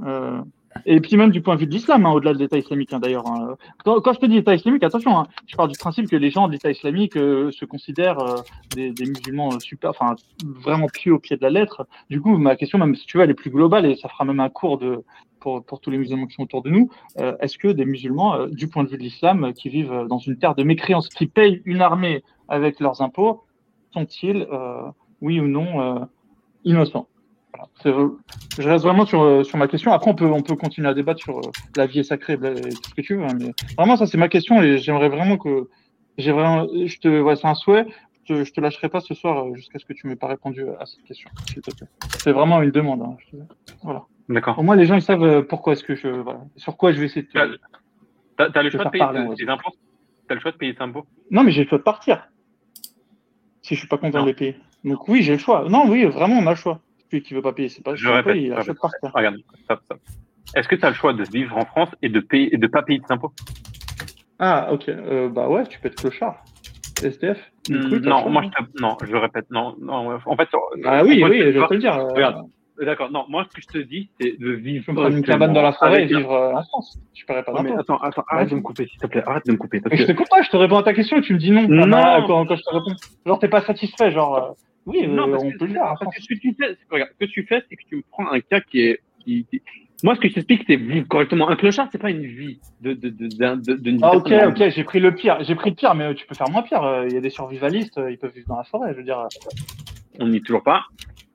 euh, 0.04 0.42
et 0.86 1.00
puis 1.00 1.18
même 1.18 1.32
du 1.32 1.42
point 1.42 1.56
de 1.56 1.62
vue 1.62 1.68
de 1.68 1.74
l'islam, 1.74 2.06
hein, 2.06 2.12
au-delà 2.12 2.34
de 2.34 2.40
l'État 2.40 2.58
islamique 2.58 2.94
hein, 2.94 3.00
d'ailleurs. 3.00 3.28
Hein. 3.28 3.56
Quand, 3.84 4.14
je 4.14 4.20
te 4.20 4.26
dis 4.26 4.38
État 4.38 4.56
islamique, 4.56 4.84
attention, 4.84 5.18
hein, 5.18 5.28
je 5.46 5.56
parle 5.56 5.70
du 5.70 5.78
principe 5.78 6.10
que 6.10 6.16
les 6.16 6.30
gens 6.30 6.48
de 6.48 6.54
l'État 6.54 6.72
islamique 6.72 7.18
euh, 7.18 7.52
se 7.52 7.66
considèrent 7.66 8.20
euh, 8.20 8.42
des, 8.76 8.94
musulmans 9.06 9.60
super, 9.60 9.92
enfin 9.92 10.16
vraiment 10.46 10.88
pieux 10.88 11.14
au 11.14 11.20
pied 11.20 11.38
de 11.38 11.42
la 11.42 11.50
lettre. 11.50 11.88
Du 12.10 12.22
coup, 12.22 12.38
ma 12.38 12.56
question, 12.56 12.78
même 12.78 12.96
si 12.96 13.06
tu 13.06 13.18
veux, 13.18 13.24
elle 13.24 13.30
est 13.30 13.36
plus 13.36 13.50
globale 13.50 13.86
et 13.86 13.96
ça 13.96 14.10
fera 14.10 14.26
même 14.26 14.40
un 14.40 14.50
cours 14.50 14.78
de 14.78 15.04
pour, 15.40 15.64
pour 15.64 15.80
tous 15.80 15.92
les 15.92 15.98
musulmans 15.98 16.26
qui 16.26 16.36
sont 16.36 16.44
autour 16.44 16.64
de 16.64 16.70
nous. 16.70 16.90
Euh, 17.20 17.36
est-ce 17.40 17.58
que 17.58 17.68
des 17.68 17.86
musulmans, 17.86 18.48
du 18.48 18.68
point 18.68 18.84
de 18.84 18.90
vue 18.90 18.98
de 18.98 19.04
l'islam, 19.04 19.54
qui 19.54 19.70
vivent 19.70 20.06
dans 20.10 20.20
une 20.20 20.38
terre 20.38 20.56
de 20.56 20.64
mécréance, 20.64 21.10
qui 21.10 21.28
payent 21.28 21.62
une 21.66 21.82
armée 21.82 22.24
avec 22.48 22.80
leurs 22.80 23.02
impôts, 23.02 23.44
sont-ils, 23.94 24.48
oui 25.22 25.40
ou 25.40 25.48
non, 25.48 26.08
innocents? 26.64 27.08
Je 27.84 28.70
reste 28.70 28.84
vraiment 28.84 29.06
sur, 29.06 29.22
euh, 29.22 29.44
sur 29.44 29.58
ma 29.58 29.68
question. 29.68 29.92
Après, 29.92 30.10
on 30.10 30.16
peut, 30.16 30.26
on 30.26 30.42
peut 30.42 30.56
continuer 30.56 30.88
à 30.88 30.94
débattre 30.94 31.22
sur 31.22 31.40
euh, 31.40 31.52
la 31.76 31.86
vie 31.86 32.00
est 32.00 32.04
sacrée, 32.04 32.38
tout 32.38 32.90
ce 32.90 32.94
que 32.96 33.02
tu 33.02 33.16
veux. 33.16 33.24
Hein, 33.24 33.38
mais 33.40 33.54
vraiment, 33.78 33.98
ça, 33.98 34.08
c'est 34.08 34.18
ma 34.18 34.30
question 34.30 34.62
et 34.62 34.78
j'aimerais 34.78 35.10
vraiment 35.10 35.38
que. 35.38 35.70
J'ai 36.18 36.32
vraiment, 36.32 36.66
je 36.74 36.98
te, 36.98 37.22
ouais, 37.22 37.36
c'est 37.36 37.46
un 37.46 37.54
souhait. 37.54 37.86
Je, 38.26 38.44
je 38.44 38.52
te 38.52 38.60
lâcherai 38.60 38.90
pas 38.90 39.02
ce 39.02 39.14
soir 39.14 39.46
euh, 39.46 39.54
jusqu'à 39.54 39.78
ce 39.78 39.86
que 39.86 39.94
tu 39.94 40.08
m'aies 40.08 40.16
pas 40.16 40.28
répondu 40.28 40.66
à 40.80 40.86
cette 40.88 41.04
question, 41.04 41.30
C'est 42.18 42.32
vraiment 42.32 42.62
une 42.64 42.72
demande. 42.72 43.04
Hein, 43.04 43.18
voilà. 43.84 44.04
D'accord. 44.28 44.58
Au 44.58 44.64
moins, 44.64 44.76
les 44.76 44.86
gens, 44.86 44.96
ils 44.96 45.02
savent 45.02 45.44
pourquoi 45.44 45.74
est-ce 45.74 45.84
que 45.84 45.96
je, 45.96 46.08
voilà, 46.08 46.42
sur 46.56 46.76
quoi 46.76 46.92
je 46.92 47.00
vais 47.00 47.06
essayer 47.06 47.22
de. 47.22 47.60
T'as, 48.36 48.50
as 48.54 48.64
le 48.64 48.70
choix 48.70 48.86
de 48.86 48.90
payer 48.90 49.06
tes 49.38 49.48
impôts? 49.48 49.72
T'as 50.28 50.34
le 50.34 50.42
choix 50.42 50.52
de 50.52 50.58
payer 50.58 50.76
tes 50.76 50.82
impôts? 50.82 51.06
Non, 51.32 51.44
mais 51.44 51.52
j'ai 51.52 51.64
le 51.64 51.70
choix 51.70 51.78
de 51.78 51.84
partir. 51.84 52.28
Si 53.62 53.76
je 53.76 53.80
suis 53.80 53.88
pas 53.88 53.98
content 53.98 54.22
de 54.22 54.28
les 54.28 54.34
payer. 54.34 54.58
Donc 54.84 55.08
oui, 55.08 55.22
j'ai 55.22 55.34
le 55.34 55.40
choix. 55.40 55.68
Non, 55.70 55.88
oui, 55.88 56.06
vraiment, 56.06 56.38
on 56.38 56.48
a 56.48 56.52
le 56.52 56.56
choix 56.56 56.82
celui 57.10 57.24
qui 57.24 57.34
veut 57.34 57.42
pas 57.42 57.54
payer, 57.54 57.70
c'est 57.70 57.84
pas 57.84 57.96
je 57.96 58.08
répète, 58.10 58.36
il 58.38 58.54
achète 58.54 58.78
par 58.80 58.92
Regarde, 59.14 59.38
Est-ce 60.56 60.68
que 60.68 60.76
tu 60.76 60.86
as 60.86 60.90
le 60.90 60.96
choix 60.96 61.14
de 61.14 61.24
vivre 61.24 61.58
en 61.58 61.66
France 61.66 61.90
et 62.02 62.10
de 62.10 62.20
payer 62.20 62.54
et 62.54 62.58
de 62.58 62.68
pas 62.68 62.84
payer 62.84 63.00
de 63.00 63.06
impôts? 63.10 63.34
Ah, 64.40 64.72
ok. 64.72 64.90
Euh, 64.90 65.30
bah 65.30 65.50
ouais, 65.50 65.66
tu 65.66 65.80
peux 65.80 65.88
être 65.88 65.96
clochard. 65.96 66.44
STF 67.00 67.38
hmm, 67.70 67.98
Non, 68.04 68.30
moi 68.30 68.44
je 68.44 68.50
te... 68.50 68.82
non, 68.82 68.98
je 69.04 69.16
répète, 69.16 69.46
non, 69.52 69.76
non. 69.80 70.20
En 70.26 70.36
fait, 70.36 70.50
ah 70.86 71.04
oui, 71.04 71.24
oui, 71.24 71.40
je 71.40 71.60
vais 71.60 71.68
te 71.68 71.74
le 71.74 71.80
dire. 71.80 71.96
Euh. 71.96 72.14
Regarde. 72.14 72.48
D'accord, 72.80 73.12
non, 73.12 73.26
moi 73.28 73.44
ce 73.50 73.56
que 73.56 73.62
je 73.62 73.68
te 73.68 73.84
dis, 73.84 74.10
c'est 74.20 74.40
de 74.40 74.52
vivre. 74.52 74.86
Je 74.88 74.92
prendre 74.92 75.16
une 75.16 75.24
cabane 75.24 75.54
dans 75.54 75.64
la 75.64 75.74
forêt 75.74 76.04
et 76.04 76.06
vivre 76.06 76.32
euh, 76.32 76.54
en 76.54 76.64
France. 76.64 77.00
Je 77.16 77.26
paierai 77.26 77.44
pas 77.44 77.52
mais 77.64 77.72
attends, 77.72 77.98
attends, 77.98 78.24
arrête 78.30 78.52
de 78.52 78.56
me 78.56 78.62
couper, 78.62 78.86
s'il 78.86 79.00
te 79.00 79.08
plaît, 79.08 79.24
arrête 79.26 79.46
de 79.48 79.54
me 79.54 79.58
couper. 79.58 79.82
Parce 79.82 79.96
que... 79.96 80.02
Je 80.02 80.06
te 80.06 80.12
coupe 80.12 80.30
pas, 80.30 80.44
je 80.44 80.50
te 80.50 80.58
réponds 80.58 80.78
à 80.78 80.84
ta 80.84 80.94
question 80.94 81.18
et 81.18 81.22
tu 81.22 81.34
me 81.34 81.40
dis 81.40 81.50
non. 81.50 81.68
Non, 81.68 82.24
quand, 82.28 82.46
quand 82.46 82.56
je 82.56 82.62
te 82.62 82.70
réponds. 82.70 82.96
Genre, 83.26 83.40
t'es 83.40 83.48
pas 83.48 83.62
satisfait, 83.62 84.12
genre. 84.12 84.56
Oui, 84.88 85.06
non, 85.06 85.30
euh, 85.30 85.38
on 85.40 85.52
peut 85.52 85.66
le 85.68 85.74
faire. 85.74 85.96
ce 86.18 86.28
que 86.28 86.40
tu 86.40 86.56
fais, 86.58 86.78
regarde, 86.90 87.12
ce 87.20 87.26
que 87.26 87.32
tu 87.32 87.46
fais, 87.46 87.62
c'est 87.70 87.76
que 87.76 87.84
tu 87.88 88.04
prends 88.10 88.32
un 88.32 88.40
cas 88.40 88.62
qui 88.62 88.82
est. 88.82 89.02
Qui, 89.24 89.46
Moi, 90.02 90.16
ce 90.16 90.22
que 90.22 90.30
je 90.30 90.36
t'explique, 90.36 90.64
c'est 90.66 90.78
vivre 90.78 91.08
correctement. 91.08 91.50
Un 91.50 91.58
clochard, 91.58 91.90
c'est 91.92 91.98
pas 91.98 92.10
une 92.10 92.26
vie 92.26 92.60
de, 92.80 92.94
de, 92.94 93.10
de, 93.10 93.28
de, 93.28 93.74
de 93.76 93.98
Ah, 94.02 94.16
ok, 94.16 94.32
ok, 94.48 94.70
j'ai 94.70 94.84
pris 94.86 95.02
le 95.02 95.14
pire. 95.14 95.38
J'ai 95.44 95.56
pris 95.56 95.72
le 95.72 95.76
pire, 95.76 95.94
mais 95.94 96.16
tu 96.16 96.26
peux 96.26 96.36
faire 96.36 96.50
moins 96.50 96.62
pire. 96.64 96.84
Euh, 96.84 97.06
il 97.08 97.14
y 97.14 97.18
a 97.18 97.22
des 97.22 97.30
survivalistes, 97.30 97.98
euh, 97.98 98.10
ils 98.10 98.18
peuvent 98.18 98.34
vivre 98.34 98.48
dans 98.48 98.58
la 98.58 98.64
forêt, 98.64 98.94
je 98.94 98.98
veux 98.98 99.04
dire. 99.04 99.28
On 100.20 100.28
n'y 100.30 100.38
est 100.38 100.46
toujours 100.46 100.64
pas. 100.64 100.86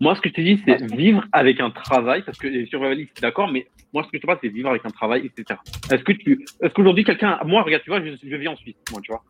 Moi, 0.01 0.17
ce 0.17 0.21
que 0.21 0.31
je 0.31 0.35
te 0.35 0.41
dis, 0.41 0.61
c'est 0.67 0.83
vivre 0.97 1.25
avec 1.31 1.61
un 1.61 1.71
travail, 1.71 2.23
parce 2.25 2.39
que 2.39 2.49
les 2.49 2.67
survivalistes, 2.67 3.21
d'accord, 3.21 3.53
mais 3.53 3.69
moi, 3.93 4.03
ce 4.03 4.09
que 4.09 4.17
je 4.17 4.23
te 4.23 4.27
parle, 4.27 4.39
c'est 4.43 4.49
vivre 4.49 4.71
avec 4.71 4.85
un 4.85 4.91
travail, 4.91 5.27
etc. 5.27 5.61
Est-ce 5.93 6.03
que 6.03 6.13
tu, 6.13 6.45
est-ce 6.61 6.73
qu'aujourd'hui, 6.73 7.05
quelqu'un, 7.05 7.39
moi, 7.45 7.63
regarde, 7.63 7.83
tu 7.85 7.91
vois, 7.91 8.03
je, 8.03 8.13
je 8.21 8.37
vis 8.37 8.49
en 8.49 8.57
Suisse, 8.57 8.75
moi, 8.91 9.01
tu 9.03 9.13
vois. 9.13 9.23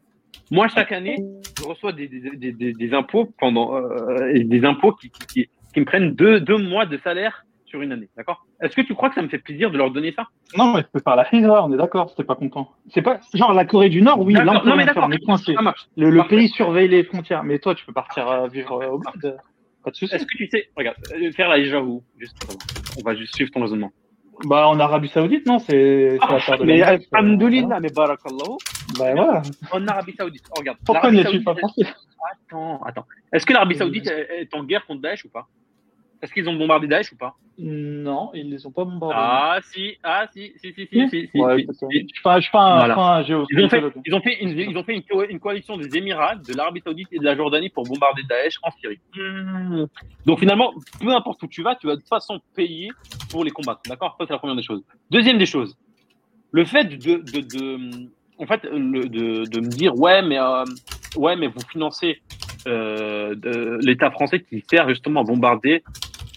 Moi, 0.50 0.68
chaque 0.68 0.92
année, 0.92 1.16
je 1.58 1.64
reçois 1.64 1.92
des, 1.92 2.08
des, 2.08 2.52
des, 2.52 2.94
impôts 2.94 3.32
pendant 3.38 3.76
euh, 3.76 4.32
des 4.44 4.64
impôts 4.64 4.92
qui, 4.92 5.10
qui, 5.10 5.48
qui, 5.72 5.80
me 5.80 5.84
prennent 5.84 6.14
deux, 6.14 6.40
deux 6.40 6.58
mois 6.58 6.86
de 6.86 6.98
salaire 6.98 7.44
sur 7.64 7.80
une 7.80 7.92
année, 7.92 8.10
d'accord? 8.16 8.44
Est-ce 8.60 8.76
que 8.76 8.82
tu 8.82 8.94
crois 8.94 9.08
que 9.08 9.14
ça 9.14 9.22
me 9.22 9.28
fait 9.28 9.38
plaisir 9.38 9.70
de 9.70 9.78
leur 9.78 9.90
donner 9.90 10.12
ça? 10.12 10.28
Non, 10.58 10.74
mais 10.74 10.82
tu 10.82 10.90
peux 10.92 11.00
faire 11.00 11.16
la 11.16 11.26
hijra, 11.32 11.64
on 11.64 11.72
est 11.72 11.78
d'accord, 11.78 12.10
c'était 12.10 12.24
pas 12.24 12.34
content. 12.34 12.70
C'est 12.88 13.00
pas 13.00 13.18
genre 13.32 13.54
la 13.54 13.64
Corée 13.64 13.88
du 13.88 14.02
Nord, 14.02 14.20
oui, 14.20 14.34
là 14.34 14.44
on 14.46 14.60
peut 14.60 14.68
non, 14.68 14.76
mais 14.76 14.84
faire. 14.84 15.08
Le, 15.96 16.10
le 16.10 16.28
pays 16.28 16.48
surveille 16.48 16.88
les 16.88 17.04
frontières, 17.04 17.44
mais 17.44 17.58
toi 17.58 17.74
tu 17.74 17.86
peux 17.86 17.94
partir 17.94 18.28
euh, 18.28 18.48
vivre 18.48 18.82
euh, 18.82 18.88
au 18.88 18.98
bled, 18.98 19.38
pas 19.82 19.90
de 19.90 19.96
souci. 19.96 20.14
Est-ce 20.14 20.26
que 20.26 20.36
tu 20.36 20.48
sais, 20.48 20.68
regarde, 20.76 20.96
faire 21.34 21.48
la 21.48 21.82
où 21.82 22.02
Juste. 22.18 22.36
On 22.98 23.02
va 23.04 23.14
juste 23.14 23.34
suivre 23.34 23.50
ton 23.50 23.62
raisonnement. 23.62 23.90
Bah 24.44 24.66
en 24.68 24.80
Arabie 24.80 25.08
Saoudite, 25.08 25.46
non, 25.46 25.58
c'est 25.58 26.18
la 26.48 26.56
de 26.56 26.64
mais 26.64 26.82
euh, 26.82 26.98
alhamdoulilah, 27.12 27.80
mais 27.80 27.90
barakallahu, 27.90 28.56
Bah 28.98 29.14
voilà. 29.14 29.42
en 29.70 29.86
Arabie 29.86 30.14
Saoudite. 30.16 30.44
Oh, 30.50 30.54
regarde, 30.58 30.78
Pourquoi 30.84 31.10
n'y 31.10 31.20
es-tu 31.20 31.42
pas 31.42 31.54
Saoudite, 31.54 31.86
français? 31.86 31.94
Attends, 32.48 32.82
attends. 32.82 33.06
Est-ce 33.32 33.44
que 33.46 33.52
l'Arabie 33.52 33.76
Saoudite 33.76 34.06
est 34.06 34.42
est 34.42 34.54
en 34.54 34.64
guerre 34.64 34.84
contre 34.86 35.02
Daesh 35.02 35.24
ou 35.24 35.28
pas? 35.28 35.46
Est-ce 36.22 36.32
qu'ils 36.32 36.48
ont 36.48 36.54
bombardé 36.54 36.86
Daesh 36.86 37.10
ou 37.12 37.16
pas 37.16 37.34
Non, 37.58 38.30
ils 38.32 38.48
les 38.48 38.64
ont 38.64 38.70
pas 38.70 38.84
bombardés. 38.84 39.14
Ah 39.18 39.58
si, 39.72 39.96
ah 40.04 40.26
si, 40.32 40.52
si, 40.58 40.72
si, 40.72 40.86
si, 40.86 41.08
si. 41.10 41.28
Ils 43.50 43.64
ont 43.64 43.68
fait, 43.68 43.82
ils 44.06 44.14
ont 44.14 44.20
fait, 44.20 44.40
une, 44.40 44.58
ils 44.58 44.76
ont 44.78 44.84
fait 44.84 44.94
une, 44.94 45.02
co- 45.02 45.24
une 45.24 45.40
coalition 45.40 45.76
des 45.76 45.96
Émirats, 45.96 46.36
de 46.36 46.54
l'Arabie 46.54 46.80
Saoudite 46.84 47.08
et 47.10 47.18
de 47.18 47.24
la 47.24 47.34
Jordanie 47.34 47.70
pour 47.70 47.82
bombarder 47.84 48.22
Daesh 48.28 48.54
en 48.62 48.70
Syrie. 48.70 49.00
Hmm. 49.16 49.86
Donc 50.24 50.38
finalement, 50.38 50.72
peu 51.00 51.08
importe 51.12 51.42
où 51.42 51.48
tu 51.48 51.62
vas, 51.64 51.74
tu 51.74 51.88
vas 51.88 51.96
de 51.96 52.00
toute 52.00 52.08
façon 52.08 52.38
payer 52.54 52.90
pour 53.30 53.42
les 53.44 53.50
combattre. 53.50 53.80
D'accord? 53.88 54.14
Ça 54.18 54.24
c'est 54.26 54.32
la 54.32 54.38
première 54.38 54.54
des 54.56 54.62
choses. 54.62 54.84
Deuxième 55.10 55.38
des 55.38 55.46
choses, 55.46 55.76
le 56.52 56.64
fait 56.64 56.84
de, 56.84 57.16
de, 57.16 57.40
de- 57.40 58.08
en 58.38 58.46
fait, 58.46 58.62
le- 58.64 59.08
de, 59.08 59.44
de 59.50 59.60
me 59.60 59.68
dire 59.68 59.96
ouais, 59.98 60.22
mais 60.22 60.38
euh, 60.38 60.64
ouais, 61.16 61.34
mais 61.34 61.48
vous 61.48 61.60
financez 61.70 62.22
de- 62.66 63.78
l'État 63.84 64.10
français 64.10 64.40
qui 64.40 64.64
sert 64.70 64.88
justement 64.88 65.20
à 65.20 65.24
bombarder 65.24 65.82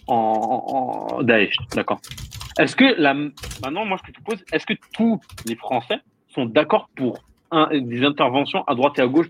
en, 0.08 1.20
Daesh. 1.22 1.56
D'accord. 1.76 2.00
Est-ce 2.60 2.76
que 2.76 3.02
maintenant, 3.62 3.86
moi, 3.86 3.98
je 4.06 4.12
te 4.12 4.22
pose, 4.22 4.44
est-ce 4.54 4.66
que 4.66 4.74
tous 4.94 5.20
les 5.46 5.56
Français 5.56 6.00
sont 6.30 6.46
d'accord 6.46 6.90
pour 6.96 7.20
des 7.72 8.04
interventions 8.04 8.64
à 8.66 8.76
droite 8.76 8.98
et 9.00 9.02
à 9.02 9.08
gauche 9.08 9.28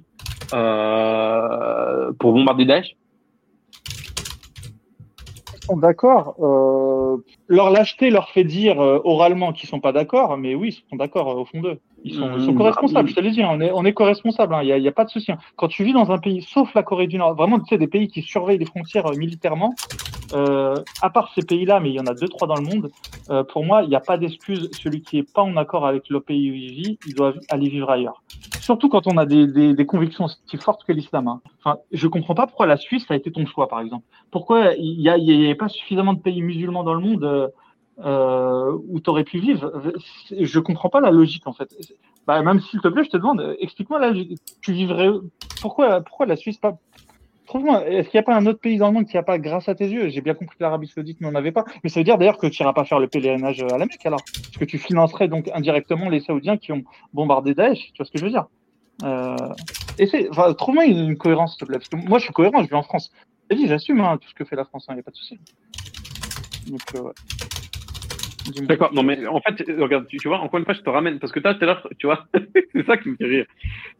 euh, 0.54 2.12
pour 2.20 2.34
bombarder 2.34 2.66
Daesh? 2.66 2.96
Ils 5.54 5.66
sont 5.66 5.78
d'accord. 5.78 6.36
Euh, 6.40 7.18
leur 7.48 7.72
lâcheté 7.72 8.10
leur 8.12 8.30
fait 8.30 8.44
dire 8.44 8.80
euh, 8.80 9.00
oralement 9.04 9.52
qu'ils 9.54 9.70
sont 9.70 9.80
pas 9.80 9.92
d'accord, 9.92 10.38
mais 10.38 10.54
oui, 10.54 10.70
ils 10.70 10.90
sont 10.90 10.96
d'accord 10.96 11.30
euh, 11.32 11.42
au 11.42 11.46
fond 11.46 11.62
d'eux. 11.62 11.80
Ils 12.08 12.14
sont, 12.14 12.30
Mmh, 12.30 12.56
co-responsables, 12.56 13.06
bah, 13.06 13.10
je 13.10 13.16
te 13.16 13.20
l'ai 13.20 13.32
dit, 13.32 13.42
hein, 13.42 13.50
on 13.52 13.60
est, 13.60 13.72
on 13.74 13.84
est 13.84 13.92
co-responsables, 13.94 14.56
il 14.62 14.80
n'y 14.80 14.88
a, 14.88 14.92
pas 14.92 15.06
de 15.06 15.10
souci. 15.10 15.32
hein. 15.32 15.40
Quand 15.56 15.68
tu 15.68 15.84
vis 15.84 15.92
dans 15.92 16.12
un 16.12 16.20
pays, 16.20 16.44
sauf 16.44 16.72
la 16.76 16.84
Corée 16.84 17.08
du 17.08 17.18
Nord, 17.18 17.34
vraiment, 17.34 17.60
tu 17.60 17.66
sais, 17.66 17.80
des 17.80 17.88
pays 17.88 18.08
qui 18.08 18.22
surveillent 18.22 18.60
les 18.60 18.66
frontières 18.68 19.08
euh, 19.08 19.16
militairement, 19.16 19.74
euh, 20.34 20.76
à 21.02 21.10
part 21.10 21.32
ces 21.34 21.42
pays-là, 21.42 21.80
mais 21.80 21.90
il 21.90 21.96
y 21.96 22.00
en 22.00 22.06
a 22.06 22.14
deux, 22.14 22.28
trois 22.28 22.48
dans 22.48 22.58
le 22.58 22.62
monde, 22.62 22.92
euh, 23.32 23.44
pour 23.44 23.66
moi, 23.66 23.82
il 23.82 23.90
n'y 23.90 23.96
a 23.96 24.00
pas 24.02 24.18
d'excuse. 24.20 24.70
Celui 24.74 25.02
qui 25.02 25.18
est 25.18 25.34
pas 25.34 25.42
en 25.42 25.58
accord 25.58 25.88
avec 25.88 26.08
le 26.10 26.20
pays 26.20 26.52
où 26.52 26.54
il 26.54 26.74
vit, 26.74 27.00
il 27.08 27.16
doit 27.16 27.34
aller 27.50 27.70
vivre 27.70 27.90
ailleurs. 27.90 28.22
Surtout 28.60 28.88
quand 28.88 29.08
on 29.08 29.18
a 29.18 29.26
des, 29.26 29.48
des, 29.48 29.74
des 29.74 29.86
convictions 29.88 30.26
aussi 30.26 30.58
fortes 30.58 30.84
que 30.84 30.92
l'islam. 30.94 31.28
Hein. 31.28 31.42
Enfin, 31.60 31.80
je 31.92 32.08
comprends 32.08 32.36
pas 32.36 32.46
pourquoi 32.46 32.68
la 32.68 32.78
Suisse 32.78 33.06
a 33.10 33.16
été 33.16 33.32
ton 33.32 33.48
choix, 33.48 33.68
par 33.68 33.80
exemple. 33.80 34.06
Pourquoi 34.30 34.74
il 34.78 35.00
n'y 35.00 35.10
a, 35.10 35.18
il 35.18 35.42
y 35.42 35.50
a 35.50 35.56
pas 35.56 35.70
suffisamment 35.70 36.14
de 36.14 36.20
pays 36.22 36.44
musulmans 36.44 36.84
dans 36.84 36.94
le 36.94 37.02
monde 37.02 37.52
euh, 38.04 38.78
où 38.90 39.00
tu 39.00 39.10
aurais 39.10 39.24
pu 39.24 39.40
vivre 39.40 39.94
Je 40.32 40.60
comprends 40.60 40.90
pas 40.90 41.00
la 41.00 41.12
logique, 41.12 41.48
en 41.48 41.54
fait. 41.54 41.76
Bah, 42.28 42.42
même 42.42 42.60
s'il 42.60 42.82
te 42.82 42.88
plaît, 42.88 43.04
je 43.04 43.10
te 43.10 43.18
demande, 43.18 43.56
explique-moi 43.60 44.00
là, 44.00 44.14
tu 44.62 44.74
vivrais 44.74 45.10
pourquoi, 45.62 46.02
pourquoi 46.02 46.26
la 46.26 46.36
Suisse 46.36 46.58
pas? 46.58 46.78
Trouve-moi, 47.46 47.88
est-ce 47.88 48.10
qu'il 48.10 48.18
n'y 48.18 48.24
a 48.24 48.24
pas 48.24 48.36
un 48.36 48.46
autre 48.48 48.60
pays 48.60 48.78
dans 48.78 48.88
le 48.88 48.94
monde 48.94 49.06
qui 49.06 49.16
n'a 49.16 49.24
pas, 49.24 49.38
grâce 49.38 49.70
à 49.70 49.76
tes 49.76 49.88
yeux? 49.88 50.10
J'ai 50.10 50.22
bien 50.22 50.34
compris 50.34 50.58
que 50.58 50.64
l'Arabie 50.64 50.88
Saoudite 50.88 51.22
n'en 51.22 51.36
avait 51.36 51.52
pas, 51.52 51.64
mais 51.84 51.90
ça 51.90 52.00
veut 52.00 52.04
dire 52.04 52.18
d'ailleurs 52.18 52.40
que 52.40 52.48
tu 52.48 52.64
n'iras 52.64 52.74
pas 52.74 52.86
faire 52.86 53.00
le 53.00 53.08
pèlerinage 53.08 53.62
à 53.62 53.78
la 53.78 53.86
Mecque 53.86 54.06
alors, 54.06 54.22
parce 54.36 54.58
que 54.58 54.66
tu 54.66 54.80
financerais 54.80 55.28
donc 55.28 55.50
indirectement 55.54 56.10
les 56.10 56.22
Saoudiens 56.22 56.58
qui 56.58 56.72
ont 56.72 56.84
bombardé 57.14 57.54
Daesh. 57.54 57.92
Tu 57.94 57.98
vois 57.98 58.06
ce 58.06 58.12
que 58.12 58.18
je 58.18 58.26
veux 58.26 58.32
dire? 58.32 58.48
Euh, 59.04 59.36
enfin, 60.32 60.54
trouve-moi 60.54 60.86
une, 60.86 61.18
cohérence, 61.18 61.52
s'il 61.52 61.60
te 61.60 61.66
plaît, 61.66 61.78
parce 61.78 61.90
que 61.90 61.98
moi 61.98 62.18
je 62.18 62.24
suis 62.24 62.34
cohérent, 62.34 62.64
je 62.64 62.68
vis 62.68 62.76
en 62.76 62.84
France. 62.84 63.12
Dit, 63.52 63.68
j'assume 63.68 64.02
hein, 64.02 64.18
tout 64.20 64.28
ce 64.28 64.34
que 64.34 64.44
fait 64.44 64.56
la 64.56 64.66
France, 64.66 64.88
il 64.90 64.96
n'y 64.96 65.02
a 65.02 65.04
pas 65.04 65.12
de 65.12 65.16
souci. 65.16 65.40
Donc, 66.68 66.82
euh, 66.96 67.02
ouais. 67.02 67.12
D'accord. 68.68 68.94
Non, 68.94 69.02
mais 69.04 69.26
en 69.28 69.40
fait, 69.42 69.64
regarde, 69.80 70.08
tu, 70.08 70.18
tu 70.18 70.28
vois, 70.28 70.40
encore 70.40 70.60
une 70.60 70.66
fois, 70.66 70.74
je 70.76 70.82
te 70.82 70.90
ramène 70.90 71.20
parce 71.20 71.32
que 71.34 71.40
toi, 71.40 71.54
tout 71.56 71.64
à 71.64 71.66
l'heure, 71.66 71.88
tu 71.98 72.06
vois, 72.08 72.26
c'est 72.74 72.86
ça 72.86 72.98
qui 72.98 73.10
me 73.10 73.16
fait 73.16 73.26
rire. 73.26 73.46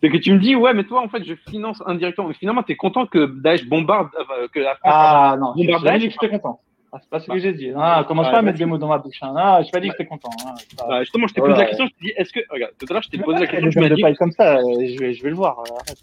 C'est 0.02 0.10
que 0.10 0.18
tu 0.18 0.32
me 0.34 0.40
dis, 0.40 0.56
ouais, 0.56 0.74
mais 0.74 0.84
toi, 0.84 1.02
en 1.02 1.10
fait, 1.10 1.24
je 1.24 1.34
finance 1.50 1.82
indirectement. 1.86 2.28
Mais 2.28 2.34
finalement, 2.36 2.62
tu 2.64 2.74
es 2.74 2.76
content 2.76 3.06
que 3.08 3.26
Daesh 3.42 3.66
bombarde, 3.68 4.10
euh, 4.20 4.48
que 4.50 4.60
la 4.60 4.76
France. 4.76 4.82
Ah 4.94 5.36
non, 5.40 5.54
Bombarde 5.56 5.84
Daesh, 5.84 6.02
dit 6.02 6.08
que 6.10 6.14
j'étais 6.22 6.30
content. 6.30 6.60
Ah, 6.94 7.00
c'est 7.02 7.10
pas 7.10 7.20
ce 7.20 7.28
Bah. 7.28 7.34
que 7.34 7.40
j'ai 7.42 7.52
dit. 7.54 7.72
Ah, 7.76 8.06
commence 8.08 8.28
Ouais, 8.28 8.32
pas 8.32 8.38
à 8.38 8.42
bah, 8.42 8.46
mettre 8.46 8.58
des 8.60 8.66
mots 8.66 8.78
dans 8.78 8.88
ma 8.88 9.00
bouche. 9.00 9.18
Hein. 9.22 9.34
Ah, 9.36 9.62
j'ai 9.64 9.72
pas 9.72 9.80
dit 9.82 9.88
que 9.90 9.94
j'étais 9.98 10.06
content. 10.06 10.30
Hein. 10.46 10.54
Pas- 10.78 10.88
Bah, 10.88 11.00
justement, 11.02 11.28
je 11.28 11.34
t'ai 11.34 11.42
Voilà. 11.42 11.56
posé 11.56 11.64
la 11.64 11.68
question, 11.70 11.86
je 11.88 11.92
t'ai 11.92 12.06
dit, 12.06 12.14
est-ce 12.16 12.32
que, 12.32 12.40
regarde, 12.50 12.72
tout 12.80 12.86
à 12.90 12.94
l'heure, 12.94 13.04
je 13.04 13.10
t'ai 13.10 13.18
posé 13.18 13.40
la 13.40 13.48
question, 13.48 13.82
hommes 13.82 13.90
de 13.90 13.96
dit, 13.96 14.02
paille 14.02 14.16
comme 14.16 14.32
ça, 14.32 14.58
euh, 14.58 14.62
je 14.88 15.00
vais, 15.00 15.14
je 15.14 15.24
vais 15.24 15.30
le 15.30 15.36
voir. 15.36 15.60
euh, 15.60 15.74
arrête. 15.76 15.98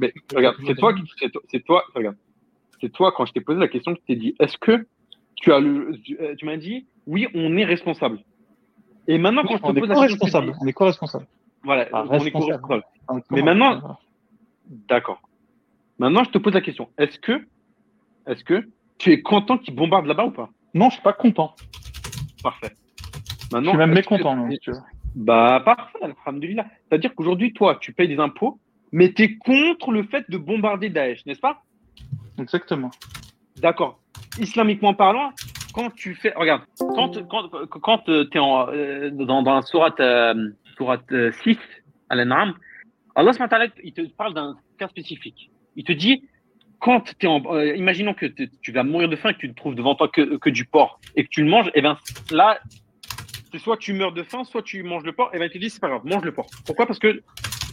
mais, 0.00 0.12
regarde, 0.34 0.56
c'est 0.66 0.74
toi 0.74 0.94
qui, 0.94 1.02
c'est 1.20 1.30
toi, 1.30 1.42
c'est 1.50 1.64
toi, 1.64 1.84
regarde, 1.94 2.16
c'est 2.80 2.92
toi, 2.92 3.12
quand 3.16 3.26
je 3.26 3.34
t'ai 3.34 3.40
posé 3.40 3.60
la 3.60 3.68
question, 3.68 3.94
je 3.94 4.00
t'ai 4.04 4.16
dit, 4.16 4.34
est-ce 4.40 4.56
que 4.58 4.86
tu 5.36 5.52
as 5.52 5.60
le, 5.60 5.96
tu, 6.02 6.18
euh, 6.20 6.34
tu 6.36 6.44
m'as 6.46 6.56
dit, 6.56 6.86
oui, 7.06 7.28
on 7.34 7.56
est 7.56 7.64
responsable. 7.64 8.18
Et 9.08 9.18
maintenant, 9.18 9.42
quand 9.44 9.56
je 9.56 9.62
te 9.62 9.66
on 9.66 9.74
est 9.76 9.80
pose 9.80 9.88
la 9.88 10.06
question, 10.08 10.42
je 10.42 10.52
On 10.60 10.66
est 10.66 10.72
co-responsable. 10.72 11.26
voilà, 11.62 11.86
Ah, 11.92 12.04
on 12.08 12.12
est 12.14 12.18
responsable. 12.18 12.60
co-responsable. 12.62 13.22
Mais 13.30 13.42
maintenant- 13.42 13.98
D'accord. 14.88 15.22
Maintenant, 15.98 16.24
je 16.24 16.30
te 16.30 16.38
pose 16.38 16.54
la 16.54 16.60
question. 16.60 16.88
Est-ce 16.98 17.18
que, 17.20 17.46
est-ce 18.26 18.42
que 18.42 18.68
tu 18.98 19.12
es 19.12 19.22
content 19.22 19.58
qu'ils 19.58 19.74
bombardent 19.76 20.06
là-bas 20.06 20.24
ou 20.26 20.30
pas? 20.32 20.50
Non, 20.74 20.88
je 20.90 20.94
suis 20.94 21.02
pas 21.02 21.12
content. 21.12 21.54
Parfait. 22.42 22.72
Je 23.50 23.56
Maintenant, 23.56 23.70
suis 23.70 23.78
même 23.78 23.90
que- 23.90 23.94
mécontent. 23.94 24.50
si 24.50 24.58
tu. 24.58 24.72
Bah, 25.14 25.62
parfait, 25.64 25.98
alhamdoulilah. 26.02 26.66
C'est-à-dire 26.88 27.14
qu'aujourd'hui, 27.14 27.52
toi, 27.52 27.76
tu 27.80 27.92
payes 27.92 28.08
des 28.08 28.18
impôts, 28.18 28.58
mais 28.92 29.12
tu 29.12 29.22
es 29.22 29.36
contre 29.36 29.92
le 29.92 30.02
fait 30.02 30.28
de 30.28 30.36
bombarder 30.36 30.90
Daesh, 30.90 31.24
n'est-ce 31.26 31.40
pas? 31.40 31.62
Exactement. 32.38 32.90
D'accord. 33.58 34.00
Islamiquement 34.38 34.94
parlant, 34.94 35.32
quand 35.74 35.90
tu 35.90 36.14
fais. 36.14 36.32
Regarde, 36.36 36.62
quand, 36.78 37.12
quand, 37.28 37.48
quand 37.68 37.98
tu 38.04 38.12
es 38.32 38.38
en, 38.38 38.68
euh, 38.68 39.10
dans, 39.10 39.42
dans 39.42 39.54
la 39.54 39.62
sourate, 39.62 40.00
euh, 40.00 40.50
sourate 40.76 41.04
euh, 41.12 41.32
6, 41.42 41.58
Al-An'am, 42.08 42.54
Allah 43.14 43.32
il 43.82 43.92
te 43.92 44.02
parle 44.16 44.34
d'un 44.34 44.56
cas 44.78 44.88
spécifique. 44.88 45.50
Il 45.74 45.84
te 45.84 45.92
dit, 45.92 46.22
quand 46.80 47.00
tu 47.18 47.26
es 47.26 47.28
en. 47.28 47.42
euh, 47.54 47.74
imaginons 47.76 48.14
que 48.14 48.26
tu 48.26 48.72
vas 48.72 48.82
mourir 48.82 49.08
de 49.08 49.16
faim 49.16 49.30
et 49.30 49.34
que 49.34 49.38
tu 49.38 49.48
ne 49.48 49.54
trouves 49.54 49.74
devant 49.74 49.94
toi 49.94 50.08
que, 50.08 50.36
que 50.36 50.50
du 50.50 50.64
porc 50.64 51.00
et 51.14 51.24
que 51.24 51.28
tu 51.30 51.42
le 51.42 51.50
manges, 51.50 51.70
et 51.74 51.80
bien 51.80 51.98
là, 52.30 52.58
soit 53.56 53.76
tu 53.78 53.94
meurs 53.94 54.12
de 54.12 54.22
faim, 54.22 54.44
soit 54.44 54.62
tu 54.62 54.82
manges 54.82 55.04
le 55.04 55.12
porc, 55.12 55.30
et 55.32 55.38
bien 55.38 55.46
il 55.46 55.52
te 55.52 55.58
dit, 55.58 55.70
c'est 55.70 55.80
pas 55.80 55.88
grave, 55.88 56.02
mange 56.04 56.24
le 56.24 56.32
porc. 56.32 56.46
Pourquoi? 56.66 56.86
Parce 56.86 56.98
que 56.98 57.22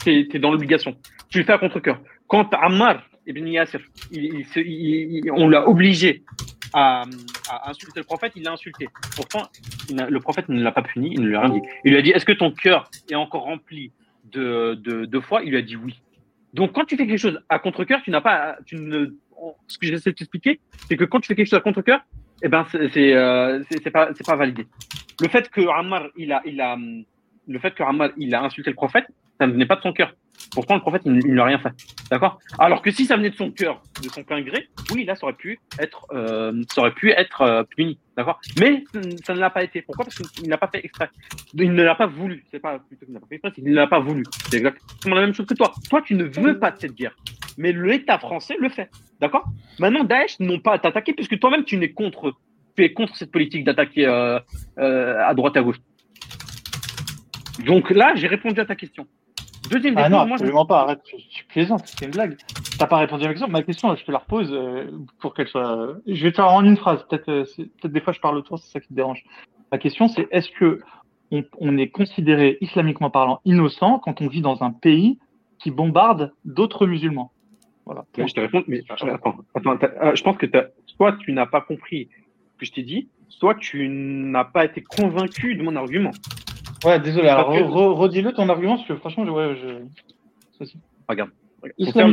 tu 0.04 0.28
es, 0.34 0.40
dans 0.40 0.52
l'obligation. 0.52 0.96
Tu 1.30 1.40
le 1.40 1.44
fais 1.46 1.54
à 1.54 1.58
contre-cœur. 1.58 2.00
Quand 2.28 2.54
Ammar 2.54 3.04
ibn 3.28 3.48
Yasser, 3.48 3.80
il, 4.12 4.46
il 4.56 5.32
on 5.32 5.48
l'a 5.48 5.68
obligé 5.68 6.24
à, 6.74 7.04
insulter 7.66 8.00
le 8.00 8.06
prophète, 8.06 8.34
il 8.36 8.44
l'a 8.44 8.52
insulté. 8.52 8.90
Pourtant, 9.16 9.44
le 9.90 10.20
prophète 10.20 10.50
ne 10.50 10.62
l'a 10.62 10.72
pas 10.72 10.82
puni, 10.82 11.14
il 11.14 11.22
ne 11.22 11.28
lui 11.28 11.36
a 11.36 11.42
rien 11.42 11.50
dit. 11.50 11.62
Il 11.86 11.92
lui 11.92 11.98
a 11.98 12.02
dit 12.02 12.10
Est-ce 12.10 12.26
que 12.26 12.32
ton 12.32 12.52
cœur 12.52 12.90
est 13.10 13.16
encore 13.16 13.44
rempli 13.44 13.92
de, 14.32 14.76
de, 14.76 15.20
foi? 15.20 15.44
Il 15.44 15.52
lui 15.52 15.58
a 15.58 15.62
dit 15.62 15.76
oui. 15.76 16.02
Donc, 16.54 16.74
quand 16.74 16.86
tu 16.86 16.98
fais 16.98 17.08
quelque 17.08 17.20
chose 17.20 17.40
à 17.50 17.60
contre-cœur, 17.60 18.02
tu 18.04 18.12
n'as 18.12 18.22
pas. 18.22 18.58
Tu 18.66 18.76
ne, 18.76 19.16
ce 19.68 19.78
que 19.78 19.88
j'essaie 19.88 20.12
de 20.12 20.16
t'expliquer, 20.16 20.60
c'est 20.88 20.98
que 20.98 21.04
quand 21.04 21.20
tu 21.20 21.28
fais 21.28 21.36
quelque 21.36 21.48
chose 21.48 21.58
à 21.58 21.62
contre-cœur, 21.62 22.02
eh 22.42 22.50
ben, 22.50 22.66
c'est 22.72 23.14
euh, 23.14 23.64
pas, 23.92 24.10
pas 24.26 24.36
validé. 24.36 24.68
Le 25.22 25.28
fait 25.28 25.50
que 25.50 25.62
Ammar, 25.62 26.08
il 26.18 26.32
a, 26.32 26.42
il 26.46 26.60
a, 26.60 26.78
le 27.48 27.60
fait 27.60 27.74
que 27.74 27.84
Ammar, 27.84 28.10
il 28.18 28.34
a 28.36 28.44
insulté 28.44 28.70
le 28.70 28.76
prophète, 28.76 29.06
ça 29.40 29.48
ne 29.48 29.54
venait 29.54 29.66
pas 29.66 29.76
de 29.76 29.82
son 29.82 29.94
cœur. 29.94 30.14
Pourtant, 30.52 30.76
le 30.76 30.82
prophète, 30.82 31.04
il, 31.06 31.20
il 31.26 31.34
n'a 31.34 31.46
rien 31.46 31.60
fait. 31.60 31.72
D'accord? 32.12 32.40
Alors 32.60 32.82
que 32.82 32.92
si 32.92 33.06
ça 33.06 33.16
venait 33.16 33.30
de 33.30 33.36
son 33.36 33.52
cœur, 33.52 33.82
de 34.04 34.10
son 34.10 34.24
plein 34.24 34.42
gré, 34.42 34.68
oui, 34.92 35.06
là, 35.06 35.16
ça 35.16 35.26
aurait 35.26 35.34
pu 35.34 35.60
être, 35.80 36.06
euh, 36.12 36.62
ça 36.74 36.82
aurait 36.82 36.94
pu 36.94 37.12
être 37.12 37.42
euh, 37.42 37.64
puni. 37.64 37.98
D'accord? 38.18 38.40
Mais 38.60 38.84
ça 39.24 39.34
ne 39.34 39.40
l'a 39.40 39.50
pas 39.50 39.64
été. 39.64 39.82
Pourquoi? 39.82 40.06
Parce 40.06 40.16
qu'il 40.18 40.50
n'a 40.50 40.58
pas 40.58 40.68
fait 40.68 40.84
exprès. 40.84 41.10
Il 41.54 41.74
ne 41.74 41.84
l'a 41.84 41.96
pas 41.96 42.08
voulu. 42.08 42.46
C'est 42.52 42.60
pas 42.60 42.80
plutôt 42.80 43.06
qu'il 43.06 43.14
n'a 43.14 43.20
pas 43.20 43.28
fait 43.28 43.36
exprès, 43.36 43.52
c'est 43.56 43.62
qu'il 43.62 43.72
ne 43.72 43.76
l'a 43.76 43.88
pas 43.88 44.00
voulu. 44.00 44.24
C'est 44.50 44.58
exactement 44.58 45.16
la 45.16 45.22
même 45.22 45.34
chose 45.34 45.46
que 45.46 45.54
toi. 45.54 45.72
Toi, 45.90 46.02
tu 46.02 46.16
ne 46.16 46.26
veux 46.26 46.60
pas 46.60 46.72
de 46.72 46.80
cette 46.80 46.94
guerre. 46.94 47.16
Mais 47.58 47.72
l'État 47.72 48.20
français 48.20 48.56
le 48.60 48.70
fait. 48.70 48.90
D'accord? 49.20 49.46
Maintenant, 49.80 50.04
Daesh 50.04 50.40
n'ont 50.40 50.60
pas 50.60 50.74
à 50.74 50.80
t'attaquer 50.80 51.14
puisque 51.14 51.40
toi-même, 51.40 51.64
tu 51.64 51.78
n'es 51.78 51.92
contre. 51.92 52.34
Tu 52.76 52.84
es 52.84 52.94
contre 52.94 53.16
cette 53.16 53.32
politique 53.32 53.64
d'attaquer 53.64 54.08
euh, 54.08 54.40
à 54.78 55.34
droite 55.36 55.56
à 55.58 55.62
gauche. 55.62 55.78
Donc 57.66 57.92
là, 57.92 58.14
j'ai 58.16 58.28
répondu 58.28 58.60
à 58.60 58.66
ta 58.66 58.76
question. 58.76 59.08
Deuxième 59.70 59.94
Ah 59.98 60.02
question, 60.04 60.18
non, 60.20 60.28
moi, 60.28 60.28
je- 60.28 60.34
absolument 60.44 60.66
pas. 60.66 60.82
Arrête, 60.82 61.02
tu, 61.04 61.16
tu 61.18 61.46
plaisantes, 61.46 61.84
c'est 61.86 62.06
une 62.06 62.12
blague. 62.12 62.38
T'as 62.78 62.88
pas 62.88 62.98
répondu 62.98 63.24
à 63.24 63.28
ma 63.28 63.34
question. 63.34 63.48
Ma 63.50 63.64
question, 63.64 63.96
je 63.96 64.04
te 64.04 64.12
la 64.12 64.18
repose 64.20 64.52
euh, 64.52 64.92
pour 65.20 65.34
qu'elle 65.34 65.48
soit. 65.48 65.96
Je 66.08 66.24
vais 66.24 66.32
te 66.32 66.36
faire 66.38 66.52
en 66.52 66.64
une 66.64 66.78
phrase. 66.78 67.06
Peut-être, 67.10 67.30
euh, 67.30 67.46
c'est- 67.46 67.64
peut-être 67.64 67.94
des 67.94 68.02
fois 68.02 68.14
je 68.14 68.20
parle 68.20 68.38
autour, 68.38 68.60
c'est 68.60 68.72
ça 68.72 68.80
qui 68.80 68.90
te 68.90 68.94
dérange. 68.94 69.24
La 69.72 69.78
question, 69.78 70.08
c'est 70.08 70.28
est-ce 70.32 70.50
que 70.52 70.80
on, 71.32 71.44
on 71.60 71.78
est 71.78 71.88
considéré 71.90 72.58
islamiquement 72.62 73.10
parlant 73.10 73.40
innocent 73.46 74.00
quand 74.00 74.22
on 74.22 74.28
vit 74.28 74.42
dans 74.42 74.62
un 74.64 74.72
pays 74.72 75.18
qui 75.60 75.72
bombarde 75.72 76.34
d'autres 76.46 76.86
musulmans? 76.86 77.32
Voilà. 77.86 78.06
Je 78.18 78.26
te 78.34 78.40
réponds, 78.40 78.64
mais 78.68 78.80
euh, 78.80 79.14
attends, 79.14 79.36
attends, 79.56 79.78
euh, 80.02 80.16
je 80.16 80.24
pense 80.24 80.38
que 80.38 80.46
soit 80.86 81.14
tu 81.20 81.34
n'as 81.34 81.46
pas 81.48 81.62
compris 81.62 82.10
ce 82.54 82.60
que 82.60 82.66
je 82.66 82.72
t'ai 82.72 82.84
dit, 82.84 83.10
soit 83.30 83.56
tu 83.56 83.88
n'as 83.90 84.44
pas 84.46 84.66
été 84.66 84.82
convaincu 84.82 85.56
de 85.56 85.64
mon 85.64 85.76
argument. 85.76 86.12
Ouais, 86.84 87.00
désolé. 87.00 87.30
Alors, 87.30 87.50
redis-le 87.50 88.34
ton 88.34 88.50
argument, 88.50 88.76
parce 88.76 88.88
que 88.88 88.96
franchement, 88.96 89.26
je, 89.26 89.32
ouais, 89.32 89.56
je... 90.60 90.66
Regarde. 91.08 91.32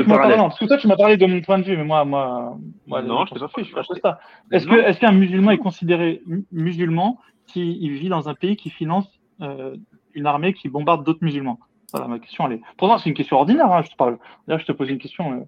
Parlant, 0.07 0.49
parce 0.49 0.61
que 0.61 0.65
toi, 0.67 0.77
tu 0.77 0.87
m'as 0.87 0.97
parlé 0.97 1.17
de 1.17 1.27
mon 1.27 1.41
point 1.41 1.59
de 1.59 1.65
vue, 1.65 1.77
mais 1.77 1.85
moi, 1.85 2.05
moi, 2.05 2.57
moi 2.87 3.03
non, 3.03 3.27
je 3.27 3.35
t'ai 3.35 3.41
pas 3.41 3.49
fait. 3.49 3.65
Je 3.65 3.75
fais 3.75 4.01
ça. 4.01 4.21
Est-ce 4.53 4.67
que, 4.67 4.75
est-ce 4.75 5.01
qu'un 5.01 5.13
musulman 5.13 5.51
est 5.51 5.59
considéré 5.59 6.23
musulman 6.53 7.19
s'il 7.47 7.93
vit 7.93 8.09
dans 8.09 8.29
un 8.29 8.35
pays 8.35 8.55
qui 8.55 8.71
finance 8.71 9.09
euh, 9.41 9.75
une 10.15 10.27
armée 10.27 10.53
qui 10.53 10.69
bombarde 10.69 11.05
d'autres 11.05 11.25
musulmans? 11.25 11.59
Voilà, 11.93 12.07
ma 12.07 12.21
question, 12.21 12.47
elle 12.47 12.55
est. 12.55 12.61
Pourtant, 12.77 12.99
c'est 12.99 13.09
une 13.09 13.17
question 13.17 13.39
ordinaire. 13.39 13.73
Hein, 13.73 13.83
je 13.83 13.91
te 13.91 13.97
parle. 13.97 14.19
Là, 14.47 14.59
je 14.59 14.65
te 14.65 14.71
pose 14.71 14.89
une 14.89 14.99
question. 14.99 15.33
Euh. 15.33 15.45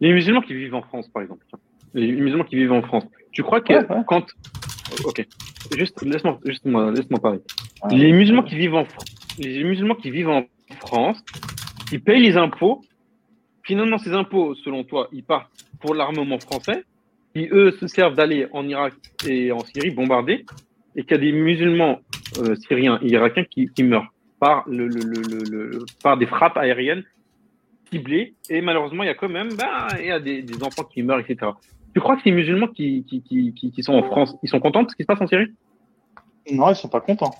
Les 0.00 0.14
musulmans 0.14 0.40
qui 0.40 0.54
vivent 0.54 0.74
en 0.74 0.82
France, 0.82 1.08
par 1.08 1.22
exemple. 1.22 1.44
Les 1.92 2.12
musulmans 2.12 2.44
qui 2.44 2.56
vivent 2.56 2.72
en 2.72 2.82
France. 2.82 3.06
Tu 3.32 3.42
crois 3.42 3.60
que 3.60 4.02
quand 4.04 4.24
Ok. 5.04 5.26
Juste, 5.76 6.02
laisse-moi, 6.02 6.38
juste 6.46 6.64
moi, 6.64 6.90
laisse-moi 6.90 7.20
parler. 7.20 7.40
Les 7.90 8.12
musulmans 8.12 8.42
qui 8.42 8.56
vivent 8.56 8.74
en 8.74 8.86
les 9.38 9.64
musulmans 9.64 9.94
qui 9.94 10.10
vivent 10.10 10.30
en 10.30 10.44
France, 10.80 11.22
ils 11.92 12.00
payent 12.00 12.22
les 12.22 12.36
impôts. 12.36 12.82
Finalement, 13.62 13.98
ces 13.98 14.12
impôts, 14.12 14.54
selon 14.54 14.84
toi, 14.84 15.08
ils 15.12 15.24
partent 15.24 15.50
pour 15.80 15.94
l'armement 15.94 16.38
français, 16.38 16.84
qui 17.34 17.48
eux 17.50 17.72
se 17.72 17.86
servent 17.86 18.14
d'aller 18.14 18.46
en 18.52 18.66
Irak 18.66 18.94
et 19.26 19.52
en 19.52 19.60
Syrie 19.60 19.90
bombarder, 19.90 20.46
et 20.94 21.02
qu'il 21.02 21.10
y 21.10 21.14
a 21.14 21.18
des 21.18 21.32
musulmans 21.32 22.00
euh, 22.38 22.54
syriens 22.54 22.98
et 23.02 23.08
irakiens 23.08 23.44
qui, 23.44 23.68
qui 23.68 23.82
meurent 23.82 24.10
par 24.40 24.64
le, 24.68 24.88
le, 24.88 25.02
le, 25.50 25.84
par 26.02 26.16
des 26.16 26.26
frappes 26.26 26.56
aériennes 26.56 27.04
ciblées. 27.90 28.34
Et 28.48 28.60
malheureusement, 28.60 29.02
il 29.02 29.06
y 29.06 29.10
a 29.10 29.14
quand 29.14 29.28
même, 29.28 29.54
bah, 29.54 29.88
il 29.98 30.06
y 30.06 30.10
a 30.10 30.20
des, 30.20 30.42
des 30.42 30.62
enfants 30.62 30.84
qui 30.84 31.02
meurent, 31.02 31.20
etc. 31.20 31.52
Tu 31.94 32.00
crois 32.00 32.16
que 32.16 32.22
ces 32.22 32.30
musulmans 32.30 32.68
qui, 32.68 33.04
qui, 33.04 33.22
qui, 33.22 33.52
qui, 33.52 33.82
sont 33.82 33.94
en 33.94 34.02
France, 34.02 34.36
ils 34.42 34.48
sont 34.48 34.60
contents 34.60 34.82
de 34.82 34.90
ce 34.90 34.96
qui 34.96 35.02
se 35.02 35.06
passe 35.06 35.20
en 35.20 35.26
Syrie? 35.26 35.48
Non, 36.52 36.70
ils 36.70 36.76
sont 36.76 36.88
pas 36.88 37.00
contents. 37.00 37.34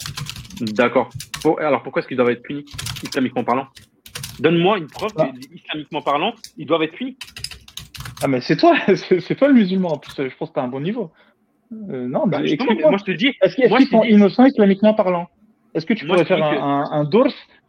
D'accord. 0.60 1.10
alors 1.58 1.82
pourquoi 1.82 2.00
est-ce 2.00 2.08
qu'ils 2.08 2.16
doivent 2.16 2.30
être 2.30 2.42
punis, 2.42 2.64
islamiquement 3.02 3.44
parlant? 3.44 3.66
Donne-moi 4.40 4.78
une 4.78 4.86
preuve 4.86 5.12
ah. 5.18 5.30
islamiquement 5.54 6.02
parlant, 6.02 6.34
ils 6.56 6.66
doivent 6.66 6.82
être 6.82 6.94
punis. 6.94 7.16
Ah, 8.22 8.28
mais 8.28 8.40
c'est 8.40 8.56
toi, 8.56 8.74
c'est 8.96 9.34
toi 9.34 9.48
le 9.48 9.54
musulman. 9.54 9.92
En 9.92 9.98
plus, 9.98 10.12
je 10.16 10.36
pense 10.36 10.48
que 10.48 10.54
tu 10.54 10.60
as 10.60 10.62
un 10.62 10.68
bon 10.68 10.80
niveau. 10.80 11.10
Euh, 11.72 12.06
non, 12.06 12.26
bah, 12.26 12.38
moi 12.38 12.46
je 12.98 13.04
te 13.04 13.10
dis. 13.10 13.34
Est-ce 13.42 13.56
qu'ils 13.56 13.88
sont 13.88 14.04
innocents 14.04 14.46
islamiquement 14.46 14.94
parlant? 14.94 15.28
Est-ce 15.74 15.84
que 15.84 15.94
tu 15.94 16.06
pourrais 16.06 16.24
faire 16.24 16.42
un, 16.42 16.84
un, 16.90 17.02
un, 17.02 17.28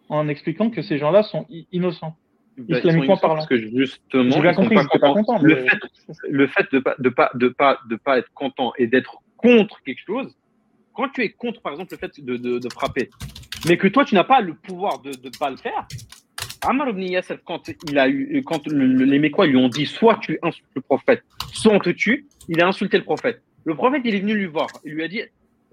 en 0.10 0.28
expliquant 0.30 0.70
que 0.70 0.82
ces 0.82 0.98
gens-là 0.98 1.24
sont 1.24 1.46
innocents 1.72 2.16
bah, 2.58 2.78
islamiquement 2.78 3.18
parlant? 3.18 3.36
Parce 3.36 3.48
que 3.48 3.58
justement, 3.58 4.42
pas 4.42 4.54
content, 5.14 5.40
le, 5.42 5.56
fait, 5.56 5.80
le 6.30 6.48
fait 6.48 6.66
de 6.72 6.80
pas 6.80 6.96
de 7.00 7.10
pas 7.10 7.32
de 7.34 7.50
pas 7.50 7.80
de 7.90 7.96
pas 7.96 8.18
être 8.18 8.32
content 8.34 8.72
et 8.78 8.88
d'être 8.88 9.18
contre 9.36 9.82
quelque 9.84 10.02
chose, 10.06 10.34
quand 10.98 11.10
tu 11.10 11.24
es 11.24 11.30
contre 11.30 11.62
par 11.62 11.74
exemple 11.74 11.94
le 11.94 11.98
fait 11.98 12.20
de, 12.20 12.70
frapper, 12.74 13.10
mais 13.68 13.78
que 13.78 13.88
toi 13.88 14.04
tu 14.04 14.16
n'as 14.16 14.24
pas 14.24 14.42
le 14.42 14.56
pouvoir 14.56 15.00
de 15.00 15.12
ne 15.12 15.38
pas 15.38 15.52
le 15.52 15.58
faire, 15.58 15.88
Amar 16.64 16.90
ibn 16.90 17.04
Yasser, 17.04 17.36
quand 17.46 17.70
il 17.88 18.00
a 18.00 18.10
eu 18.10 18.42
quand 18.44 18.66
les 18.68 19.20
Mécois 19.20 19.46
lui 19.46 19.58
ont 19.58 19.70
dit 19.70 19.86
soit 19.86 20.18
tu 20.20 20.40
insultes 20.42 20.68
le 20.74 20.82
prophète, 20.82 21.24
soit 21.54 21.72
on 21.72 21.80
te 21.80 21.92
tue, 21.92 22.26
il 22.50 22.60
a 22.62 22.68
insulté 22.68 22.98
le 22.98 23.04
prophète. 23.04 23.44
Le 23.64 23.76
prophète 23.76 24.02
il 24.06 24.16
est 24.16 24.22
venu 24.22 24.34
lui 24.34 24.48
voir, 24.48 24.68
il 24.84 24.94
lui 24.94 25.04
a 25.04 25.08
dit 25.08 25.22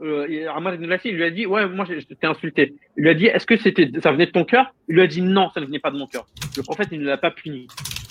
euh, 0.03 0.53
Amar 0.55 0.75
ibn 0.75 0.95
il 1.05 1.17
lui 1.17 1.25
a 1.25 1.31
dit 1.31 1.47
Ouais, 1.47 1.69
moi, 1.69 1.87
je 1.89 2.01
t'ai 2.01 2.27
insulté. 2.27 2.75
Il 2.97 3.05
lui 3.05 3.11
a 3.11 3.15
dit 3.15 3.27
Est-ce 3.27 3.47
que 3.47 3.57
c'était, 3.57 3.89
ça 4.03 4.11
venait 4.11 4.27
de 4.27 4.33
ton 4.33 4.45
cœur? 4.45 4.75
Il 4.89 4.97
lui 4.97 5.03
a 5.03 5.07
dit 5.07 5.23
Non, 5.23 5.51
ça 5.51 5.61
ne 5.61 5.67
venait 5.67 5.79
pas 5.79 5.93
de 5.93 5.97
mon 5.97 6.09
cœur. 6.09 6.27
Le 6.57 6.65
prophète, 6.65 6.89
il 6.91 6.99
ne 6.99 7.07
l'a 7.07 7.17
pas 7.17 7.31
puni. 7.31 7.69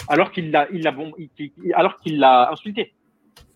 Alors 0.07 0.31
qu'il 0.31 0.49
l'a 0.49 0.65
insulté. 2.53 2.93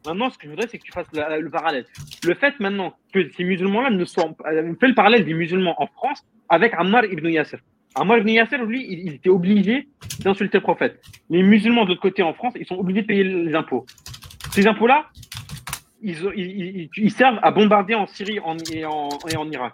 Maintenant, 0.07 0.29
ce 0.29 0.37
que 0.37 0.45
je 0.45 0.51
voudrais, 0.51 0.67
c'est 0.69 0.77
que 0.77 0.83
tu 0.83 0.91
fasses 0.93 1.07
le 1.13 1.49
parallèle. 1.49 1.85
Le 2.23 2.33
fait 2.33 2.57
maintenant 2.61 2.93
que 3.13 3.29
ces 3.31 3.43
musulmans-là 3.43 3.89
ne 3.89 4.05
soient. 4.05 4.33
Euh, 4.45 4.73
fais 4.79 4.87
le 4.87 4.95
parallèle 4.95 5.25
des 5.25 5.33
musulmans 5.33 5.75
en 5.81 5.87
France 5.87 6.25
avec 6.47 6.73
Ammar 6.75 7.03
ibn 7.05 7.27
Yasser. 7.27 7.57
Ammar 7.93 8.19
ibn 8.19 8.29
Yasser, 8.29 8.57
lui, 8.59 8.87
il, 8.89 9.15
était 9.15 9.29
obligé 9.29 9.89
d'insulter 10.21 10.59
le 10.59 10.63
prophète. 10.63 11.01
Les 11.29 11.43
musulmans 11.43 11.83
de 11.83 11.89
l'autre 11.89 12.01
côté 12.01 12.23
en 12.23 12.33
France, 12.33 12.53
ils 12.57 12.65
sont 12.65 12.77
obligés 12.77 13.01
de 13.01 13.07
payer 13.07 13.25
les 13.25 13.53
impôts. 13.53 13.85
Ces 14.51 14.65
impôts-là, 14.65 15.07
ils, 16.01 17.11
servent 17.11 17.39
à 17.41 17.51
bombarder 17.51 17.93
en 17.93 18.07
Syrie 18.07 18.39
en, 18.39 18.55
et, 18.71 18.85
en, 18.85 19.09
et 19.29 19.35
en 19.35 19.51
Irak. 19.51 19.73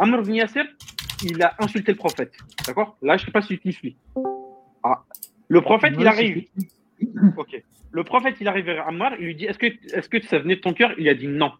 Amr 0.00 0.22
ibn 0.22 0.34
Yasser, 0.34 0.64
il 1.22 1.40
a 1.40 1.54
insulté 1.60 1.92
le 1.92 1.98
prophète. 1.98 2.32
D'accord? 2.66 2.96
Là, 3.00 3.16
je 3.16 3.22
ne 3.22 3.26
sais 3.26 3.32
pas 3.32 3.42
si 3.42 3.56
tu 3.60 3.70
suis. 3.70 3.96
Ah. 4.82 5.04
Le 5.46 5.60
prophète, 5.60 5.94
il 5.96 6.06
arrive. 6.08 6.46
Ok. 7.36 7.62
Le 7.90 8.04
prophète, 8.04 8.36
il 8.40 8.48
arrive 8.48 8.66
vers 8.66 8.86
Ammar, 8.86 9.14
il 9.18 9.26
lui 9.26 9.34
dit 9.34 9.46
Est-ce 9.46 9.58
que, 9.58 9.66
est 9.66 10.08
que 10.08 10.26
ça 10.26 10.38
venait 10.38 10.56
de 10.56 10.60
ton 10.60 10.72
cœur? 10.72 10.92
Il 10.98 11.08
a 11.08 11.14
dit 11.14 11.28
non. 11.28 11.52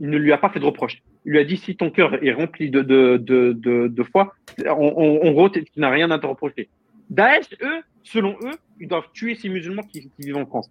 Il 0.00 0.10
ne 0.10 0.16
lui 0.16 0.32
a 0.32 0.38
pas 0.38 0.48
fait 0.48 0.60
de 0.60 0.64
reproche. 0.64 1.02
Il 1.24 1.32
lui 1.32 1.38
a 1.38 1.44
dit 1.44 1.56
Si 1.56 1.76
ton 1.76 1.90
cœur 1.90 2.22
est 2.24 2.32
rempli 2.32 2.70
de, 2.70 2.82
de, 2.82 3.16
de, 3.16 3.52
de, 3.88 4.02
foi, 4.02 4.34
on, 4.66 5.20
on, 5.22 5.48
tu 5.50 5.64
n'as 5.76 5.90
rien 5.90 6.10
à 6.10 6.18
te 6.18 6.26
reprocher. 6.26 6.68
Daesh, 7.10 7.46
eux, 7.62 7.82
selon 8.02 8.36
eux, 8.42 8.56
ils 8.80 8.88
doivent 8.88 9.10
tuer 9.12 9.34
ces 9.34 9.48
musulmans 9.48 9.82
qui, 9.82 10.10
qui 10.10 10.26
vivent 10.26 10.36
en 10.36 10.46
France. 10.46 10.70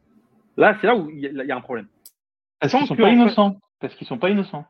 Là, 0.57 0.77
c'est 0.79 0.87
là 0.87 0.95
où 0.95 1.09
il 1.09 1.19
y, 1.19 1.51
a 1.51 1.55
un 1.55 1.61
problème. 1.61 1.87
Parce 2.59 2.73
qu'ils 2.73 2.87
sont 2.87 2.95
pas 2.95 3.09
innocents. 3.09 3.57
Parce 3.79 3.95
qu'ils 3.95 4.07
sont 4.07 4.17
pas 4.17 4.29
innocents. 4.29 4.65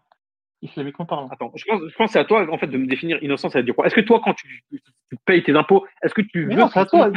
Islamiquement 0.62 1.06
parlant. 1.06 1.28
Attends, 1.28 1.52
je 1.56 1.66
pense, 1.66 1.82
je 1.90 1.96
pense 1.96 2.08
que 2.08 2.14
c'est 2.14 2.20
à 2.20 2.26
toi 2.26 2.48
en 2.50 2.58
fait 2.58 2.68
de 2.68 2.78
me 2.78 2.88
définir 2.88 3.22
innocent, 3.22 3.50
ça 3.50 3.60
veut 3.60 3.66
dire 3.66 3.76
quoi? 3.76 3.86
Est-ce 3.86 3.96
que 3.96 4.02
toi, 4.02 4.22
quand 4.24 4.34
tu, 4.34 4.64
payes 5.26 5.44
tes 5.44 5.52
impôts, 5.52 5.86
est-ce 6.02 6.14
que 6.14 6.22
tu 6.22 6.46
veux 6.46 6.56
non, 6.56 6.68
à 6.68 6.86
toi. 6.86 7.12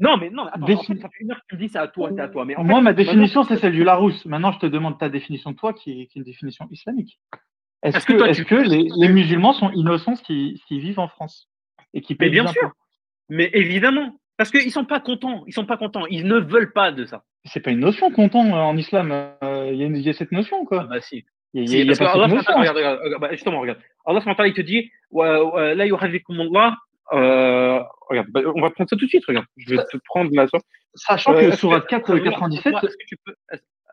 Non, 0.00 0.16
mais 0.16 0.30
non, 0.30 0.46
attends, 0.46 0.62
en 0.62 0.82
fait, 0.82 0.96
ça 0.96 1.08
fait 1.08 1.20
une 1.20 1.30
heure 1.30 1.40
que 1.40 1.46
tu 1.50 1.56
me 1.56 1.60
dis 1.60 1.68
c'est 1.68 1.78
à 1.78 1.86
toi, 1.86 2.10
c'est 2.14 2.22
à 2.22 2.28
toi. 2.28 2.46
Mais 2.46 2.54
Moi, 2.58 2.80
ma 2.80 2.94
définition, 2.94 3.44
c'est 3.44 3.56
celle 3.56 3.72
du 3.72 3.84
Larousse. 3.84 4.24
Maintenant, 4.24 4.50
je 4.52 4.58
te 4.58 4.66
demande 4.66 4.98
ta 4.98 5.10
définition 5.10 5.50
de 5.50 5.56
toi, 5.56 5.74
qui 5.74 6.02
est, 6.02 6.16
une 6.16 6.24
définition 6.24 6.66
islamique. 6.70 7.20
Est-ce 7.82 8.06
que, 8.06 8.12
est 8.12 8.44
que 8.44 8.54
les, 8.54 9.08
musulmans 9.08 9.52
sont 9.52 9.70
innocents 9.70 10.16
s'ils 10.16 10.58
vivent 10.68 10.98
en 10.98 11.08
France 11.08 11.48
et 11.92 12.00
qui 12.00 12.14
payent 12.14 12.30
mais 12.30 12.40
bien 12.42 12.46
sûr. 12.46 12.72
Mais 13.28 13.50
évidemment, 13.52 14.16
parce 14.36 14.50
qu'ils 14.50 14.72
sont 14.72 14.86
pas 14.86 15.00
contents. 15.00 15.44
Ils 15.46 15.52
sont 15.52 15.66
pas 15.66 15.76
contents. 15.76 16.06
Ils 16.06 16.26
ne 16.26 16.38
veulent 16.38 16.72
pas 16.72 16.92
de 16.92 17.04
ça. 17.04 17.24
C'est 17.44 17.60
pas 17.60 17.70
une 17.70 17.80
notion 17.80 18.10
content 18.10 18.46
euh, 18.46 18.60
en 18.60 18.76
islam. 18.76 19.12
Euh, 19.12 19.70
il 19.72 19.98
y, 19.98 20.08
a 20.08 20.12
cette 20.14 20.32
notion 20.32 20.64
quoi. 20.64 20.82
Ah 20.84 20.86
bah 20.88 21.00
si. 21.00 21.24
Il 21.52 21.70
y 21.70 21.80
a, 21.80 21.84
y 21.84 21.92
a, 21.92 21.96
pas 21.96 22.12
Allah, 22.12 22.28
notion, 22.28 22.54
regarde, 22.56 22.76
regarde, 22.76 23.20
bah, 23.20 23.28
justement, 23.32 23.60
regarde. 23.60 23.80
Allah 24.06 24.22
il 24.46 24.54
te 24.54 24.60
dit, 24.60 24.90
yuhazikumullah. 25.12 26.76
Euh, 27.12 27.82
regarde, 28.08 28.28
bah, 28.30 28.40
on 28.54 28.60
va 28.60 28.70
prendre 28.70 28.88
ça 28.88 28.96
tout 28.96 29.04
de 29.04 29.08
suite. 29.08 29.24
Regarde, 29.26 29.46
je 29.56 29.74
vais 29.74 29.82
te 29.84 29.96
prendre 30.04 30.30
la 30.32 30.46
source. 30.46 30.64
Sachant 30.94 31.34
que 31.34 31.52
sur 31.52 31.86
4, 31.86 32.18
97. 32.18 32.74
Est-ce 32.74 32.96
que 32.96 33.06
tu 33.06 33.16
peux, 33.24 33.34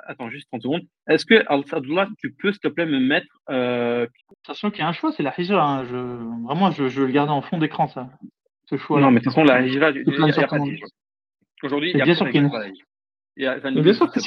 attends, 0.08 0.30
juste 0.30 0.48
30 0.52 0.62
secondes. 0.62 0.82
Est-ce 1.08 1.26
que, 1.26 1.44
Al-Sadullah, 1.48 2.08
tu 2.20 2.34
peux, 2.34 2.52
s'il 2.52 2.62
te 2.62 2.68
plaît, 2.68 2.86
me 2.86 3.00
mettre. 3.00 3.28
Euh... 3.50 4.08
Sachant 4.46 4.72
qu'il 4.72 4.80
y 4.80 4.84
a 4.84 4.88
un 4.88 4.94
choix, 4.94 5.12
c'est 5.12 5.24
la 5.24 5.34
hijra. 5.38 5.62
Hein. 5.62 5.86
Je... 5.86 5.96
Vraiment, 6.46 6.72
je, 6.72 6.88
je 6.88 7.04
le 7.04 7.12
garder 7.12 7.32
en 7.32 7.42
fond 7.42 7.58
d'écran, 7.58 7.88
ça 7.88 8.10
ce 8.70 8.78
choix. 8.78 9.00
Non, 9.00 9.12
mais 9.12 9.20
de 9.20 9.24
toute 9.24 9.34
façon, 9.34 9.46
la 9.46 9.62
hijra, 9.62 9.92
aujourd'hui, 11.64 11.92
il 11.92 11.98
y 11.98 12.02
a 12.02 12.06
bien 12.06 12.16
sûr 12.16 12.30
qu'il 12.30 12.50
y 13.38 13.46
a 13.46 13.60
bien 13.60 13.94
sûr 13.94 14.12
que 14.12 14.20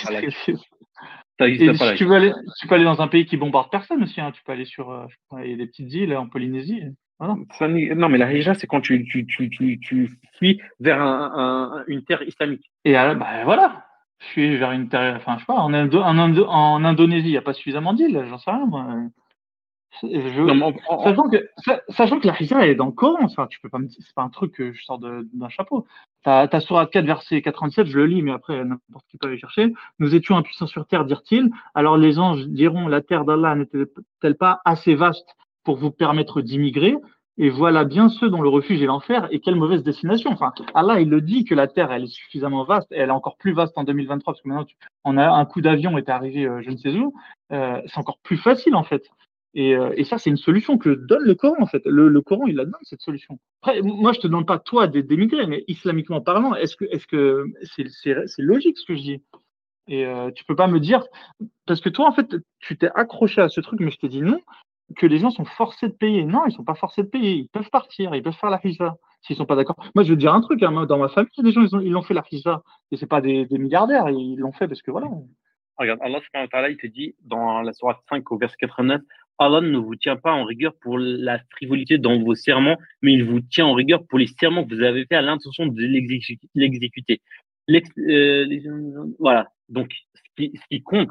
existe 1.47 1.79
pas 1.79 1.93
si 1.93 1.97
tu, 1.97 2.05
veux 2.05 2.15
aller, 2.15 2.33
tu 2.59 2.67
peux 2.67 2.75
aller 2.75 2.85
dans 2.85 3.01
un 3.01 3.09
pays 3.09 3.27
qui 3.27 3.37
bombarde 3.37 3.71
personne 3.71 4.03
aussi. 4.03 4.21
Hein. 4.21 4.33
Tu 4.33 4.43
peux 4.43 4.53
aller 4.53 4.65
sur 4.65 4.91
euh, 4.91 5.07
il 5.43 5.51
y 5.51 5.55
a 5.55 5.57
des 5.57 5.67
petites 5.67 5.93
îles 5.93 6.17
en 6.17 6.29
Polynésie. 6.29 6.83
Voilà. 7.21 7.37
non, 7.95 8.09
mais 8.09 8.17
la 8.17 8.33
hijra, 8.33 8.55
c'est 8.55 8.67
quand 8.67 8.81
tu, 8.81 9.05
tu, 9.05 9.27
tu, 9.27 9.51
tu, 9.51 9.79
tu 9.79 10.11
fuis 10.39 10.61
vers 10.81 11.03
un, 11.03 11.33
un, 11.35 11.85
une 11.87 12.03
terre 12.03 12.23
islamique. 12.23 12.71
Et 12.87 12.97
alors, 12.97 13.15
bah, 13.17 13.45
voilà, 13.45 13.85
je 14.21 14.27
suis 14.27 14.57
vers 14.57 14.73
une 14.73 14.89
terre, 14.89 15.17
enfin, 15.17 15.35
je 15.35 15.41
sais 15.41 15.47
pas, 15.47 15.55
en, 15.55 15.75
Indo, 15.75 16.01
en, 16.01 16.19
Indo, 16.19 16.47
en 16.47 16.83
Indonésie, 16.83 17.29
il 17.29 17.33
n'y 17.33 17.37
a 17.37 17.43
pas 17.43 17.53
suffisamment 17.53 17.93
d'îles, 17.93 18.25
j'en 18.27 18.39
sais 18.39 18.51
rien, 18.51 18.65
moi. 18.65 18.87
Sachant, 21.91 22.21
que, 22.21 22.27
la 22.27 22.41
hijra 22.41 22.67
est 22.67 22.75
dans 22.75 22.87
le 22.87 22.93
Coran, 22.93 23.25
enfin, 23.25 23.47
tu 23.49 23.61
peux 23.61 23.69
pas 23.69 23.81
c'est 23.89 24.15
pas 24.15 24.23
un 24.23 24.29
truc 24.31 24.55
que 24.55 24.73
je 24.73 24.83
sors 24.83 24.99
d'un 24.99 25.49
chapeau. 25.49 25.85
Ta, 26.23 26.49
ta 26.49 26.61
sourate 26.61 26.91
4, 26.91 27.05
verset 27.05 27.43
97, 27.43 27.87
je 27.87 27.99
le 27.99 28.07
lis, 28.07 28.23
mais 28.23 28.31
après, 28.31 28.65
n'importe 28.65 29.05
qui 29.11 29.19
peut 29.19 29.27
aller 29.27 29.39
chercher. 29.39 29.75
Nous 29.99 30.15
étions 30.15 30.37
impuissants 30.37 30.69
sur 30.69 30.87
terre, 30.87 31.05
dirent-ils. 31.05 31.51
Alors 31.75 31.99
les 31.99 32.19
anges 32.19 32.47
diront, 32.47 32.89
la 32.89 33.03
terre 33.03 33.25
d'Allah 33.25 33.57
n'était-elle 33.57 34.37
pas 34.37 34.61
assez 34.65 34.95
vaste 34.95 35.37
pour 35.65 35.77
vous 35.77 35.91
permettre 35.91 36.41
d'immigrer? 36.41 36.97
Et 37.43 37.49
voilà 37.49 37.85
bien 37.85 38.11
ceux 38.11 38.29
dont 38.29 38.43
le 38.43 38.51
refuge 38.51 38.83
est 38.83 38.87
l'enfer 38.87 39.27
et 39.31 39.41
quelle 39.41 39.55
mauvaise 39.55 39.83
destination. 39.83 40.31
Enfin, 40.31 40.53
Allah, 40.75 41.01
il 41.01 41.09
le 41.09 41.23
dit 41.23 41.45
que 41.45 41.55
la 41.55 41.69
Terre, 41.69 41.91
elle 41.91 42.05
est 42.05 42.15
suffisamment 42.15 42.65
vaste, 42.65 42.93
et 42.93 42.97
elle 42.97 43.09
est 43.09 43.13
encore 43.13 43.39
plus 43.39 43.55
vaste 43.55 43.79
en 43.79 43.85
2023, 43.85 44.35
parce 44.35 44.43
que 44.43 44.49
maintenant, 44.49 44.67
on 45.05 45.17
a 45.17 45.27
un 45.27 45.47
coup 45.47 45.63
d'avion 45.63 45.97
est 45.97 46.11
arrivé, 46.11 46.45
euh, 46.45 46.61
je 46.61 46.71
ne 46.71 46.77
sais 46.77 46.91
où. 46.91 47.15
Euh, 47.53 47.81
c'est 47.87 47.97
encore 47.97 48.19
plus 48.23 48.37
facile, 48.37 48.75
en 48.75 48.83
fait. 48.83 49.09
Et, 49.55 49.75
euh, 49.75 49.91
et, 49.97 50.05
ça, 50.05 50.19
c'est 50.19 50.29
une 50.29 50.37
solution 50.37 50.77
que 50.77 50.91
donne 50.91 51.25
le 51.25 51.35
Coran, 51.35 51.57
en 51.61 51.67
fait. 51.67 51.81
Le, 51.87 52.21
Coran, 52.21 52.47
il 52.47 52.57
la 52.57 52.67
donne, 52.67 52.75
cette 52.83 53.01
solution. 53.01 53.39
Après, 53.63 53.81
moi, 53.81 54.13
je 54.13 54.21
te 54.21 54.27
demande 54.27 54.47
pas, 54.47 54.59
toi, 54.59 54.87
d'émigrer, 54.87 55.47
mais 55.47 55.65
islamiquement 55.67 56.21
parlant, 56.21 56.55
est-ce 56.55 56.77
que 56.77 56.85
est-ce 56.91 57.49
c'est 58.27 58.43
logique 58.43 58.77
ce 58.77 58.85
que 58.85 58.95
je 58.95 59.01
dis 59.01 59.23
Et 59.89 60.07
tu 60.35 60.45
peux 60.45 60.57
pas 60.57 60.69
me 60.69 60.79
dire, 60.79 61.05
parce 61.65 61.81
que 61.81 61.89
toi, 61.89 62.07
en 62.07 62.13
fait, 62.13 62.37
tu 62.59 62.77
t'es 62.77 62.91
accroché 62.95 63.41
à 63.41 63.49
ce 63.49 63.63
truc, 63.63 63.81
mais 63.81 63.91
je 63.91 63.99
te 63.99 64.07
dis 64.07 64.21
non, 64.21 64.41
que 64.97 65.07
les 65.07 65.19
gens 65.19 65.31
sont 65.31 65.45
forcés 65.45 65.89
de 65.89 65.93
payer. 65.93 66.25
Non, 66.25 66.47
ils 66.47 66.53
sont 66.53 66.65
pas 66.65 66.75
forcés 66.75 67.03
de 67.03 67.09
payer. 67.09 67.33
Ils 67.33 67.49
peuvent 67.49 67.71
partir, 67.71 68.15
ils 68.15 68.23
peuvent 68.23 68.33
faire 68.35 68.51
la 68.51 68.61
hijra 68.63 68.97
s'ils 69.23 69.37
sont 69.37 69.47
pas 69.47 69.57
d'accord. 69.57 69.77
Moi, 69.95 70.05
je 70.05 70.11
veux 70.11 70.17
dire 70.17 70.33
un 70.33 70.41
truc, 70.41 70.63
hein, 70.63 70.87
dans 70.87 70.99
ma 70.99 71.09
famille, 71.09 71.31
il 71.37 71.45
des 71.45 71.53
gens, 71.53 71.63
ils 71.63 71.77
ont, 71.77 71.81
ils 71.81 71.97
ont 71.97 72.03
fait 72.03 72.15
la 72.15 72.25
hijra. 72.31 72.63
Et 72.91 72.97
c'est 72.97 73.07
pas 73.07 73.21
des, 73.21 73.47
milliardaires, 73.51 74.09
ils 74.09 74.37
l'ont 74.37 74.53
fait 74.53 74.67
parce 74.67 74.83
que 74.83 74.91
voilà, 74.91 75.09
regarde, 75.77 76.01
Allah 76.03 76.71
il 76.71 76.77
te 76.77 76.87
dit 76.87 77.15
dans 77.25 77.63
la 77.63 77.73
sourate 77.73 77.99
5 78.09 78.31
au 78.31 78.39
verset 78.39 78.57
89, 78.61 79.01
Allah 79.39 79.61
ne 79.63 79.79
vous 79.79 79.97
tient 79.97 80.17
pas 80.17 80.33
en 80.33 80.45
rigueur 80.45 80.75
pour 80.81 80.99
la 80.99 81.39
frivolité 81.51 81.97
dans 81.99 82.19
vos 82.19 82.35
serments, 82.35 82.77
mais 83.03 83.15
il 83.15 83.25
vous 83.25 83.41
tient 83.41 83.67
en 83.67 83.75
rigueur 83.75 84.07
pour 84.07 84.19
les 84.19 84.27
serments 84.27 84.65
que 84.65 84.75
vous 84.75 84.83
avez 84.83 85.07
fait 85.07 85.17
à 85.17 85.23
l'intention 85.23 85.67
de 85.67 85.81
l'exécuter. 86.55 87.21
Euh, 87.71 89.07
voilà. 89.19 89.49
Donc, 89.69 89.95
ce 90.15 90.45
ce 90.45 90.67
qui 90.71 90.83
compte, 90.83 91.11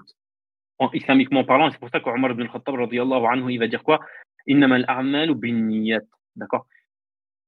en, 0.80 0.90
islamiquement 0.94 1.44
parlant, 1.44 1.70
c'est 1.72 1.80
pour 1.80 1.90
ça 1.90 2.00
qu'Omar 2.00 2.32
ibn 2.32 2.48
Khattab, 2.48 2.76
anhu, 2.76 3.54
il 3.54 3.60
va 3.60 3.68
dire 3.68 3.84
quoi? 3.84 4.00
D'accord? 6.36 6.66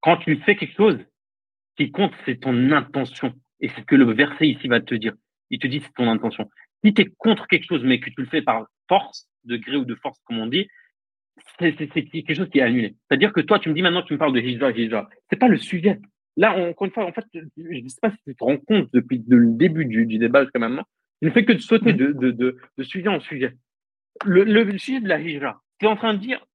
Quand 0.02 0.18
tu 0.18 0.36
fais 0.38 0.56
quelque 0.56 0.76
chose, 0.76 0.98
ce 0.98 1.84
qui 1.84 1.92
compte, 1.92 2.14
c'est 2.26 2.40
ton 2.40 2.72
intention. 2.72 3.34
Et 3.60 3.70
c'est 3.70 3.82
ce 3.82 3.86
que 3.86 3.96
le 3.96 4.12
verset 4.12 4.48
ici 4.48 4.68
va 4.68 4.82
te 4.82 4.96
dire. 4.96 5.14
Il 5.50 5.60
te 5.60 5.68
dit 5.68 5.82
c'est 5.82 5.94
ton 5.94 6.10
intention. 6.10 6.50
Si 6.84 6.94
tu 6.94 7.02
es 7.02 7.06
contre 7.18 7.48
quelque 7.48 7.66
chose, 7.66 7.84
mais 7.84 8.00
que 8.00 8.10
tu 8.10 8.22
le 8.22 8.28
fais 8.28 8.42
par 8.42 8.66
force, 8.88 9.28
de 9.46 9.58
gré 9.58 9.78
ou 9.78 9.86
de 9.86 9.96
force, 9.96 10.20
comme 10.26 10.40
on 10.40 10.48
dit, 10.48 10.68
c'est 11.60 11.76
quelque 11.76 12.34
chose 12.34 12.50
qui 12.50 12.60
est 12.60 12.64
annulé. 12.64 12.96
C'est-à-dire 13.08 13.32
que 13.34 13.42
toi, 13.42 13.60
tu 13.60 13.70
me 13.70 13.74
dis 13.74 13.82
maintenant, 13.82 14.04
tu 14.04 14.14
me 14.14 14.18
parles 14.18 14.34
de 14.34 14.40
hijra, 14.40 14.72
hijra. 14.72 15.10
C'est 15.30 15.38
pas 15.38 15.48
le 15.48 15.58
sujet. 15.58 16.00
Là, 16.38 16.54
encore 16.58 16.86
une 16.86 16.94
fois, 16.94 17.06
en 17.06 17.12
fait, 17.12 17.26
je 17.34 17.40
ne 17.62 17.88
sais 17.88 18.00
pas 18.02 18.12
si 18.12 18.18
tu 18.26 18.36
te 18.36 18.44
rends 18.44 18.58
compte 18.58 18.90
depuis 18.94 19.24
le 19.28 19.48
début 19.48 19.86
du, 19.86 20.06
du 20.06 20.18
débat 20.18 20.44
jusqu'à 20.44 20.60
maintenant, 20.60 20.86
il 21.22 21.28
ne 21.28 21.32
fait 21.32 21.46
que 21.46 21.54
de 21.54 21.60
sauter 21.60 21.94
de, 21.94 22.12
de, 22.12 22.32
de, 22.32 22.58
de 22.78 22.84
sujet 22.84 23.08
en 23.08 23.20
sujet. 23.20 23.56
Le, 24.26 24.44
le, 24.44 24.78
sujet 24.78 25.00
de 25.00 25.08
la 25.08 25.20
hijra, 25.20 25.62
tu 25.80 25.86
es 25.86 25.90
en 25.90 25.96
train 25.96 26.14
de 26.14 26.20
dire. 26.20 26.46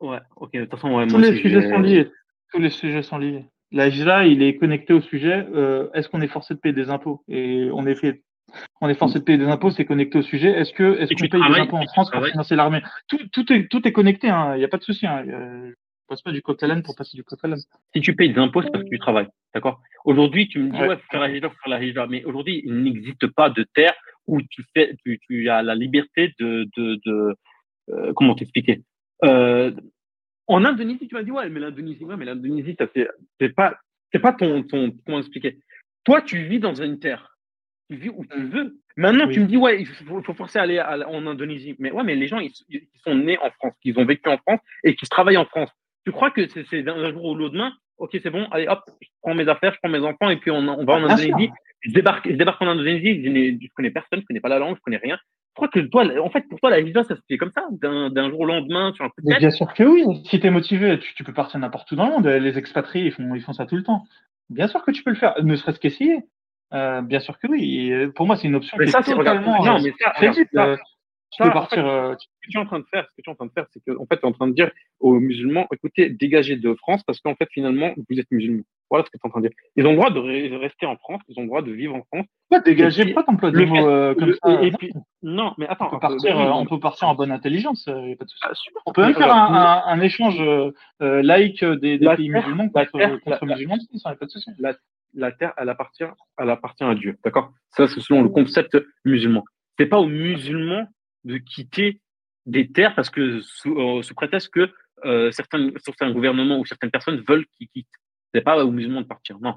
Ouais, 0.00 0.20
ok, 0.36 0.52
de 0.52 0.60
toute 0.62 0.70
façon, 0.70 0.94
ouais, 0.94 1.06
Tous 1.06 1.18
les 1.18 1.36
sujets 1.36 1.68
sont 1.68 1.80
liés. 1.80 2.10
Tous 2.52 2.60
les 2.60 2.70
sujets 2.70 3.02
sont 3.02 3.18
liés. 3.18 3.44
La 3.72 3.88
hijra, 3.88 4.24
il 4.24 4.42
est 4.42 4.56
connecté 4.56 4.92
au 4.94 5.00
sujet. 5.00 5.46
Euh, 5.54 5.88
est-ce 5.94 6.08
qu'on 6.08 6.20
est 6.20 6.28
forcé 6.28 6.54
de 6.54 6.58
payer 6.58 6.74
des 6.74 6.90
impôts? 6.90 7.22
Et 7.28 7.68
on 7.72 7.86
est 7.86 7.96
fait 7.96 8.22
on 8.80 8.88
est 8.88 8.94
forcé 8.94 9.18
de 9.18 9.24
payer 9.24 9.36
des 9.36 9.46
impôts, 9.46 9.70
c'est 9.70 9.84
connecté 9.84 10.18
au 10.18 10.22
sujet. 10.22 10.50
Est-ce 10.50 10.72
que 10.72 10.98
est-ce 10.98 11.12
qu'on 11.12 11.28
paye 11.28 11.52
des 11.52 11.60
impôts 11.60 11.76
en 11.76 11.86
France 11.86 12.10
pour 12.10 12.24
financer 12.26 12.56
l'armée? 12.56 12.82
Tout, 13.06 13.18
tout, 13.32 13.52
est, 13.52 13.68
tout 13.68 13.86
est 13.86 13.92
connecté, 13.92 14.30
hein. 14.30 14.54
il 14.54 14.58
n'y 14.58 14.64
a 14.64 14.68
pas 14.68 14.78
de 14.78 14.84
souci. 14.84 15.06
Hein. 15.06 15.24
Passe 16.08 16.22
pas 16.22 16.32
du 16.32 16.40
coq 16.40 16.62
à 16.62 16.82
pour 16.82 16.96
passer 16.96 17.16
du 17.16 17.22
coq 17.22 17.38
à 17.44 17.56
Si 17.94 18.00
tu 18.00 18.16
payes 18.16 18.32
des 18.32 18.40
impôts, 18.40 18.62
c'est 18.62 18.70
parce 18.70 18.84
que 18.84 18.88
tu 18.88 18.98
travailles. 18.98 19.28
D'accord? 19.54 19.80
Aujourd'hui, 20.04 20.48
tu 20.48 20.58
me 20.58 20.70
dis, 20.70 20.80
ouais, 20.80 20.96
faut 20.96 21.10
faire 21.10 21.20
la 21.20 21.30
hijra, 21.30 21.50
faut 21.50 21.56
faire 21.62 21.78
la 21.78 21.84
hijra. 21.84 22.06
Mais 22.06 22.24
aujourd'hui, 22.24 22.62
il 22.64 22.82
n'existe 22.82 23.26
pas 23.26 23.50
de 23.50 23.62
terre 23.74 23.94
où 24.26 24.40
tu, 24.40 24.64
fais, 24.74 24.96
tu, 25.04 25.18
tu 25.18 25.50
as 25.50 25.62
la 25.62 25.74
liberté 25.74 26.34
de. 26.38 26.66
de, 26.76 26.98
de 27.04 27.34
euh, 27.90 28.12
comment 28.14 28.34
t'expliquer? 28.34 28.82
Euh, 29.24 29.70
En 30.46 30.64
Indonésie, 30.64 31.08
tu 31.08 31.14
m'as 31.14 31.22
dit, 31.22 31.30
ouais, 31.30 31.48
mais 31.50 31.60
l'Indonésie, 31.60 32.04
ouais, 32.04 32.16
mais 32.16 32.24
l'Indonésie, 32.24 32.74
c'est 33.38 33.54
pas, 33.54 33.78
c'est 34.12 34.18
pas 34.18 34.32
ton, 34.32 34.62
ton. 34.62 34.92
Comment 35.04 35.18
expliquer? 35.18 35.58
Toi, 36.04 36.22
tu 36.22 36.42
vis 36.44 36.58
dans 36.58 36.74
une 36.74 36.98
terre 36.98 37.38
tu 37.88 37.96
vis 37.96 38.10
où 38.10 38.24
tu 38.24 38.42
veux. 38.44 38.78
Maintenant, 38.96 39.28
tu 39.28 39.40
me 39.40 39.46
dis, 39.46 39.56
ouais, 39.56 39.80
il 39.80 39.86
faut, 39.86 40.22
faut 40.22 40.34
forcer 40.34 40.58
à 40.58 40.62
aller 40.62 40.80
en 40.80 41.26
Indonésie. 41.26 41.76
Mais 41.78 41.90
ouais, 41.90 42.04
mais 42.04 42.16
les 42.16 42.26
gens, 42.26 42.38
ils, 42.38 42.52
sont 43.04 43.14
nés 43.14 43.38
en 43.38 43.50
France, 43.52 43.74
ils 43.84 43.98
ont 43.98 44.04
vécu 44.04 44.28
en 44.28 44.38
France 44.38 44.60
et 44.84 44.94
qui 44.94 45.06
travaillent 45.06 45.36
en 45.36 45.46
France. 45.46 45.70
Tu 46.08 46.12
crois 46.12 46.30
que 46.30 46.40
c'est 46.48 46.82
d'un 46.82 47.12
jour 47.12 47.22
au 47.22 47.34
lendemain, 47.34 47.70
ok, 47.98 48.18
c'est 48.22 48.30
bon, 48.30 48.46
allez, 48.50 48.66
hop, 48.66 48.80
je 49.02 49.08
prends 49.20 49.34
mes 49.34 49.46
affaires, 49.46 49.74
je 49.74 49.78
prends 49.82 49.90
mes 49.90 49.98
enfants 49.98 50.30
et 50.30 50.38
puis 50.38 50.50
on, 50.50 50.56
on 50.56 50.82
va 50.86 50.94
en 50.94 51.04
Indonésie. 51.04 51.50
Je 51.82 51.92
débarque, 51.92 52.30
je 52.30 52.34
débarque 52.34 52.62
en 52.62 52.68
Indonésie, 52.68 53.22
je, 53.22 53.28
ne 53.28 53.68
connais 53.74 53.90
personne, 53.90 54.20
je 54.22 54.24
connais 54.24 54.40
pas 54.40 54.48
la 54.48 54.58
langue, 54.58 54.76
je 54.76 54.80
connais 54.80 54.96
rien. 54.96 55.16
Je 55.16 55.54
crois 55.54 55.68
que 55.68 55.80
toi, 55.80 56.06
en 56.24 56.30
fait, 56.30 56.48
pour 56.48 56.60
toi, 56.60 56.70
la 56.70 56.80
visa, 56.80 57.04
ça 57.04 57.14
se 57.14 57.20
fait 57.28 57.36
comme 57.36 57.52
ça, 57.52 57.66
d'un 57.72 58.30
jour 58.30 58.40
au 58.40 58.46
lendemain, 58.46 58.94
sur 58.94 59.04
un 59.04 59.10
coup 59.10 59.20
de 59.20 59.28
tête? 59.28 59.38
Bien 59.38 59.50
sûr 59.50 59.74
que 59.74 59.82
oui. 59.82 60.02
Si 60.24 60.40
tu 60.40 60.46
es 60.46 60.50
motivé, 60.50 60.98
tu, 60.98 61.14
tu, 61.14 61.24
peux 61.24 61.34
partir 61.34 61.60
n'importe 61.60 61.92
où 61.92 61.96
dans 61.96 62.06
le 62.06 62.12
monde. 62.12 62.26
Les 62.26 62.56
expatriés, 62.56 63.04
ils 63.04 63.12
font, 63.12 63.34
ils 63.34 63.42
font 63.42 63.52
ça 63.52 63.66
tout 63.66 63.76
le 63.76 63.82
temps. 63.82 64.04
Bien 64.48 64.68
sûr 64.68 64.82
que 64.82 64.92
tu 64.92 65.02
peux 65.02 65.10
le 65.10 65.16
faire, 65.16 65.34
ne 65.42 65.56
serait-ce 65.56 65.78
qu'essayer. 65.78 66.20
Euh, 66.72 67.02
bien 67.02 67.20
sûr 67.20 67.38
que 67.38 67.46
oui. 67.48 67.92
Euh, 67.92 68.10
pour 68.12 68.26
moi, 68.26 68.36
c'est 68.36 68.48
une 68.48 68.54
option 68.54 68.78
mais 68.78 68.86
qui 68.86 68.92
ça, 68.92 69.00
est 69.00 69.14
totalement 69.14 69.62
non, 69.62 69.78
mais. 69.82 69.92
Ça, 70.54 70.76
tu 71.30 71.42
peux 71.42 71.50
partir. 71.50 71.84
En 71.84 72.10
fait, 72.10 72.18
ce 72.20 72.26
que 72.46 72.50
tu 72.50 72.56
es 72.56 72.60
en 72.60 72.66
train 72.66 72.78
de 72.80 72.86
faire, 72.90 73.06
ce 73.10 73.16
que 73.16 73.22
tu 73.22 73.28
es 73.28 73.32
en 73.32 73.34
train 73.36 73.46
de 73.46 73.52
faire, 73.52 73.66
c'est 73.72 73.82
que 73.84 73.96
en 73.96 74.06
fait, 74.06 74.16
tu 74.16 74.22
es 74.22 74.26
en 74.26 74.32
train 74.32 74.48
de 74.48 74.54
dire 74.54 74.70
aux 75.00 75.18
musulmans, 75.20 75.66
écoutez, 75.72 76.10
dégagez 76.10 76.56
de 76.56 76.74
France 76.74 77.02
parce 77.04 77.20
qu'en 77.20 77.34
fait, 77.34 77.48
finalement, 77.52 77.92
vous 77.96 78.18
êtes 78.18 78.30
musulmans. 78.30 78.62
Voilà 78.90 79.04
ce 79.04 79.10
que 79.10 79.18
tu 79.18 79.22
es 79.22 79.26
en 79.26 79.30
train 79.30 79.40
de 79.40 79.48
dire. 79.48 79.56
Ils 79.76 79.86
ont 79.86 79.90
le 79.90 79.96
droit 79.96 80.10
de 80.10 80.56
rester 80.56 80.86
en 80.86 80.96
France, 80.96 81.20
ils 81.28 81.38
ont 81.38 81.42
le 81.42 81.48
droit 81.48 81.62
de 81.62 81.72
vivre 81.72 81.94
en 81.94 82.02
France. 82.04 82.26
Pas 82.48 82.60
dégager, 82.60 83.12
pas 83.12 83.22
t'emploies 83.22 83.50
le 83.50 83.66
mot 83.66 83.86
euh, 83.86 84.14
comme 84.14 84.34
ça. 84.42 84.62
Et 84.62 84.72
puis, 84.72 84.92
non, 85.22 85.52
mais 85.58 85.68
attends. 85.68 85.88
On 85.88 85.90
peut 85.90 86.00
partir, 86.00 86.36
on 86.36 86.64
peut 86.64 86.80
partir 86.80 87.08
en 87.08 87.14
bonne 87.14 87.30
intelligence, 87.30 87.84
y 87.86 88.12
a 88.12 88.16
pas 88.16 88.24
de 88.24 88.30
souci. 88.30 88.42
Ah, 88.42 88.52
on 88.86 88.92
peut 88.92 89.02
même 89.02 89.14
faire 89.14 89.34
un, 89.34 89.54
un, 89.54 89.82
un 89.86 90.00
échange 90.00 90.40
euh, 90.40 90.72
laïque 91.22 91.62
des, 91.64 91.98
des 91.98 92.16
pays 92.16 92.30
musulmans 92.30 92.68
contre, 92.70 93.20
contre 93.22 93.44
musulmans, 93.46 93.76
ça, 93.96 94.10
y 94.10 94.12
a 94.12 94.16
pas 94.16 94.26
de 94.26 94.30
souci 94.30 94.50
la 95.14 95.32
terre, 95.32 95.54
elle 95.56 95.70
appartient, 95.70 96.04
elle 96.38 96.50
appartient 96.50 96.84
à 96.84 96.94
Dieu. 96.94 97.16
D'accord? 97.24 97.50
Ça, 97.70 97.88
c'est 97.88 98.00
selon 98.00 98.22
le 98.22 98.28
concept 98.28 98.76
musulman. 99.04 99.42
C'est 99.78 99.86
pas 99.86 99.98
aux 99.98 100.06
musulmans 100.06 100.86
de 101.24 101.38
quitter 101.38 102.00
des 102.46 102.70
terres 102.70 102.94
parce 102.94 103.10
que 103.10 103.40
sous, 103.40 103.78
euh, 103.78 104.02
prétexte 104.16 104.50
que 104.50 104.70
euh, 105.04 105.30
certains, 105.32 105.70
certains 105.78 106.10
gouvernements 106.10 106.58
ou 106.58 106.66
certaines 106.66 106.90
personnes 106.90 107.22
veulent 107.28 107.46
qu'ils 107.56 107.68
quittent. 107.68 107.86
C'est 108.34 108.40
pas 108.40 108.62
aux 108.64 108.70
musulmans 108.70 109.02
de 109.02 109.06
partir. 109.06 109.38
Non. 109.40 109.54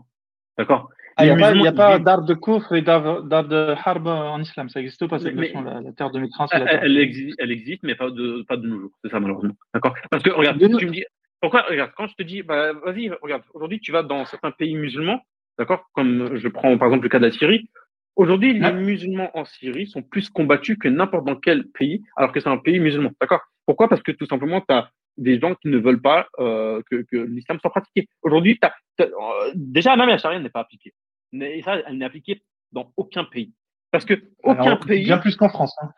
D'accord 0.58 0.90
ah, 1.18 1.26
Il 1.26 1.36
n'y 1.36 1.68
a, 1.68 1.72
pas 1.72 2.00
d'art 2.00 2.24
de 2.24 2.34
coufre 2.34 2.74
et 2.74 2.82
d'art 2.82 3.24
de 3.24 3.76
harb 3.86 4.08
en 4.08 4.40
islam. 4.40 4.70
Ça 4.70 4.80
n'existe 4.80 5.08
pas, 5.08 5.20
cette 5.20 5.36
notion, 5.36 5.62
la, 5.62 5.92
terre 5.94 6.12
de 6.12 6.20
Métrance. 6.20 6.50
Elle, 6.54 6.68
elle, 6.68 6.98
existe, 6.98 7.36
elle 7.40 7.52
existe, 7.52 7.84
mais 7.84 7.96
pas 7.96 8.10
de, 8.10 8.44
pas 8.48 8.58
de 8.58 8.68
nos 8.68 8.80
jours. 8.80 8.92
C'est 9.04 9.12
ça, 9.12 9.20
malheureusement. 9.20 9.56
D'accord 9.74 9.96
Parce 10.10 10.24
que, 10.24 10.30
regarde, 10.30 10.58
tu 10.60 10.86
me 10.86 10.92
dis, 10.92 11.06
pourquoi, 11.42 11.64
regarde, 11.64 11.92
quand 11.98 12.08
je 12.08 12.16
te 12.16 12.24
dis, 12.24 12.44
bah, 12.44 12.74
vas-y, 12.74 13.10
regarde, 13.22 13.44
aujourd'hui, 13.54 13.80
tu 13.80 13.92
vas 13.92 14.04
dans 14.04 14.26
certains 14.26 14.52
pays 14.52 14.76
musulmans, 14.76 15.22
D'accord 15.58 15.90
Comme 15.94 16.38
je 16.38 16.48
prends 16.48 16.78
par 16.78 16.88
exemple 16.88 17.04
le 17.04 17.10
cas 17.10 17.20
de 17.20 17.26
la 17.26 17.32
Syrie. 17.32 17.70
Aujourd'hui, 18.16 18.60
les 18.60 18.72
musulmans 18.74 19.32
en 19.34 19.46
Syrie 19.46 19.88
sont 19.88 20.02
plus 20.02 20.30
combattus 20.30 20.78
que 20.78 20.88
n'importe 20.88 21.26
dans 21.26 21.36
quel 21.36 21.68
pays, 21.68 22.04
alors 22.16 22.32
que 22.32 22.40
c'est 22.40 22.50
un 22.50 22.58
pays 22.58 22.80
musulman. 22.80 23.12
D'accord? 23.20 23.42
Pourquoi? 23.66 23.88
Parce 23.88 24.04
que 24.04 24.12
tout 24.12 24.26
simplement, 24.26 24.62
tu 24.62 24.74
as 24.74 24.90
des 25.18 25.40
gens 25.40 25.56
qui 25.56 25.70
ne 25.70 25.78
veulent 25.78 26.02
pas 26.02 26.28
euh, 26.40 26.82
que, 26.90 27.04
que 27.10 27.18
l'islam 27.18 27.60
soit 27.60 27.70
pratiqué. 27.70 28.08
Aujourd'hui, 28.22 28.60
euh, 29.00 29.08
déjà, 29.56 29.96
même 29.96 30.10
la 30.10 30.18
charia 30.18 30.40
n'est 30.40 30.50
pas 30.50 30.62
appliquée. 30.62 30.94
Et 31.34 31.62
ça, 31.62 31.78
elle 31.88 31.98
n'est 31.98 32.06
appliquée 32.06 32.42
dans 32.72 32.92
aucun 32.98 33.24
pays. 33.24 33.54
Parce 33.92 34.06
que 34.06 34.14
aucun 34.44 34.78
pays. 34.78 35.06
Bien 35.06 35.18
plus 35.18 35.36
qu'en 35.36 35.50
France. 35.50 35.76
Hein. 35.82 35.92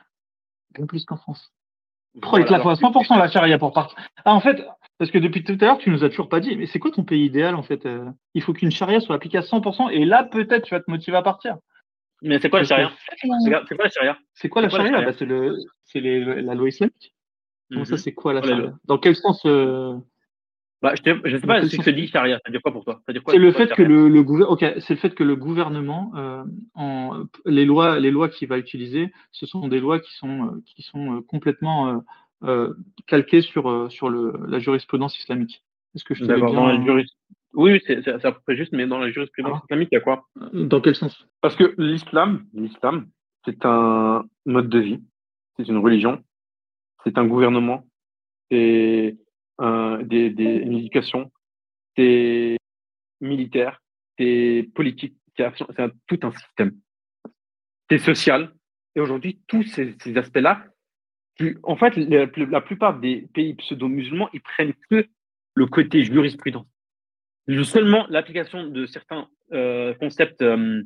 Bien 0.75 0.85
plus 0.85 1.05
qu'en 1.05 1.17
France. 1.17 1.51
Voilà, 2.21 2.45
il 2.45 2.51
100% 2.51 3.17
la 3.17 3.27
charia 3.27 3.57
pour 3.57 3.73
partir. 3.73 3.97
Ah, 4.23 4.33
en 4.33 4.39
fait, 4.39 4.63
parce 4.99 5.09
que 5.09 5.17
depuis 5.17 5.43
tout 5.43 5.57
à 5.61 5.65
l'heure, 5.65 5.77
tu 5.79 5.89
nous 5.89 6.03
as 6.03 6.09
toujours 6.09 6.29
pas 6.29 6.39
dit, 6.39 6.55
mais 6.55 6.67
c'est 6.67 6.77
quoi 6.77 6.91
ton 6.91 7.03
pays 7.03 7.25
idéal 7.25 7.55
en 7.55 7.63
fait? 7.63 7.85
Euh? 7.87 8.05
Il 8.35 8.43
faut 8.43 8.53
qu'une 8.53 8.69
charia 8.69 8.99
soit 8.99 9.15
appliquée 9.15 9.39
à 9.39 9.41
100%, 9.41 9.89
et 9.91 10.05
là 10.05 10.23
peut-être 10.23 10.65
tu 10.65 10.75
vas 10.75 10.79
te 10.79 10.91
motiver 10.91 11.17
à 11.17 11.23
partir. 11.23 11.57
Mais 12.23 12.39
c'est 12.39 12.49
quoi 12.49 12.59
la 12.59 12.65
charia 12.65 12.91
C'est 13.19 13.75
quoi 13.75 13.85
la 13.85 13.89
charia 13.89 14.17
C'est 14.33 14.49
quoi 14.49 14.61
la 14.61 14.69
charia 14.69 15.01
bah, 15.01 15.13
C'est 15.13 15.25
le, 15.25 15.57
c'est 15.85 15.99
la 15.99 16.55
loi 16.55 16.69
islamique. 16.69 17.13
Ça, 17.71 17.79
mhm. 17.79 17.97
c'est 17.97 18.13
quoi 18.13 18.33
la 18.33 18.41
charia 18.41 18.73
Dans 18.85 18.97
quel 18.97 19.15
sens 19.15 19.41
euh... 19.45 19.95
bah, 20.81 20.93
Je 20.95 21.09
ne 21.09 21.37
sais 21.37 21.47
pas 21.47 21.67
ce 21.67 21.75
que 21.75 21.89
dit 21.89 22.07
charia. 22.07 22.37
Ça 22.37 22.41
veut 22.47 22.51
dire 22.51 22.61
quoi 22.61 22.71
pour 22.71 22.85
toi? 22.85 23.01
C'est 23.27 23.37
le 23.37 23.51
fait 23.51 23.73
que 23.73 23.83
le, 23.83 24.07
le 24.07 24.21
ok, 24.21 24.65
c'est 24.79 24.93
le 24.93 24.99
fait 24.99 25.13
que 25.13 25.23
le 25.23 25.35
gouvernement, 25.35 26.11
euh, 26.15 26.43
en, 26.75 27.25
les 27.45 27.65
lois, 27.65 27.99
les 27.99 28.11
lois 28.11 28.29
qu'il 28.29 28.47
va 28.47 28.57
utiliser, 28.57 29.11
ce 29.31 29.45
sont 29.45 29.67
des 29.67 29.79
lois 29.79 29.99
qui 29.99 30.13
sont, 30.15 30.47
euh, 30.47 30.63
qui 30.65 30.81
sont 30.81 31.21
complètement 31.23 32.03
euh, 32.43 32.73
calqué 33.07 33.41
sur, 33.41 33.91
sur 33.91 34.09
le, 34.09 34.33
la 34.47 34.59
jurisprudence 34.59 35.17
islamique. 35.19 35.63
Est-ce 35.95 36.05
que 36.05 36.15
je 36.15 36.25
te 36.25 36.33
bien... 36.33 37.13
la 37.53 37.61
Oui, 37.61 37.81
c'est 37.85 38.07
à 38.07 38.31
peu 38.31 38.39
près 38.45 38.55
juste, 38.55 38.73
mais 38.73 38.87
dans 38.87 38.99
la 38.99 39.11
jurisprudence 39.11 39.59
ah. 39.61 39.65
islamique, 39.65 39.89
il 39.91 39.95
y 39.95 39.97
a 39.97 40.01
quoi? 40.01 40.27
Dans 40.53 40.81
quel 40.81 40.95
sens? 40.95 41.27
Parce 41.41 41.55
que 41.55 41.73
l'islam, 41.77 42.45
l'islam, 42.53 43.07
c'est 43.45 43.65
un 43.65 44.25
mode 44.45 44.69
de 44.69 44.79
vie, 44.79 45.03
c'est 45.57 45.67
une 45.67 45.77
religion, 45.77 46.23
c'est 47.03 47.17
un 47.17 47.25
gouvernement, 47.25 47.85
c'est 48.49 49.17
des, 49.59 50.29
des, 50.29 50.43
une 50.43 50.77
éducation, 50.77 51.31
c'est 51.95 52.57
militaire, 53.21 53.81
c'est 54.17 54.69
politique, 54.73 55.15
c'est 55.37 55.45
tout 56.07 56.19
un 56.23 56.31
système. 56.31 56.77
C'est 57.89 57.97
social. 57.97 58.53
Et 58.95 58.99
aujourd'hui, 58.99 59.41
tous 59.47 59.63
ces, 59.63 59.95
ces 59.99 60.17
aspects-là, 60.17 60.65
en 61.63 61.75
fait, 61.75 61.95
la, 61.97 62.61
plupart 62.61 62.99
des 62.99 63.27
pays 63.33 63.55
pseudo-musulmans, 63.55 64.29
ils 64.33 64.41
prennent 64.41 64.73
que 64.89 65.07
le 65.55 65.65
côté 65.65 66.03
jurisprudence. 66.03 66.67
Seulement 67.63 68.05
l'application 68.09 68.67
de 68.67 68.85
certains 68.85 69.27
euh, 69.51 69.93
concepts, 69.95 70.41
euh, 70.41 70.83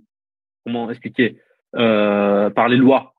comment 0.66 0.90
expliquer, 0.90 1.40
euh, 1.76 2.50
par 2.50 2.68
les 2.68 2.78
lois. 2.78 3.14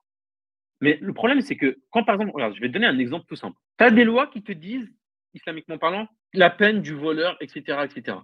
Mais 0.81 0.97
le 1.01 1.13
problème, 1.13 1.41
c'est 1.41 1.55
que 1.55 1.77
quand, 1.89 2.03
par 2.03 2.15
exemple, 2.15 2.31
regarde, 2.33 2.55
je 2.55 2.61
vais 2.61 2.67
te 2.67 2.73
donner 2.73 2.87
un 2.87 2.99
exemple 2.99 3.25
tout 3.27 3.35
simple. 3.35 3.57
Tu 3.77 3.85
as 3.85 3.91
des 3.91 4.03
lois 4.03 4.27
qui 4.27 4.43
te 4.43 4.51
disent, 4.51 4.89
islamiquement 5.33 5.77
parlant, 5.77 6.07
la 6.33 6.49
peine 6.49 6.81
du 6.81 6.93
voleur, 6.93 7.37
etc., 7.41 7.79
etc. 7.83 8.17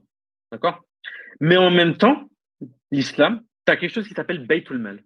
D'accord? 0.51 0.83
Mais 1.39 1.57
en 1.57 1.71
même 1.71 1.97
temps, 1.97 2.29
l'islam, 2.91 3.41
tu 3.65 3.71
as 3.71 3.77
quelque 3.77 3.93
chose 3.93 4.07
qui 4.07 4.13
s'appelle 4.13 4.45
Baytul 4.45 4.77
Mal. 4.77 5.03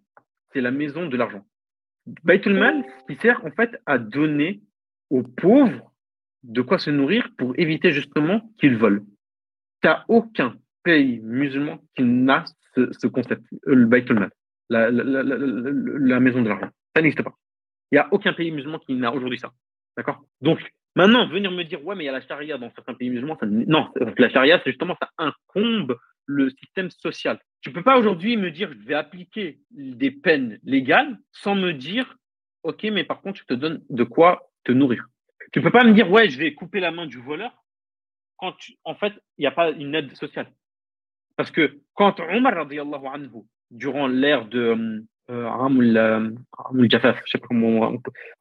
C'est 0.53 0.61
la 0.61 0.72
maison 0.72 1.07
de 1.07 1.18
l'argent. 1.18 1.45
Baitul 2.23 2.53
Mal, 2.53 2.84
qui 3.07 3.15
sert 3.18 3.44
en 3.45 3.52
fait 3.52 3.80
à 3.86 3.98
donner 3.98 4.61
aux 5.10 5.23
pauvres 5.23 5.91
de 6.44 6.61
quoi 6.61 6.80
se 6.80 6.90
nourrir 6.90 7.30
pour 7.38 7.53
éviter 7.57 7.91
justement 7.91 8.41
qu'ils 8.60 8.77
volent. 8.77 9.03
Tu 9.81 9.89
aucun 10.07 10.56
pays 10.84 11.19
musulman 11.19 11.80
qui 11.95 12.03
n'a 12.03 12.45
ce, 12.76 13.07
concept, 13.07 13.41
euh, 13.68 13.76
le 13.76 13.85
Baitul 13.85 14.19
Mal, 14.19 14.31
la, 14.69 16.19
maison 16.19 16.41
de 16.41 16.49
l'argent. 16.49 16.69
Ça 16.95 17.01
n'existe 17.01 17.23
pas. 17.23 17.34
Il 17.91 17.95
n'y 17.95 17.99
a 17.99 18.07
aucun 18.11 18.34
pays 18.34 18.51
musulman 18.51 18.80
qui 18.80 18.93
n'a 18.93 19.14
aujourd'hui 19.14 19.39
ça. 19.39 19.51
D'accord? 19.97 20.23
Donc, 20.41 20.60
maintenant, 20.95 21.27
venir 21.27 21.51
me 21.51 21.64
dire, 21.64 21.84
ouais, 21.85 21.95
mais 21.95 22.03
il 22.03 22.07
y 22.07 22.10
a 22.10 22.14
la 22.14 22.22
charia 22.22 22.57
dans 22.57 22.72
certains 22.72 22.93
pays 22.93 23.10
musulmans, 23.10 23.38
non, 23.41 23.89
la 24.18 24.30
charia, 24.30 24.61
c'est 24.64 24.72
justement, 24.72 24.95
ça 25.01 25.10
incombe 25.18 25.97
le 26.26 26.49
système 26.51 26.89
social. 26.91 27.39
Tu 27.61 27.69
ne 27.69 27.73
peux 27.73 27.84
pas 27.84 27.97
aujourd'hui 27.97 28.38
me 28.38 28.51
dire, 28.51 28.72
je 28.72 28.88
vais 28.88 28.93
appliquer 28.93 29.60
des 29.72 30.11
peines 30.11 30.60
légales 30.64 31.18
sans 31.31 31.56
me 31.56 31.73
dire, 31.73 32.15
OK, 32.64 32.84
mais 32.84 33.03
par 33.03 33.22
contre, 33.22 33.39
je 33.39 33.45
te 33.45 33.53
donne 33.53 33.81
de 33.89 34.03
quoi 34.03 34.51
te 34.64 34.72
nourrir. 34.72 35.07
Tu 35.51 35.60
ne 35.60 35.64
peux 35.64 35.72
pas 35.72 35.84
me 35.84 35.93
dire, 35.93 36.10
ouais, 36.11 36.30
je 36.30 36.38
vais 36.38 36.53
couper 36.53 36.80
la 36.80 36.91
main 36.91 37.07
du 37.07 37.18
voleur 37.18 37.59
quand, 38.39 38.55
en 38.85 38.95
fait, 38.95 39.13
il 39.37 39.41
n'y 39.41 39.47
a 39.47 39.51
pas 39.51 39.71
une 39.71 39.93
aide 39.93 40.15
sociale. 40.15 40.47
Parce 41.35 41.51
que 41.51 41.79
quand 41.93 42.19
Omar, 42.19 42.57
anhu, 42.57 43.29
durant 43.71 44.07
l'ère 44.07 44.45
de 44.47 45.03
euh, 45.29 45.49
euh 45.49 46.87
Jafaf, 46.89 47.21
je 47.25 47.31
sais 47.31 47.37
pas 47.37 47.47
comment. 47.47 47.93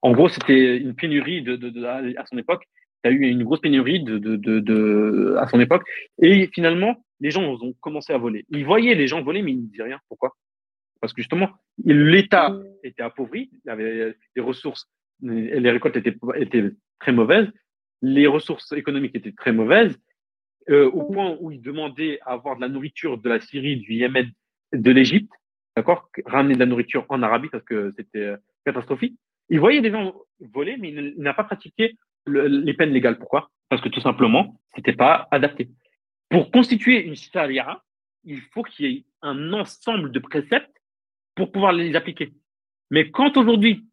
En 0.02 0.12
gros, 0.12 0.28
c'était 0.28 0.78
une 0.78 0.94
pénurie 0.94 1.42
de, 1.42 2.16
à 2.16 2.26
son 2.26 2.38
époque. 2.38 2.64
Il 3.04 3.10
y 3.10 3.14
a 3.14 3.16
eu 3.16 3.28
une 3.28 3.44
grosse 3.44 3.60
pénurie 3.60 4.02
de, 4.02 4.18
de, 4.18 5.36
à 5.38 5.46
son 5.48 5.60
époque. 5.60 5.84
Et 6.20 6.48
finalement, 6.52 6.96
les 7.20 7.30
gens 7.30 7.44
ont 7.44 7.72
commencé 7.80 8.12
à 8.12 8.18
voler. 8.18 8.44
Ils 8.50 8.64
voyaient 8.64 8.94
les 8.94 9.06
gens 9.06 9.22
voler, 9.22 9.42
mais 9.42 9.52
ils 9.52 9.62
ne 9.62 9.68
disaient 9.68 9.84
rien. 9.84 10.00
Pourquoi? 10.08 10.34
Parce 11.00 11.12
que 11.12 11.22
justement, 11.22 11.50
l'État 11.84 12.56
était 12.82 13.02
appauvri. 13.02 13.50
Il 13.64 13.70
avait 13.70 14.16
des 14.34 14.42
ressources, 14.42 14.90
les 15.22 15.70
récoltes 15.70 15.96
étaient, 15.96 16.16
étaient 16.36 16.70
très 16.98 17.12
mauvaises. 17.12 17.48
Les 18.02 18.26
ressources 18.26 18.72
économiques 18.72 19.14
étaient 19.14 19.32
très 19.32 19.52
mauvaises. 19.52 19.98
Euh, 20.70 20.90
au 20.90 21.04
point 21.10 21.36
où 21.40 21.50
ils 21.50 21.62
demandaient 21.62 22.20
à 22.26 22.32
avoir 22.32 22.56
de 22.56 22.60
la 22.60 22.68
nourriture 22.68 23.16
de 23.16 23.28
la 23.28 23.40
Syrie, 23.40 23.76
du 23.76 23.94
Yémen, 23.94 24.30
de 24.72 24.90
l'Égypte, 24.90 25.32
d'accord, 25.74 26.10
ramener 26.26 26.54
de 26.54 26.58
la 26.58 26.66
nourriture 26.66 27.06
en 27.08 27.22
Arabie 27.22 27.48
parce 27.48 27.64
que 27.64 27.92
c'était 27.96 28.18
euh, 28.18 28.36
catastrophique. 28.66 29.18
Il 29.48 29.60
voyait 29.60 29.80
des 29.80 29.90
gens 29.90 30.14
voler, 30.40 30.76
mais 30.76 30.90
il 30.90 31.14
n'a 31.16 31.32
pas 31.32 31.44
pratiqué 31.44 31.96
les 32.26 32.74
peines 32.74 32.90
légales. 32.90 33.18
Pourquoi? 33.18 33.50
Parce 33.70 33.80
que 33.80 33.88
tout 33.88 34.00
simplement, 34.00 34.60
c'était 34.74 34.92
pas 34.92 35.26
adapté. 35.30 35.70
Pour 36.28 36.50
constituer 36.50 37.02
une 37.02 37.16
charia, 37.16 37.82
il 38.24 38.42
faut 38.52 38.62
qu'il 38.62 38.86
y 38.86 38.94
ait 38.94 39.04
un 39.22 39.54
ensemble 39.54 40.12
de 40.12 40.18
préceptes 40.18 40.76
pour 41.34 41.50
pouvoir 41.50 41.72
les 41.72 41.96
appliquer. 41.96 42.34
Mais 42.90 43.10
quand 43.10 43.38
aujourd'hui, 43.38 43.86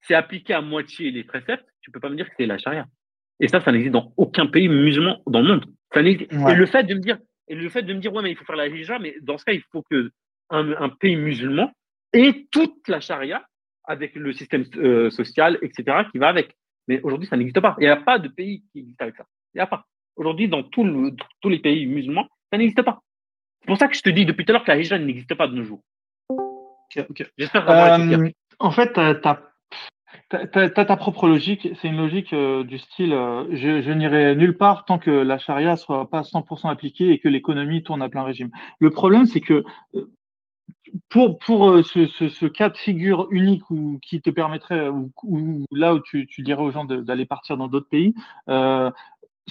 c'est 0.00 0.14
appliqué 0.14 0.52
à 0.52 0.60
moitié 0.60 1.12
les 1.12 1.22
préceptes, 1.22 1.66
tu 1.80 1.92
peux 1.92 2.00
pas 2.00 2.08
me 2.08 2.16
dire 2.16 2.28
que 2.28 2.34
c'est 2.36 2.46
la 2.46 2.58
charia. 2.58 2.86
Et 3.42 3.48
ça, 3.48 3.60
ça 3.60 3.72
n'existe 3.72 3.92
dans 3.92 4.12
aucun 4.16 4.46
pays 4.46 4.68
musulman 4.68 5.20
dans 5.26 5.40
le 5.40 5.48
monde. 5.48 5.66
Et 5.96 6.54
le 6.54 6.66
fait 6.66 6.84
de 6.84 6.94
me 6.94 7.00
dire, 7.00 7.18
et 7.48 7.56
le 7.56 7.68
fait 7.68 7.82
de 7.82 7.92
me 7.92 7.98
dire, 7.98 8.14
ouais, 8.14 8.22
mais 8.22 8.30
il 8.30 8.36
faut 8.36 8.44
faire 8.44 8.56
la 8.56 8.68
hijra, 8.68 9.00
mais 9.00 9.16
dans 9.20 9.36
ce 9.36 9.44
cas, 9.44 9.52
il 9.52 9.62
faut 9.72 9.82
que 9.90 10.10
un, 10.50 10.88
pays 10.88 11.16
musulman 11.16 11.72
ait 12.12 12.46
toute 12.52 12.86
la 12.86 13.00
charia 13.00 13.44
avec 13.84 14.14
le 14.14 14.32
système 14.32 14.64
euh, 14.76 15.10
social, 15.10 15.58
etc., 15.60 16.04
qui 16.12 16.18
va 16.18 16.28
avec. 16.28 16.54
Mais 16.86 17.00
aujourd'hui, 17.02 17.26
ça 17.26 17.36
n'existe 17.36 17.60
pas. 17.60 17.74
Il 17.78 17.82
n'y 17.82 17.88
a 17.88 17.96
pas 17.96 18.20
de 18.20 18.28
pays 18.28 18.62
qui 18.70 18.80
existe 18.80 19.02
avec 19.02 19.16
ça. 19.16 19.24
Il 19.54 19.58
n'y 19.58 19.62
a 19.62 19.66
pas. 19.66 19.86
Aujourd'hui, 20.14 20.48
dans 20.48 20.62
tous 20.62 20.84
les 21.44 21.58
pays 21.58 21.86
musulmans, 21.86 22.28
ça 22.52 22.58
n'existe 22.58 22.82
pas. 22.82 23.00
C'est 23.60 23.66
pour 23.66 23.76
ça 23.76 23.88
que 23.88 23.96
je 23.96 24.02
te 24.02 24.10
dis 24.10 24.24
depuis 24.24 24.44
tout 24.44 24.52
à 24.52 24.54
l'heure 24.54 24.64
que 24.64 24.70
la 24.70 24.78
hijra 24.78 24.98
n'existe 25.00 25.34
pas 25.34 25.48
de 25.48 25.54
nos 25.56 25.64
jours. 25.64 25.80
J'espère 27.36 27.68
euh, 27.68 28.28
En 28.60 28.70
fait, 28.70 28.92
tu 28.92 29.00
as 29.00 29.51
T'as 30.28 30.68
ta 30.68 30.96
propre 30.96 31.26
logique, 31.26 31.68
c'est 31.80 31.88
une 31.88 31.96
logique 31.96 32.32
euh, 32.32 32.64
du 32.64 32.78
style 32.78 33.12
euh, 33.12 33.44
je, 33.50 33.90
n'irai 33.92 34.34
nulle 34.34 34.56
part 34.56 34.84
tant 34.84 34.98
que 34.98 35.10
la 35.10 35.38
charia 35.38 35.76
soit 35.76 36.08
pas 36.08 36.22
100% 36.22 36.70
appliquée 36.70 37.10
et 37.10 37.18
que 37.18 37.28
l'économie 37.28 37.82
tourne 37.82 38.02
à 38.02 38.08
plein 38.08 38.22
régime. 38.22 38.50
Le 38.78 38.90
problème, 38.90 39.26
c'est 39.26 39.40
que 39.40 39.64
euh, 39.94 40.10
pour, 41.08 41.38
pour 41.38 41.78
ce, 41.84 42.46
cas 42.46 42.68
de 42.68 42.76
figure 42.76 43.28
unique 43.30 43.62
qui 44.02 44.20
te 44.20 44.30
permettrait, 44.30 44.88
ou, 44.88 45.64
là 45.70 45.94
où 45.94 46.00
tu 46.00 46.26
dirais 46.38 46.62
aux 46.62 46.70
gens 46.70 46.84
d'aller 46.84 47.24
partir 47.24 47.56
dans 47.56 47.68
d'autres 47.68 47.88
pays, 47.88 48.14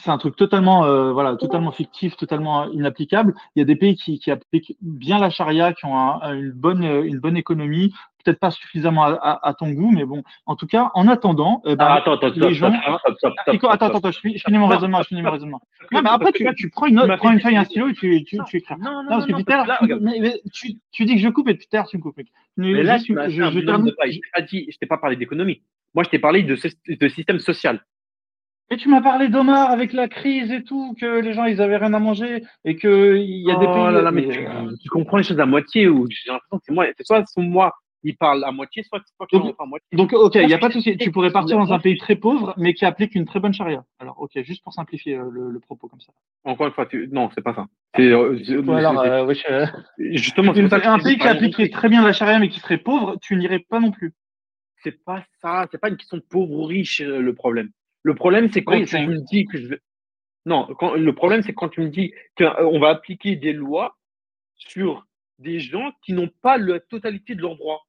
c'est 0.04 0.12
un 0.12 0.18
truc 0.18 0.36
totalement, 0.36 0.86
euh, 0.86 1.12
voilà, 1.12 1.36
totalement 1.36 1.72
fictif, 1.72 2.16
totalement 2.16 2.70
inapplicable. 2.72 3.34
Il 3.56 3.60
y 3.60 3.62
a 3.62 3.66
des 3.66 3.76
pays 3.76 3.96
qui, 3.96 4.20
qui 4.20 4.32
appliquent 4.32 4.76
bien 4.82 5.20
la 5.20 5.30
charia, 5.30 5.74
qui 5.74 5.86
ont 5.86 6.22
une 6.24 6.52
bonne, 6.52 6.84
une 6.84 7.20
bonne 7.20 7.38
économie, 7.38 7.94
peut-être 8.24 8.40
pas 8.40 8.52
suffisamment 8.52 9.04
à, 9.06 9.40
à, 9.42 9.54
ton 9.54 9.72
goût, 9.72 9.92
mais 9.92 10.06
bon, 10.06 10.24
en 10.46 10.56
tout 10.56 10.68
cas, 10.68 10.92
en 10.94 11.08
attendant, 11.08 11.62
euh, 11.66 11.76
bah, 11.76 11.96
attends, 11.96 12.14
attends, 12.14 12.32
les 12.36 12.54
gens, 12.54 12.72
attends, 12.72 13.70
attends, 13.70 13.98
attends, 13.98 14.12
je 14.12 14.20
finis, 14.20 14.58
mon 14.58 14.68
raisonnement, 14.68 15.02
je 15.02 15.08
finis 15.08 15.22
mon 15.22 15.32
raisonnement. 15.32 15.62
Non, 15.92 16.02
mais 16.02 16.10
après, 16.10 16.32
tu, 16.32 16.48
tu 16.56 16.70
prends 16.70 16.88
une 16.88 16.96
note, 16.96 17.16
prends 17.18 17.32
une 17.32 17.40
feuille, 17.40 17.58
un 17.58 17.66
stylo 17.66 17.90
et 17.90 17.94
tu, 17.94 18.24
tu, 18.24 18.38
tu 18.48 18.58
écris. 18.58 18.76
Non, 18.80 18.92
non, 18.92 19.04
non, 19.04 19.10
parce 19.10 19.26
que 19.26 19.34
Peter, 19.34 19.62
mais, 20.02 20.42
tu, 20.54 20.78
tu 20.92 21.06
dis 21.06 21.16
que 21.16 21.22
je 21.22 21.30
coupe 21.30 21.50
et 21.50 21.56
Peter, 21.56 21.82
tu 21.90 21.98
me 21.98 22.02
coupes. 22.02 22.20
Mais 22.58 22.84
là, 22.84 22.98
je, 22.98 23.06
je, 23.06 23.30
je, 23.30 23.60
t'ai 23.60 24.44
dit, 24.44 24.68
je 24.72 24.78
t'ai 24.78 24.86
pas 24.86 24.98
parlé 24.98 25.16
d'économie. 25.16 25.62
Moi, 25.94 26.04
je 26.04 26.10
t'ai 26.10 26.20
parlé 26.20 26.44
de, 26.44 26.56
de 26.56 27.08
système 27.10 27.40
social. 27.40 27.84
Et 28.72 28.78
tu 28.78 28.88
m'as 28.88 29.02
parlé 29.02 29.28
d'Omar 29.28 29.70
avec 29.70 29.92
la 29.92 30.08
crise 30.08 30.50
et 30.50 30.64
tout, 30.64 30.96
que 31.00 31.20
les 31.20 31.34
gens 31.34 31.44
ils 31.44 31.62
avaient 31.62 31.78
rien 31.78 31.94
à 31.94 32.00
manger 32.00 32.44
et 32.64 32.78
que 32.78 33.18
il 33.18 33.46
y 33.46 33.52
a 33.52 33.58
des 33.58 33.66
oh 33.68 33.74
pays. 33.74 33.94
Là 33.94 34.02
là, 34.02 34.12
mais 34.12 34.28
tu, 34.28 34.90
comprends 34.90 35.18
les 35.18 35.24
choses 35.24 35.40
à 35.42 35.46
moitié 35.46 35.90
ou 35.90 36.08
j'ai 36.10 36.32
l'impression 36.32 36.58
que 36.58 36.64
c'est 36.66 36.74
moi, 36.74 36.86
c'est 36.98 37.06
soit 37.06 37.24
c'est 37.26 37.42
moi 37.42 37.74
il 38.04 38.16
parle 38.18 38.44
à 38.44 38.52
moitié, 38.52 38.84
soit 38.84 39.00
c'est 39.06 39.16
toi 39.16 39.28
qui 39.28 39.38
donc, 39.38 39.56
à 39.60 39.66
moitié. 39.66 39.88
Donc 39.94 40.14
ok, 40.14 40.36
il 40.36 40.48
n'y 40.48 40.54
a 40.54 40.58
pas 40.58 40.70
de 40.70 40.74
souci. 40.74 40.98
Tu 40.98 41.12
pourrais 41.12 41.32
partir 41.32 41.58
dans 41.58 41.72
un 41.72 41.80
pays 41.80 41.98
très 41.98 42.16
pauvre, 42.16 42.54
mais 42.58 42.74
qui 42.74 42.86
applique 42.86 43.16
une 43.16 43.26
très 43.26 43.40
bonne 43.40 43.54
charia. 43.54 43.84
Alors 44.00 44.20
ok, 44.20 44.32
juste 44.44 44.64
pour 44.64 44.74
simplifier 44.74 45.18
euh, 45.18 45.30
le, 45.30 45.60
propos 45.60 45.88
comme 45.88 46.02
ça. 46.02 46.12
Encore 46.44 46.68
une 46.68 46.74
fois, 46.74 46.86
tu... 46.86 47.10
non, 47.12 47.30
c'est 47.36 47.42
pas 47.42 47.54
ça. 47.54 47.68
C'est, 47.96 48.08
euh, 48.08 48.40
alors, 48.70 49.02
euh, 49.02 49.34
justement, 49.98 50.54
c'est 50.54 50.86
un 50.86 51.00
pays 51.00 51.18
qui 51.18 51.28
appliquerait 51.28 51.70
très 51.70 51.90
bien 51.90 52.04
la 52.04 52.14
charia, 52.14 52.40
mais 52.40 52.50
qui 52.50 52.60
serait 52.60 52.78
pauvre, 52.78 53.18
tu 53.22 53.36
n'irais 53.36 53.60
pas 53.60 53.80
non 53.80 53.92
plus. 53.92 54.14
C'est 54.84 55.04
pas 55.04 55.24
ça. 55.42 55.68
C'est 55.72 55.78
pas 55.78 55.90
une 55.90 55.98
question 55.98 56.18
de 56.18 56.26
pauvre 56.28 56.52
ou 56.52 56.66
riche 56.66 57.02
le 57.02 57.34
problème. 57.36 57.70
Le 58.04 58.16
problème, 58.16 58.52
c'est 58.52 58.64
quand 58.64 58.84
tu 58.84 58.98
me 58.98 59.20
dis 59.20 59.46
que 59.46 59.58
je 59.58 59.68
vais. 59.68 59.80
Non, 60.46 60.68
quand, 60.80 60.96
le 60.96 61.14
problème, 61.14 61.44
c'est 61.44 61.54
quand 61.54 61.70
tu 61.70 61.82
me 61.82 61.90
dis 61.90 62.14
qu'on 62.38 62.46
euh, 62.46 62.80
va 62.80 62.90
appliquer 62.90 63.36
des 63.36 63.54
lois 63.54 63.98
sur 64.56 65.06
des 65.38 65.60
gens 65.60 65.92
qui 66.04 66.14
n'ont 66.14 66.30
pas 66.42 66.58
la 66.58 66.80
totalité 66.80 67.36
de 67.36 67.42
leurs 67.42 67.58
droits. 67.58 67.82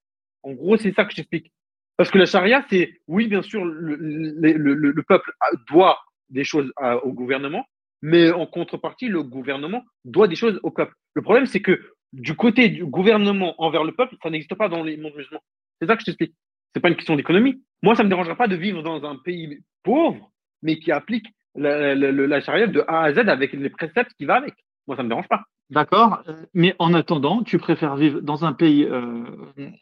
En 0.43 0.53
gros, 0.53 0.77
c'est 0.77 0.93
ça 0.93 1.05
que 1.05 1.15
j'explique. 1.15 1.53
Parce 1.97 2.11
que 2.11 2.19
la 2.19 2.27
charia, 2.27 2.65
c'est, 2.69 3.01
oui, 3.07 3.29
bien 3.29 3.43
sûr, 3.43 3.65
le, 3.65 3.97
le, 3.97 4.75
le, 4.75 5.03
peuple 5.03 5.33
doit 5.69 5.99
des 6.31 6.45
choses 6.45 6.73
au 7.03 7.13
gouvernement, 7.13 7.65
mais 8.01 8.33
en 8.33 8.47
contrepartie, 8.47 9.09
le 9.09 9.23
gouvernement 9.23 9.85
doit 10.05 10.29
des 10.29 10.35
choses 10.35 10.59
au 10.63 10.71
peuple. 10.71 10.95
Le 11.15 11.23
problème, 11.23 11.47
c'est 11.47 11.61
que 11.61 11.81
du 12.13 12.35
côté 12.35 12.69
du 12.69 12.85
gouvernement 12.85 13.55
envers 13.63 13.85
le 13.85 13.93
peuple, 13.93 14.17
ça 14.23 14.31
n'existe 14.31 14.55
pas 14.55 14.69
dans 14.69 14.83
les 14.83 14.97
mondes 14.97 15.15
musulmans. 15.15 15.43
C'est 15.81 15.87
ça 15.87 15.97
que 15.97 16.01
je 16.01 16.07
t'explique. 16.07 16.35
C'est 16.75 16.81
pas 16.81 16.89
une 16.89 16.97
question 16.97 17.17
d'économie. 17.17 17.63
Moi, 17.83 17.97
ça 17.97 18.05
me 18.05 18.09
dérangera 18.09 18.37
pas 18.37 18.49
de 18.49 18.57
vivre 18.57 18.83
dans 18.83 19.05
un 19.05 19.17
pays 19.17 19.61
pauvre, 19.83 20.31
mais 20.63 20.79
qui 20.79 20.93
applique 20.93 21.27
la, 21.55 21.95
la, 21.95 22.41
charia 22.41 22.67
de 22.67 22.83
A 22.89 23.03
à 23.03 23.13
Z 23.13 23.29
avec 23.29 23.53
les 23.53 23.71
préceptes 23.71 24.13
qui 24.17 24.25
va 24.25 24.37
avec. 24.37 24.55
Moi, 24.87 24.97
ça 24.97 25.03
me 25.03 25.09
dérange 25.09 25.29
pas. 25.29 25.43
D'accord, 25.71 26.23
mais 26.53 26.75
en 26.79 26.93
attendant, 26.93 27.43
tu 27.43 27.57
préfères 27.57 27.97
vivre 27.97 28.21
dans 28.21 28.45
un 28.45 28.53
pays 28.53 28.85
euh, 28.85 29.25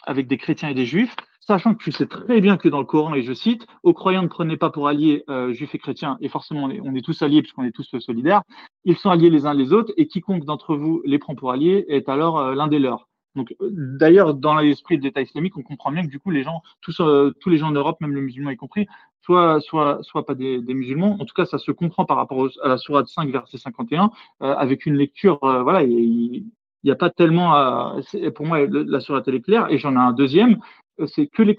avec 0.05 0.29
des 0.29 0.37
chrétiens 0.37 0.69
et 0.69 0.75
des 0.75 0.87
juifs, 0.87 1.17
sachant 1.41 1.75
que 1.75 1.83
tu 1.83 1.91
sais 1.91 2.07
très 2.07 2.41
bien 2.41 2.57
que 2.57 2.69
dans 2.69 2.79
le 2.79 2.85
Coran, 2.85 3.15
et 3.15 3.23
je 3.23 3.33
cite, 3.33 3.67
aux 3.83 3.93
croyants 3.93 4.23
ne 4.23 4.29
prenez 4.29 4.57
pas 4.57 4.71
pour 4.71 4.87
alliés 4.87 5.25
euh, 5.29 5.53
juifs 5.53 5.75
et 5.75 5.79
chrétiens, 5.79 6.17
et 6.21 6.29
forcément 6.29 6.69
on 6.85 6.95
est, 6.95 7.05
tous 7.05 7.21
alliés 7.23 7.43
puisqu'on 7.43 7.65
est 7.65 7.73
tous 7.73 7.99
solidaires, 7.99 8.43
ils 8.85 8.97
sont 8.97 9.11
alliés 9.11 9.31
les 9.31 9.47
uns 9.47 9.55
les 9.55 9.73
autres, 9.73 9.93
et 9.97 10.07
quiconque 10.07 10.45
d'entre 10.45 10.77
vous 10.77 11.03
les 11.05 11.19
prend 11.19 11.35
pour 11.35 11.51
alliés 11.51 11.85
est 11.89 12.09
alors 12.09 12.39
euh, 12.39 12.55
l'un 12.55 12.69
des 12.69 12.79
leurs. 12.79 13.10
Donc, 13.37 13.55
euh, 13.61 13.69
d'ailleurs, 13.73 14.35
dans 14.35 14.57
l'esprit 14.57 14.99
de 14.99 15.05
l'État 15.05 15.21
islamique, 15.21 15.57
on 15.57 15.63
comprend 15.63 15.93
bien 15.93 16.03
que 16.03 16.09
du 16.09 16.19
coup, 16.19 16.31
les 16.31 16.43
gens, 16.43 16.63
tous, 16.81 17.01
euh, 17.01 17.35
tous 17.41 17.51
les 17.51 17.59
gens 17.59 17.69
en 17.69 17.73
Europe, 17.73 18.01
même 18.01 18.15
les 18.15 18.21
musulmans 18.21 18.51
y 18.51 18.57
compris, 18.57 18.87
soit, 19.23 19.61
soit, 19.61 19.99
soit 20.03 20.27
pas 20.27 20.35
des, 20.35 20.61
musulmans. 20.61 21.17
En 21.21 21.25
tout 21.25 21.35
cas, 21.35 21.45
ça 21.45 21.59
se 21.59 21.71
comprend 21.71 22.05
par 22.05 22.17
rapport 22.17 22.49
à 22.63 22.69
la 22.69 22.79
sourate 22.79 23.09
5, 23.09 23.31
verset 23.31 23.59
51, 23.59 24.11
euh, 24.43 24.55
avec 24.55 24.87
une 24.87 24.95
lecture. 24.95 25.39
voilà, 25.41 25.83
il 25.83 26.45
n'y 26.85 26.91
a 26.91 26.97
pas 26.97 27.11
tellement. 27.11 27.55
À, 27.55 27.97
pour 28.35 28.47
moi, 28.47 28.67
la 28.67 29.01
sourate 29.01 29.29
elle 29.29 29.37
est 29.37 29.43
claire. 29.43 29.69
Et 29.71 29.79
j'en 29.79 29.93
ai 29.95 29.99
un 29.99 30.13
deuxième. 30.13 30.59
C'est 31.07 31.27
que 31.29 31.43
les 31.43 31.57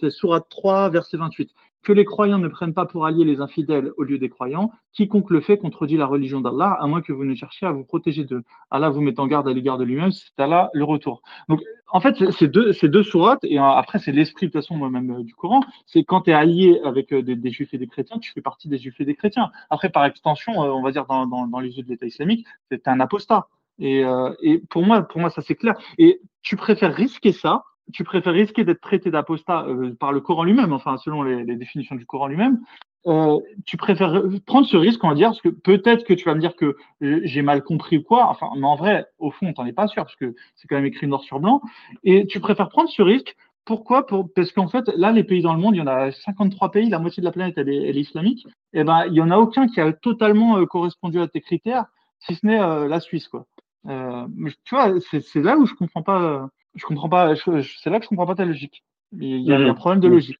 c'est 0.00 0.10
sourate 0.10 0.46
3, 0.50 0.90
verset 0.90 1.16
28 1.16 1.50
que 1.86 1.92
les 1.92 2.04
croyants 2.04 2.40
ne 2.40 2.48
prennent 2.48 2.74
pas 2.74 2.84
pour 2.84 3.06
alliés 3.06 3.24
les 3.24 3.40
infidèles 3.40 3.92
au 3.96 4.02
lieu 4.02 4.18
des 4.18 4.28
croyants. 4.28 4.72
Quiconque 4.92 5.30
le 5.30 5.40
fait 5.40 5.56
contredit 5.56 5.96
la 5.96 6.06
religion 6.06 6.40
d'Allah, 6.40 6.76
à 6.80 6.86
moins 6.88 7.00
que 7.00 7.12
vous 7.12 7.24
ne 7.24 7.36
cherchiez 7.36 7.64
à 7.64 7.70
vous 7.70 7.84
protéger 7.84 8.24
d'eux. 8.24 8.42
Allah 8.72 8.90
vous 8.90 9.00
met 9.00 9.20
en 9.20 9.28
garde 9.28 9.46
à 9.46 9.52
l'égard 9.52 9.78
de 9.78 9.84
lui-même, 9.84 10.10
c'est 10.10 10.42
Allah 10.42 10.68
le 10.74 10.82
retour. 10.82 11.22
Donc, 11.48 11.60
en 11.92 12.00
fait, 12.00 12.32
ces 12.32 12.48
deux, 12.48 12.72
ces 12.72 12.88
deux 12.88 13.04
sourates, 13.04 13.44
et 13.44 13.56
après, 13.58 14.00
c'est 14.00 14.10
l'esprit 14.10 14.46
de 14.46 14.50
toute 14.50 14.60
façon 14.60 14.76
moi-même 14.76 15.12
euh, 15.12 15.22
du 15.22 15.36
Coran, 15.36 15.60
c'est 15.86 16.02
quand 16.02 16.22
tu 16.22 16.30
es 16.30 16.32
allié 16.32 16.80
avec 16.84 17.12
euh, 17.12 17.22
des, 17.22 17.50
juifs 17.52 17.72
et 17.72 17.78
des 17.78 17.86
chrétiens, 17.86 18.18
tu 18.18 18.32
fais 18.32 18.42
partie 18.42 18.68
des 18.68 18.78
juifs 18.78 19.00
et 19.00 19.04
des 19.04 19.14
chrétiens. 19.14 19.52
Après, 19.70 19.88
par 19.88 20.04
extension, 20.06 20.64
euh, 20.64 20.70
on 20.70 20.82
va 20.82 20.90
dire 20.90 21.06
dans, 21.06 21.28
dans, 21.28 21.46
dans 21.46 21.60
les 21.60 21.70
yeux 21.76 21.84
de 21.84 21.88
l'État 21.88 22.06
islamique, 22.06 22.44
c'est 22.68 22.88
un 22.88 22.98
apostat. 22.98 23.46
Et, 23.78 24.02
et 24.40 24.58
pour 24.70 24.82
moi, 24.84 25.02
pour 25.02 25.20
moi, 25.20 25.28
ça 25.28 25.42
c'est 25.42 25.54
clair. 25.54 25.74
Et 25.98 26.22
tu 26.40 26.56
préfères 26.56 26.94
risquer 26.94 27.32
ça 27.32 27.62
tu 27.92 28.04
préfères 28.04 28.32
risquer 28.32 28.64
d'être 28.64 28.80
traité 28.80 29.10
d'apostat 29.10 29.66
euh, 29.66 29.94
par 29.98 30.12
le 30.12 30.20
Coran 30.20 30.44
lui-même, 30.44 30.72
enfin 30.72 30.96
selon 30.98 31.22
les, 31.22 31.56
définitions 31.56 31.94
du 31.94 32.06
Coran 32.06 32.26
lui-même, 32.26 32.60
euh, 33.06 33.38
tu 33.64 33.76
préfères 33.76 34.22
prendre 34.46 34.66
ce 34.66 34.76
risque, 34.76 35.02
on 35.04 35.08
va 35.08 35.14
dire, 35.14 35.28
parce 35.28 35.40
que 35.40 35.48
peut-être 35.48 36.04
que 36.04 36.14
tu 36.14 36.24
vas 36.24 36.34
me 36.34 36.40
dire 36.40 36.56
que 36.56 36.76
j'ai 37.00 37.42
mal 37.42 37.62
compris 37.62 37.98
ou 37.98 38.02
quoi, 38.02 38.26
enfin, 38.28 38.48
mais 38.56 38.66
en 38.66 38.76
vrai, 38.76 39.06
au 39.18 39.30
fond, 39.30 39.52
t'en 39.52 39.64
es 39.64 39.72
pas 39.72 39.86
sûr, 39.86 40.02
parce 40.02 40.16
que 40.16 40.34
c'est 40.56 40.66
quand 40.66 40.76
même 40.76 40.86
écrit 40.86 41.06
noir 41.06 41.22
sur 41.22 41.38
blanc, 41.38 41.60
et 42.02 42.26
tu 42.26 42.40
préfères 42.40 42.68
prendre 42.68 42.90
ce 42.90 43.02
risque 43.02 43.36
pourquoi 43.66 44.06
Pour, 44.06 44.32
Parce 44.32 44.52
qu'en 44.52 44.68
fait, 44.68 44.88
là, 44.96 45.10
les 45.10 45.24
pays 45.24 45.42
dans 45.42 45.52
le 45.52 45.60
monde, 45.60 45.74
il 45.74 45.78
y 45.78 45.82
en 45.82 45.88
a 45.88 46.12
53 46.12 46.70
pays, 46.70 46.88
la 46.88 47.00
moitié 47.00 47.20
de 47.20 47.26
la 47.26 47.32
planète, 47.32 47.54
elle 47.58 47.68
est, 47.68 47.90
est 47.90 48.00
islamique. 48.00 48.46
Et 48.72 48.80
eh 48.80 48.84
ben, 48.84 49.06
il 49.06 49.14
y 49.14 49.20
en 49.20 49.30
a 49.30 49.36
aucun 49.36 49.66
qui 49.66 49.80
a 49.80 49.92
totalement 49.92 50.56
euh, 50.56 50.66
correspondu 50.66 51.20
à 51.20 51.26
tes 51.26 51.40
critères, 51.40 51.86
si 52.20 52.36
ce 52.36 52.46
n'est 52.46 52.60
euh, 52.60 52.86
la 52.88 53.00
Suisse, 53.00 53.28
quoi. 53.28 53.44
Euh, 53.88 54.26
tu 54.64 54.74
vois, 54.74 54.94
c'est 55.00 55.42
là 55.42 55.56
où 55.58 55.66
je 55.66 55.74
comprends 55.74 56.02
pas. 56.02 56.48
Je 56.76 56.84
comprends 56.84 57.08
pas. 57.08 57.34
C'est 57.36 57.90
là 57.90 57.98
que 57.98 58.04
je 58.04 58.08
comprends 58.08 58.26
pas 58.26 58.34
ta 58.34 58.44
logique. 58.44 58.84
Il 59.12 59.40
y 59.42 59.52
a, 59.52 59.58
un 59.58 59.74
problème 59.74 60.00
de 60.00 60.08
logique. 60.08 60.38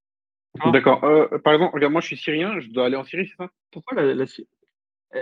D'accord. 0.72 1.00
par 1.44 1.52
exemple, 1.52 1.74
regarde, 1.74 1.92
moi, 1.92 2.00
je 2.00 2.06
suis 2.06 2.16
syrien, 2.16 2.58
je 2.60 2.68
dois 2.70 2.86
aller 2.86 2.96
en 2.96 3.04
Syrie, 3.04 3.26
c'est 3.26 3.36
ça? 3.36 3.50
Pourquoi 3.70 4.02
la, 4.02 4.14
la, 4.14 4.24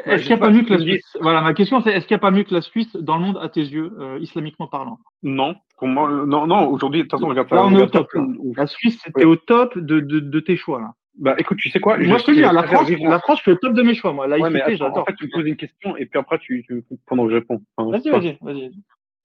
est-ce 0.05 0.23
qu'il 0.23 0.29
n'y 0.29 0.35
a 0.35 0.39
pas 0.39 0.51
mieux 0.51 0.63
que 0.63 0.73
la 0.73 0.79
Suisse? 0.79 1.17
Voilà, 1.21 1.41
ma 1.41 1.55
question 1.55 1.81
c'est 1.81 1.93
est-ce 1.93 2.07
qu'il 2.07 2.15
n'y 2.15 2.21
a 2.21 2.21
pas 2.21 2.31
mieux 2.31 2.45
que 2.45 2.55
la 2.55 2.63
Suisse 2.63 2.95
dans 2.97 3.17
le 3.17 3.23
monde 3.23 3.39
à 3.41 3.49
tes 3.49 3.61
yeux, 3.61 3.93
euh, 4.01 4.19
islamiquement 4.21 4.67
parlant? 4.67 4.99
Non, 5.23 5.55
moi, 5.83 6.11
non, 6.27 6.47
non. 6.47 6.69
Aujourd'hui, 6.69 7.01
de 7.01 7.05
toute 7.05 7.13
façon, 7.13 7.29
regarde 7.29 7.51
Là, 7.53 7.65
on 7.67 7.77
est 7.77 7.83
au 7.83 7.87
top. 7.87 8.09
La 8.57 8.67
Suisse, 8.67 9.01
c'était 9.05 9.25
au 9.25 9.37
top 9.37 9.79
de, 9.79 10.01
de, 10.01 10.21
de, 10.21 10.41
tes 10.41 10.57
choix. 10.57 10.81
Là. 10.81 10.95
Bah, 11.17 11.35
écoute, 11.39 11.59
tu 11.59 11.71
sais 11.71 11.81
quoi? 11.81 11.99
Moi, 11.99 12.19
je 12.19 12.25
te 12.25 12.31
dis, 12.33 12.41
la 12.41 12.63
France, 12.65 12.91
la 12.91 13.19
France, 13.21 13.39
je 13.39 13.43
suis 13.43 13.51
au 13.53 13.57
top 13.57 13.75
de 13.75 13.83
mes 13.83 13.95
choix. 13.95 14.13
Moi, 14.13 14.27
là, 14.27 14.39
ouais, 14.39 14.77
j'adore. 14.77 14.99
En 14.99 15.05
fait, 15.05 15.15
tu 15.15 15.27
me 15.27 15.31
poses 15.31 15.47
une 15.47 15.57
question 15.57 15.97
et 15.97 16.07
puis 16.07 16.19
après, 16.19 16.39
tu, 16.39 16.65
tu 16.67 16.85
pendant 17.07 17.25
que 17.25 17.31
je 17.31 17.37
réponds. 17.37 17.61
vas-y, 17.79 18.11
vas-y, 18.11 18.39
vas-y. 18.41 18.73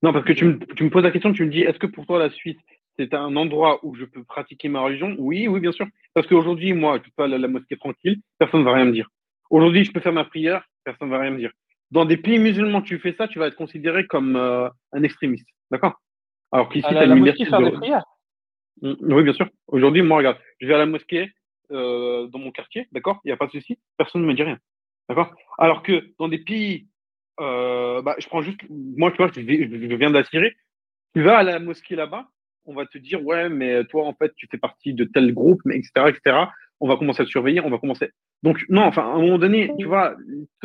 Non, 0.02 0.12
parce 0.12 0.24
que 0.24 0.32
tu 0.32 0.44
me, 0.46 0.58
tu 0.74 0.84
me 0.84 0.90
poses 0.90 1.02
la 1.02 1.10
question, 1.10 1.32
tu 1.32 1.44
me 1.44 1.50
dis, 1.50 1.60
est-ce 1.60 1.78
que 1.78 1.86
pour 1.86 2.06
toi, 2.06 2.18
la 2.18 2.30
Suisse, 2.30 2.56
c'est 2.98 3.14
un 3.14 3.36
endroit 3.36 3.80
où 3.84 3.94
je 3.94 4.04
peux 4.04 4.24
pratiquer 4.24 4.68
ma 4.68 4.80
religion? 4.80 5.14
Oui, 5.18 5.48
oui, 5.48 5.60
bien 5.60 5.72
sûr. 5.72 5.86
Parce 6.14 6.26
qu'aujourd'hui, 6.26 6.72
moi, 6.72 6.98
je 7.04 7.10
peux 7.16 7.22
aller 7.22 7.34
à 7.34 7.38
la 7.38 7.48
mosquée 7.48 7.76
tranquille, 7.76 8.20
personne 8.38 8.60
ne 8.60 8.64
va 8.64 8.74
rien 8.74 8.86
me 8.86 8.92
dire. 8.92 9.08
Aujourd'hui, 9.50 9.84
je 9.84 9.92
peux 9.92 10.00
faire 10.00 10.12
ma 10.12 10.24
prière, 10.24 10.64
personne 10.84 11.08
ne 11.08 11.12
va 11.12 11.20
rien 11.20 11.30
me 11.30 11.38
dire. 11.38 11.52
Dans 11.90 12.04
des 12.04 12.16
pays 12.16 12.38
musulmans, 12.38 12.82
tu 12.82 12.98
fais 12.98 13.14
ça, 13.14 13.26
tu 13.26 13.38
vas 13.38 13.48
être 13.48 13.56
considéré 13.56 14.06
comme 14.06 14.36
euh, 14.36 14.68
un 14.92 15.02
extrémiste. 15.02 15.48
D'accord? 15.70 16.00
Alors 16.52 16.68
qu'ici, 16.68 16.86
tu 16.88 16.96
as 16.96 17.06
la 17.06 17.14
liberté 17.14 17.44
de. 17.44 17.64
Des 17.64 17.70
prières? 17.72 18.04
Mm, 18.82 18.94
oui, 19.00 19.22
bien 19.22 19.32
sûr. 19.32 19.48
Aujourd'hui, 19.66 20.02
moi, 20.02 20.18
regarde, 20.18 20.38
je 20.60 20.66
vais 20.66 20.74
à 20.74 20.78
la 20.78 20.86
mosquée 20.86 21.30
euh, 21.72 22.26
dans 22.28 22.38
mon 22.38 22.50
quartier, 22.52 22.88
d'accord? 22.92 23.20
Il 23.24 23.28
n'y 23.28 23.32
a 23.32 23.36
pas 23.36 23.46
de 23.46 23.52
souci, 23.52 23.78
personne 23.96 24.22
ne 24.22 24.26
me 24.26 24.34
dit 24.34 24.42
rien. 24.42 24.58
D'accord? 25.08 25.34
Alors 25.58 25.82
que 25.82 26.12
dans 26.18 26.28
des 26.28 26.38
pays, 26.38 26.86
euh, 27.40 28.02
bah, 28.02 28.16
je 28.18 28.26
prends 28.26 28.42
juste, 28.42 28.60
moi, 28.68 29.12
je, 29.16 29.94
viens 29.96 30.10
d'assurer, 30.10 30.56
tu 31.14 31.22
vas 31.22 31.38
à 31.38 31.42
la 31.42 31.58
mosquée 31.58 31.96
là-bas, 31.96 32.28
on 32.66 32.74
va 32.74 32.86
te 32.86 32.98
dire, 32.98 33.24
ouais, 33.24 33.48
mais 33.48 33.84
toi, 33.84 34.06
en 34.06 34.14
fait, 34.14 34.32
tu 34.36 34.46
fais 34.50 34.58
partie 34.58 34.94
de 34.94 35.04
tel 35.04 35.32
groupe, 35.32 35.60
etc., 35.66 35.90
etc 36.08 36.46
on 36.80 36.88
va 36.88 36.96
commencer 36.96 37.22
à 37.22 37.24
te 37.24 37.30
surveiller, 37.30 37.60
on 37.60 37.70
va 37.70 37.78
commencer. 37.78 38.10
Donc, 38.42 38.64
non, 38.68 38.82
enfin, 38.82 39.02
à 39.02 39.14
un 39.14 39.20
moment 39.20 39.38
donné, 39.38 39.70
tu 39.78 39.86
vois, 39.86 40.16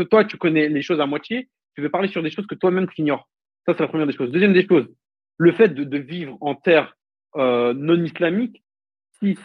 toi, 0.10 0.23
tu 0.23 0.38
connais 0.38 0.69
les 0.69 0.81
choses 0.81 1.02
à 1.02 1.06
moitié, 1.06 1.49
tu 1.76 1.81
veux 1.81 1.89
parler 1.89 2.07
sur 2.07 2.23
des 2.23 2.31
choses 2.31 2.47
que 2.47 2.56
toi-même 2.56 2.88
tu 2.88 3.02
ignores. 3.02 3.30
Ça, 3.65 3.73
c'est 3.73 3.81
la 3.81 3.89
première 3.89 4.07
des 4.07 4.14
choses. 4.14 4.31
Deuxième 4.31 4.53
des 4.53 4.65
choses, 4.65 4.88
le 5.38 5.52
fait 5.52 5.69
de, 5.69 5.97
vivre 5.97 6.38
en 6.39 6.56
terre 6.56 6.95
euh, 7.35 7.73
non 7.73 8.02
islamique, 8.02 8.64
si, 9.19 9.38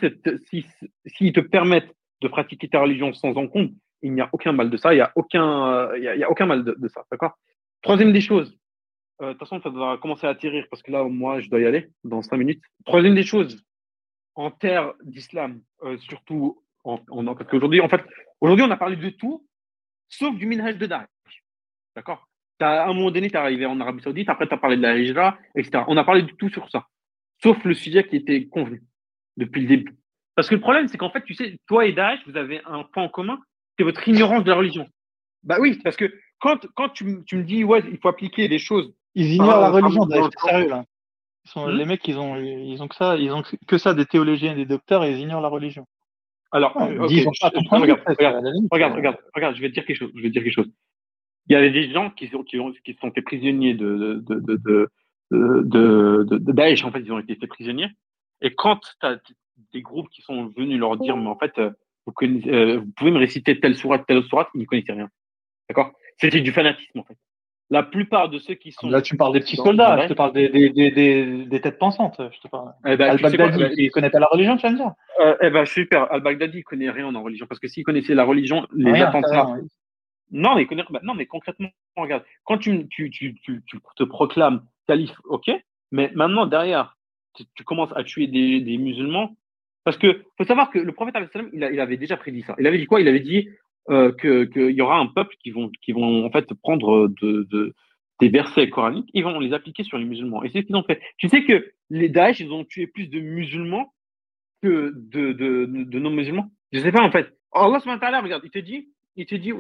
si, 0.48 0.66
si, 1.07 1.32
te 1.32 1.40
permettent 1.40 1.93
de 2.23 2.28
pratiquer 2.28 2.69
ta 2.69 2.81
religion 2.81 3.12
sans 3.12 3.36
encombre, 3.36 3.73
il 4.02 4.12
n'y 4.12 4.20
a 4.20 4.28
aucun 4.32 4.52
mal 4.52 4.70
de 4.70 4.77
ça, 4.77 4.93
il 4.93 4.97
n'y 4.97 5.02
a, 5.02 5.12
aucun, 5.14 5.94
il 5.97 6.02
y 6.02 6.24
a, 6.24 6.31
aucun 6.31 6.47
mal 6.47 6.64
de, 6.64 6.89
ça, 6.89 7.05
d'accord? 7.10 7.39
Troisième 7.82 8.12
des 8.12 8.20
choses, 8.20 8.56
euh, 9.20 9.28
de 9.28 9.32
toute 9.32 9.40
façon, 9.40 9.60
ça 9.60 9.70
doit 9.70 9.98
commencer 9.98 10.27
à 10.27 10.31
atterrir 10.31 10.66
parce 10.70 10.82
que 10.82 10.90
là, 10.90 11.05
moi, 11.05 11.40
je 11.40 11.48
dois 11.51 11.60
y 11.60 11.66
aller 11.66 11.90
dans 12.05 12.22
cinq 12.22 12.36
minutes. 12.36 12.62
Troisième 12.85 13.14
des 13.14 13.22
choses, 13.22 13.62
en 14.35 14.51
terre 14.51 14.94
d'islam, 15.02 15.60
euh, 15.82 15.98
surtout 15.98 16.62
en, 16.85 16.98
parce 17.35 17.48
qu'aujourd'hui, 17.51 17.81
en 17.81 17.89
fait, 17.89 18.02
aujourd'hui, 18.40 18.64
on 18.64 18.70
a 18.70 18.77
parlé 18.77 18.97
de 18.97 19.10
tout, 19.10 19.47
sauf 20.09 20.35
du 20.36 20.47
minhaj 20.47 20.78
de 20.78 20.86
Daesh. 20.86 21.09
D'accord? 21.94 22.27
À 22.59 22.85
un 22.85 22.94
moment 22.94 23.10
donné, 23.10 23.28
tu 23.28 23.35
es 23.35 23.39
arrivé 23.39 23.66
en 23.66 23.81
Arabie 23.81 24.02
Saoudite, 24.02 24.28
après, 24.28 24.47
tu 24.47 24.55
as 24.55 24.59
parlé 24.59 24.77
de 24.77 24.82
la 24.82 24.98
hijra, 24.98 25.39
etc. 25.55 25.85
On 25.89 25.97
a 25.97 26.05
parlé 26.05 26.22
de 26.22 26.32
tout 26.32 26.51
sur 26.51 26.70
ça, 26.70 26.86
sauf 27.43 27.62
le 27.64 27.74
sujet 27.74 28.06
qui 28.06 28.16
était 28.16 28.47
convenu 28.47 28.82
depuis 29.36 29.62
le 29.62 29.68
début. 29.68 29.97
Parce 30.35 30.48
que 30.48 30.55
le 30.55 30.60
problème, 30.60 30.89
c'est 30.89 30.98
qu'en 30.98 31.10
fait, 31.10 31.22
tu 31.22 31.35
sais, 31.35 31.59
toi 31.66 31.86
et 31.86 31.93
Daesh, 31.93 32.20
vous 32.27 32.36
avez 32.36 32.60
un 32.64 32.85
point 32.85 33.05
en 33.05 33.09
commun, 33.09 33.39
c'est 33.81 33.85
votre 33.85 34.07
ignorance 34.07 34.44
de 34.44 34.51
la 34.51 34.57
religion. 34.57 34.86
Bah 35.43 35.57
oui, 35.59 35.81
parce 35.82 35.97
que 35.97 36.12
quand, 36.39 36.66
quand 36.74 36.90
tu, 36.90 37.24
tu 37.24 37.36
me 37.36 37.44
dis, 37.44 37.65
ouais, 37.65 37.82
il 37.90 37.97
faut 37.97 38.09
appliquer 38.09 38.47
des 38.47 38.59
choses. 38.59 38.93
Ils 39.15 39.32
ignorent 39.32 39.59
la 39.61 39.70
religion, 39.70 40.05
Daesh, 40.05 40.28
sérieux, 40.44 40.69
là. 40.69 40.85
sont, 41.47 41.66
hmm? 41.66 41.77
Les 41.78 41.86
mecs, 41.86 42.07
ils 42.07 42.19
ont, 42.19 42.36
ils 42.36 42.82
ont 42.82 42.89
que 42.89 42.94
ça, 42.94 43.16
ils 43.16 43.32
ont 43.32 43.43
que 43.66 43.78
ça 43.78 43.94
des 43.94 44.05
théologiens 44.05 44.52
et 44.52 44.57
des 44.57 44.66
docteurs 44.66 45.02
et 45.02 45.12
ils 45.12 45.20
ignorent 45.20 45.40
la 45.40 45.48
religion. 45.48 45.86
Alors, 46.52 46.74
regarde, 46.74 48.02
regarde, 48.70 48.94
regarde, 48.94 49.16
regarde, 49.35 49.57
je 49.57 49.62
vais 49.62 49.69
te 49.70 49.74
dire 49.74 49.86
quelque 49.86 49.97
chose. 49.97 50.11
Je 50.15 50.20
vais 50.20 50.28
te 50.28 50.32
dire 50.35 50.43
quelque 50.43 50.52
chose. 50.52 50.70
Il 51.48 51.55
y 51.55 51.57
a 51.57 51.66
des 51.66 51.90
gens 51.90 52.11
qui 52.11 52.28
sont, 52.28 52.43
qui 52.43 52.61
ont, 52.61 52.73
qui 52.85 52.98
sont 53.01 53.11
faits 53.12 53.24
prisonniers 53.24 53.73
de, 53.73 54.23
de, 54.27 54.40
de, 54.40 54.57
de, 54.57 54.90
de, 55.31 56.27
de, 56.28 56.52
Daesh. 56.52 56.85
En 56.85 56.93
fait, 56.93 57.01
ils 57.01 57.12
ont 57.12 57.19
été 57.19 57.35
faits 57.35 57.48
prisonniers. 57.48 57.89
Et 58.43 58.55
quand 58.55 58.78
tu 59.01 59.07
as 59.07 59.19
des 59.73 59.81
groupes 59.81 60.11
qui 60.11 60.20
sont 60.20 60.48
venus 60.48 60.78
leur 60.78 60.98
dire, 60.98 61.16
mais 61.16 61.28
en 61.28 61.39
fait, 61.39 61.59
vous, 62.11 62.15
connaissez, 62.15 62.77
vous 62.77 62.93
pouvez 62.97 63.11
me 63.11 63.19
réciter 63.19 63.59
telle 63.59 63.77
sourate, 63.77 64.05
telle 64.07 64.23
sourate, 64.24 64.49
ils 64.55 64.62
ne 64.62 64.66
connaissaient 64.66 64.93
rien. 64.93 65.09
D'accord? 65.69 65.93
C'était 66.19 66.41
du 66.41 66.53
fanatisme, 66.53 66.99
en 66.99 67.05
fait 67.05 67.16
la 67.70 67.85
plupart 67.85 68.28
de 68.28 68.39
ceux 68.39 68.55
qui 68.55 68.73
sont. 68.73 68.91
Là, 68.91 69.01
tu 69.01 69.16
parles 69.16 69.32
des 69.32 69.41
petits 69.41 69.57
soldats, 69.57 70.03
je 70.03 70.09
te 70.09 70.15
parle 70.15 70.32
des, 70.32 70.49
des, 70.49 70.70
des, 70.70 71.47
des, 71.47 71.61
têtes 71.61 71.78
pensantes. 71.78 72.20
Je 72.32 72.41
te 72.41 72.49
parle. 72.49 72.73
Eh 72.85 72.97
ben, 72.97 73.11
Al-Baghdadi, 73.11 73.74
il 73.78 73.91
connaît 73.91 74.11
pas 74.11 74.19
la 74.19 74.27
religion, 74.27 74.57
tu 74.57 74.62
vas 74.62 74.73
me 74.73 74.77
dire 74.77 74.93
euh, 75.20 75.37
Eh 75.41 75.51
ben, 75.51 75.65
super. 75.65 76.12
Al-Baghdadi, 76.12 76.59
il 76.59 76.65
connaît 76.65 76.91
rien 76.91 77.15
en 77.15 77.23
religion. 77.23 77.47
Parce 77.47 77.61
que 77.61 77.69
s'il 77.69 77.85
connaissait 77.85 78.15
la 78.15 78.24
religion, 78.24 78.66
les 78.74 78.93
rien, 78.93 79.07
attentats. 79.07 79.55
Non, 80.32 80.57
mais 80.57 80.66
connaît. 80.66 80.82
Non, 81.03 81.15
mais 81.15 81.27
concrètement, 81.27 81.69
regarde. 81.97 82.24
Quand 82.45 82.59
tu, 82.59 82.89
tu, 82.89 83.11
tu, 83.11 83.35
tu, 83.41 83.62
te 83.97 84.03
proclames 84.03 84.65
calife, 84.89 85.15
ok? 85.24 85.51
Mais 85.93 86.11
maintenant, 86.15 86.47
derrière, 86.47 86.97
tu, 87.35 87.65
commences 87.65 87.93
à 87.95 88.03
tuer 88.03 88.27
des, 88.27 88.61
des 88.61 88.78
musulmans. 88.78 89.37
Parce 89.85 89.97
que 89.98 90.23
faut 90.36 90.44
savoir 90.44 90.70
que 90.70 90.78
le 90.78 90.93
prophète, 90.93 91.15
il, 91.52 91.69
il 91.73 91.81
avait 91.81 91.97
déjà 91.97 92.16
prédit 92.16 92.43
ça. 92.43 92.55
Il 92.59 92.66
avait 92.66 92.78
dit 92.78 92.86
quoi? 92.86 93.01
Il 93.01 93.09
avait 93.09 93.20
dit 93.20 93.48
euh, 93.89 94.12
qu'il 94.12 94.70
y 94.70 94.82
aura 94.82 94.98
un 94.98 95.07
peuple 95.07 95.35
qui 95.43 95.51
vont, 95.51 95.70
qui 95.82 95.93
vont 95.93 96.27
en 96.27 96.31
fait 96.31 96.52
prendre 96.55 97.09
de, 97.23 97.47
de, 97.51 97.74
des 98.20 98.28
versets 98.28 98.69
coraniques, 98.69 99.09
ils 99.15 99.24
vont 99.24 99.40
les 99.40 99.52
appliquer 99.52 99.82
sur 99.82 99.98
les 99.98 100.05
musulmans. 100.05 100.44
Et 100.44 100.51
c'est 100.51 100.61
ce 100.61 100.66
qu'ils 100.66 100.77
ont 100.77 100.85
fait. 100.85 101.01
Tu 101.16 101.28
sais 101.28 101.44
que 101.44 101.73
les 101.89 102.09
Daesh, 102.09 102.40
ils 102.40 102.52
ont 102.52 102.65
tué 102.65 102.86
plus 102.86 103.09
de 103.09 103.20
musulmans 103.20 103.93
que 104.62 104.93
de, 104.94 105.32
de, 105.32 105.66
de 105.66 105.98
non-musulmans? 105.98 106.51
Je 106.73 106.81
sais 106.81 106.93
pas 106.93 107.02
en 107.02 107.11
fait. 107.11 107.35
Allah 107.52 107.81
regarde, 108.20 108.43
il 108.44 108.51
te 108.51 108.59
dit, 108.59 108.90
il 109.16 109.27
te 109.27 109.35
dit, 109.35 109.52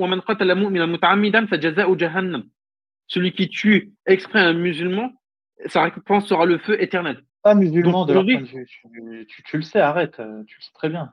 celui 3.08 3.32
qui 3.32 3.48
tue 3.48 3.92
exprès 4.06 4.38
un 4.38 4.52
musulman, 4.52 5.12
sa 5.66 5.82
récompense 5.82 6.28
sera 6.28 6.44
le 6.44 6.58
feu 6.58 6.80
éternel. 6.80 7.24
Pas 7.42 7.54
musulman 7.54 8.04
de 8.04 8.12
leur 8.12 8.24
point 8.24 8.40
de 8.40 8.46
vue. 8.46 9.26
Tu, 9.26 9.42
tu, 9.42 9.56
le 9.56 9.62
sais, 9.62 9.80
arrête, 9.80 10.16
tu 10.16 10.56
le 10.56 10.62
sais 10.62 10.72
très 10.74 10.88
bien. 10.88 11.12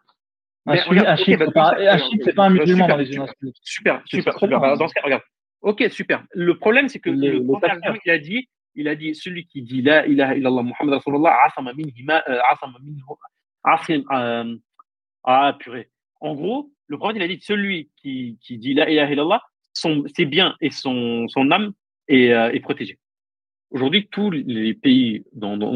Un, 0.67 1.15
chiffre, 1.15 1.45
c'est 2.23 2.33
pas 2.33 2.45
un 2.45 2.49
musulman 2.49 2.87
dans 2.87 2.97
les 2.97 3.05
Super, 3.05 3.31
super, 3.61 4.01
super. 4.03 4.33
super. 4.37 4.77
Dans 4.77 4.87
ce 4.87 4.93
cas, 4.93 5.01
regarde. 5.03 5.23
Ok, 5.61 5.85
super. 5.89 6.23
Le 6.33 6.57
problème, 6.57 6.89
c'est 6.89 6.99
que 6.99 7.09
le, 7.09 7.43
prophète, 7.43 7.71
il 8.05 8.11
a 8.11 8.17
dit, 8.17 8.49
il 8.75 8.87
a 8.87 8.95
dit, 8.95 9.15
celui 9.15 9.45
qui 9.45 9.61
dit 9.61 9.81
la 9.81 10.05
ilaha 10.05 10.35
illallah 10.35 10.63
Muhammad 10.63 10.95
Rasulullah, 10.95 11.35
asama 11.45 11.73
minhima, 11.73 12.21
euh, 12.27 12.39
asama 12.51 12.77
minhu, 12.81 13.01
euh, 14.11 14.57
ah, 15.23 15.57
purée. 15.59 15.89
En 16.19 16.35
gros, 16.35 16.71
le 16.87 16.97
prophète, 16.97 17.17
il 17.17 17.23
a 17.23 17.27
dit, 17.27 17.39
celui 17.41 17.89
qui, 17.95 18.37
qui 18.41 18.57
dit 18.57 18.73
la 18.73 18.89
ilaha 18.89 19.11
illallah, 19.11 19.41
son, 19.73 20.03
ses 20.15 20.25
biens 20.25 20.55
et 20.61 20.69
son, 20.69 21.27
son 21.27 21.49
âme 21.51 21.71
est, 22.07 22.31
euh, 22.31 22.51
est 22.51 22.59
protégé. 22.59 22.99
Aujourd'hui, 23.71 24.07
tous 24.07 24.31
les 24.31 24.73
pays 24.73 25.25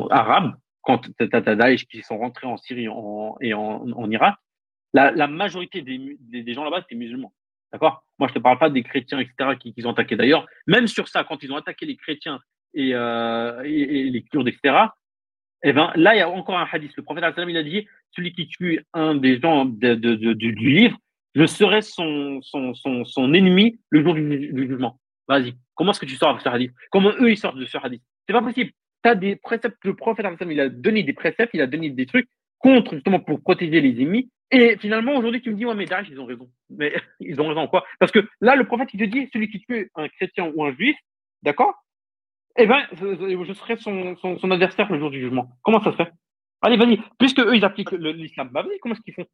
arabes, 0.09 0.55
quand 0.81 1.01
as, 1.19 1.55
Daesh 1.55 1.85
qui 1.87 2.01
sont 2.01 2.17
rentrés 2.17 2.47
en 2.47 2.57
Syrie 2.57 2.87
et 3.41 3.53
en, 3.53 4.11
Irak, 4.11 4.35
la, 4.93 5.27
majorité 5.27 5.81
des, 5.81 6.53
gens 6.53 6.63
là-bas, 6.63 6.81
c'était 6.81 6.95
musulmans. 6.95 7.33
D'accord? 7.71 8.03
Moi, 8.19 8.27
je 8.27 8.33
te 8.33 8.39
parle 8.39 8.59
pas 8.59 8.69
des 8.69 8.83
chrétiens, 8.83 9.19
etc., 9.19 9.57
qui, 9.59 9.73
ont 9.85 9.91
attaqué. 9.91 10.15
D'ailleurs, 10.15 10.45
même 10.67 10.87
sur 10.87 11.07
ça, 11.07 11.23
quand 11.23 11.41
ils 11.43 11.51
ont 11.51 11.57
attaqué 11.57 11.85
les 11.85 11.95
chrétiens 11.95 12.39
et, 12.73 12.93
euh, 12.93 13.61
les 13.63 14.25
Kurdes, 14.29 14.47
etc., 14.47 14.87
eh 15.63 15.73
ben, 15.73 15.91
là, 15.95 16.15
il 16.15 16.17
y 16.17 16.21
a 16.21 16.29
encore 16.29 16.57
un 16.57 16.67
hadith. 16.69 16.91
Le 16.97 17.03
prophète, 17.03 17.23
il 17.37 17.57
a 17.57 17.63
dit 17.63 17.87
celui 18.11 18.33
qui 18.33 18.47
tue 18.47 18.83
un 18.93 19.15
des 19.15 19.39
gens 19.39 19.65
du 19.65 20.55
livre, 20.55 20.97
je 21.35 21.45
serai 21.45 21.81
son, 21.81 22.41
ennemi 23.33 23.79
le 23.89 24.03
jour 24.03 24.15
du 24.15 24.67
jugement. 24.67 24.99
Vas-y. 25.31 25.55
Comment 25.75 25.91
est-ce 25.91 26.01
que 26.01 26.05
tu 26.05 26.17
sors 26.17 26.31
avec 26.31 26.41
ce 26.41 26.49
hadith? 26.49 26.73
Comment 26.91 27.11
eux, 27.21 27.31
ils 27.31 27.37
sortent 27.37 27.55
de 27.55 27.65
ce 27.65 27.77
hadith? 27.81 28.03
C'est 28.27 28.33
pas 28.33 28.41
possible. 28.41 28.71
Tu 29.01 29.09
as 29.09 29.15
des 29.15 29.37
préceptes. 29.37 29.77
Le 29.85 29.95
prophète, 29.95 30.25
il 30.41 30.59
a 30.59 30.67
donné 30.67 31.03
des 31.03 31.13
préceptes, 31.13 31.51
il 31.53 31.61
a 31.61 31.67
donné 31.67 31.89
des 31.89 32.05
trucs 32.05 32.27
contre, 32.59 32.95
justement, 32.95 33.21
pour 33.21 33.41
protéger 33.41 33.79
les 33.79 34.01
ennemis. 34.01 34.29
Et 34.51 34.75
finalement, 34.77 35.13
aujourd'hui, 35.15 35.41
tu 35.41 35.49
me 35.51 35.55
dis, 35.55 35.65
ouais, 35.65 35.73
mais 35.73 35.85
Daesh, 35.85 36.09
ils 36.11 36.19
ont 36.19 36.25
raison. 36.25 36.51
Mais 36.69 36.93
ils 37.21 37.39
ont 37.39 37.47
raison 37.47 37.65
quoi? 37.67 37.85
Parce 37.97 38.11
que 38.11 38.27
là, 38.41 38.57
le 38.57 38.65
prophète, 38.65 38.89
il 38.93 38.99
te 38.99 39.05
dit, 39.05 39.29
celui 39.31 39.49
qui 39.49 39.61
tue 39.61 39.89
un 39.95 40.09
chrétien 40.09 40.51
ou 40.53 40.65
un 40.65 40.73
juif, 40.73 40.97
d'accord? 41.43 41.81
Eh 42.57 42.67
ben, 42.67 42.85
je 42.91 43.53
serai 43.53 43.77
son, 43.77 44.17
son, 44.17 44.51
adversaire 44.51 44.91
le 44.91 44.99
jour 44.99 45.11
du 45.11 45.21
jugement. 45.21 45.49
Comment 45.63 45.81
ça 45.81 45.91
se 45.91 45.95
fait? 45.95 46.11
Allez, 46.61 46.75
vas-y. 46.75 46.99
Puisque 47.17 47.39
eux, 47.39 47.55
ils 47.55 47.63
appliquent 47.63 47.91
l'islam, 47.93 48.49
bah 48.51 48.63
vas-y, 48.63 48.77
comment 48.79 48.95
est-ce 48.95 49.01
qu'ils 49.01 49.13
font? 49.13 49.25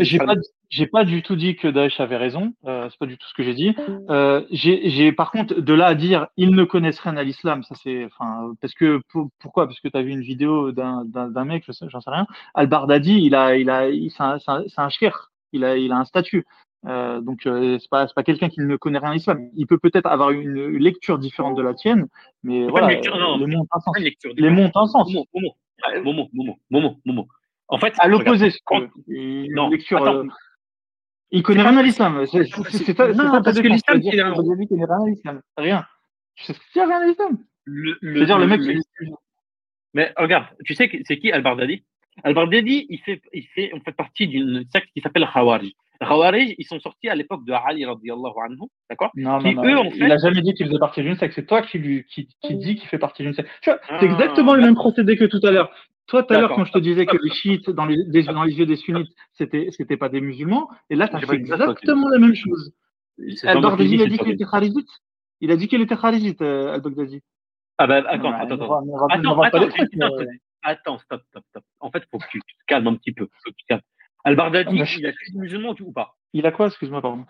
J'ai 0.00 0.18
pas, 0.18 0.34
j'ai 0.70 0.86
pas 0.86 1.04
du 1.04 1.22
tout 1.22 1.36
dit 1.36 1.56
que 1.56 1.68
Daesh 1.68 2.00
avait 2.00 2.16
raison. 2.16 2.54
Euh, 2.66 2.88
c'est 2.90 2.98
pas 2.98 3.06
du 3.06 3.18
tout 3.18 3.26
ce 3.28 3.34
que 3.34 3.42
j'ai 3.42 3.54
dit. 3.54 3.74
Euh, 4.08 4.42
j'ai, 4.50 5.12
par 5.12 5.30
contre, 5.30 5.60
de 5.60 5.74
là 5.74 5.86
à 5.86 5.94
dire 5.94 6.28
ils 6.36 6.54
ne 6.54 6.64
connaissent 6.64 7.00
rien 7.00 7.16
à 7.16 7.22
l'islam, 7.22 7.62
ça 7.62 7.74
c'est, 7.82 8.06
enfin, 8.06 8.54
parce 8.60 8.74
que 8.74 9.00
pourquoi? 9.40 9.66
Parce 9.66 9.80
que 9.80 9.88
tu 9.88 9.96
as 9.96 10.02
vu 10.02 10.10
une 10.10 10.22
vidéo 10.22 10.72
d'un, 10.72 11.04
d'un, 11.04 11.44
mec, 11.44 11.64
j'en 11.66 12.00
sais 12.00 12.10
rien. 12.10 12.26
Al 12.54 12.68
Bardadi, 12.68 13.20
il 13.22 13.34
a, 13.34 13.56
il 13.56 13.70
a, 13.70 13.88
c'est 14.08 14.22
un, 14.22 14.38
c'est 14.38 14.80
un, 14.80 14.88
Il 15.52 15.64
a, 15.64 15.76
il 15.76 15.92
a 15.92 15.96
un 15.96 16.04
statut. 16.04 16.44
Euh, 16.86 17.20
donc 17.20 17.46
euh, 17.46 17.78
c'est 17.78 17.88
pas, 17.88 18.06
c'est 18.06 18.14
pas 18.14 18.22
quelqu'un 18.22 18.48
qui 18.48 18.60
ne 18.60 18.76
connaît 18.76 18.98
rien 18.98 19.10
à 19.10 19.14
l'islam. 19.14 19.48
Il 19.56 19.66
peut 19.66 19.78
peut-être 19.78 20.06
avoir 20.06 20.30
une, 20.30 20.76
lecture 20.76 21.18
différente 21.18 21.56
de 21.56 21.62
la 21.62 21.74
tienne, 21.74 22.08
mais 22.42 22.66
voilà. 22.68 22.88
Lecture, 22.88 23.16
non, 23.16 23.38
les 23.38 23.46
mots 23.46 23.62
ont 23.62 23.68
un 23.72 23.80
sens. 23.80 23.96
Les 24.36 24.50
mots 24.50 24.62
ont 24.62 24.80
un 24.80 24.86
sens. 24.86 25.14
Momo, 26.02 26.28
Momo, 26.32 26.58
Momo, 26.70 26.96
Momo. 27.04 27.26
En 27.68 27.78
fait, 27.78 27.94
à 27.98 28.08
l'opposé, 28.08 28.52
non, 29.08 29.70
lecture, 29.70 30.06
euh, 30.06 30.24
il 31.30 31.42
connaît 31.42 31.62
rien 31.62 31.76
à 31.76 31.82
l'islam. 31.82 32.24
C'est 32.26 32.44
ça, 32.94 33.08
non, 33.08 33.42
parce 33.42 33.60
que 33.60 33.68
l'islam, 33.68 34.00
il 34.02 34.20
a 34.20 34.32
connaît 34.32 34.84
rien 34.84 35.02
à 35.02 35.08
l'islam. 35.08 35.40
Rien. 35.56 35.86
Tu 36.36 36.44
sais 36.44 36.52
ce 36.52 36.80
rien 36.80 37.00
à 37.00 37.06
l'islam. 37.06 37.38
C'est-à-dire 37.66 38.38
le, 38.38 38.46
mec. 38.46 38.60
Mais 39.94 40.12
regarde, 40.16 40.46
tu 40.64 40.74
sais 40.74 40.90
c'est 41.04 41.18
qui 41.18 41.32
Al-Bardadi 41.32 41.84
Al-Bardadi, 42.22 42.86
il 42.88 42.98
fait, 43.00 43.20
il 43.32 43.46
fait, 43.54 43.70
on 43.74 43.80
fait 43.80 43.92
partie 43.92 44.28
d'une 44.28 44.64
secte 44.72 44.88
qui 44.94 45.00
s'appelle 45.00 45.26
Khawarij. 45.32 45.72
Khawarij, 46.00 46.54
ils 46.58 46.66
sont 46.66 46.78
sortis 46.78 47.08
à 47.08 47.14
l'époque 47.14 47.44
de 47.44 47.52
Ali 47.52 47.84
radiallahu 47.84 48.34
anhu, 48.44 48.68
d'accord? 48.88 49.10
Non, 49.16 49.40
non, 49.40 49.52
non. 49.52 49.64
Eux, 49.64 49.78
en 49.78 49.90
fait... 49.90 49.96
Il 49.96 50.06
n'a 50.06 50.18
jamais 50.18 50.42
dit 50.42 50.54
qu'il 50.54 50.66
faisait 50.66 50.78
partie 50.78 51.02
d'une 51.02 51.16
secte. 51.16 51.34
C'est 51.34 51.46
toi 51.46 51.62
qui, 51.62 51.78
lui, 51.78 52.04
qui, 52.04 52.28
qui 52.42 52.56
dit 52.56 52.76
qu'il 52.76 52.88
fait 52.88 52.98
partie 52.98 53.22
d'une 53.22 53.34
secte. 53.34 53.48
Tu 53.62 53.70
vois, 53.70 53.80
c'est 53.86 53.94
ah, 54.00 54.04
exactement 54.04 54.54
le 54.54 54.62
même 54.62 54.74
procédé 54.74 55.16
que 55.16 55.24
tout 55.24 55.40
à 55.42 55.50
l'heure. 55.50 55.70
Toi, 56.06 56.22
tout 56.22 56.34
à 56.34 56.40
l'heure, 56.40 56.54
quand 56.54 56.64
je 56.64 56.72
te 56.72 56.78
disais 56.78 57.06
que 57.06 57.16
les 57.16 57.30
chiites, 57.30 57.70
dans 57.70 57.86
les, 57.86 57.96
dans 58.24 58.42
les 58.42 58.54
yeux 58.54 58.66
des 58.66 58.76
sunnites, 58.76 59.10
c'était, 59.32 59.68
c'était 59.70 59.96
pas 59.96 60.08
des 60.08 60.20
musulmans, 60.20 60.68
et 60.90 60.96
là, 60.96 61.08
tu 61.08 61.16
as 61.16 61.20
fait 61.20 61.36
exactement 61.36 62.08
la 62.08 62.18
même 62.18 62.34
chose. 62.34 62.72
Al-Baghdadi, 63.44 63.94
il 63.94 64.02
a 64.02 64.06
dit 64.06 64.18
qu'il 64.18 64.30
était 64.32 64.44
kharizite. 64.44 64.88
Il 65.40 65.50
a 65.50 65.56
dit 65.56 65.68
qu'il 65.68 65.80
était 65.80 65.96
kharizite, 65.96 66.42
euh, 66.42 66.74
Al-Baghdadi. 66.74 67.22
Ah 67.78 67.86
ben, 67.86 68.04
attends, 68.06 68.32
attends, 68.32 68.54
attends. 68.54 69.08
Attends, 69.10 69.40
attends, 69.40 69.68
attends, 70.62 70.98
stop, 70.98 71.22
stop, 71.28 71.44
stop. 71.50 71.64
En 71.80 71.90
fait, 71.90 71.98
il 71.98 72.08
faut 72.10 72.18
que 72.18 72.28
tu 72.30 72.40
te 72.40 72.46
calmes 72.66 72.86
un 72.88 72.96
petit 72.96 73.12
peu. 73.12 73.28
Al-Baghdadi, 74.24 74.76
il 74.76 75.06
a 75.06 75.12
tué 75.12 75.32
des 75.32 75.38
musulmans 75.38 75.74
ou 75.80 75.92
pas? 75.92 76.16
Il 76.32 76.46
a 76.46 76.52
quoi 76.52 76.66
Excuse-moi, 76.66 77.02
pardon. 77.02 77.24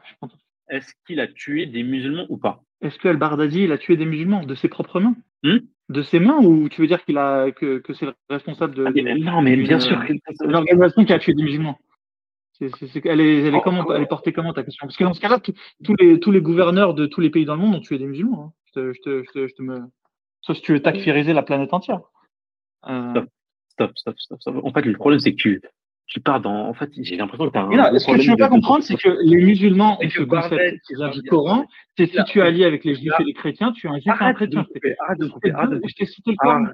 Est-ce 0.69 0.93
qu'il 1.07 1.21
a 1.21 1.29
tué 1.29 1.67
des 1.67 1.83
musulmans 1.83 2.27
ou 2.29 2.39
pas? 2.39 2.63
Est-ce 2.81 2.99
que 2.99 3.09
Al-Baghdadi, 3.09 3.65
il 3.65 3.73
a 3.73 3.79
tué 3.79 3.97
des 3.97 4.07
musulmans 4.07 4.45
de 4.45 4.55
ses 4.55 4.69
propres 4.69 5.01
mains? 5.01 5.17
Hmm? 5.43 5.59
De 5.89 6.03
ses 6.03 6.19
mains 6.19 6.39
ou 6.39 6.69
tu 6.69 6.81
veux 6.81 6.87
dire 6.87 7.05
qu'il 7.05 7.19
a 7.19 7.51
que, 7.51 7.79
que 7.79 7.93
c'est 7.93 8.07
le 8.07 8.15
responsable 8.31 8.75
de, 8.75 8.85
ah, 8.87 9.19
non 9.19 9.43
mais 9.43 9.57
bien 9.57 9.81
sûr. 9.81 10.01
l'organisation 10.41 11.05
qui 11.05 11.13
a 11.13 11.19
tué 11.19 11.35
des 11.35 11.43
musulmans. 11.43 11.79
C'est, 12.53 12.71
elle 13.05 13.21
est, 13.21 13.43
elle 13.43 13.55
est 13.55 13.61
comment 13.63 13.93
elle 13.93 14.03
est 14.03 14.07
portée 14.07 14.33
comment 14.33 14.53
ta 14.53 14.63
question? 14.63 14.87
Parce 14.87 14.97
que 14.97 15.05
dans 15.05 15.13
ce 15.13 15.21
cas-là 15.21 15.41
tous 15.41 15.97
les 15.99 16.21
tous 16.21 16.31
les 16.31 16.41
gouverneurs 16.41 16.95
de 16.95 17.07
tous 17.07 17.21
les 17.21 17.31
pays 17.31 17.45
dans 17.45 17.57
le 17.57 17.61
monde 17.61 17.75
ont 17.75 17.81
tué 17.81 17.99
des 17.99 18.07
musulmans 18.07 18.45
hein. 18.45 18.53
je, 18.67 18.73
te, 18.73 18.93
je, 18.93 19.01
te, 19.01 19.49
je, 19.49 19.55
te, 19.55 19.63
me 19.63 19.81
sauf 20.41 20.57
si 20.57 20.63
tu 20.63 20.73
veux 20.73 20.81
takfiriser 20.81 21.33
la 21.33 21.43
planète 21.43 21.75
entière. 21.75 22.01
Euh... 22.89 23.25
stop, 23.71 23.91
stop 23.97 24.19
stop 24.19 24.41
stop 24.41 24.65
en 24.65 24.73
fait 24.73 24.83
le 24.83 24.93
problème 24.95 25.19
c'est 25.19 25.33
que 25.33 25.37
tu 25.37 25.63
tu 26.07 26.21
pars 26.21 26.41
dans. 26.41 26.69
En 26.69 26.75
fait, 26.75 26.91
j'ai 26.97 27.17
l'impression 27.17 27.47
que 27.47 27.53
tu 27.53 27.59
as 27.59 27.63
un. 27.63 27.99
ce 27.99 28.07
que 28.07 28.21
tu 28.21 28.31
veux 28.31 28.37
pas 28.37 28.49
comprendre, 28.49 28.85
c'est 28.85 28.97
que 28.97 29.17
les 29.23 29.37
musulmans 29.37 29.99
ont 30.03 30.09
ce 30.09 30.23
concept 30.23 30.81
du 31.13 31.23
Coran. 31.29 31.67
C'est 31.97 32.07
si 32.07 32.25
tu 32.25 32.41
es 32.41 32.43
allié 32.43 32.65
avec 32.65 32.85
les 32.85 32.95
juifs 32.95 33.13
et 33.21 33.25
les 33.25 33.35
chrétiens, 33.35 33.73
tu 33.73 33.87
es 33.87 33.91
un 33.91 33.95
juif 33.99 34.07
et 34.07 34.25
un 34.25 34.35
chrétien. 34.35 34.61
Arrête 34.61 35.21
de 35.21 35.29
couper, 35.29 35.53
arrête 35.57 35.71
de 35.71 35.81
Je 35.87 35.95
t'ai 35.95 36.07
cité 36.07 36.33
le 36.33 36.37
Coran. 36.37 36.67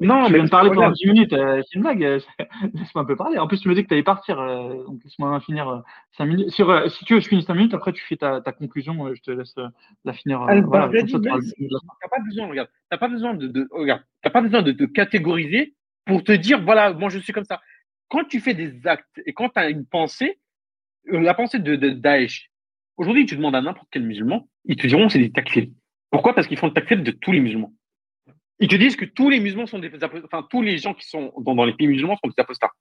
Non, 0.00 0.24
tu 0.24 0.32
mais. 0.32 0.38
viens 0.38 0.44
de 0.46 0.50
parler 0.50 0.70
pendant 0.70 0.90
10 0.90 1.06
minutes, 1.06 1.32
euh, 1.34 1.62
c'est 1.62 1.76
une 1.76 1.82
blague. 1.82 2.02
Euh, 2.02 2.20
laisse-moi 2.74 3.02
un 3.02 3.04
peu 3.04 3.16
parler. 3.16 3.38
En 3.38 3.46
plus, 3.46 3.60
tu 3.60 3.68
me 3.68 3.74
dis 3.74 3.82
que 3.82 3.88
tu 3.88 3.94
allais 3.94 4.02
partir. 4.02 4.40
Euh, 4.40 4.82
donc, 4.84 5.04
laisse-moi 5.04 5.38
finir 5.40 5.82
5 6.16 6.24
minutes. 6.24 6.50
Si 6.50 6.56
tu 7.04 7.14
veux, 7.14 7.20
je 7.20 7.28
finis 7.28 7.42
5 7.42 7.54
minutes. 7.54 7.74
Après, 7.74 7.92
tu 7.92 8.02
fais 8.04 8.16
ta, 8.16 8.40
conclusion. 8.40 9.14
je 9.14 9.20
te 9.20 9.30
laisse 9.30 9.54
la 10.04 10.12
finir. 10.12 10.40
voilà, 10.64 10.88
tu 11.04 11.16
n'as 11.18 11.38
pas 12.08 12.22
besoin, 12.24 12.48
regarde. 12.48 12.68
T'as 12.90 12.98
pas 12.98 13.08
besoin 13.08 13.34
de, 13.34 13.46
de 13.46 13.68
regarde. 13.72 14.02
T'as 14.22 14.30
pas 14.30 14.40
besoin 14.40 14.62
de 14.62 14.72
te 14.72 14.84
catégoriser 14.84 15.74
pour 16.06 16.24
te 16.24 16.32
dire, 16.32 16.62
voilà, 16.62 16.92
moi, 16.92 17.10
je 17.10 17.18
suis 17.18 17.32
comme 17.32 17.44
ça 17.44 17.60
quand 18.10 18.24
tu 18.24 18.40
fais 18.40 18.54
des 18.54 18.86
actes 18.86 19.22
et 19.24 19.32
quand 19.32 19.48
tu 19.48 19.58
as 19.58 19.70
une 19.70 19.86
pensée, 19.86 20.38
euh, 21.08 21.20
la 21.20 21.32
pensée 21.32 21.58
de, 21.58 21.76
Daesh, 21.76 22.50
aujourd'hui, 22.98 23.24
tu 23.24 23.36
demandes 23.36 23.56
à 23.56 23.62
n'importe 23.62 23.88
quel 23.90 24.02
musulman, 24.02 24.46
ils 24.66 24.76
te 24.76 24.86
diront 24.86 25.08
c'est 25.08 25.18
des 25.18 25.32
takfirs. 25.32 25.68
Pourquoi? 26.10 26.34
Parce 26.34 26.46
qu'ils 26.46 26.58
font 26.58 26.66
le 26.66 26.74
takfir 26.74 27.02
de 27.02 27.10
tous 27.12 27.32
les 27.32 27.40
musulmans. 27.40 27.72
Ils 28.58 28.68
te 28.68 28.76
disent 28.76 28.96
que 28.96 29.06
tous 29.06 29.30
les 29.30 29.40
musulmans 29.40 29.66
sont 29.66 29.78
des 29.78 29.90
enfin 30.24 30.46
tous 30.50 30.60
les 30.60 30.76
gens 30.76 30.92
qui 30.92 31.08
sont 31.08 31.32
dans, 31.38 31.64
les 31.64 31.72
pays 31.72 31.86
musulmans 31.86 32.18
sont 32.22 32.28
des 32.28 32.42
apostats. 32.42 32.72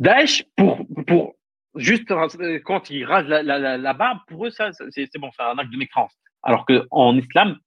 Daesh, 0.00 0.44
pour, 0.56 1.36
juste 1.76 2.10
euh, 2.10 2.58
quand 2.64 2.90
ils 2.90 3.04
rasent 3.04 3.28
la, 3.28 3.94
barbe, 3.94 4.18
pour 4.26 4.46
eux, 4.46 4.50
ça, 4.50 4.70
c'est 4.72 5.18
bon, 5.18 5.30
c'est 5.36 5.42
un 5.42 5.58
acte 5.58 5.70
de 5.70 5.76
mécréance. 5.76 6.12
Alors 6.42 6.64
qu'en 6.64 7.16
islam, 7.16 7.58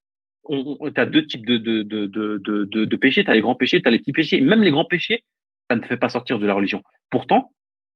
tu 0.50 0.92
as 0.96 1.06
deux 1.06 1.28
types 1.28 1.46
de, 1.46 1.58
de 1.58 2.96
péchés. 2.96 3.24
Tu 3.24 3.30
as 3.30 3.36
les 3.36 3.42
grands 3.42 3.56
péchés, 3.56 3.80
tu 3.82 3.88
as 3.88 3.92
les 3.92 4.00
petits 4.00 4.12
péchés. 4.12 4.42
Même 4.42 4.64
les 4.64 4.72
grands 4.72 4.86
péchés, 4.86 5.24
ça 5.70 5.76
ne 5.76 5.82
fait 5.84 5.98
pas 5.98 6.10
sortir 6.10 6.40
de 6.40 6.48
la 6.48 6.54
religion. 6.54 6.84
Pourtant, 7.10 7.54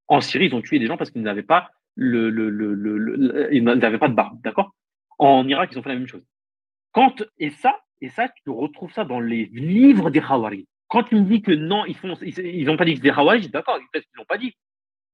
en 0.07 0.21
Syrie, 0.21 0.47
ils 0.47 0.55
ont 0.55 0.61
tué 0.61 0.79
des 0.79 0.87
gens 0.87 0.97
parce 0.97 1.11
qu'ils 1.11 1.21
n'avaient 1.21 1.43
pas 1.43 1.71
le, 1.95 2.29
ils 3.51 3.63
de 3.63 4.13
barbe, 4.13 4.41
d'accord? 4.41 4.73
En 5.17 5.47
Irak, 5.47 5.69
ils 5.71 5.77
ont 5.77 5.83
fait 5.83 5.89
la 5.89 5.95
même 5.95 6.07
chose. 6.07 6.23
Quand 6.91 7.23
et 7.39 7.49
ça, 7.49 7.79
et 8.01 8.09
ça, 8.09 8.27
tu 8.43 8.49
retrouves 8.49 8.91
ça 8.93 9.05
dans 9.05 9.19
les 9.19 9.45
livres 9.45 10.09
des 10.09 10.19
Hawari. 10.19 10.67
Quand 10.87 11.03
tu 11.03 11.15
me 11.15 11.21
dis 11.21 11.41
que 11.41 11.51
non, 11.51 11.85
ils 11.85 11.95
font, 11.95 12.13
ils, 12.21 12.65
n'ont 12.65 12.77
pas 12.77 12.85
dit 12.85 12.91
que 12.91 12.97
c'est 12.97 13.03
des 13.03 13.09
Hawari, 13.09 13.49
d'accord, 13.49 13.79
peut-être 13.91 14.05
qu'ils 14.05 14.17
l'ont 14.17 14.25
pas 14.25 14.37
dit. 14.37 14.53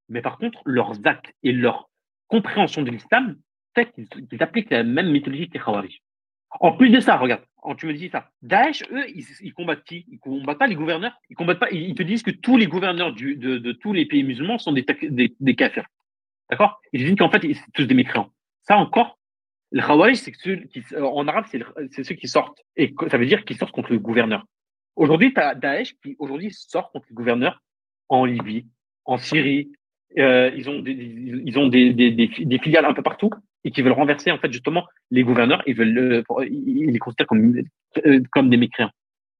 Mais 0.09 0.21
par 0.21 0.37
contre, 0.37 0.61
leurs 0.65 1.05
actes 1.05 1.33
et 1.43 1.51
leur 1.51 1.89
compréhension 2.27 2.81
de 2.81 2.91
l'islam 2.91 3.37
fait 3.75 3.91
qu'ils 3.91 4.43
appliquent 4.43 4.71
la 4.71 4.83
même 4.83 5.11
méthodologie 5.11 5.47
que 5.49 5.57
les 5.57 5.63
Hawari. 5.65 6.01
En 6.51 6.73
plus 6.73 6.89
de 6.89 6.99
ça, 6.99 7.17
regarde, 7.17 7.43
tu 7.77 7.85
me 7.85 7.93
dis 7.93 8.09
ça. 8.09 8.31
Daesh, 8.41 8.83
eux, 8.91 9.05
ils, 9.09 9.53
combattent 9.53 9.83
qui? 9.83 10.05
Ils 10.09 10.19
combattent 10.19 10.57
pas 10.57 10.67
les 10.67 10.75
gouverneurs? 10.75 11.13
Ils 11.29 11.35
combattent 11.35 11.59
pas. 11.59 11.69
Ils 11.71 11.93
te 11.95 12.03
disent 12.03 12.23
que 12.23 12.31
tous 12.31 12.57
les 12.57 12.67
gouverneurs 12.67 13.13
de, 13.13 13.71
tous 13.73 13.93
les 13.93 14.05
pays 14.05 14.23
musulmans 14.23 14.57
sont 14.57 14.73
des, 14.73 14.85
des. 15.11 15.55
D'accord? 16.49 16.81
Ils 16.93 17.05
disent 17.05 17.15
qu'en 17.15 17.29
fait, 17.29 17.43
ils 17.43 17.55
sont 17.55 17.71
tous 17.73 17.85
des 17.85 17.93
mécréants. 17.93 18.31
Ça 18.63 18.77
encore, 18.77 19.19
le 19.71 19.81
Khawarij, 19.81 20.15
c'est 20.15 20.33
ceux 20.35 20.55
qui, 20.55 20.83
en 20.95 21.27
arabe, 21.27 21.45
c'est 21.91 22.03
ceux 22.03 22.15
qui 22.15 22.27
sortent. 22.27 22.59
Et 22.75 22.93
ça 23.09 23.17
veut 23.17 23.25
dire 23.25 23.45
qu'ils 23.45 23.57
sortent 23.57 23.71
contre 23.71 23.91
le 23.91 23.99
gouverneur. 23.99 24.45
Aujourd'hui, 24.95 25.33
tu 25.33 25.39
as 25.39 25.55
Daesh 25.55 25.95
qui, 26.01 26.15
aujourd'hui, 26.19 26.51
sort 26.51 26.91
contre 26.91 27.05
le 27.09 27.15
gouverneur 27.15 27.61
en 28.09 28.25
Libye, 28.25 28.67
en 29.05 29.17
Syrie. 29.17 29.71
Euh, 30.17 30.51
ils 30.55 30.69
ont, 30.69 30.79
des, 30.79 30.91
ils 30.91 31.59
ont 31.59 31.67
des, 31.67 31.93
des, 31.93 32.11
des, 32.11 32.59
filiales 32.59 32.85
un 32.85 32.93
peu 32.93 33.03
partout 33.03 33.29
et 33.63 33.71
qui 33.71 33.81
veulent 33.81 33.93
renverser 33.93 34.31
en 34.31 34.37
fait 34.37 34.51
justement 34.51 34.87
les 35.11 35.23
gouverneurs, 35.23 35.63
ils 35.67 35.75
veulent 35.75 36.23
ils 36.49 36.91
les 36.91 36.99
considèrent 36.99 37.27
comme 37.27 37.61
euh, 38.05 38.21
comme 38.31 38.49
des 38.49 38.57
mécréants. 38.57 38.91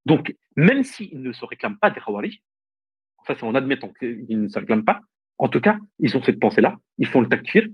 Donc 0.06 0.36
même 0.56 0.84
s'ils 0.84 1.22
ne 1.22 1.32
se 1.32 1.46
réclament 1.46 1.78
pas 1.78 1.90
des 1.90 2.00
Khawarij, 2.00 2.42
ça 3.28 3.36
c'est 3.36 3.44
en 3.44 3.56
admettant 3.56 3.92
qu'ils 4.00 4.42
ne 4.42 4.48
se 4.48 4.60
réclament 4.60 4.86
pas, 4.86 5.02
en 5.38 5.48
tout 5.48 5.62
cas 5.62 5.78
ils 6.00 6.16
ont 6.18 6.24
cette 6.24 6.40
pensée 6.40 6.62
là, 6.62 6.78
ils 6.98 7.08
font 7.08 7.22
le 7.22 7.30
takfir, 7.30 7.68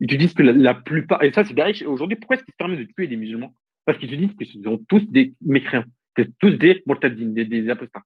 ils 0.00 0.08
te 0.08 0.14
disent 0.14 0.34
que 0.34 0.42
la, 0.42 0.74
plupart 0.74 1.22
et 1.22 1.32
ça 1.32 1.44
c'est 1.44 1.54
Daesh 1.54 1.82
aujourd'hui 1.82 2.16
pourquoi 2.16 2.36
est-ce 2.36 2.44
qu'ils 2.44 2.52
se 2.52 2.58
permettent 2.58 2.80
de 2.80 2.92
tuer 2.92 3.06
des 3.06 3.16
musulmans? 3.16 3.54
Parce 3.84 3.98
qu'ils 3.98 4.10
te 4.10 4.14
disent 4.14 4.34
que 4.34 4.44
ce 4.44 4.60
sont 4.62 4.78
tous 4.88 5.04
des 5.10 5.34
mécréants, 5.40 5.84
c'est 6.16 6.30
tous 6.38 6.52
des 6.52 6.82
mortadines, 6.86 7.34
des, 7.34 7.44
des 7.44 7.68
apostats. 7.70 8.02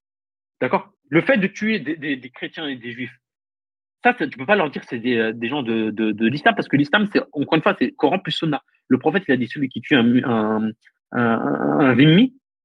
D'accord? 0.61 0.93
Le 1.11 1.21
fait 1.21 1.37
de 1.37 1.47
tuer 1.47 1.79
des 1.81 2.31
chrétiens 2.31 2.67
et 2.67 2.77
des 2.77 2.93
juifs 2.93 3.15
ça, 4.05 4.13
tu 4.13 4.37
peux 4.37 4.45
pas 4.45 4.55
leur 4.55 4.71
dire 4.71 4.83
que 4.83 4.89
c'est 4.89 4.99
des, 4.99 5.17
euh, 5.17 5.49
gens 5.49 5.63
de, 5.63 5.91
de, 5.91 6.27
l'islam 6.27 6.55
parce 6.55 6.69
que 6.69 6.77
l'islam, 6.77 7.09
c'est 7.11 7.21
encore 7.33 7.57
une 7.57 7.63
fois, 7.63 7.75
c'est 7.79 7.93
Coran 7.93 8.19
plus 8.19 8.33
Sunna. 8.33 8.63
Le 8.89 8.99
prophète, 8.99 9.25
il 9.27 9.33
a 9.33 9.37
dit 9.39 9.49
celui 9.49 9.71
qui 9.71 9.81
tue 9.81 9.97
un, 9.97 10.23
un, 10.25 10.71
un, 11.13 11.97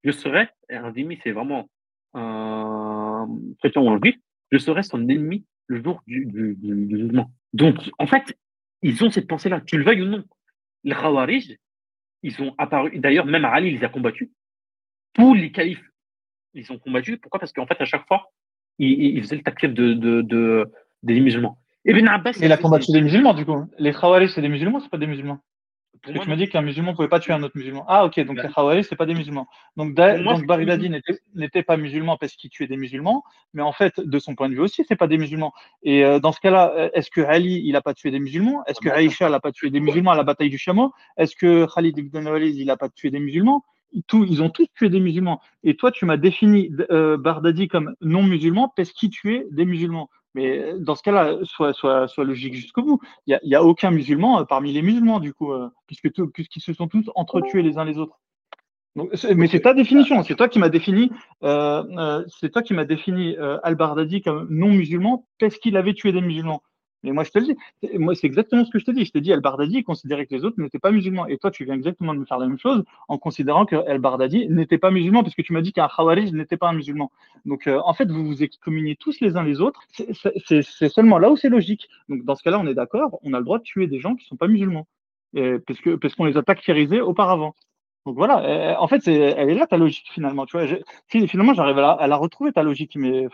je 0.04 0.12
serai, 0.12 0.50
un 0.70 0.92
zimmi, 0.92 1.18
c'est 1.24 1.32
vraiment 1.32 1.70
un 2.14 3.28
chrétien 3.60 3.82
ou 3.82 3.90
un 3.90 4.00
juif, 4.02 4.16
je 4.52 4.58
serai 4.58 4.84
son 4.84 5.08
ennemi 5.08 5.46
le 5.68 5.82
jour 5.82 6.02
du, 6.08 6.26
du. 6.26 6.58
Donc, 7.54 7.78
en 7.98 8.08
fait, 8.08 8.38
ils 8.82 9.02
ont 9.04 9.10
cette 9.10 9.28
pensée-là, 9.28 9.62
tu 9.62 9.78
le 9.78 9.86
veuilles 9.86 10.02
ou 10.02 10.08
non. 10.08 10.26
Les 10.84 10.96
Khawarij, 10.96 11.58
ils 12.24 12.42
ont 12.42 12.54
apparu, 12.58 13.00
d'ailleurs, 13.00 13.26
même 13.26 13.46
Ali, 13.46 13.72
les 13.72 13.84
a 13.86 13.90
combattus. 13.90 14.30
Tous 15.14 15.34
les 15.34 15.52
califes, 15.52 15.84
ils 16.54 16.70
ont 16.72 16.80
combattu. 16.80 17.18
Pourquoi? 17.18 17.40
Parce 17.40 17.54
qu'en 17.54 17.66
fait, 17.66 17.80
à 17.80 17.86
chaque 17.86 18.08
fois, 18.08 18.32
ils, 18.78 19.22
faisaient 19.22 19.42
le 19.46 19.68
de, 19.68 19.94
de, 20.22 20.72
des 21.04 21.20
musulmans. 21.20 21.58
Ibn 21.86 22.08
Abbas. 22.08 22.40
Il 22.42 22.52
a 22.52 22.58
combattu 22.58 22.92
des 22.92 23.02
musulmans, 23.02 23.34
du 23.34 23.46
coup. 23.46 23.66
Les 23.78 23.94
Khawarij, 23.94 24.30
c'est 24.30 24.42
des 24.42 24.50
musulmans, 24.50 24.80
c'est 24.80 24.90
pas 24.90 24.98
des 24.98 25.08
musulmans. 25.08 25.40
Parce 26.02 26.18
que 26.18 26.24
tu 26.24 26.30
m'as 26.30 26.36
dit 26.38 26.48
qu'un 26.48 26.62
musulman 26.62 26.92
ne 26.92 26.96
pouvait 26.96 27.10
pas 27.10 27.20
tuer 27.20 27.34
un 27.34 27.44
autre 27.44 27.58
musulman. 27.58 27.84
Ah, 27.88 28.06
ok, 28.06 28.20
donc 28.22 28.42
les 28.42 28.50
Khawarij, 28.50 28.86
c'est 28.88 28.96
pas 28.96 29.06
des 29.06 29.14
musulmans. 29.14 29.48
Donc, 29.76 29.94
donc 29.96 30.46
Baridadi 30.46 30.90
n'était 31.36 31.64
pas 31.64 31.78
musulman 31.78 32.16
parce 32.18 32.34
qu'il 32.34 32.50
tuait 32.50 32.68
des 32.68 32.78
musulmans, 32.78 33.24
mais 33.54 33.62
en 33.62 33.74
fait, 33.74 34.00
de 34.00 34.20
son 34.20 34.36
point 34.36 34.50
de 34.50 34.54
vue 34.54 34.62
aussi, 34.62 34.86
c'est 34.88 34.96
pas 34.96 35.08
des 35.08 35.18
musulmans. 35.18 35.54
Et 35.84 36.06
euh, 36.06 36.20
dans 36.20 36.32
ce 36.32 36.40
cas-là, 36.40 36.74
euh, 36.76 36.90
est-ce 36.94 37.10
que 37.12 37.22
Ali, 37.22 37.62
il 37.66 37.76
a 37.76 37.82
pas 37.82 37.94
tué 37.94 38.12
des 38.12 38.20
musulmans? 38.20 38.64
Est-ce 38.66 38.80
que 38.80 38.90
Aïcha, 38.90 39.30
n'a 39.30 39.40
pas 39.40 39.52
tué 39.52 39.72
des 39.72 39.80
musulmans 39.82 40.12
à 40.12 40.16
la 40.16 40.24
bataille 40.24 40.50
du 40.50 40.58
chameau? 40.58 40.94
Est-ce 41.18 41.36
que 41.36 41.66
Khalid 41.74 41.98
ibn 41.98 42.28
Walid, 42.28 42.56
il 42.56 42.70
a 42.70 42.78
pas 42.78 42.90
tué 42.90 43.10
des 43.10 43.20
musulmans? 43.20 43.66
Tout, 44.08 44.24
ils 44.24 44.44
ont 44.44 44.50
tous 44.50 44.68
tué 44.76 44.90
des 44.90 45.00
musulmans. 45.00 45.42
Et 45.64 45.76
toi, 45.76 45.92
tu 45.92 46.06
m'as 46.06 46.18
défini 46.18 46.72
euh, 46.92 47.18
Bardadi 47.18 47.68
comme 47.68 47.96
non 48.02 48.24
musulman 48.24 48.72
parce 48.76 48.92
qu'il 48.92 49.10
tuait 49.10 49.48
des 49.52 49.66
musulmans. 49.66 50.10
Mais 50.40 50.74
dans 50.80 50.96
ce 50.96 51.04
cas-là, 51.04 51.38
soit, 51.44 52.24
logique 52.24 52.54
jusqu'au 52.54 52.84
bout. 52.84 53.00
Il 53.28 53.38
n'y 53.44 53.56
a, 53.56 53.64
aucun 53.64 53.92
musulman 53.92 54.46
parmi 54.46 54.72
les 54.72 54.82
musulmans, 54.82 55.20
du 55.20 55.34
coup, 55.34 55.52
puisque 55.86 56.10
puisqu'ils 56.32 56.62
se 56.62 56.74
sont 56.74 56.88
tous 56.88 57.10
entretués 57.16 57.62
les 57.62 57.78
uns 57.78 57.84
les 57.84 57.98
autres. 57.98 58.18
Mais 59.36 59.48
c'est 59.48 59.62
ta 59.62 59.74
définition, 59.74 60.24
c'est 60.24 60.36
toi 60.36 60.48
qui 60.48 60.60
m'as 60.60 60.70
défini, 60.70 61.12
euh, 61.44 61.84
euh, 61.98 62.26
c'est 62.40 62.50
toi 62.50 62.62
qui 62.62 62.74
m'as 62.74 62.86
défini 62.86 63.38
euh, 63.38 63.60
Al-Bardadi 63.64 64.22
comme 64.22 64.48
non 64.50 64.70
musulman 64.70 65.26
parce 65.40 65.58
qu'il 65.58 65.78
avait 65.78 65.94
tué 65.94 66.12
des 66.12 66.22
musulmans? 66.22 66.64
Mais 67.04 67.12
moi, 67.12 67.24
je 67.24 67.32
te 67.32 67.40
le 67.40 67.46
dis, 67.46 67.98
moi, 67.98 68.14
c'est 68.14 68.28
exactement 68.28 68.66
ce 68.66 68.72
que 68.72 68.80
je 68.80 68.86
te 68.86 68.92
dis. 68.92 69.06
Je 69.06 69.12
te 69.12 69.18
dis, 69.20 69.32
Al-Bardadi 69.32 69.84
considérait 69.84 70.26
que 70.26 70.36
les 70.36 70.44
autres 70.44 70.60
n'étaient 70.60 70.80
pas 70.80 70.92
musulmans. 70.92 71.28
Et 71.28 71.38
toi, 71.38 71.50
tu 71.50 71.64
viens 71.64 71.76
exactement 71.76 72.14
de 72.14 72.20
me 72.20 72.26
faire 72.26 72.38
la 72.38 72.48
même 72.48 72.58
chose 72.58 72.84
en 73.08 73.18
considérant 73.18 73.66
que 73.66 73.76
Al-Bardadi 73.76 74.50
n'était 74.50 74.78
pas 74.78 74.92
musulman, 74.92 75.24
parce 75.24 75.36
que 75.36 75.42
tu 75.42 75.54
m'as 75.54 75.62
dit 75.62 75.72
qu'un 75.72 75.88
Khawarij 75.88 76.34
n'était 76.34 76.58
pas 76.58 76.70
un 76.70 76.74
musulman. 76.74 77.12
Donc, 77.46 77.68
euh, 77.68 77.80
en 77.86 77.94
fait, 77.94 78.12
vous 78.12 78.26
vous 78.26 78.44
excommuniez 78.44 78.98
tous 78.98 79.20
les 79.22 79.38
uns 79.38 79.44
les 79.44 79.62
autres. 79.62 79.82
C'est 80.46 80.90
seulement 80.90 81.20
là 81.20 81.32
où 81.32 81.38
c'est 81.38 81.50
logique. 81.50 81.88
Donc, 82.10 82.26
dans 82.26 82.36
ce 82.36 82.44
cas-là, 82.44 82.60
on 82.60 82.68
est 82.68 82.74
d'accord, 82.74 83.20
on 83.24 83.34
a 83.34 83.40
le 83.40 83.46
droit 83.46 83.60
de 83.60 83.64
tuer 83.64 83.88
des 83.88 84.00
gens 84.00 84.16
qui 84.16 84.26
ne 84.26 84.30
sont 84.30 84.38
pas 84.38 84.48
musulmans. 84.48 84.88
parce 85.34 85.80
qu'on 85.82 85.98
parce 85.98 86.16
qu'on 86.16 86.26
les 86.26 86.38
a 86.38 86.44
takfirisés 86.44 87.02
auparavant. 87.02 87.56
Donc 88.06 88.16
voilà, 88.16 88.82
en 88.82 88.88
fait, 88.88 89.08
elle 89.08 89.50
est 89.50 89.54
là 89.54 89.68
ta 89.68 89.78
logique 89.78 90.10
finalement. 90.12 90.46
Tu 90.46 90.58
vois, 90.58 90.66
finalement, 91.08 91.54
j'arrive 91.54 91.78
à, 91.80 92.08
la 92.08 92.16
retrouver 92.16 92.52
ta 92.52 92.64
logique, 92.64 92.96
mais 92.96 93.28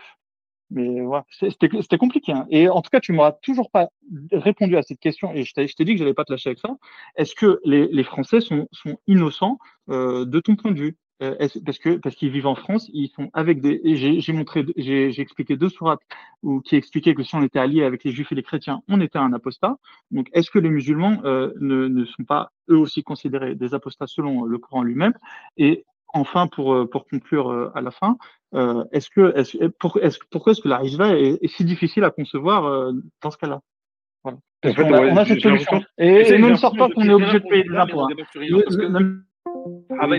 mais 0.70 1.00
voilà, 1.00 1.24
c'était 1.30 1.98
compliqué. 1.98 2.32
Hein. 2.32 2.46
Et 2.50 2.68
en 2.68 2.82
tout 2.82 2.90
cas, 2.90 3.00
tu 3.00 3.12
m'auras 3.12 3.32
toujours 3.32 3.70
pas 3.70 3.88
répondu 4.32 4.76
à 4.76 4.82
cette 4.82 4.98
question. 4.98 5.32
Et 5.32 5.44
je 5.44 5.54
t'ai 5.54 5.84
dit 5.84 5.92
que 5.92 5.98
j'allais 5.98 6.14
pas 6.14 6.24
te 6.24 6.32
lâcher 6.32 6.50
avec 6.50 6.58
ça. 6.58 6.76
Est-ce 7.16 7.34
que 7.34 7.60
les, 7.64 7.86
les, 7.88 8.04
Français 8.04 8.40
sont, 8.40 8.66
sont 8.72 8.98
innocents 9.06 9.58
euh, 9.90 10.24
de 10.24 10.40
ton 10.40 10.56
point 10.56 10.72
de 10.72 10.80
vue? 10.80 10.96
Euh, 11.22 11.34
parce 11.64 11.78
que 11.78 11.96
parce 11.96 12.14
qu'ils 12.14 12.30
vivent 12.30 12.46
en 12.46 12.54
France, 12.54 12.90
ils 12.92 13.08
sont 13.08 13.30
avec 13.32 13.62
des. 13.62 13.80
J'ai 14.20 14.32
montré, 14.34 14.66
j'ai 14.76 15.18
expliqué 15.18 15.56
deux 15.56 15.70
sourates 15.70 16.02
où 16.42 16.60
qui 16.60 16.76
expliquaient 16.76 17.14
que 17.14 17.22
si 17.22 17.34
on 17.34 17.42
était 17.42 17.58
allié 17.58 17.84
avec 17.84 18.04
les 18.04 18.10
Juifs 18.12 18.32
et 18.32 18.34
les 18.34 18.42
chrétiens, 18.42 18.82
on 18.88 19.00
était 19.00 19.18
un 19.18 19.32
apostat. 19.32 19.78
Donc, 20.10 20.28
est-ce 20.34 20.50
que 20.50 20.58
les 20.58 20.68
musulmans 20.68 21.22
euh, 21.24 21.54
ne, 21.58 21.88
ne 21.88 22.04
sont 22.04 22.24
pas 22.24 22.52
eux 22.68 22.76
aussi 22.76 23.02
considérés 23.02 23.54
des 23.54 23.72
apostats 23.72 24.06
selon 24.06 24.44
le 24.44 24.58
Coran 24.58 24.82
lui-même? 24.82 25.14
Et 25.56 25.86
enfin, 26.12 26.46
pour 26.46 26.74
euh, 26.74 26.88
pour 26.88 27.06
conclure 27.06 27.50
euh, 27.50 27.70
à 27.74 27.80
la 27.80 27.90
fin, 27.90 28.16
euh, 28.54 28.84
est-ce 28.92 29.10
que 29.10 29.36
est 29.38 29.68
pour, 29.78 29.98
est 30.02 30.18
pourquoi 30.30 30.52
est-ce 30.52 30.60
que 30.60 30.68
la 30.68 30.78
Rishva 30.78 31.16
est, 31.16 31.38
est, 31.42 31.48
si 31.48 31.64
difficile 31.64 32.04
à 32.04 32.10
concevoir 32.10 32.92
dans 33.22 33.30
ce 33.30 33.36
cas-là? 33.38 33.60
Voilà. 34.24 34.38
Parce 34.60 34.74
en 34.74 34.76
fait, 34.76 34.84
on, 34.84 34.94
a, 34.94 35.00
ouais, 35.00 35.10
on 35.12 35.16
a 35.16 35.24
cette 35.24 35.40
solution. 35.40 35.82
Et, 35.98 36.32
et 36.32 36.38
ne 36.38 36.48
me 36.50 36.56
sort 36.56 36.76
pas 36.76 36.88
qu'on 36.88 37.02
est 37.02 37.12
obligé 37.12 37.40
de 37.40 37.48
payer 37.48 37.64
des 37.64 37.76
impôts. 37.76 38.08
Ah, 40.00 40.06
bah, 40.06 40.16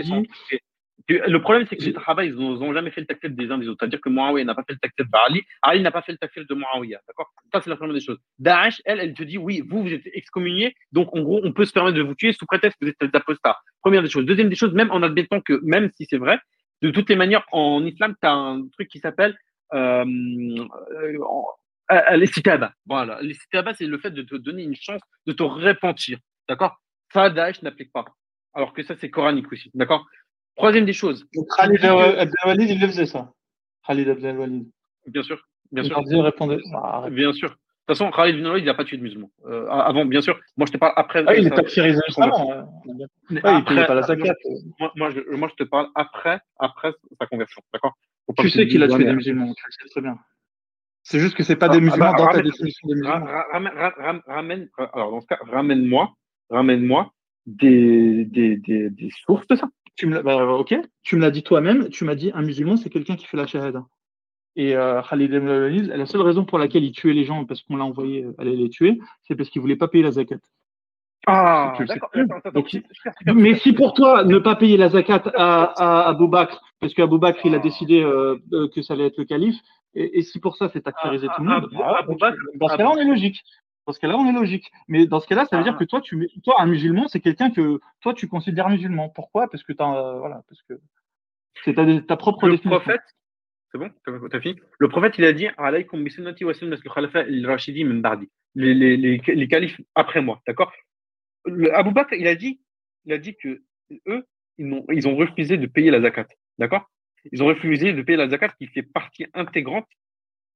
le 1.08 1.38
problème, 1.40 1.66
c'est 1.68 1.76
que 1.76 1.84
les 1.84 1.92
Sahaba, 1.92 2.24
ils 2.24 2.34
n'ont 2.34 2.72
jamais 2.74 2.90
fait 2.90 3.00
le 3.00 3.06
takfir 3.06 3.30
des 3.30 3.50
uns 3.50 3.56
des 3.56 3.66
autres. 3.68 3.78
C'est-à-dire 3.80 4.00
que 4.00 4.10
Muawiyah 4.10 4.44
n'a 4.44 4.54
pas 4.54 4.62
fait 4.64 4.74
le 4.74 4.78
takfir 4.78 5.06
de 5.06 5.10
Ali, 5.26 5.42
Ali 5.62 5.80
n'a 5.80 5.90
pas 5.90 6.02
fait 6.02 6.12
le 6.12 6.18
takfir 6.18 6.44
de 6.46 6.54
Muawiyah. 6.54 7.00
D'accord? 7.06 7.32
Ça, 7.52 7.62
c'est 7.62 7.70
la 7.70 7.76
première 7.76 7.94
des 7.94 8.00
choses. 8.00 8.18
Daesh, 8.38 8.82
elle, 8.84 9.00
elle 9.00 9.14
te 9.14 9.22
dit, 9.22 9.38
oui, 9.38 9.62
vous, 9.66 9.82
vous 9.82 9.92
êtes 9.92 10.06
excommunié, 10.12 10.74
donc 10.92 11.14
en 11.16 11.22
gros, 11.22 11.40
on 11.42 11.52
peut 11.52 11.64
se 11.64 11.72
permettre 11.72 11.96
de 11.96 12.02
vous 12.02 12.14
tuer 12.14 12.32
sous 12.32 12.44
prétexte 12.44 12.78
que 12.78 12.84
vous 12.84 12.90
êtes 12.90 13.10
des 13.10 13.16
apostats. 13.16 13.58
Première 13.80 14.02
des 14.02 14.10
choses. 14.10 14.26
Deuxième 14.26 14.50
des 14.50 14.54
choses, 14.54 14.74
même 14.74 14.90
en 14.90 15.02
admettant 15.02 15.40
que, 15.40 15.58
même 15.62 15.90
si 15.96 16.06
c'est 16.10 16.18
vrai, 16.18 16.38
de 16.82 16.90
toutes 16.90 17.08
les 17.08 17.16
manières, 17.16 17.44
en 17.52 17.84
islam, 17.86 18.14
tu 18.20 18.28
as 18.28 18.32
un 18.32 18.68
truc 18.68 18.88
qui 18.88 18.98
s'appelle 18.98 19.36
euh, 19.72 20.04
euh, 20.04 21.18
euh 21.90 22.16
l'estitaba. 22.16 22.72
Voilà. 22.84 23.18
L'estitaba, 23.22 23.72
c'est 23.72 23.86
le 23.86 23.98
fait 23.98 24.10
de 24.10 24.22
te 24.22 24.34
donner 24.34 24.62
une 24.62 24.76
chance 24.76 25.00
de 25.26 25.32
te 25.32 25.42
repentir. 25.42 26.18
D'accord? 26.48 26.76
Ça, 27.14 27.30
Daesh 27.30 27.62
n'applique 27.62 27.92
pas. 27.92 28.04
Alors 28.52 28.74
que 28.74 28.82
ça, 28.82 28.94
c'est 28.96 29.10
coranique 29.10 29.50
aussi. 29.50 29.70
D'accord? 29.72 30.06
Troisième 30.58 30.84
des 30.84 30.92
choses. 30.92 31.24
Khalid 31.56 31.84
Abdelwalid, 31.84 32.70
il 32.70 32.80
le 32.80 32.86
faisait 32.88 33.06
ça. 33.06 33.32
Khalid 33.86 34.08
Abdelwalid. 34.08 34.68
Bien 35.06 35.22
sûr. 35.22 35.40
Bien 35.72 35.84
sûr. 35.84 35.96
répondait. 36.22 36.58
Ah, 36.74 37.06
bien 37.10 37.32
sûr. 37.32 37.50
De 37.50 37.54
toute 37.54 37.96
façon, 37.96 38.10
Khalid 38.10 38.34
Abdelwalid, 38.34 38.64
il 38.64 38.66
n'a 38.66 38.74
pas 38.74 38.84
tué 38.84 38.96
de 38.96 39.02
musulmans. 39.02 39.30
Euh, 39.46 39.66
avant, 39.68 40.04
bien 40.04 40.20
sûr. 40.20 40.38
Moi, 40.56 40.66
je 40.66 40.72
te 40.72 40.76
parle 40.76 40.94
après. 40.96 41.24
Ah, 41.26 41.36
il 41.36 41.46
est 41.46 41.50
takfirisé 41.50 42.00
justement. 42.06 42.66
Ah, 43.44 43.58
il 43.58 43.64
payait 43.64 43.86
pas 43.86 43.94
la 43.94 44.02
zakat. 44.02 44.34
Moi, 44.80 44.92
moi, 44.96 45.10
je, 45.10 45.20
moi, 45.36 45.48
je 45.48 45.64
te 45.64 45.68
parle 45.68 45.88
après, 45.94 46.40
après 46.58 46.92
sa 47.20 47.26
conversion. 47.26 47.62
D'accord? 47.72 47.94
Tu 48.38 48.50
sais 48.50 48.66
qu'il 48.66 48.82
a 48.82 48.88
tué 48.88 49.04
des 49.04 49.12
musulmans. 49.12 49.54
Tu 49.54 49.64
le 49.64 49.72
sais 49.72 49.88
très 49.90 50.00
bien. 50.02 50.18
C'est 51.04 51.20
juste 51.20 51.36
que 51.36 51.44
c'est 51.44 51.56
pas 51.56 51.66
ah, 51.66 51.68
des 51.70 51.80
musulmans 51.80 52.10
bah, 52.12 52.18
dans 52.18 52.26
ta 52.26 52.42
définition 52.42 52.88
des 52.88 52.96
musulmans. 52.96 53.24
Ramène, 54.26 54.68
alors 54.92 55.12
dans 55.12 55.20
ce 55.20 55.26
cas, 55.26 55.38
ramène-moi, 55.42 56.12
ramène-moi 56.50 57.12
des, 57.46 58.26
des, 58.26 58.56
des, 58.56 58.90
des 58.90 59.08
sources 59.24 59.46
de 59.46 59.56
ça. 59.56 59.68
Tu 59.98 60.06
me 60.06 60.22
bah, 60.22 60.46
ok, 60.46 60.76
tu 61.02 61.16
me 61.16 61.20
l'as 61.20 61.32
dit 61.32 61.42
toi-même, 61.42 61.88
tu 61.88 62.04
m'as 62.04 62.14
dit 62.14 62.30
un 62.32 62.42
musulman, 62.42 62.76
c'est 62.76 62.88
quelqu'un 62.88 63.16
qui 63.16 63.26
fait 63.26 63.36
la 63.36 63.48
shahada. 63.48 63.84
Et 64.54 64.76
euh, 64.76 65.02
Khalid 65.02 65.32
la 65.32 66.06
seule 66.06 66.20
raison 66.20 66.44
pour 66.44 66.58
laquelle 66.58 66.84
il 66.84 66.92
tuait 66.92 67.12
les 67.12 67.24
gens, 67.24 67.44
parce 67.44 67.62
qu'on 67.62 67.76
l'a 67.76 67.84
envoyé 67.84 68.24
euh, 68.24 68.32
aller 68.38 68.54
les 68.54 68.68
tuer, 68.68 69.00
c'est 69.24 69.34
parce 69.34 69.50
qu'il 69.50 69.60
voulait 69.60 69.76
pas 69.76 69.88
payer 69.88 70.04
la 70.04 70.12
zakat. 70.12 70.38
Ah, 71.26 71.76
mais 73.26 73.56
si 73.56 73.72
pour 73.72 73.92
toi, 73.92 74.22
ne 74.22 74.38
pas 74.38 74.54
payer 74.54 74.76
la 74.76 74.88
zakat 74.88 75.24
à, 75.34 75.64
à 75.64 76.08
Abou 76.08 76.28
Bakr, 76.28 76.60
parce 76.78 76.94
qu'Abou 76.94 77.18
Bakr, 77.18 77.40
il 77.46 77.56
a 77.56 77.58
décidé 77.58 78.00
euh, 78.00 78.38
que 78.72 78.82
ça 78.82 78.94
allait 78.94 79.06
être 79.06 79.18
le 79.18 79.24
calife, 79.24 79.56
et, 79.94 80.22
si 80.22 80.38
pour 80.38 80.56
ça, 80.56 80.68
c'est 80.72 80.86
actérisé 80.86 81.26
ah, 81.28 81.34
tout 81.36 81.42
le 81.42 81.50
monde, 81.50 81.68
ah, 81.82 82.04
dans 82.06 82.68
ce 82.68 82.76
cas-là, 82.76 82.90
on 82.90 82.98
est 82.98 83.04
logique. 83.04 83.42
Dans 83.88 83.94
ce 83.94 84.00
cas-là, 84.00 84.18
on 84.18 84.28
est 84.28 84.38
logique. 84.38 84.70
Mais 84.86 85.06
dans 85.06 85.18
ce 85.18 85.26
cas-là, 85.26 85.46
ça 85.46 85.56
veut 85.56 85.62
dire 85.62 85.72
ah. 85.74 85.78
que 85.78 85.84
toi, 85.84 86.02
tu, 86.02 86.28
toi, 86.44 86.56
un 86.60 86.66
musulman, 86.66 87.08
c'est 87.08 87.20
quelqu'un 87.20 87.50
que 87.50 87.80
toi, 88.02 88.12
tu 88.12 88.28
considères 88.28 88.68
musulman. 88.68 89.08
Pourquoi? 89.08 89.48
Parce 89.48 89.62
que 89.62 89.72
euh, 89.72 90.18
voilà, 90.18 90.42
parce 90.46 90.60
que 90.68 90.74
c'est 91.64 91.72
ta, 91.72 91.86
ta, 92.02 92.16
propre 92.18 92.48
le 92.48 92.58
Prophète, 92.58 93.00
c'est 93.72 93.78
bon 93.78 93.90
T'as 94.30 94.40
fini? 94.40 94.56
Le 94.78 94.88
prophète, 94.90 95.14
il 95.16 95.24
a 95.24 95.32
dit 95.32 95.48
les, 98.54 98.74
les, 98.74 98.96
les, 98.98 99.22
les 99.26 99.48
califes 99.48 99.80
après 99.94 100.20
moi. 100.20 100.42
D'accord? 100.46 100.70
Abou 101.72 101.92
Bakr, 101.92 102.12
il 102.12 102.26
a 102.26 102.34
dit, 102.34 102.60
il 103.06 103.14
a 103.14 103.18
dit 103.18 103.36
que 103.36 103.62
eux, 104.06 104.26
ils 104.58 104.70
ont, 104.70 104.84
ils 104.92 105.08
ont 105.08 105.16
refusé 105.16 105.56
de 105.56 105.66
payer 105.66 105.90
la 105.90 106.02
zakat. 106.02 106.26
D'accord? 106.58 106.90
Ils 107.32 107.42
ont 107.42 107.46
refusé 107.46 107.94
de 107.94 108.02
payer 108.02 108.18
la 108.18 108.28
zakat 108.28 108.48
qui 108.58 108.66
fait 108.66 108.82
partie 108.82 109.24
intégrante 109.32 109.88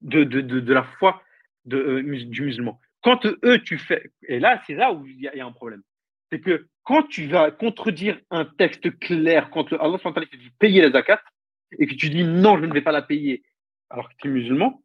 de, 0.02 0.22
de, 0.24 0.42
de, 0.42 0.60
de 0.60 0.72
la 0.74 0.84
foi 0.98 1.22
de, 1.64 1.78
euh, 1.78 2.24
du 2.26 2.42
musulman. 2.42 2.78
Quand 3.02 3.26
eux, 3.26 3.58
tu 3.64 3.78
fais, 3.78 4.10
et 4.28 4.38
là, 4.38 4.62
c'est 4.66 4.74
là 4.74 4.92
où 4.92 5.06
il 5.06 5.20
y, 5.20 5.28
a 5.28 5.46
un 5.46 5.52
problème. 5.52 5.82
C'est 6.30 6.40
que 6.40 6.66
quand 6.84 7.02
tu 7.02 7.26
vas 7.26 7.50
contredire 7.50 8.18
un 8.30 8.44
texte 8.44 8.98
clair, 9.00 9.50
quand 9.50 9.72
Allah 9.72 9.98
te 9.98 10.36
dit 10.36 10.50
payer 10.58 10.82
la 10.82 10.90
zakat, 10.90 11.20
et 11.78 11.86
que 11.86 11.94
tu 11.94 12.10
dis 12.10 12.24
non, 12.24 12.58
je 12.58 12.66
ne 12.66 12.72
vais 12.72 12.80
pas 12.80 12.92
la 12.92 13.02
payer, 13.02 13.42
alors 13.90 14.08
que 14.08 14.14
tu 14.18 14.28
es 14.28 14.30
musulman, 14.30 14.82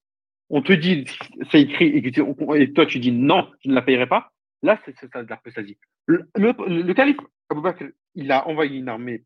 on 0.49 0.61
te 0.61 0.73
dit, 0.73 1.05
c'est 1.51 1.61
écrit, 1.61 1.87
et, 1.87 2.73
toi 2.73 2.85
tu 2.85 2.99
dis 2.99 3.11
non, 3.11 3.51
je 3.63 3.69
ne 3.69 3.75
la 3.75 3.81
payerai 3.81 4.07
pas, 4.07 4.31
là, 4.63 4.79
c'est 4.85 4.95
ça 5.11 5.23
de 5.23 5.29
l'apostasie. 5.29 5.77
Le, 6.07 6.93
calife 6.93 7.17
il 8.15 8.31
a 8.31 8.47
envoyé 8.47 8.79
une 8.79 8.89
armée 8.89 9.23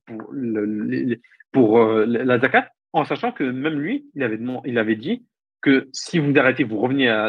pour, 1.53 1.77
euh, 1.77 2.05
la 2.05 2.39
zakat, 2.39 2.69
en 2.93 3.05
sachant 3.05 3.31
que 3.31 3.43
même 3.43 3.79
lui, 3.79 4.09
il 4.15 4.77
avait 4.77 4.95
dit 4.95 5.25
que 5.61 5.89
si 5.93 6.19
vous 6.19 6.33
arrêtez, 6.37 6.63
vous 6.63 6.79
revenez 6.79 7.07
à, 7.07 7.25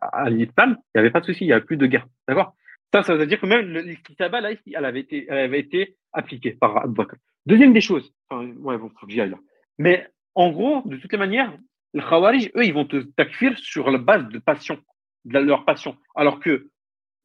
à, 0.00 0.30
l'islam, 0.30 0.76
il 0.78 0.98
n'y 0.98 1.00
avait 1.00 1.10
pas 1.10 1.20
de 1.20 1.26
souci, 1.26 1.44
il 1.44 1.48
n'y 1.48 1.52
avait 1.52 1.64
plus 1.64 1.76
de 1.76 1.86
guerre. 1.86 2.06
D'accord? 2.28 2.54
Ça, 2.92 3.02
ça 3.02 3.14
veut 3.14 3.26
dire 3.26 3.40
que 3.40 3.46
même 3.46 3.68
l'islam, 3.68 4.32
là, 4.32 4.50
elle 4.50 4.84
avait 4.84 5.00
été, 5.00 5.26
elle 5.28 5.38
avait 5.38 5.60
été 5.60 5.96
appliquée 6.12 6.52
par 6.52 6.78
Abu. 6.78 7.02
Deuxième 7.44 7.72
des 7.72 7.80
choses, 7.80 8.12
ouais, 8.30 8.78
faut 8.78 8.88
que 8.88 9.10
j'y 9.12 9.20
aille. 9.20 9.34
Mais 9.78 10.08
en 10.34 10.50
gros, 10.50 10.82
de 10.86 10.96
toutes 10.96 11.12
les 11.12 11.18
manières, 11.18 11.52
les 11.94 12.02
Khawarij, 12.02 12.50
eux, 12.56 12.64
ils 12.64 12.74
vont 12.74 12.84
te 12.84 12.98
takfir 13.16 13.58
sur 13.58 13.90
la 13.90 13.98
base 13.98 14.28
de 14.28 14.38
passion, 14.38 14.78
de 15.24 15.38
leur 15.38 15.64
passion. 15.64 15.96
Alors 16.14 16.40
que 16.40 16.70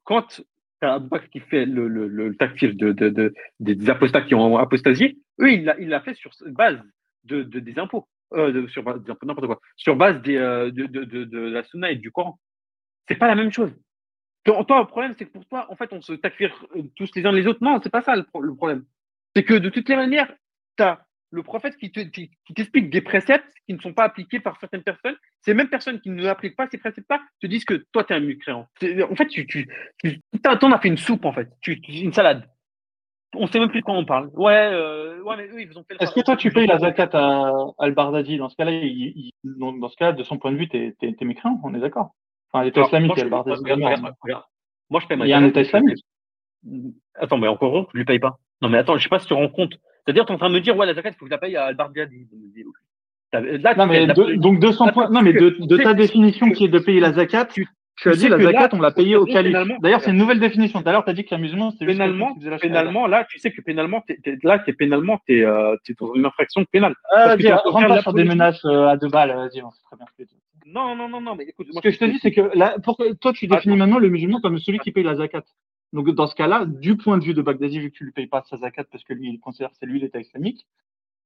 quand 0.04 0.42
Abu 0.80 1.08
Bakr 1.08 1.28
qui 1.28 1.40
fait 1.40 1.64
le, 1.64 1.88
le, 1.88 2.08
de, 2.08 2.92
de, 2.92 3.08
de, 3.08 3.34
des 3.60 3.90
apostats 3.90 4.22
qui 4.22 4.34
ont 4.34 4.56
apostasié, 4.58 5.18
eux, 5.40 5.52
il 5.52 5.64
l'a 5.64 6.00
fait 6.00 6.14
sur 6.14 6.32
base 6.46 6.78
de, 7.24 7.42
des 7.42 7.78
impôts 7.78 8.08
euh, 8.34 8.68
sur 8.68 8.84
quoi, 8.84 8.98
sur 9.76 9.96
base 9.96 10.20
euh, 10.26 10.70
de, 10.70 10.86
de, 10.86 11.04
de, 11.04 11.24
de, 11.24 11.38
la 11.38 11.62
Sunna 11.64 11.90
et 11.90 11.96
du 11.96 12.10
Coran. 12.10 12.38
C'est 13.08 13.16
pas 13.16 13.28
la 13.28 13.34
même 13.34 13.52
chose. 13.52 13.72
Toi, 14.44 14.80
le 14.80 14.86
problème, 14.86 15.14
c'est 15.16 15.26
que 15.26 15.32
pour 15.32 15.46
toi, 15.46 15.66
en 15.70 15.76
fait, 15.76 15.92
on 15.92 16.00
se 16.00 16.12
euh, 16.12 16.82
tous 16.96 17.10
les 17.14 17.26
uns 17.26 17.32
les 17.32 17.46
autres. 17.46 17.62
Non, 17.62 17.80
c'est 17.82 17.90
pas 17.90 18.02
ça 18.02 18.16
le, 18.16 18.24
problème. 18.24 18.84
C'est 19.36 19.44
que 19.44 19.54
de 19.54 19.68
toutes 19.68 19.88
les 19.88 19.96
manières, 19.96 20.32
tu 20.76 20.82
as 20.82 21.04
le 21.30 21.42
prophète 21.42 21.76
qui, 21.76 21.90
te, 21.90 22.00
qui, 22.00 22.30
t'explique 22.54 22.90
des 22.90 23.00
préceptes 23.00 23.52
qui 23.66 23.74
ne 23.74 23.78
sont 23.78 23.94
pas 23.94 24.04
appliqués 24.04 24.40
par 24.40 24.58
certaines 24.58 24.82
personnes. 24.82 25.16
Ces 25.40 25.54
mêmes 25.54 25.68
personnes 25.68 26.00
qui 26.00 26.10
ne 26.10 26.26
appliquent 26.26 26.56
pas 26.56 26.68
ces 26.68 26.78
préceptes-là 26.78 27.22
te 27.40 27.46
disent 27.46 27.64
que 27.64 27.86
toi, 27.92 28.04
tu 28.04 28.12
es 28.12 28.16
un 28.16 28.20
mécréant. 28.20 28.68
En 29.08 29.16
fait, 29.16 29.28
tu, 29.28 29.46
tu, 29.46 29.68
tu, 29.98 30.20
t'en 30.42 30.72
as 30.72 30.80
fait 30.80 30.88
une 30.88 30.98
soupe, 30.98 31.24
en 31.24 31.32
fait, 31.32 31.48
tu, 31.60 31.72
une 31.72 32.12
salade. 32.12 32.48
On 33.34 33.46
sait 33.46 33.58
même 33.58 33.70
plus 33.70 33.80
de 33.80 33.84
quoi 33.84 33.94
on 33.94 34.04
parle. 34.04 34.30
Ouais, 34.34 34.70
euh, 34.72 35.22
ouais 35.22 35.36
mais 35.36 35.46
eux, 35.48 35.60
ils 35.60 35.78
ont 35.78 35.84
fait 35.84 35.96
Est-ce 36.00 36.12
que 36.12 36.20
toi, 36.20 36.36
tu 36.36 36.50
payes 36.50 36.66
la 36.66 36.78
zakat 36.78 37.10
à 37.14 37.52
Al-Bardadi 37.78 38.36
Dans 38.36 38.48
ce 38.48 38.56
cas-là, 38.56 38.72
il, 38.72 39.30
dans 39.44 39.88
ce 39.88 39.96
cas, 39.96 40.12
de 40.12 40.22
son 40.22 40.38
point 40.38 40.52
de 40.52 40.58
vue, 40.58 40.68
t'es, 40.68 40.94
t'es, 41.00 41.14
t'es 41.18 41.24
mécréant, 41.24 41.58
on 41.62 41.74
est 41.74 41.80
d'accord? 41.80 42.14
Enfin, 42.52 42.64
l'État 42.64 42.82
islamique, 42.82 43.18
Al-Bardadi. 43.18 43.62
Moi, 44.90 45.00
je 45.00 45.06
paye 45.06 45.16
ma 45.16 45.26
Il 45.26 45.30
y 45.30 45.32
a 45.32 45.38
un 45.38 45.44
État 45.44 45.62
islamique. 45.62 46.04
Attends, 47.14 47.38
mais 47.38 47.48
encore 47.48 47.88
je 47.92 47.98
lui 47.98 48.04
paye 48.04 48.18
pas. 48.18 48.36
Non, 48.60 48.68
mais 48.68 48.78
attends, 48.78 48.96
je 48.96 49.02
sais 49.02 49.08
pas 49.08 49.18
si 49.18 49.26
tu 49.26 49.34
rends 49.34 49.48
compte. 49.48 49.74
C'est-à-dire, 50.04 50.26
tu 50.26 50.32
es 50.32 50.34
en 50.34 50.38
train 50.38 50.50
de 50.50 50.54
me 50.54 50.60
dire, 50.60 50.76
ouais, 50.76 50.86
la 50.86 50.94
zakat, 50.94 51.10
il 51.10 51.14
faut 51.14 51.24
que 51.24 51.30
je 51.30 51.34
la 51.34 51.38
paye 51.38 51.56
à 51.56 51.64
Al-Bardadi. 51.64 52.28
Là, 53.32 53.74
non, 53.76 53.86
mais 53.86 54.06
donc 54.06 54.60
200 54.60 54.88
points. 54.88 55.08
Non, 55.08 55.22
mais 55.22 55.32
de, 55.32 55.76
ta 55.82 55.94
définition 55.94 56.50
qui 56.50 56.66
est 56.66 56.68
de 56.68 56.78
payer 56.78 57.00
la 57.00 57.12
zakat, 57.12 57.46
tu, 57.46 57.66
as 58.04 58.16
dit 58.16 58.28
la 58.28 58.38
zakat, 58.40 58.70
on 58.72 58.80
l'a 58.80 58.90
payé 58.90 59.16
au 59.16 59.24
calife. 59.24 59.56
D'ailleurs, 59.80 60.00
c'est 60.00 60.10
une 60.10 60.18
nouvelle 60.18 60.40
définition. 60.40 60.82
Tout 60.82 60.88
à 60.88 60.92
l'heure, 60.92 61.04
tu 61.04 61.10
as 61.10 61.14
dit 61.14 61.24
que 61.24 61.34
la 61.34 61.38
musulman, 61.38 61.72
c'est 61.72 61.86
pénalement. 61.86 62.36
Pénalement, 62.60 63.06
là, 63.06 63.26
tu 63.28 63.38
sais 63.38 63.52
que 63.52 63.60
pénalement, 63.60 64.02
là, 64.42 64.62
es 64.66 64.72
pénalement, 64.72 65.20
tu 65.26 65.38
es, 65.38 65.44
euh, 65.44 65.76
dans 66.00 66.14
une 66.14 66.26
infraction 66.26 66.64
pénale. 66.64 66.94
Ah, 67.14 67.36
rentre 67.64 67.88
pas 67.88 68.02
sur 68.02 68.12
des 68.12 68.24
menaces 68.24 68.64
euh, 68.64 68.88
à 68.88 68.96
deux 68.96 69.08
balles. 69.08 69.30
Vas-y, 69.30 69.62
on 69.62 69.70
sait 69.70 69.82
très 69.84 69.96
bien 69.96 70.06
ce 70.10 70.22
que 70.22 70.28
tu 70.28 70.34
Non, 70.66 70.96
non, 70.96 71.08
non, 71.08 71.20
non, 71.20 71.34
mais 71.34 71.44
écoute. 71.44 71.68
Ce 71.72 71.80
que 71.80 71.90
je 71.90 71.98
te 71.98 72.04
dis, 72.04 72.18
c'est 72.20 72.32
que 72.32 72.50
là, 72.54 72.76
pour, 72.82 72.96
toi, 73.20 73.32
tu 73.32 73.46
définis 73.46 73.76
maintenant 73.76 73.98
le 73.98 74.08
musulman 74.08 74.40
comme 74.40 74.58
celui 74.58 74.78
qui 74.78 74.92
paye 74.92 75.04
la 75.04 75.16
zakat. 75.16 75.44
Donc, 75.92 76.08
dans 76.10 76.26
ce 76.26 76.34
cas-là, 76.34 76.64
du 76.66 76.96
point 76.96 77.18
de 77.18 77.24
vue 77.24 77.34
de 77.34 77.42
Baghdadi, 77.42 77.78
vu 77.78 77.90
que 77.90 77.96
tu 77.96 78.04
ne 78.04 78.06
lui 78.06 78.12
payes 78.12 78.26
pas 78.26 78.42
sa 78.48 78.56
zakat 78.56 78.84
parce 78.84 79.04
que 79.04 79.12
lui, 79.12 79.28
il 79.28 79.40
considère 79.40 79.70
que 79.70 79.76
c'est 79.78 79.86
lui 79.86 80.00
l'État 80.00 80.20
islamique, 80.20 80.66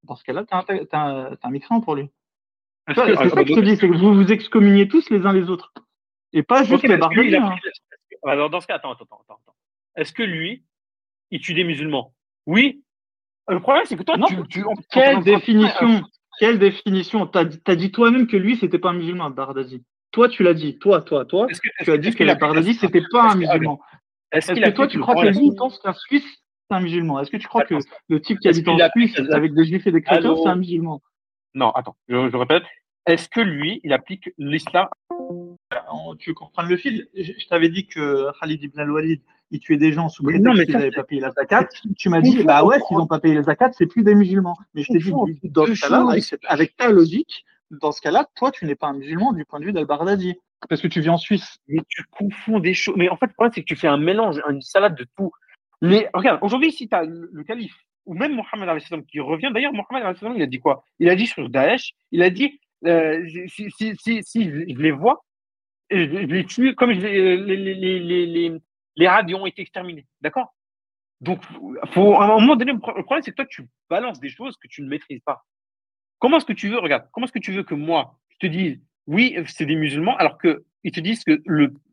dans 0.03 0.17
ce 0.17 0.25
cas-là, 0.25 0.45
tu 0.45 0.55
as, 0.55 0.99
un, 0.99 1.31
un 1.41 1.51
mécréant 1.51 1.81
pour 1.81 1.95
lui. 1.95 2.09
C'est 2.89 2.95
ça 2.95 3.07
que 3.07 3.15
je 3.15 3.55
te 3.55 3.61
dis, 3.61 3.77
c'est 3.77 3.89
que 3.89 3.97
vous 3.97 4.15
vous 4.15 4.33
excommuniez 4.33 4.89
tous 4.89 5.09
les 5.11 5.25
uns 5.25 5.33
les 5.33 5.51
autres. 5.51 5.73
Et 6.33 6.43
pas 6.43 6.65
juste 6.65 6.83
les 6.85 6.97
barbariens. 6.97 7.45
Hein. 7.45 7.57
Alors, 8.25 8.51
dans 8.51 8.61
ce 8.61 8.67
cas, 8.67 8.77
attends, 8.77 8.93
attends, 8.93 9.05
attends. 9.05 9.39
attends. 9.43 9.57
Est-ce 9.97 10.13
que 10.13 10.23
lui, 10.23 10.65
il 11.31 11.41
tue 11.41 11.55
des 11.55 11.65
musulmans? 11.65 12.15
Oui. 12.47 12.83
Le 13.49 13.61
problème, 13.61 13.85
c'est 13.87 13.97
que 13.97 14.03
toi, 14.03 14.17
tu, 14.27 14.37
tu, 14.49 14.65
Quelle 14.91 15.23
définition 15.23 16.03
Quelle 16.39 16.59
définition 16.59 17.27
T'as 17.27 17.45
as 17.67 17.77
dit 17.77 17.93
toi-même 17.93 18.27
que 18.27 18.37
lui, 18.37 18.57
c'était 18.57 18.79
pas 18.79 18.91
un 18.91 18.95
musulman, 18.95 19.31
Bardazi. 19.31 19.85
Toi, 20.11 20.29
tu 20.29 20.43
l'as 20.43 20.55
dit. 20.55 20.79
Toi, 20.79 21.03
toi, 21.03 21.25
toi. 21.25 21.47
tu 21.85 21.91
as 21.93 21.99
dit 21.99 22.11
que, 22.13 22.25
que 22.25 22.39
Bardazi, 22.39 22.75
c'était 22.75 23.03
pas 23.11 23.33
un 23.33 23.37
musulman. 23.37 23.81
Est-ce 24.33 24.53
que 24.53 24.71
toi, 24.71 24.87
tu 24.87 24.99
crois 24.99 25.15
que 25.15 25.29
lui, 25.29 25.47
il 25.47 25.55
pense 25.55 25.79
qu'un 25.79 25.93
Suisse, 25.93 26.27
c'est 26.69 26.77
un 26.77 26.81
musulman? 26.81 27.21
Est-ce 27.21 27.31
que 27.31 27.37
tu 27.37 27.47
crois 27.47 27.65
que 27.65 27.77
le 28.09 28.21
type 28.21 28.41
qui 28.41 28.49
habite 28.49 28.69
en 28.69 28.77
Suisse 28.91 29.19
avec 29.33 29.55
des 29.55 29.65
juifs 29.65 29.87
et 29.87 29.93
des 29.93 30.03
chrétiens, 30.03 30.35
c'est 30.37 30.49
un 30.49 30.57
musulman? 30.57 31.01
Non, 31.55 31.71
attends, 31.71 31.97
je, 32.09 32.37
répète. 32.37 32.65
Est-ce 33.07 33.29
que 33.29 33.41
lui, 33.41 33.81
il 33.85 33.93
applique 33.93 34.31
l'islam? 34.37 34.89
Tu 36.19 36.31
veux 36.31 36.35
comprendre 36.35 36.69
le 36.69 36.77
fil? 36.77 37.07
Je, 37.15 37.33
t'avais 37.49 37.69
dit 37.69 37.87
que 37.87 38.31
Khalid 38.41 38.63
ibn 38.63 38.81
al-Walid, 38.81 39.21
il 39.51 39.61
tuait 39.61 39.77
des 39.77 39.93
gens 39.93 40.09
sous 40.09 40.25
prétexte 40.25 40.65
qu'ils 40.65 40.75
n'avaient 40.75 40.91
pas 40.91 41.05
payé 41.05 41.21
la 41.21 41.31
zakat. 41.31 41.69
Tu 41.97 42.09
m'as 42.09 42.21
dit, 42.21 42.43
bah 42.43 42.65
ouais, 42.65 42.79
s'ils 42.87 42.97
n'ont 42.97 43.07
pas 43.07 43.21
payé 43.21 43.35
la 43.35 43.43
zakat, 43.43 43.73
c'est 43.73 43.87
plus 43.87 44.03
des 44.03 44.15
musulmans. 44.15 44.57
Mais 44.75 44.83
je 44.83 44.93
t'ai 44.93 44.99
dit, 44.99 45.13
dans 45.45 45.67
ce 45.67 45.81
cas-là, 45.81 46.07
avec, 46.49 46.77
ta 46.77 46.89
logique, 46.91 47.45
dans 47.71 47.93
ce 47.93 48.01
cas-là, 48.01 48.29
toi, 48.35 48.51
tu 48.51 48.65
n'es 48.67 48.75
pas 48.75 48.89
un 48.89 48.95
musulman 48.95 49.33
du 49.33 49.45
point 49.45 49.61
de 49.61 49.67
vue 49.67 49.73
d'Al-Bardadi. 49.73 50.35
Parce 50.69 50.81
que 50.81 50.89
tu 50.89 51.01
vis 51.01 51.11
en 51.11 51.19
Suisse. 51.19 51.59
Mais 51.69 51.81
tu 51.89 52.03
confonds 52.11 52.59
des 52.59 52.75
choses. 52.75 52.97
Mais 52.97 53.09
en 53.09 53.17
fait, 53.17 53.27
le 53.27 53.33
problème, 53.35 53.53
c'est 53.55 53.61
que 53.61 53.67
tu 53.67 53.77
fais 53.77 53.89
un 53.89 53.99
mélange, 53.99 54.41
une 54.51 54.63
salade 54.63 54.97
de 54.97 55.07
tout. 55.17 55.31
Mais 55.83 56.09
regarde, 56.15 56.39
aujourd'hui, 56.43 56.73
si 56.73 56.89
tu 56.89 56.95
as 56.95 57.05
le, 57.05 57.45
calife, 57.45 57.77
ou 58.07 58.15
même 58.15 58.35
Mohamed 58.35 59.05
qui 59.07 59.21
revient, 59.21 59.51
d'ailleurs, 59.53 59.73
Mohamed 59.73 60.17
il 60.35 60.43
a 60.43 60.47
dit 60.47 60.59
quoi? 60.59 60.85
Il 60.99 61.09
a 61.09 61.15
dit 61.15 61.27
sur 61.27 61.49
Daesh, 61.51 61.93
il 62.11 62.23
a 62.23 62.31
dit 62.31 62.59
si, 62.87 63.71
si, 64.23 64.51
je 64.51 64.81
les 64.81 64.91
vois, 64.91 65.25
je, 65.91 65.99
les 65.99 66.45
tue 66.45 66.75
comme 66.75 66.91
les, 66.91 67.37
les, 67.37 68.61
les, 68.97 69.09
radios 69.09 69.39
ont 69.39 69.47
été 69.47 69.63
exterminés. 69.63 70.07
D'accord? 70.21 70.55
Donc, 71.21 71.43
à 71.83 71.99
un 71.99 72.41
moment 72.41 72.57
donné, 72.57 72.73
le 72.73 72.79
problème, 72.79 73.23
c'est 73.23 73.31
que 73.31 73.37
toi, 73.37 73.47
tu 73.47 73.67
balances 73.89 74.21
des 74.21 74.29
choses 74.29 74.57
que 74.57 74.69
tu 74.69 74.83
ne 74.83 74.89
maîtrises 74.89 75.21
pas. 75.25 75.45
Comment 76.19 76.39
est-ce 76.39 76.47
que 76.47 76.53
tu 76.53 76.69
veux, 76.69 76.79
regarde, 76.79 77.09
comment 77.13 77.27
est-ce 77.27 77.33
que 77.33 77.39
tu 77.39 77.53
veux 77.53 77.63
que 77.63 77.75
moi, 77.75 78.19
je 78.29 78.47
te 78.47 78.47
dise, 78.47 78.81
oui, 79.07 79.37
c'est 79.47 79.67
des 79.67 79.77
musulmans, 79.77 80.17
alors 80.17 80.39
qu'ils 80.39 80.93
te 80.93 81.01
disent 81.01 81.25
que 81.25 81.43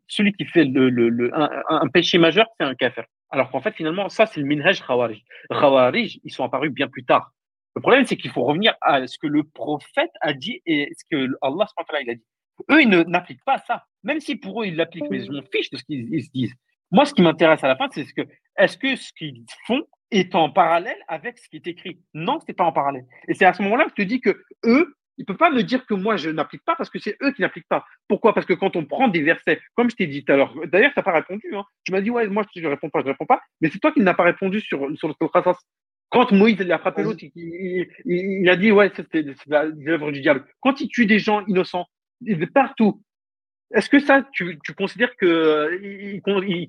celui 0.07 0.33
qui 0.33 0.45
fait 0.45 0.67
un, 0.67 1.87
péché 1.87 2.17
majeur, 2.17 2.47
c'est 2.59 2.65
un 2.65 2.75
kafir. 2.75 3.05
Alors 3.29 3.49
qu'en 3.49 3.61
fait, 3.61 3.73
finalement, 3.73 4.09
ça, 4.09 4.25
c'est 4.25 4.39
le 4.39 4.45
minhaj 4.45 4.81
khawarij. 4.81 5.23
Khawarij, 5.49 6.19
ils 6.23 6.31
sont 6.31 6.43
apparus 6.43 6.71
bien 6.71 6.87
plus 6.87 7.03
tard. 7.03 7.31
Le 7.75 7.81
problème, 7.81 8.05
c'est 8.05 8.17
qu'il 8.17 8.31
faut 8.31 8.43
revenir 8.43 8.75
à 8.81 9.07
ce 9.07 9.17
que 9.17 9.27
le 9.27 9.43
prophète 9.43 10.11
a 10.21 10.33
dit 10.33 10.61
et 10.65 10.91
ce 10.95 11.03
que 11.09 11.31
Allah 11.41 11.65
il 12.01 12.09
a 12.09 12.15
dit. 12.15 12.25
Eux, 12.69 12.81
ils 12.81 12.89
n'appliquent 12.89 13.43
pas 13.43 13.57
ça. 13.59 13.83
Même 14.03 14.19
si 14.19 14.35
pour 14.35 14.61
eux, 14.61 14.67
ils 14.67 14.75
l'appliquent, 14.75 15.09
mais 15.09 15.25
je 15.25 15.31
m'en 15.31 15.41
fiche 15.51 15.69
de 15.71 15.77
ce 15.77 15.83
qu'ils 15.83 16.23
se 16.23 16.29
disent. 16.31 16.53
Moi, 16.91 17.05
ce 17.05 17.13
qui 17.13 17.23
m'intéresse 17.23 17.63
à 17.63 17.67
la 17.67 17.75
fin, 17.75 17.89
c'est 17.91 18.05
ce 18.05 18.13
que, 18.13 18.21
est-ce 18.57 18.77
que 18.77 18.95
ce 18.95 19.11
qu'ils 19.13 19.43
font 19.65 19.83
est 20.11 20.35
en 20.35 20.51
parallèle 20.51 20.99
avec 21.07 21.39
ce 21.39 21.49
qui 21.49 21.55
est 21.55 21.65
écrit? 21.65 21.99
Non, 22.13 22.39
c'est 22.45 22.53
pas 22.53 22.65
en 22.65 22.71
parallèle. 22.71 23.05
Et 23.27 23.33
c'est 23.33 23.45
à 23.45 23.53
ce 23.53 23.63
moment-là 23.63 23.85
que 23.85 23.91
je 23.97 24.03
te 24.03 24.07
dis 24.07 24.21
que 24.21 24.43
eux, 24.65 24.95
ils 25.17 25.25
peuvent 25.25 25.37
pas 25.37 25.49
me 25.49 25.63
dire 25.63 25.85
que 25.85 25.93
moi 25.93 26.17
je 26.17 26.29
n'applique 26.29 26.63
pas 26.63 26.75
parce 26.75 26.89
que 26.89 26.99
c'est 26.99 27.17
eux 27.21 27.31
qui 27.31 27.41
n'appliquent 27.41 27.67
pas. 27.67 27.85
Pourquoi? 28.07 28.33
Parce 28.33 28.45
que 28.45 28.53
quand 28.53 28.75
on 28.75 28.85
prend 28.85 29.07
des 29.07 29.21
versets, 29.21 29.59
comme 29.75 29.89
je 29.89 29.95
t'ai 29.95 30.07
dit 30.07 30.23
tout 30.23 30.33
à 30.33 30.37
l'heure, 30.37 30.53
d'ailleurs, 30.67 30.91
tu 30.93 30.99
n'as 30.99 31.03
pas 31.03 31.13
répondu. 31.13 31.55
Hein. 31.55 31.63
Tu 31.83 31.91
m'as 31.91 32.01
dit, 32.01 32.11
ouais, 32.11 32.27
moi 32.27 32.43
je 32.55 32.61
ne 32.61 32.67
réponds 32.67 32.89
pas, 32.89 32.99
je 32.99 33.05
ne 33.05 33.11
réponds 33.11 33.25
pas. 33.25 33.41
Mais 33.61 33.69
c'est 33.69 33.79
toi 33.79 33.91
qui 33.91 34.01
n'as 34.01 34.13
pas 34.13 34.23
répondu 34.23 34.61
sur, 34.61 34.87
sur 34.95 35.07
le 35.07 35.13
Quand 36.13 36.31
Moïse 36.31 36.57
il 36.59 36.71
a 36.71 36.77
frappé 36.77 37.03
l'autre, 37.03 37.23
il, 37.35 38.49
a 38.49 38.55
dit, 38.55 38.71
ouais, 38.71 38.91
c'était 38.95 39.25
l'œuvre 39.47 40.11
du 40.11 40.21
diable. 40.21 40.45
Quand 40.61 40.79
il 40.79 40.87
tue 40.87 41.07
des 41.07 41.19
gens 41.19 41.43
innocents, 41.47 41.87
partout, 42.53 43.01
est-ce 43.73 43.89
que 43.89 43.99
ça, 43.99 44.23
tu, 44.31 44.59
tu 44.63 44.73
considères 44.73 45.15
qu'ils 45.17 46.21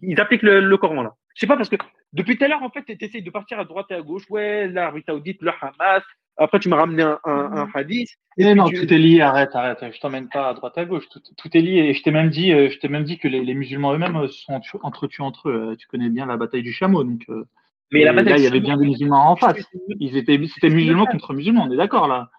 ils, 0.02 0.20
appliquent 0.20 0.42
le, 0.42 0.60
le, 0.60 0.76
Coran 0.78 1.02
là? 1.02 1.12
Je 1.34 1.40
sais 1.40 1.46
pas 1.46 1.56
parce 1.56 1.68
que 1.68 1.76
depuis 2.14 2.38
tout 2.38 2.44
à 2.44 2.48
l'heure, 2.48 2.62
en 2.62 2.70
fait, 2.70 2.84
tu 2.84 3.04
essayes 3.04 3.22
de 3.22 3.30
partir 3.30 3.58
à 3.58 3.64
droite 3.64 3.86
et 3.90 3.94
à 3.94 4.00
gauche. 4.00 4.24
Ouais, 4.30 4.66
l'Arabie 4.68 5.02
Saoudite, 5.06 5.42
le 5.42 5.50
Hamas, 5.60 6.02
après, 6.36 6.58
tu 6.58 6.68
m'as 6.68 6.76
ramené 6.76 7.02
un, 7.02 7.18
un, 7.24 7.68
hadith. 7.74 8.08
Mais 8.38 8.54
non, 8.54 8.68
tout 8.68 8.92
est 8.92 8.98
lié. 8.98 9.20
Arrête, 9.20 9.54
arrête. 9.54 9.78
Je 9.92 10.00
t'emmène 10.00 10.28
pas 10.28 10.48
à 10.48 10.54
droite 10.54 10.76
à 10.76 10.84
gauche. 10.84 11.08
Tout, 11.08 11.20
tout 11.36 11.56
est 11.56 11.60
lié. 11.60 11.80
Et 11.80 11.94
je 11.94 12.02
t'ai 12.02 12.10
même 12.10 12.30
dit, 12.30 12.52
euh, 12.52 12.70
je 12.70 12.78
t'ai 12.78 12.88
même 12.88 13.04
dit 13.04 13.18
que 13.18 13.28
les, 13.28 13.44
les 13.44 13.54
musulmans 13.54 13.94
eux-mêmes 13.94 14.16
euh, 14.16 14.28
sont 14.28 14.60
entretués 14.82 15.22
entre 15.22 15.50
eux. 15.50 15.70
Euh, 15.72 15.76
tu 15.76 15.86
connais 15.86 16.08
bien 16.08 16.26
la 16.26 16.36
bataille 16.36 16.62
du 16.62 16.72
chameau, 16.72 17.04
donc. 17.04 17.26
Mais 17.92 18.04
la 18.04 18.12
bataille 18.12 18.32
là, 18.32 18.38
il 18.38 18.44
y 18.44 18.46
avait 18.46 18.60
bien 18.60 18.76
des 18.76 18.86
musulmans 18.86 19.30
en 19.30 19.36
face. 19.36 19.56
Ils 20.00 20.16
étaient, 20.16 20.40
c'était 20.52 20.70
musulmans 20.70 21.06
contre 21.06 21.32
musulmans. 21.32 21.66
On 21.68 21.72
est 21.72 21.76
d'accord 21.76 22.08
là. 22.08 22.30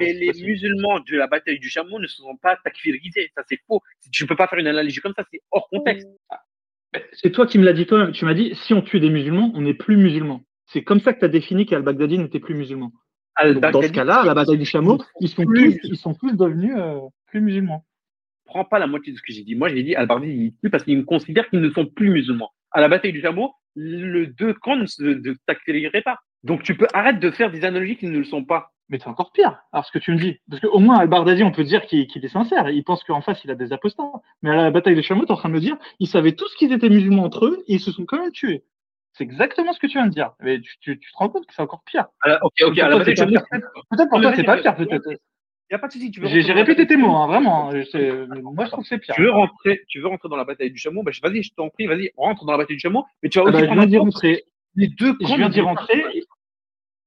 Mais 0.00 0.12
les 0.12 0.32
musulmans 0.42 1.00
de 1.00 1.16
la 1.16 1.28
bataille 1.28 1.60
du 1.60 1.68
chameau 1.68 2.00
ne 2.00 2.06
sont 2.06 2.36
pas 2.42 2.56
takfirisés. 2.64 3.30
Ça, 3.36 3.42
c'est 3.48 3.60
faux. 3.68 3.80
Tu 4.10 4.24
ne 4.24 4.28
peux 4.28 4.34
pas 4.34 4.48
faire 4.48 4.58
une 4.58 4.66
analogie 4.66 5.00
comme 5.00 5.14
ça. 5.14 5.24
C'est 5.30 5.40
hors 5.52 5.68
contexte. 5.68 6.08
C'est 7.12 7.30
toi 7.30 7.46
qui 7.46 7.58
me 7.58 7.64
l'as 7.64 7.72
dit 7.72 7.86
toi-même. 7.86 8.12
Tu 8.12 8.24
m'as 8.24 8.34
dit, 8.34 8.54
si 8.54 8.74
on 8.74 8.82
tue 8.82 8.98
des 8.98 9.10
musulmans, 9.10 9.52
on 9.54 9.60
n'est 9.60 9.74
plus 9.74 9.96
musulman. 9.96 10.42
C'est 10.66 10.82
comme 10.82 10.98
ça 10.98 11.12
que 11.12 11.20
tu 11.20 11.24
as 11.24 11.28
défini 11.28 11.66
qu'Al-Baghdadi 11.66 12.18
n'était 12.18 12.40
plus 12.40 12.54
musulman 12.54 12.90
dans 13.44 13.82
ce 13.82 13.92
cas-là, 13.92 14.20
à 14.20 14.26
la 14.26 14.34
bataille 14.34 14.58
du 14.58 14.64
chameau, 14.64 14.98
ils 15.20 15.28
sont 15.28 15.44
plus, 15.44 15.78
ils 15.84 15.96
sont 15.96 16.14
tous 16.14 16.32
devenus 16.32 16.74
euh, 16.76 16.98
plus 17.26 17.40
musulmans. 17.40 17.84
Prends 18.46 18.64
pas 18.64 18.78
la 18.78 18.86
moitié 18.86 19.12
de 19.12 19.18
ce 19.18 19.22
que 19.22 19.32
j'ai 19.32 19.42
dit. 19.42 19.54
Moi, 19.54 19.68
j'ai 19.68 19.82
dit 19.82 19.94
Al-Bardi, 19.94 20.28
il 20.28 20.52
plus 20.54 20.70
parce 20.70 20.84
qu'ils 20.84 21.04
considèrent 21.04 21.48
qu'ils 21.50 21.60
ne 21.60 21.70
sont 21.70 21.86
plus 21.86 22.10
musulmans. 22.10 22.50
À 22.70 22.80
la 22.80 22.88
bataille 22.88 23.12
du 23.12 23.20
chameau, 23.20 23.52
le 23.76 24.26
deux 24.26 24.54
camps 24.54 24.76
ne 24.76 24.86
se 24.86 26.02
pas. 26.02 26.18
Donc, 26.42 26.62
tu 26.62 26.76
peux 26.76 26.86
arrêter 26.92 27.18
de 27.18 27.30
faire 27.30 27.50
des 27.50 27.64
analogies 27.64 27.96
qui 27.96 28.06
ne 28.06 28.18
le 28.18 28.24
sont 28.24 28.44
pas. 28.44 28.72
Mais 28.88 28.98
c'est 29.00 29.08
encore 29.08 29.32
pire, 29.32 29.58
alors 29.72 29.84
ce 29.84 29.90
que 29.90 29.98
tu 29.98 30.12
me 30.12 30.16
dis. 30.16 30.38
Parce 30.48 30.60
qu'au 30.62 30.78
moins, 30.78 30.98
Al-Bardazi, 30.98 31.42
on 31.42 31.50
peut 31.50 31.64
dire 31.64 31.86
qu'il 31.86 32.06
est 32.06 32.28
sincère. 32.28 32.68
Il 32.70 32.84
pense 32.84 33.02
qu'en 33.02 33.20
face, 33.20 33.42
il 33.44 33.50
a 33.50 33.56
des 33.56 33.72
apostats. 33.72 34.04
Mais 34.42 34.50
à 34.50 34.54
la 34.54 34.70
bataille 34.70 34.94
des 34.94 35.02
chameaux, 35.02 35.24
tu 35.24 35.28
es 35.28 35.32
en 35.32 35.36
train 35.36 35.48
de 35.48 35.54
me 35.54 35.60
dire, 35.60 35.76
ils 35.98 36.06
savaient 36.06 36.32
tous 36.32 36.54
qu'ils 36.54 36.72
étaient 36.72 36.88
musulmans 36.88 37.24
entre 37.24 37.46
eux 37.46 37.64
et 37.66 37.74
ils 37.74 37.80
se 37.80 37.90
sont 37.90 38.04
quand 38.04 38.20
même 38.20 38.30
tués. 38.30 38.64
C'est 39.14 39.24
exactement 39.24 39.72
ce 39.72 39.80
que 39.80 39.88
tu 39.88 39.98
viens 39.98 40.06
de 40.06 40.12
dire. 40.12 40.32
Mais 40.40 40.60
tu, 40.60 40.78
tu, 40.78 41.00
tu 41.00 41.10
te 41.10 41.16
rends 41.16 41.28
compte 41.28 41.46
que 41.46 41.54
c'est 41.54 41.62
encore 41.62 41.82
pire. 41.84 42.06
Alors, 42.20 42.38
ok, 42.42 42.52
ok. 42.62 42.74
Peut-être 42.76 44.08
pour 44.08 44.20
toi, 44.20 44.32
c'est 44.36 44.44
pas 44.44 44.58
pire. 44.58 44.76
Peut-être. 44.76 45.08
Il 45.68 45.74
n'y 45.74 45.76
a 45.76 45.78
pas 45.80 45.88
de 45.88 45.92
souci. 45.92 46.12
J'ai 46.12 46.52
répété 46.52 46.86
tes 46.86 46.96
mots, 46.96 47.16
hein, 47.16 47.26
vraiment. 47.26 47.72
Moi, 47.72 48.64
je 48.66 48.70
trouve 48.70 48.84
que 48.84 48.88
c'est 48.88 48.98
pire. 48.98 49.14
Tu 49.16 49.22
veux 49.22 49.30
rentrer, 49.30 49.82
tu 49.88 50.00
veux 50.00 50.06
rentrer 50.06 50.28
dans 50.28 50.36
la 50.36 50.44
bataille 50.44 50.70
du 50.70 50.78
chameau 50.78 51.02
bah, 51.02 51.10
Vas-y, 51.22 51.42
je 51.42 51.52
t'en 51.54 51.70
prie, 51.70 51.86
vas-y, 51.86 52.10
rentre 52.16 52.44
dans 52.44 52.52
la 52.52 52.58
bataille 52.58 52.76
du 52.76 52.80
chameau. 52.80 53.04
Mais 53.22 53.28
tu 53.28 53.38
vas 53.38 53.46
ah 53.46 53.48
aussi 53.48 53.58
ah 53.58 53.60
bah, 53.62 53.66
prendre 53.66 53.82
je 53.82 53.88
viens 53.88 54.00
rentrer. 54.00 54.44
Les 54.76 54.88
deux 54.88 55.14
camps. 55.14 55.26
Je 55.26 55.34
viens 55.34 55.48
d'y 55.48 55.60
rentrer. 55.60 56.04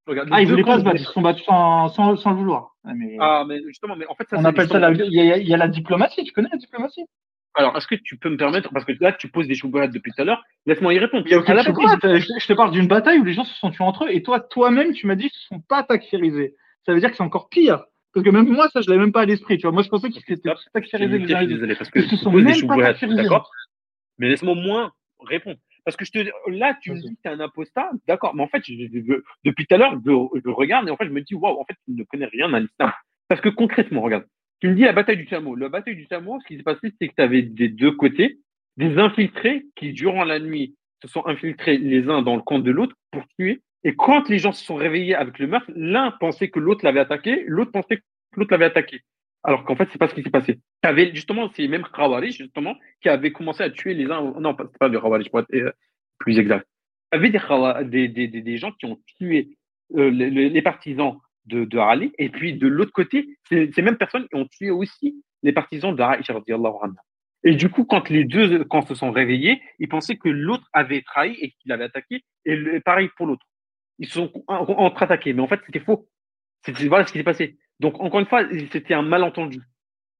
Regarde, 0.07 0.29
ah, 0.31 0.41
ils 0.41 0.49
voulaient 0.49 0.63
pas 0.63 0.79
se 0.79 0.83
battre, 0.83 0.97
ils 0.99 1.05
se 1.05 1.11
sont 1.11 1.21
battus 1.21 1.45
sans, 1.45 1.87
sans, 1.89 2.15
sans 2.15 2.31
le 2.31 2.37
vouloir. 2.37 2.75
Mais... 2.83 3.15
Ah, 3.19 3.45
mais 3.47 3.61
justement, 3.67 3.95
mais 3.95 4.07
en 4.07 4.15
fait, 4.15 4.27
ça, 4.27 4.37
on 4.39 4.45
appelle 4.45 4.67
ça 4.67 4.79
la. 4.79 4.91
Il 4.91 5.13
y, 5.13 5.19
a, 5.19 5.37
il 5.37 5.47
y, 5.47 5.53
a, 5.53 5.57
la 5.57 5.67
diplomatie, 5.67 6.23
tu 6.23 6.31
connais 6.33 6.49
la 6.51 6.57
diplomatie? 6.57 7.05
Alors, 7.53 7.77
est-ce 7.77 7.87
que 7.87 7.95
tu 7.95 8.17
peux 8.17 8.29
me 8.29 8.37
permettre, 8.37 8.71
parce 8.73 8.85
que 8.85 8.93
là, 8.99 9.11
tu 9.11 9.29
poses 9.29 9.47
des 9.47 9.55
choubouettes 9.55 9.91
depuis 9.91 10.11
tout 10.11 10.21
à 10.21 10.25
l'heure, 10.25 10.43
laisse-moi 10.65 10.93
y 10.93 10.99
répondre. 10.99 11.23
Il 11.27 11.31
y 11.31 11.35
a 11.35 11.39
je 11.39 12.47
te 12.47 12.53
parle 12.53 12.71
d'une 12.71 12.87
bataille 12.87 13.19
où 13.19 13.23
les 13.23 13.33
gens 13.33 13.43
se 13.43 13.55
sont 13.55 13.69
tués 13.69 13.83
entre 13.83 14.05
eux, 14.05 14.09
et 14.11 14.23
toi, 14.23 14.39
toi-même, 14.39 14.93
tu 14.93 15.07
m'as 15.07 15.15
dit 15.15 15.29
qu'ils 15.29 15.47
ne 15.51 15.57
sont 15.57 15.63
pas 15.67 15.83
takfirisés. 15.83 16.55
Ça 16.85 16.93
veut 16.93 16.99
dire 16.99 17.11
que 17.11 17.17
c'est 17.17 17.23
encore 17.23 17.49
pire. 17.49 17.83
Parce 18.13 18.25
que 18.25 18.29
même 18.29 18.47
moi, 18.47 18.69
ça, 18.69 18.81
je 18.81 18.89
l'avais 18.89 19.01
même 19.01 19.11
pas 19.11 19.21
à 19.21 19.25
l'esprit. 19.25 19.57
Tu 19.57 19.63
vois, 19.63 19.71
moi, 19.71 19.83
je 19.83 19.89
pensais 19.89 20.09
qu'ils 20.09 20.21
étaient 20.33 20.49
takfirisés. 20.73 21.19
Je 21.19 21.35
suis 21.35 21.47
désolé, 21.47 21.75
parce 21.75 21.89
que 21.89 21.99
poses 22.23 22.43
des 22.43 22.53
choubouettes, 22.55 23.03
d'accord? 23.03 23.51
Mais 24.17 24.29
laisse-moi 24.29 24.55
moins 24.55 24.91
répondre. 25.19 25.57
Parce 25.85 25.95
que 25.95 26.05
je 26.05 26.11
te, 26.11 26.49
là, 26.51 26.77
tu 26.81 26.91
me 26.91 26.99
dis 26.99 27.15
que 27.15 27.21
tu 27.23 27.29
es 27.29 27.31
un 27.31 27.39
apostat, 27.39 27.89
d'accord, 28.07 28.35
mais 28.35 28.43
en 28.43 28.47
fait, 28.47 28.61
depuis 29.43 29.65
tout 29.65 29.75
à 29.75 29.77
l'heure, 29.77 29.97
je, 30.05 30.49
regarde 30.49 30.87
et 30.87 30.91
en 30.91 30.97
fait, 30.97 31.05
je 31.05 31.11
me 31.11 31.21
dis, 31.21 31.35
waouh, 31.35 31.59
en 31.59 31.65
fait, 31.65 31.75
tu 31.85 31.93
ne 31.93 32.03
connais 32.03 32.25
rien 32.25 32.53
à 32.53 32.59
l'islam. 32.59 32.91
Parce 33.27 33.41
que 33.41 33.49
concrètement, 33.49 34.01
regarde, 34.01 34.25
tu 34.59 34.67
me 34.67 34.75
dis 34.75 34.81
la 34.81 34.93
bataille 34.93 35.17
du 35.17 35.27
chameau. 35.27 35.55
La 35.55 35.69
bataille 35.69 35.95
du 35.95 36.05
chameau, 36.09 36.39
ce 36.41 36.47
qui 36.47 36.57
s'est 36.57 36.63
passé, 36.63 36.93
c'est 36.99 37.07
que 37.07 37.15
tu 37.15 37.21
avais 37.21 37.41
des 37.41 37.69
deux 37.69 37.91
côtés 37.91 38.39
des 38.77 38.97
infiltrés 38.97 39.65
qui, 39.75 39.91
durant 39.91 40.23
la 40.23 40.39
nuit, 40.39 40.75
se 41.01 41.09
sont 41.09 41.25
infiltrés 41.25 41.77
les 41.77 42.07
uns 42.09 42.21
dans 42.21 42.35
le 42.35 42.41
camp 42.41 42.59
de 42.59 42.71
l'autre 42.71 42.95
pour 43.11 43.23
tuer. 43.37 43.61
Et 43.83 43.95
quand 43.95 44.29
les 44.29 44.39
gens 44.39 44.51
se 44.51 44.63
sont 44.63 44.75
réveillés 44.75 45.15
avec 45.15 45.39
le 45.39 45.47
meurtre, 45.47 45.71
l'un 45.75 46.11
pensait 46.11 46.49
que 46.49 46.59
l'autre 46.59 46.83
l'avait 46.83 46.99
attaqué, 46.99 47.43
l'autre 47.47 47.71
pensait 47.71 47.97
que 47.97 48.03
l'autre 48.35 48.51
l'avait 48.51 48.65
attaqué. 48.65 49.01
Alors 49.43 49.63
qu'en 49.63 49.75
fait, 49.75 49.87
c'est 49.91 49.97
pas 49.97 50.09
ce 50.09 50.15
qui 50.15 50.23
s'est 50.23 50.29
passé. 50.29 50.59
Avait, 50.83 51.13
justement, 51.13 51.49
ces 51.53 51.67
mêmes 51.67 51.85
Khawarij, 51.93 52.35
justement, 52.35 52.75
qui 53.01 53.07
avaient 53.07 53.31
commencé 53.31 53.63
à 53.63 53.69
tuer 53.69 53.93
les 53.93 54.05
uns. 54.11 54.33
Non, 54.39 54.55
c'est 54.57 54.77
pas 54.77 54.89
des 54.89 54.99
Khawarij, 54.99 55.29
pour 55.29 55.39
être 55.39 55.53
euh, 55.53 55.71
plus 56.17 56.39
exact. 56.39 56.67
Il 57.13 57.15
y 57.15 57.37
avait 57.37 57.85
des, 57.85 58.27
des, 58.27 58.57
gens 58.57 58.71
qui 58.73 58.85
ont 58.85 58.99
tué 59.17 59.57
euh, 59.95 60.09
les, 60.09 60.61
partisans 60.61 61.17
de, 61.45 61.63
de, 61.63 61.77
Ali. 61.79 62.11
Et 62.19 62.29
puis, 62.29 62.53
de 62.53 62.67
l'autre 62.67 62.91
côté, 62.91 63.37
ces, 63.47 63.71
ces 63.71 63.81
mêmes 63.81 63.97
personnes 63.97 64.27
ont 64.33 64.45
tué 64.45 64.69
aussi 64.69 65.23
les 65.41 65.53
partisans 65.53 65.95
d'Aïcha. 65.95 66.33
Et 67.43 67.55
du 67.55 67.69
coup, 67.69 67.85
quand 67.85 68.09
les 68.09 68.25
deux 68.25 68.63
quand 68.65 68.85
se 68.87 68.93
sont 68.93 69.11
réveillés, 69.11 69.61
ils 69.79 69.87
pensaient 69.87 70.17
que 70.17 70.29
l'autre 70.29 70.67
avait 70.73 71.01
trahi 71.01 71.37
et 71.39 71.51
qu'il 71.51 71.71
avait 71.71 71.85
attaqué. 71.85 72.23
Et 72.45 72.79
pareil 72.81 73.09
pour 73.15 73.25
l'autre 73.25 73.45
ils 73.99 74.07
sont 74.07 74.31
entre-attaqués. 74.47 75.33
Mais 75.33 75.41
en 75.41 75.47
fait, 75.47 75.59
c'était 75.65 75.79
faux. 75.79 76.07
Voilà 76.87 77.05
ce 77.05 77.11
qui 77.11 77.19
s'est 77.19 77.23
passé. 77.23 77.57
Donc, 77.79 77.99
encore 77.99 78.19
une 78.19 78.25
fois, 78.25 78.43
c'était 78.71 78.93
un 78.93 79.01
malentendu. 79.01 79.61